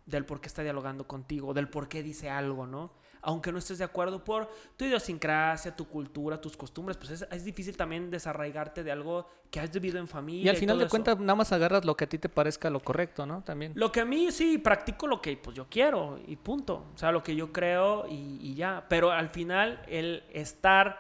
del 0.05 0.25
por 0.25 0.39
qué 0.41 0.47
está 0.47 0.61
dialogando 0.61 1.07
contigo, 1.07 1.53
del 1.55 1.67
por 1.69 1.87
qué 1.87 2.03
dice 2.03 2.29
algo, 2.29 2.67
¿no? 2.67 2.91
Aunque 3.27 3.51
no 3.51 3.57
estés 3.57 3.79
de 3.79 3.83
acuerdo 3.83 4.23
por 4.23 4.49
tu 4.77 4.85
idiosincrasia, 4.85 5.75
tu 5.75 5.87
cultura, 5.87 6.39
tus 6.39 6.55
costumbres, 6.55 6.95
pues 6.95 7.09
es, 7.09 7.27
es 7.29 7.43
difícil 7.43 7.75
también 7.75 8.09
desarraigarte 8.09 8.83
de 8.83 8.91
algo 8.91 9.27
que 9.49 9.59
has 9.59 9.71
vivido 9.71 9.97
en 9.99 10.07
familia. 10.07 10.45
Y 10.45 10.49
al 10.49 10.57
final 10.57 10.79
de 10.79 10.87
cuentas, 10.87 11.19
nada 11.19 11.35
más 11.35 11.51
agarras 11.51 11.83
lo 11.85 11.97
que 11.97 12.05
a 12.05 12.07
ti 12.07 12.17
te 12.17 12.29
parezca 12.29 12.69
lo 12.69 12.79
correcto, 12.79 13.25
¿no? 13.25 13.41
También. 13.41 13.73
Lo 13.75 13.91
que 13.91 14.01
a 14.01 14.05
mí 14.05 14.31
sí, 14.31 14.57
practico 14.59 15.07
lo 15.07 15.21
que 15.21 15.35
pues 15.37 15.55
yo 15.55 15.67
quiero 15.69 16.19
y 16.27 16.35
punto. 16.35 16.85
O 16.93 16.97
sea, 16.97 17.11
lo 17.11 17.23
que 17.23 17.35
yo 17.35 17.51
creo 17.51 18.07
y, 18.07 18.37
y 18.41 18.55
ya. 18.55 18.85
Pero 18.87 19.11
al 19.11 19.29
final 19.29 19.81
el 19.87 20.23
estar, 20.31 20.99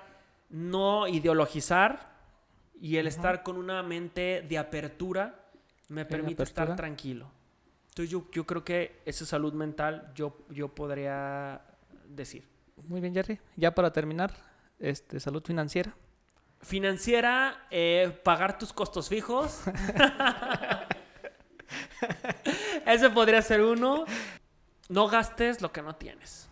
no 0.49 1.07
ideologizar 1.07 2.15
y 2.81 2.97
el 2.97 3.07
estar 3.07 3.43
con 3.43 3.57
una 3.57 3.81
mente 3.83 4.45
de 4.47 4.57
apertura 4.57 5.45
me 5.89 6.05
permite 6.05 6.43
estar 6.43 6.75
tranquilo. 6.75 7.29
Entonces 7.89 8.11
yo, 8.11 8.25
yo 8.31 8.45
creo 8.45 8.63
que 8.63 9.01
esa 9.05 9.25
salud 9.25 9.53
mental 9.53 10.11
yo, 10.15 10.37
yo 10.49 10.67
podría 10.67 11.61
decir. 12.07 12.47
Muy 12.87 13.01
bien, 13.01 13.13
Jerry. 13.13 13.39
Ya 13.55 13.73
para 13.73 13.91
terminar, 13.93 14.31
este, 14.79 15.19
salud 15.19 15.43
financiera. 15.43 15.95
Financiera, 16.61 17.67
eh, 17.71 18.17
pagar 18.23 18.57
tus 18.57 18.73
costos 18.73 19.09
fijos. 19.09 19.63
Ese 22.85 23.09
podría 23.09 23.41
ser 23.41 23.61
uno. 23.61 24.05
No 24.89 25.07
gastes 25.07 25.61
lo 25.61 25.71
que 25.71 25.81
no 25.81 25.95
tienes. 25.95 26.49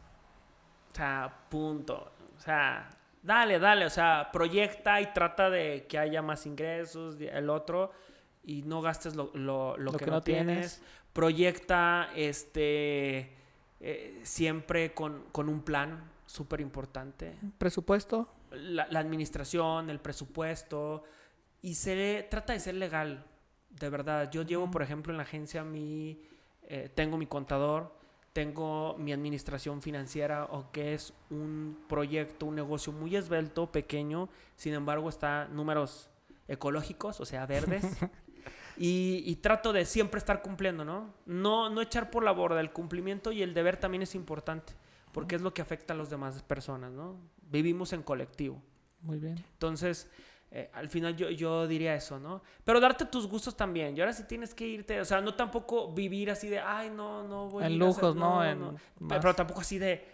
O 0.91 0.95
sea, 0.95 1.33
punto. 1.49 2.11
O 2.35 2.39
sea, 2.39 2.89
dale, 3.21 3.59
dale. 3.59 3.85
O 3.85 3.89
sea, 3.89 4.29
proyecta 4.31 5.01
y 5.01 5.13
trata 5.13 5.49
de 5.49 5.85
que 5.87 5.97
haya 5.99 6.21
más 6.21 6.45
ingresos, 6.45 7.15
el 7.19 7.49
otro. 7.49 7.91
Y 8.43 8.63
no 8.63 8.81
gastes 8.81 9.15
lo, 9.15 9.31
lo- 9.33 9.77
lo 9.77 9.91
que, 9.93 10.05
no 10.05 10.21
tienes. 10.21 10.81
Proyecta 11.13 12.09
este 12.15 13.37
eh, 13.85 14.21
siempre 14.23 14.93
con, 14.93 15.25
con 15.31 15.49
un 15.49 15.61
plan 15.61 16.09
súper 16.25 16.61
importante 16.61 17.35
Presupuesto. 17.57 18.27
la, 18.51 18.87
la 18.89 18.99
administración, 18.99 19.89
el 19.89 19.99
presupuesto 19.99 21.03
y 21.63 21.75
se 21.75 22.27
trata 22.29 22.53
de 22.53 22.59
ser 22.59 22.75
legal, 22.75 23.25
de 23.69 23.89
verdad. 23.89 24.29
Yo 24.29 24.43
llevo, 24.43 24.69
por 24.69 24.83
ejemplo, 24.83 25.13
en 25.13 25.17
la 25.17 25.23
agencia 25.23 25.63
mi, 25.63 26.21
eh, 26.63 26.89
tengo 26.93 27.17
mi 27.17 27.25
contador, 27.25 27.95
tengo 28.33 28.95
mi 28.97 29.13
administración 29.13 29.81
financiera, 29.81 30.45
o 30.45 30.71
que 30.71 30.93
es 30.93 31.13
un 31.29 31.77
proyecto, 31.87 32.47
un 32.47 32.55
negocio 32.55 32.91
muy 32.91 33.15
esbelto, 33.15 33.71
pequeño, 33.71 34.27
sin 34.57 34.73
embargo 34.73 35.07
está 35.07 35.47
números 35.47 36.09
ecológicos, 36.49 37.21
o 37.21 37.25
sea, 37.25 37.45
verdes. 37.45 37.83
Y, 38.77 39.23
y 39.25 39.35
trato 39.37 39.71
de 39.73 39.85
siempre 39.85 40.17
estar 40.17 40.41
cumpliendo, 40.41 40.83
¿no? 40.83 41.13
¿no? 41.25 41.69
No 41.69 41.81
echar 41.81 42.09
por 42.09 42.23
la 42.23 42.31
borda 42.31 42.59
el 42.59 42.71
cumplimiento 42.71 43.31
y 43.31 43.41
el 43.41 43.53
deber 43.53 43.77
también 43.77 44.01
es 44.03 44.15
importante, 44.15 44.73
porque 45.11 45.35
es 45.35 45.41
lo 45.41 45.53
que 45.53 45.61
afecta 45.61 45.93
a 45.93 45.97
las 45.97 46.09
demás 46.09 46.41
personas, 46.43 46.91
¿no? 46.91 47.17
Vivimos 47.49 47.93
en 47.93 48.03
colectivo. 48.03 48.61
Muy 49.01 49.19
bien. 49.19 49.35
Entonces, 49.53 50.09
eh, 50.49 50.69
al 50.73 50.87
final 50.87 51.15
yo, 51.15 51.29
yo 51.29 51.67
diría 51.67 51.95
eso, 51.95 52.19
¿no? 52.19 52.41
Pero 52.63 52.79
darte 52.79 53.05
tus 53.05 53.27
gustos 53.27 53.57
también. 53.57 53.97
Y 53.97 54.01
ahora 54.01 54.13
sí 54.13 54.23
tienes 54.27 54.53
que 54.53 54.65
irte, 54.67 55.01
o 55.01 55.05
sea, 55.05 55.19
no 55.19 55.33
tampoco 55.33 55.91
vivir 55.91 56.29
así 56.31 56.47
de, 56.47 56.59
ay, 56.59 56.89
no, 56.89 57.27
no 57.27 57.49
voy 57.49 57.63
a 57.63 57.67
En 57.67 57.73
a 57.73 57.75
hacer-". 57.75 57.87
lujos, 57.87 58.15
¿no? 58.15 58.45
En. 58.45 58.75
Pero 59.07 59.33
tampoco 59.33 59.61
así 59.61 59.77
de, 59.79 60.07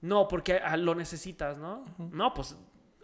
no, 0.00 0.28
porque 0.28 0.60
ah, 0.64 0.76
lo 0.76 0.94
necesitas, 0.94 1.58
¿no? 1.58 1.82
No, 1.98 2.32
pues, 2.34 2.56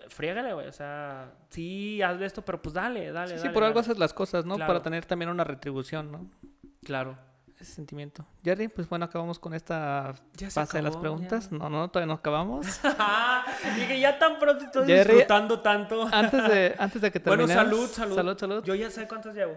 friégale, 0.09 0.53
güey. 0.55 0.67
O 0.69 0.73
sea, 0.73 1.33
sí, 1.51 2.01
hazle 2.03 2.27
esto, 2.27 2.43
pero 2.43 2.61
pues 2.61 2.73
dale, 2.75 3.13
dale, 3.13 3.29
Sí, 3.33 3.35
sí, 3.39 3.43
dale, 3.45 3.55
por 3.55 3.65
algo 3.65 3.81
haces 3.81 3.99
las 3.99 4.13
cosas, 4.15 4.45
¿no? 4.45 4.57
Claro. 4.57 4.69
Para 4.69 4.83
tener 4.83 5.05
también 5.07 5.31
una 5.31 5.45
retribución, 5.45 6.11
¿no? 6.13 6.31
Claro. 6.85 7.17
Ese 7.61 7.75
sentimiento. 7.75 8.25
Jerry, 8.43 8.69
pues 8.69 8.89
bueno, 8.89 9.05
acabamos 9.05 9.39
con 9.39 9.53
esta 9.53 10.15
Ya 10.35 10.51
fase 10.51 10.79
de 10.79 10.83
las 10.83 10.97
preguntas. 10.97 11.51
ya. 11.51 11.59
No, 11.59 11.69
no, 11.69 11.89
todavía 11.91 12.07
no 12.07 12.15
acabamos. 12.15 12.67
Dije, 13.77 14.01
ya 14.01 14.19
tan 14.19 14.39
pronto 14.39 14.65
estoy 14.65 14.87
Jerry, 14.87 15.13
disfrutando 15.13 15.61
tanto. 15.61 16.09
antes, 16.11 16.49
de, 16.49 16.75
antes 16.79 17.03
de 17.03 17.11
que 17.11 17.19
Bueno, 17.19 17.47
terminemos. 17.47 17.65
salud, 17.71 17.91
salud. 17.91 18.15
Salud, 18.17 18.39
salud. 18.39 18.65
Yo 18.65 18.75
ya 18.75 18.91
sé 18.91 19.07
cuántos 19.07 19.35
llevo. 19.35 19.57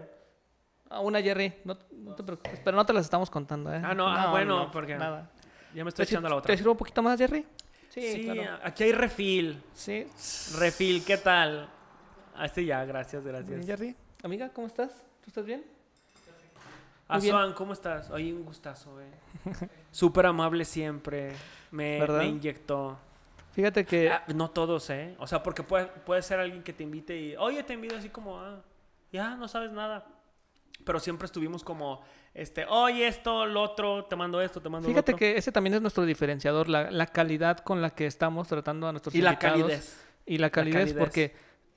Ah, 0.90 1.00
una, 1.00 1.22
Jerry. 1.22 1.54
No, 1.64 1.78
no 1.92 2.14
te 2.14 2.22
preocupes. 2.22 2.60
Pero 2.62 2.76
no 2.76 2.84
te 2.84 2.92
las 2.92 3.04
estamos 3.06 3.30
contando, 3.30 3.72
¿eh? 3.72 3.80
Ah, 3.82 3.94
no, 3.94 4.06
ah, 4.06 4.30
bueno, 4.30 4.70
porque- 4.70 4.96
Nada. 4.96 5.30
Ya 5.74 5.82
me 5.82 5.88
estoy 5.88 6.04
¿Te, 6.04 6.10
sir- 6.10 6.16
echando 6.16 6.28
la 6.28 6.36
otra. 6.36 6.52
¿Te 6.52 6.58
sirvo 6.58 6.72
un 6.72 6.78
poquito 6.78 7.02
más, 7.02 7.18
Jerry? 7.18 7.44
Sí, 7.94 8.24
claro. 8.24 8.58
aquí 8.62 8.84
hay 8.84 8.92
refil. 8.92 9.62
Sí. 9.72 10.06
Refil, 10.58 11.04
¿qué 11.04 11.16
tal? 11.16 11.68
Ah, 12.34 12.46
este 12.46 12.64
ya, 12.64 12.84
gracias, 12.84 13.24
gracias. 13.24 13.64
Jerry. 13.64 13.94
Amiga, 14.22 14.48
¿cómo 14.52 14.66
estás? 14.66 14.90
¿Tú 15.20 15.28
estás 15.28 15.44
bien? 15.44 15.64
Bien. 15.64 15.76
Azuan, 17.06 17.52
¿cómo 17.52 17.72
estás? 17.72 18.10
Oye, 18.10 18.32
un 18.32 18.44
gustazo, 18.44 18.92
güey. 18.92 19.06
Súper 19.92 20.26
amable 20.26 20.64
siempre. 20.64 21.32
Me, 21.70 22.04
me 22.06 22.26
inyectó. 22.26 22.98
Fíjate 23.52 23.84
que 23.84 24.10
Ah, 24.10 24.24
no 24.34 24.50
todos, 24.50 24.90
¿eh? 24.90 25.14
O 25.18 25.26
sea, 25.28 25.42
porque 25.42 25.62
puede, 25.62 25.86
puede 25.86 26.22
ser 26.22 26.40
alguien 26.40 26.62
que 26.64 26.72
te 26.72 26.82
invite 26.82 27.16
y, 27.16 27.36
oye, 27.36 27.62
te 27.62 27.74
invito 27.74 27.94
así 27.96 28.08
como, 28.08 28.40
ah, 28.40 28.60
ya, 29.12 29.36
no 29.36 29.46
sabes 29.46 29.70
nada. 29.70 30.04
Pero 30.84 30.98
siempre 31.00 31.26
estuvimos 31.26 31.62
como, 31.64 32.02
este, 32.34 32.66
oye, 32.66 33.06
esto, 33.06 33.46
lo 33.46 33.62
otro, 33.62 34.04
te 34.04 34.16
mando 34.16 34.40
esto, 34.42 34.60
te 34.60 34.68
mando 34.68 34.88
Fíjate 34.88 35.12
lo 35.12 35.16
otro. 35.16 35.18
que 35.26 35.38
ese 35.38 35.50
también 35.52 35.74
es 35.74 35.80
nuestro 35.80 36.04
diferenciador, 36.04 36.68
la, 36.68 36.90
la 36.90 37.06
calidad 37.06 37.58
con 37.58 37.80
la 37.80 37.90
que 37.90 38.06
estamos 38.06 38.48
tratando 38.48 38.86
a 38.86 38.92
nuestros 38.92 39.14
Y 39.14 39.22
la 39.22 39.30
invitados. 39.32 39.60
calidez. 39.62 40.04
Y 40.26 40.38
la 40.38 40.50
calidez, 40.50 40.76
calidez. 40.92 40.98
porque 40.98 41.34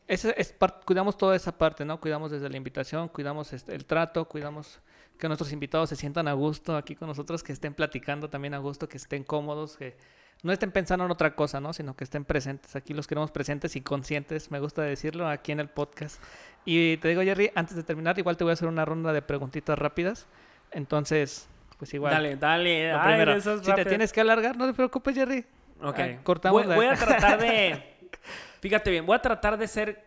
ese 0.07 0.33
es 0.37 0.55
cuidamos 0.85 1.17
toda 1.17 1.35
esa 1.35 1.57
parte, 1.57 1.85
¿no? 1.85 1.99
Cuidamos 1.99 2.31
desde 2.31 2.49
la 2.49 2.57
invitación, 2.57 3.07
cuidamos 3.09 3.53
este, 3.53 3.75
el 3.75 3.85
trato, 3.85 4.25
cuidamos 4.27 4.79
que 5.17 5.27
nuestros 5.27 5.51
invitados 5.51 5.89
se 5.89 5.95
sientan 5.95 6.27
a 6.27 6.33
gusto 6.33 6.75
aquí 6.75 6.95
con 6.95 7.07
nosotros, 7.07 7.43
que 7.43 7.51
estén 7.53 7.73
platicando 7.73 8.29
también 8.29 8.53
a 8.53 8.57
gusto, 8.57 8.87
que 8.89 8.97
estén 8.97 9.23
cómodos, 9.23 9.77
que 9.77 9.97
no 10.43 10.51
estén 10.53 10.71
pensando 10.71 11.05
en 11.05 11.11
otra 11.11 11.35
cosa, 11.35 11.59
¿no? 11.59 11.73
Sino 11.73 11.95
que 11.95 12.03
estén 12.03 12.23
presentes. 12.25 12.75
Aquí 12.75 12.93
los 12.93 13.07
queremos 13.07 13.31
presentes 13.31 13.75
y 13.75 13.81
conscientes, 13.81 14.51
me 14.51 14.59
gusta 14.59 14.81
decirlo, 14.83 15.27
aquí 15.27 15.51
en 15.51 15.59
el 15.59 15.67
podcast. 15.69 16.21
Y 16.65 16.97
te 16.97 17.07
digo, 17.09 17.21
Jerry, 17.21 17.51
antes 17.55 17.75
de 17.75 17.83
terminar, 17.83 18.17
igual 18.19 18.37
te 18.37 18.43
voy 18.43 18.51
a 18.51 18.53
hacer 18.53 18.67
una 18.67 18.85
ronda 18.85 19.13
de 19.13 19.21
preguntitas 19.21 19.77
rápidas. 19.79 20.27
Entonces, 20.71 21.47
pues 21.79 21.93
igual. 21.93 22.13
Dale, 22.13 22.35
dale. 22.35 22.91
Lo 22.91 22.99
Ay, 22.99 23.07
primero, 23.15 23.41
si 23.63 23.73
te 23.73 23.85
tienes 23.85 24.11
que 24.13 24.21
alargar, 24.21 24.57
no 24.57 24.67
te 24.67 24.73
preocupes, 24.73 25.15
Jerry. 25.15 25.45
Ok. 25.81 25.99
Ah, 25.99 26.17
cortamos 26.23 26.61
voy, 26.61 26.69
la- 26.69 26.75
voy 26.75 26.85
a 26.87 26.93
tratar 26.95 27.39
de. 27.39 27.95
Fíjate 28.61 28.89
bien, 28.91 29.05
voy 29.05 29.15
a 29.15 29.21
tratar 29.21 29.57
de 29.57 29.67
ser 29.67 30.03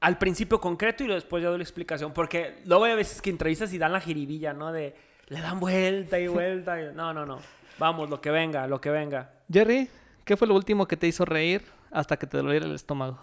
al 0.00 0.18
principio 0.18 0.60
concreto 0.60 1.02
y 1.04 1.08
después 1.08 1.42
ya 1.42 1.48
doy 1.48 1.58
la 1.58 1.64
explicación. 1.64 2.12
Porque 2.12 2.60
luego 2.66 2.84
hay 2.84 2.94
veces 2.94 3.20
que 3.22 3.30
entrevistas 3.30 3.72
y 3.72 3.78
dan 3.78 3.92
la 3.92 4.00
jiribilla, 4.00 4.52
¿no? 4.52 4.70
De 4.72 4.94
le 5.28 5.40
dan 5.40 5.58
vuelta 5.60 6.18
y 6.18 6.28
vuelta. 6.28 6.80
y- 6.80 6.94
No, 6.94 7.12
no, 7.12 7.24
no. 7.26 7.38
Vamos, 7.78 8.08
lo 8.10 8.20
que 8.20 8.30
venga, 8.30 8.66
lo 8.68 8.80
que 8.80 8.90
venga. 8.90 9.30
Jerry, 9.52 9.88
¿qué 10.24 10.36
fue 10.36 10.48
lo 10.48 10.54
último 10.54 10.86
que 10.86 10.96
te 10.96 11.06
hizo 11.06 11.24
reír 11.24 11.64
hasta 11.90 12.16
que 12.16 12.26
te 12.26 12.38
doliera 12.38 12.66
el 12.66 12.74
estómago? 12.74 13.18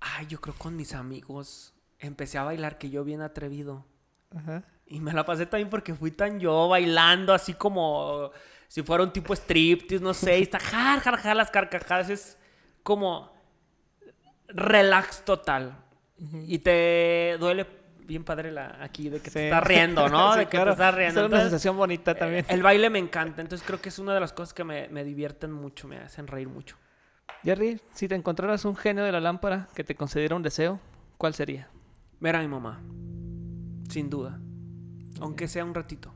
Ay, 0.00 0.26
yo 0.26 0.40
creo 0.40 0.54
con 0.56 0.76
mis 0.76 0.94
amigos 0.94 1.74
empecé 1.98 2.38
a 2.38 2.44
bailar 2.44 2.78
que 2.78 2.90
yo 2.90 3.04
bien 3.04 3.20
atrevido. 3.20 3.84
Ajá. 4.34 4.62
Y 4.86 5.00
me 5.00 5.12
la 5.12 5.24
pasé 5.24 5.46
también 5.46 5.70
porque 5.70 5.94
fui 5.94 6.10
tan 6.10 6.40
yo 6.40 6.68
bailando 6.68 7.32
así 7.32 7.54
como 7.54 8.30
si 8.68 8.82
fuera 8.82 9.02
un 9.02 9.12
tipo 9.12 9.34
striptease, 9.34 10.02
no 10.02 10.14
sé, 10.14 10.38
y 10.38 10.42
está 10.42 10.60
jar, 10.60 11.00
jar, 11.00 11.16
jar, 11.16 11.36
las 11.36 11.50
carcajadas, 11.50 12.08
es 12.08 12.38
como 12.82 13.32
relax 14.48 15.24
total. 15.24 15.76
Y 16.46 16.58
te 16.58 17.36
duele 17.38 17.64
bien 18.10 18.24
padre 18.24 18.50
la, 18.50 18.76
aquí 18.82 19.08
de 19.08 19.20
que 19.20 19.30
Sí. 19.30 19.34
te 19.34 19.44
estás 19.46 19.62
riendo, 19.64 20.08
¿no? 20.08 20.32
Sí, 20.34 20.40
de 20.40 20.44
que 20.46 20.50
claro. 20.50 20.66
te 20.72 20.72
estás 20.72 20.94
riendo. 20.94 21.20
Es 21.22 21.26
una 21.28 21.40
sensación 21.42 21.76
bonita 21.76 22.14
también. 22.16 22.44
eh, 22.44 22.48
el 22.50 22.62
baile 22.62 22.90
me 22.90 22.98
encanta, 22.98 23.40
entonces 23.40 23.64
creo 23.66 23.80
que 23.80 23.88
es 23.88 23.98
una 24.00 24.12
de 24.12 24.18
las 24.20 24.32
cosas 24.32 24.52
que 24.52 24.64
me, 24.64 24.88
me 24.88 25.04
divierten 25.04 25.52
mucho, 25.52 25.86
me 25.86 25.96
hacen 25.98 26.26
reír 26.26 26.48
mucho. 26.48 26.76
Jerry, 27.44 27.80
si 27.94 28.08
te 28.08 28.16
encontraras 28.16 28.64
un 28.64 28.74
genio 28.74 29.04
de 29.04 29.12
la 29.12 29.20
lámpara 29.20 29.68
que 29.74 29.84
te 29.84 29.94
concediera 29.94 30.34
un 30.34 30.42
deseo, 30.42 30.80
¿cuál 31.16 31.32
sería? 31.34 31.70
Ver 32.18 32.34
a 32.36 32.40
mi 32.40 32.48
mamá, 32.48 32.82
sin 33.88 34.10
duda, 34.10 34.38
aunque 35.20 35.46
sea 35.48 35.64
un 35.64 35.74
ratito. 35.74 36.12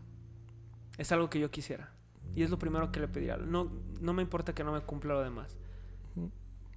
Es 0.99 1.13
algo 1.13 1.31
que 1.31 1.39
yo 1.41 1.51
quisiera. 1.51 1.93
Y 2.35 2.43
es 2.43 2.51
lo 2.51 2.59
primero 2.59 2.91
que 2.91 2.99
le 3.01 3.07
pediría. 3.09 3.37
No, 3.37 3.71
no 4.01 4.13
me 4.13 4.23
importa 4.23 4.53
que 4.53 4.65
no 4.65 4.73
me 4.73 4.81
cumpla 4.81 5.15
lo 5.15 5.23
demás. 5.23 5.57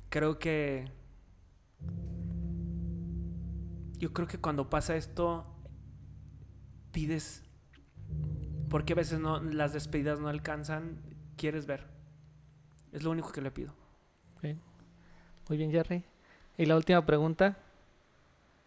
Creo 0.09 0.37
que... 0.39 0.89
Yo 3.97 4.13
creo 4.13 4.27
que 4.27 4.37
cuando 4.37 4.69
pasa 4.69 4.95
esto, 4.95 5.45
pides... 6.91 7.43
Porque 8.69 8.93
a 8.93 8.95
veces 8.95 9.19
no, 9.19 9.41
las 9.41 9.73
despedidas 9.73 10.19
no 10.19 10.27
alcanzan, 10.27 11.01
quieres 11.37 11.65
ver. 11.65 11.85
Es 12.91 13.03
lo 13.03 13.11
único 13.11 13.31
que 13.31 13.41
le 13.41 13.51
pido. 13.51 13.73
Bien. 14.41 14.59
Muy 15.47 15.57
bien, 15.57 15.71
Jerry. 15.71 16.03
Y 16.57 16.65
la 16.65 16.75
última 16.75 17.05
pregunta. 17.05 17.57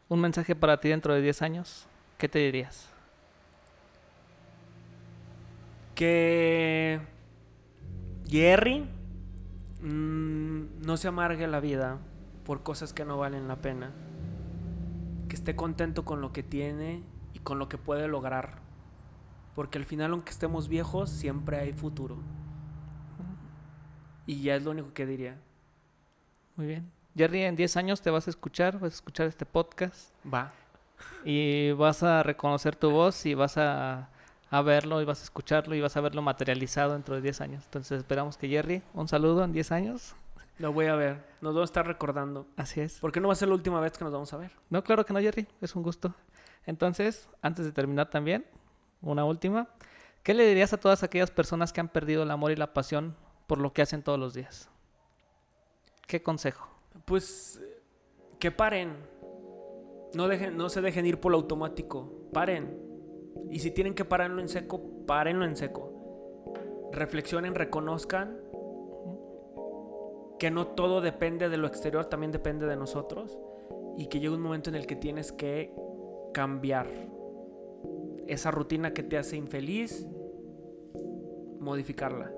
Un 0.09 0.21
mensaje 0.21 0.57
para 0.57 0.81
ti 0.81 0.89
dentro 0.89 1.15
de 1.15 1.21
10 1.21 1.43
años. 1.43 1.87
¿Qué 2.19 2.29
te 2.29 2.39
dirías? 2.39 2.91
que 6.01 6.99
Jerry 8.27 8.89
mm, 9.83 10.81
no 10.81 10.97
se 10.97 11.09
amargue 11.09 11.47
la 11.47 11.61
vida 11.61 11.99
por 12.47 12.63
cosas 12.63 12.95
que 12.95 13.05
no 13.05 13.19
valen 13.19 13.49
la 13.49 13.57
pena. 13.57 13.93
Que 15.31 15.37
esté 15.37 15.55
contento 15.55 16.05
con 16.05 16.21
lo 16.21 16.33
que 16.33 16.43
tiene 16.43 17.05
y 17.35 17.39
con 17.39 17.61
lo 17.61 17.69
que 17.69 17.79
puede 17.79 18.09
lograr. 18.09 18.59
Porque 19.55 19.79
al 19.79 19.85
final, 19.85 20.11
aunque 20.11 20.31
estemos 20.33 20.67
viejos, 20.69 21.09
siempre 21.09 21.61
hay 21.61 21.73
futuro. 21.73 22.17
Y 24.27 24.43
ya 24.43 24.57
es 24.57 24.65
lo 24.65 24.73
único 24.73 24.93
que 24.93 25.07
diría. 25.07 25.39
Muy 26.57 26.67
bien. 26.67 26.91
Jerry, 27.17 27.45
en 27.45 27.55
10 27.55 27.77
años 27.77 28.01
te 28.03 28.11
vas 28.11 28.27
a 28.27 28.31
escuchar, 28.31 28.81
vas 28.81 28.93
a 28.93 28.97
escuchar 28.97 29.29
este 29.29 29.47
podcast 29.47 30.13
Va. 30.27 30.51
y 31.25 31.71
vas 31.73 32.03
a 32.03 32.25
reconocer 32.25 32.75
tu 32.75 32.91
voz 32.91 33.25
y 33.25 33.35
vas 33.35 33.57
a, 33.57 34.09
a 34.51 34.63
verlo 34.63 35.01
y 35.01 35.05
vas 35.05 35.21
a 35.21 35.25
escucharlo 35.25 35.77
y 35.77 35.81
vas 35.81 35.97
a 35.97 36.01
verlo 36.01 36.23
materializado 36.23 36.95
dentro 36.95 37.15
de 37.15 37.21
10 37.21 37.41
años. 37.41 37.65
Entonces 37.67 37.99
esperamos 37.99 38.37
que 38.37 38.49
Jerry, 38.49 38.83
un 38.95 39.07
saludo 39.07 39.45
en 39.45 39.53
10 39.53 39.71
años. 39.71 40.17
Lo 40.61 40.75
voy 40.75 40.87
a 40.87 40.95
ver. 40.95 41.25
Nos 41.41 41.55
vamos 41.55 41.71
a 41.71 41.73
estar 41.73 41.87
recordando. 41.87 42.47
Así 42.59 42.83
es. 42.83 42.99
Porque 43.01 43.19
no 43.19 43.29
va 43.29 43.33
a 43.33 43.37
ser 43.37 43.49
la 43.49 43.55
última 43.55 43.81
vez 43.81 43.97
que 43.97 44.05
nos 44.05 44.13
vamos 44.13 44.31
a 44.35 44.37
ver. 44.37 44.53
No, 44.69 44.85
claro 44.85 45.07
que 45.07 45.15
no, 45.15 45.19
Jerry. 45.19 45.49
Es 45.63 45.75
un 45.75 45.83
gusto. 45.83 46.15
Entonces, 46.67 47.31
antes 47.41 47.65
de 47.65 47.73
terminar 47.73 48.11
también, 48.11 48.45
una 49.01 49.25
última. 49.25 49.69
¿Qué 50.23 50.35
le 50.35 50.47
dirías 50.47 50.75
a 50.75 50.77
todas 50.77 51.03
aquellas 51.03 51.31
personas 51.31 51.73
que 51.73 51.81
han 51.81 51.89
perdido 51.89 52.25
el 52.25 52.31
amor 52.31 52.51
y 52.51 52.57
la 52.57 52.75
pasión 52.75 53.17
por 53.47 53.59
lo 53.59 53.73
que 53.73 53.81
hacen 53.81 54.03
todos 54.03 54.19
los 54.19 54.35
días? 54.35 54.69
¿Qué 56.07 56.23
consejo? 56.23 56.69
Pues 57.07 57.63
que 58.39 58.51
paren. 58.51 58.99
No, 60.13 60.29
dejen, 60.29 60.59
no 60.59 60.69
se 60.69 60.83
dejen 60.83 61.07
ir 61.07 61.21
por 61.21 61.33
lo 61.33 61.39
automático. 61.39 62.29
Paren. 62.35 62.79
Y 63.51 63.61
si 63.61 63.71
tienen 63.71 63.95
que 63.95 64.05
pararlo 64.05 64.43
en 64.43 64.49
seco, 64.51 65.07
párenlo 65.07 65.47
en 65.47 65.57
seco. 65.57 66.91
Reflexionen, 66.93 67.55
reconozcan 67.55 68.50
que 70.41 70.51
no 70.51 70.67
todo 70.67 71.03
depende 71.03 71.51
de 71.51 71.59
lo 71.59 71.67
exterior, 71.67 72.07
también 72.07 72.33
depende 72.33 72.67
de 72.67 72.75
nosotros. 72.75 73.39
Y 73.99 74.07
que 74.07 74.21
llega 74.21 74.35
un 74.35 74.41
momento 74.41 74.71
en 74.71 74.77
el 74.77 74.87
que 74.87 74.97
tienes 74.97 75.33
que 75.33 75.73
cambiar 76.33 76.89
esa 78.27 78.51
rutina 78.51 78.95
que 78.95 79.03
te 79.03 79.19
hace 79.19 79.37
infeliz, 79.37 80.09
modificarla. 81.59 82.33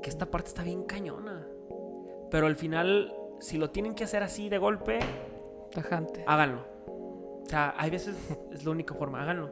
Que 0.00 0.10
esta 0.10 0.30
parte 0.30 0.48
está 0.48 0.62
bien 0.62 0.84
cañona. 0.84 1.44
Pero 2.30 2.46
al 2.46 2.54
final, 2.54 3.12
si 3.40 3.58
lo 3.58 3.70
tienen 3.70 3.96
que 3.96 4.04
hacer 4.04 4.22
así 4.22 4.48
de 4.48 4.58
golpe, 4.58 5.00
Tajante. 5.72 6.24
háganlo. 6.28 6.64
O 6.86 7.46
sea, 7.46 7.74
hay 7.78 7.90
veces 7.90 8.14
es 8.52 8.64
la 8.64 8.70
única 8.70 8.94
forma, 8.94 9.20
háganlo. 9.22 9.50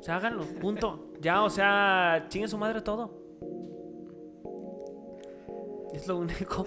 O 0.00 0.02
sea, 0.02 0.16
háganlo, 0.16 0.44
punto. 0.62 1.12
Ya, 1.20 1.42
o 1.42 1.50
sea, 1.50 2.24
chingue 2.30 2.48
su 2.48 2.56
madre 2.56 2.80
todo. 2.80 3.20
Es 5.92 6.06
lo 6.06 6.16
único. 6.16 6.64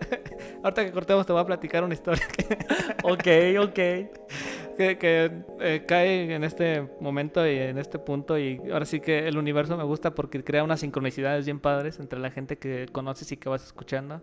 Ahorita 0.62 0.84
que 0.84 0.92
cortemos 0.92 1.26
te 1.26 1.32
voy 1.32 1.42
a 1.42 1.46
platicar 1.46 1.84
una 1.84 1.94
historia 1.94 2.26
ok, 3.02 3.26
ok. 3.60 3.74
que, 3.74 4.98
que, 4.98 5.44
eh, 5.60 5.84
cae 5.86 6.34
en 6.34 6.44
este 6.44 6.88
momento 7.00 7.46
y 7.46 7.56
en 7.56 7.78
este 7.78 7.98
punto 7.98 8.38
y 8.38 8.60
ahora 8.72 8.84
sí 8.84 9.00
que 9.00 9.26
el 9.26 9.38
universo 9.38 9.76
me 9.76 9.84
gusta 9.84 10.14
porque 10.14 10.42
crea 10.44 10.62
unas 10.64 10.80
sincronicidades 10.80 11.46
bien 11.46 11.60
padres 11.60 11.98
entre 11.98 12.18
la 12.18 12.30
gente 12.30 12.58
que 12.58 12.86
conoces 12.92 13.32
y 13.32 13.36
que 13.36 13.48
vas 13.48 13.64
escuchando. 13.64 14.22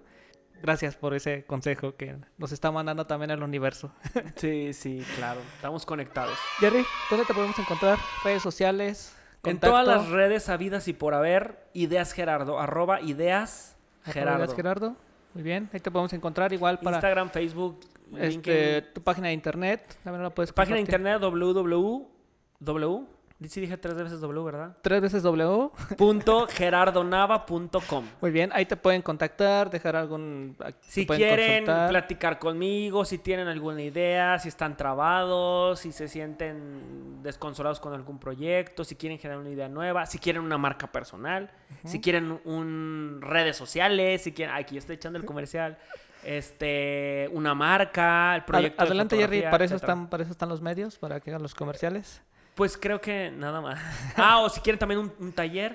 Gracias 0.61 0.95
por 0.95 1.13
ese 1.13 1.45
consejo 1.45 1.95
que 1.95 2.15
nos 2.37 2.51
está 2.51 2.71
mandando 2.71 3.05
también 3.05 3.31
el 3.31 3.43
universo. 3.43 3.91
Sí, 4.35 4.73
sí, 4.73 5.05
claro. 5.15 5.39
Estamos 5.55 5.85
conectados. 5.85 6.37
Jerry, 6.59 6.85
¿dónde 7.09 7.25
te 7.25 7.33
podemos 7.33 7.57
encontrar? 7.57 7.97
Redes 8.23 8.41
sociales. 8.41 9.15
En 9.43 9.53
contacto? 9.53 9.67
todas 9.67 9.87
las 9.87 10.09
redes 10.09 10.49
habidas 10.49 10.87
y 10.87 10.93
por 10.93 11.13
haber, 11.13 11.67
ideas 11.73 12.13
Gerardo, 12.13 12.59
arroba 12.59 12.99
ideas 13.01 13.74
Gerardo. 14.05 14.55
Gerardo. 14.55 14.95
Muy 15.33 15.43
bien, 15.43 15.69
ahí 15.73 15.79
te 15.79 15.91
podemos 15.91 16.13
encontrar 16.13 16.53
igual 16.53 16.79
para 16.79 16.97
Instagram, 16.97 17.29
Facebook, 17.29 17.79
este, 18.13 18.29
LinkedIn. 18.29 18.93
tu 18.93 19.01
página 19.01 19.27
de 19.27 19.33
internet. 19.33 19.97
También 20.03 20.23
la 20.23 20.29
puedes 20.29 20.53
Página 20.53 20.75
de 20.75 20.81
internet 20.81 21.19
www. 21.21 23.14
Sí 23.47 23.61
dije 23.61 23.77
tres 23.77 23.95
veces 23.95 24.21
W, 24.21 24.43
¿verdad? 24.43 24.75
Tres 24.81 25.01
veces 25.01 25.23
W. 25.23 25.69
Punto 25.97 26.47
gerardonava.com. 26.51 28.05
Muy 28.21 28.31
bien, 28.31 28.51
ahí 28.53 28.65
te 28.65 28.75
pueden 28.77 29.01
contactar, 29.01 29.69
dejar 29.69 29.95
algún... 29.95 30.55
te 30.57 30.73
Si 30.81 31.05
quieren 31.05 31.65
consultar. 31.65 31.89
platicar 31.89 32.39
conmigo, 32.39 33.05
si 33.05 33.17
tienen 33.17 33.47
alguna 33.47 33.81
idea, 33.81 34.39
si 34.39 34.49
están 34.49 34.77
trabados, 34.77 35.79
si 35.79 35.91
se 35.91 36.07
sienten 36.07 37.21
desconsolados 37.23 37.79
con 37.79 37.93
algún 37.93 38.19
proyecto, 38.19 38.83
si 38.83 38.95
quieren 38.95 39.17
generar 39.19 39.39
una 39.41 39.49
idea 39.49 39.67
nueva, 39.69 40.05
si 40.05 40.19
quieren 40.19 40.41
una 40.43 40.57
marca 40.57 40.91
personal, 40.91 41.49
si 41.83 41.99
quieren 42.01 42.39
un 42.45 43.19
redes 43.21 43.57
sociales, 43.57 44.21
si 44.23 44.31
quieren, 44.31 44.55
aquí 44.55 44.77
estoy 44.77 44.95
echando 44.95 45.19
el 45.19 45.25
comercial. 45.25 45.77
este, 46.23 47.29
una 47.33 47.53
marca, 47.53 48.35
el 48.35 48.43
proyecto. 48.45 48.81
de 48.83 48.87
Adelante, 48.87 49.15
Jerry, 49.15 49.37
fotografía, 49.37 49.51
para 49.51 49.65
eso, 49.65 49.75
etcétera. 49.75 49.93
están, 49.93 50.09
para 50.09 50.23
eso 50.23 50.31
están 50.31 50.49
los 50.49 50.61
medios, 50.61 50.97
para 50.97 51.19
que 51.19 51.29
hagan 51.29 51.41
los 51.43 51.53
comerciales, 51.53 52.21
Pues 52.55 52.77
creo 52.77 53.01
que 53.01 53.31
nada 53.31 53.61
más. 53.61 53.79
Ah, 54.17 54.39
o 54.39 54.49
si 54.49 54.61
quieren 54.61 54.79
también 54.79 54.99
un, 55.01 55.13
un 55.19 55.31
taller. 55.33 55.71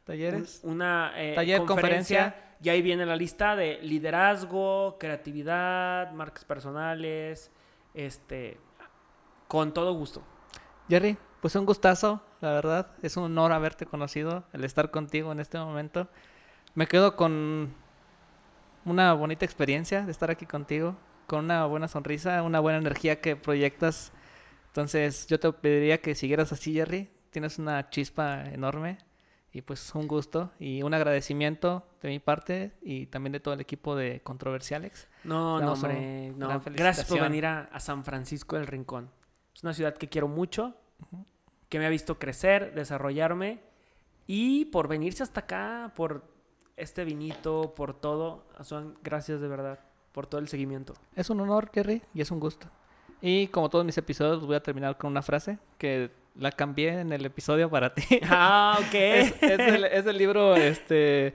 un- 0.00 0.04
talleres. 0.04 0.60
una 0.62 1.12
eh, 1.16 1.34
Taller, 1.34 1.64
conferencia. 1.64 2.24
conferencia. 2.24 2.42
Y 2.62 2.68
ahí 2.70 2.80
viene 2.82 3.04
la 3.04 3.16
lista 3.16 3.54
de 3.54 3.78
liderazgo, 3.82 4.96
creatividad, 4.98 6.10
marcas 6.12 6.44
personales, 6.44 7.50
este, 7.92 8.58
con 9.46 9.74
todo 9.74 9.92
gusto. 9.92 10.22
Jerry, 10.88 11.18
pues 11.42 11.54
un 11.54 11.66
gustazo, 11.66 12.22
la 12.40 12.52
verdad. 12.52 12.86
Es 13.02 13.16
un 13.18 13.24
honor 13.24 13.52
haberte 13.52 13.84
conocido, 13.84 14.44
el 14.54 14.64
estar 14.64 14.90
contigo 14.90 15.32
en 15.32 15.40
este 15.40 15.58
momento. 15.58 16.08
Me 16.74 16.86
quedo 16.86 17.14
con 17.14 17.74
una 18.86 19.12
bonita 19.12 19.44
experiencia 19.44 20.02
de 20.06 20.12
estar 20.12 20.30
aquí 20.30 20.46
contigo, 20.46 20.96
con 21.26 21.44
una 21.44 21.66
buena 21.66 21.88
sonrisa, 21.88 22.42
una 22.42 22.60
buena 22.60 22.78
energía 22.78 23.20
que 23.20 23.36
proyectas. 23.36 24.12
Entonces, 24.76 25.26
yo 25.26 25.40
te 25.40 25.50
pediría 25.54 26.02
que 26.02 26.14
siguieras 26.14 26.52
así, 26.52 26.74
Jerry. 26.74 27.08
Tienes 27.30 27.58
una 27.58 27.88
chispa 27.88 28.44
enorme 28.44 28.98
y 29.50 29.62
pues 29.62 29.94
un 29.94 30.06
gusto 30.06 30.50
y 30.58 30.82
un 30.82 30.92
agradecimiento 30.92 31.86
de 32.02 32.10
mi 32.10 32.18
parte 32.18 32.76
y 32.82 33.06
también 33.06 33.32
de 33.32 33.40
todo 33.40 33.54
el 33.54 33.60
equipo 33.62 33.96
de 33.96 34.20
Controversialex. 34.20 35.08
No, 35.24 35.62
no, 35.62 35.72
hombre, 35.72 36.30
no. 36.36 36.60
Gracias 36.66 37.06
por 37.06 37.22
venir 37.22 37.46
a, 37.46 37.70
a 37.72 37.80
San 37.80 38.04
Francisco 38.04 38.56
del 38.56 38.66
Rincón. 38.66 39.08
Es 39.54 39.62
una 39.62 39.72
ciudad 39.72 39.94
que 39.94 40.10
quiero 40.10 40.28
mucho, 40.28 40.74
que 41.70 41.78
me 41.78 41.86
ha 41.86 41.88
visto 41.88 42.18
crecer, 42.18 42.74
desarrollarme 42.74 43.60
y 44.26 44.66
por 44.66 44.88
venirse 44.88 45.22
hasta 45.22 45.40
acá, 45.40 45.94
por 45.96 46.22
este 46.76 47.06
vinito, 47.06 47.72
por 47.74 47.98
todo. 47.98 48.46
Son 48.60 48.98
gracias 49.02 49.40
de 49.40 49.48
verdad 49.48 49.80
por 50.12 50.26
todo 50.26 50.38
el 50.38 50.48
seguimiento. 50.48 50.92
Es 51.14 51.30
un 51.30 51.40
honor, 51.40 51.70
Jerry, 51.72 52.02
y 52.12 52.20
es 52.20 52.30
un 52.30 52.40
gusto. 52.40 52.68
Y 53.20 53.48
como 53.48 53.68
todos 53.68 53.84
mis 53.84 53.96
episodios, 53.98 54.44
voy 54.46 54.56
a 54.56 54.62
terminar 54.62 54.96
con 54.96 55.10
una 55.10 55.22
frase 55.22 55.58
que 55.78 56.10
la 56.34 56.52
cambié 56.52 57.00
en 57.00 57.12
el 57.12 57.24
episodio 57.24 57.70
para 57.70 57.94
ti. 57.94 58.20
Ah, 58.28 58.78
ok. 58.78 58.94
es, 58.94 59.34
es 59.40 60.04
del 60.04 60.18
libro 60.18 60.54
este, 60.54 61.34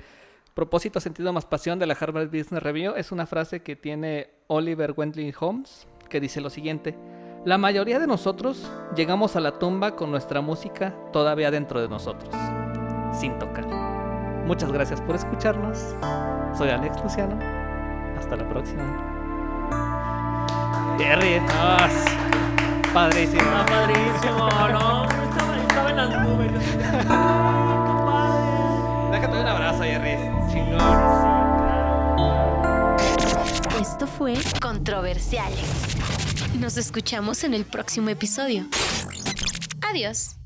Propósito, 0.53 0.99
Sentido 0.99 1.33
más 1.33 1.45
Pasión 1.45 1.79
de 1.79 1.87
la 1.87 1.97
Harvard 1.99 2.27
Business 2.27 2.61
Review. 2.61 2.93
Es 2.95 3.11
una 3.11 3.25
frase 3.25 3.61
que 3.61 3.75
tiene 3.75 4.29
Oliver 4.47 4.93
Wendling 4.95 5.33
Holmes 5.39 5.87
que 6.09 6.19
dice 6.19 6.41
lo 6.41 6.49
siguiente. 6.49 6.95
La 7.45 7.57
mayoría 7.57 7.97
de 7.97 8.05
nosotros 8.05 8.69
llegamos 8.95 9.35
a 9.35 9.39
la 9.39 9.57
tumba 9.57 9.95
con 9.95 10.11
nuestra 10.11 10.41
música 10.41 10.95
todavía 11.11 11.49
dentro 11.49 11.81
de 11.81 11.89
nosotros, 11.89 12.29
sin 13.19 13.39
tocar. 13.39 13.65
Muchas 14.45 14.71
gracias 14.71 15.01
por 15.01 15.15
escucharnos. 15.15 15.79
Soy 16.55 16.69
Alex 16.69 17.01
Luciano. 17.01 17.39
Hasta 18.15 18.35
la 18.35 18.47
próxima. 18.47 20.00
Jerry, 20.97 21.39
no, 21.41 21.77
es 21.85 22.91
padrísimo. 22.93 23.41
Ah, 23.45 23.65
padrísimo, 23.67 24.49
no, 24.71 25.03
estaba, 25.29 25.57
estaba 25.57 25.89
en 25.89 25.97
las 25.97 26.09
nubes. 26.09 26.51
¡Ay, 27.09 27.77
qué 27.87 27.93
padre! 28.05 29.11
Déjate 29.11 29.41
un 29.41 29.47
abrazo, 29.47 29.83
Jerry. 29.83 30.17
Chingón. 30.51 30.81
Esto 33.81 34.07
fue 34.07 34.33
Controversiales. 34.61 35.65
Nos 36.59 36.77
escuchamos 36.77 37.43
en 37.43 37.53
el 37.53 37.65
próximo 37.65 38.09
episodio. 38.09 38.65
Adiós. 39.89 40.40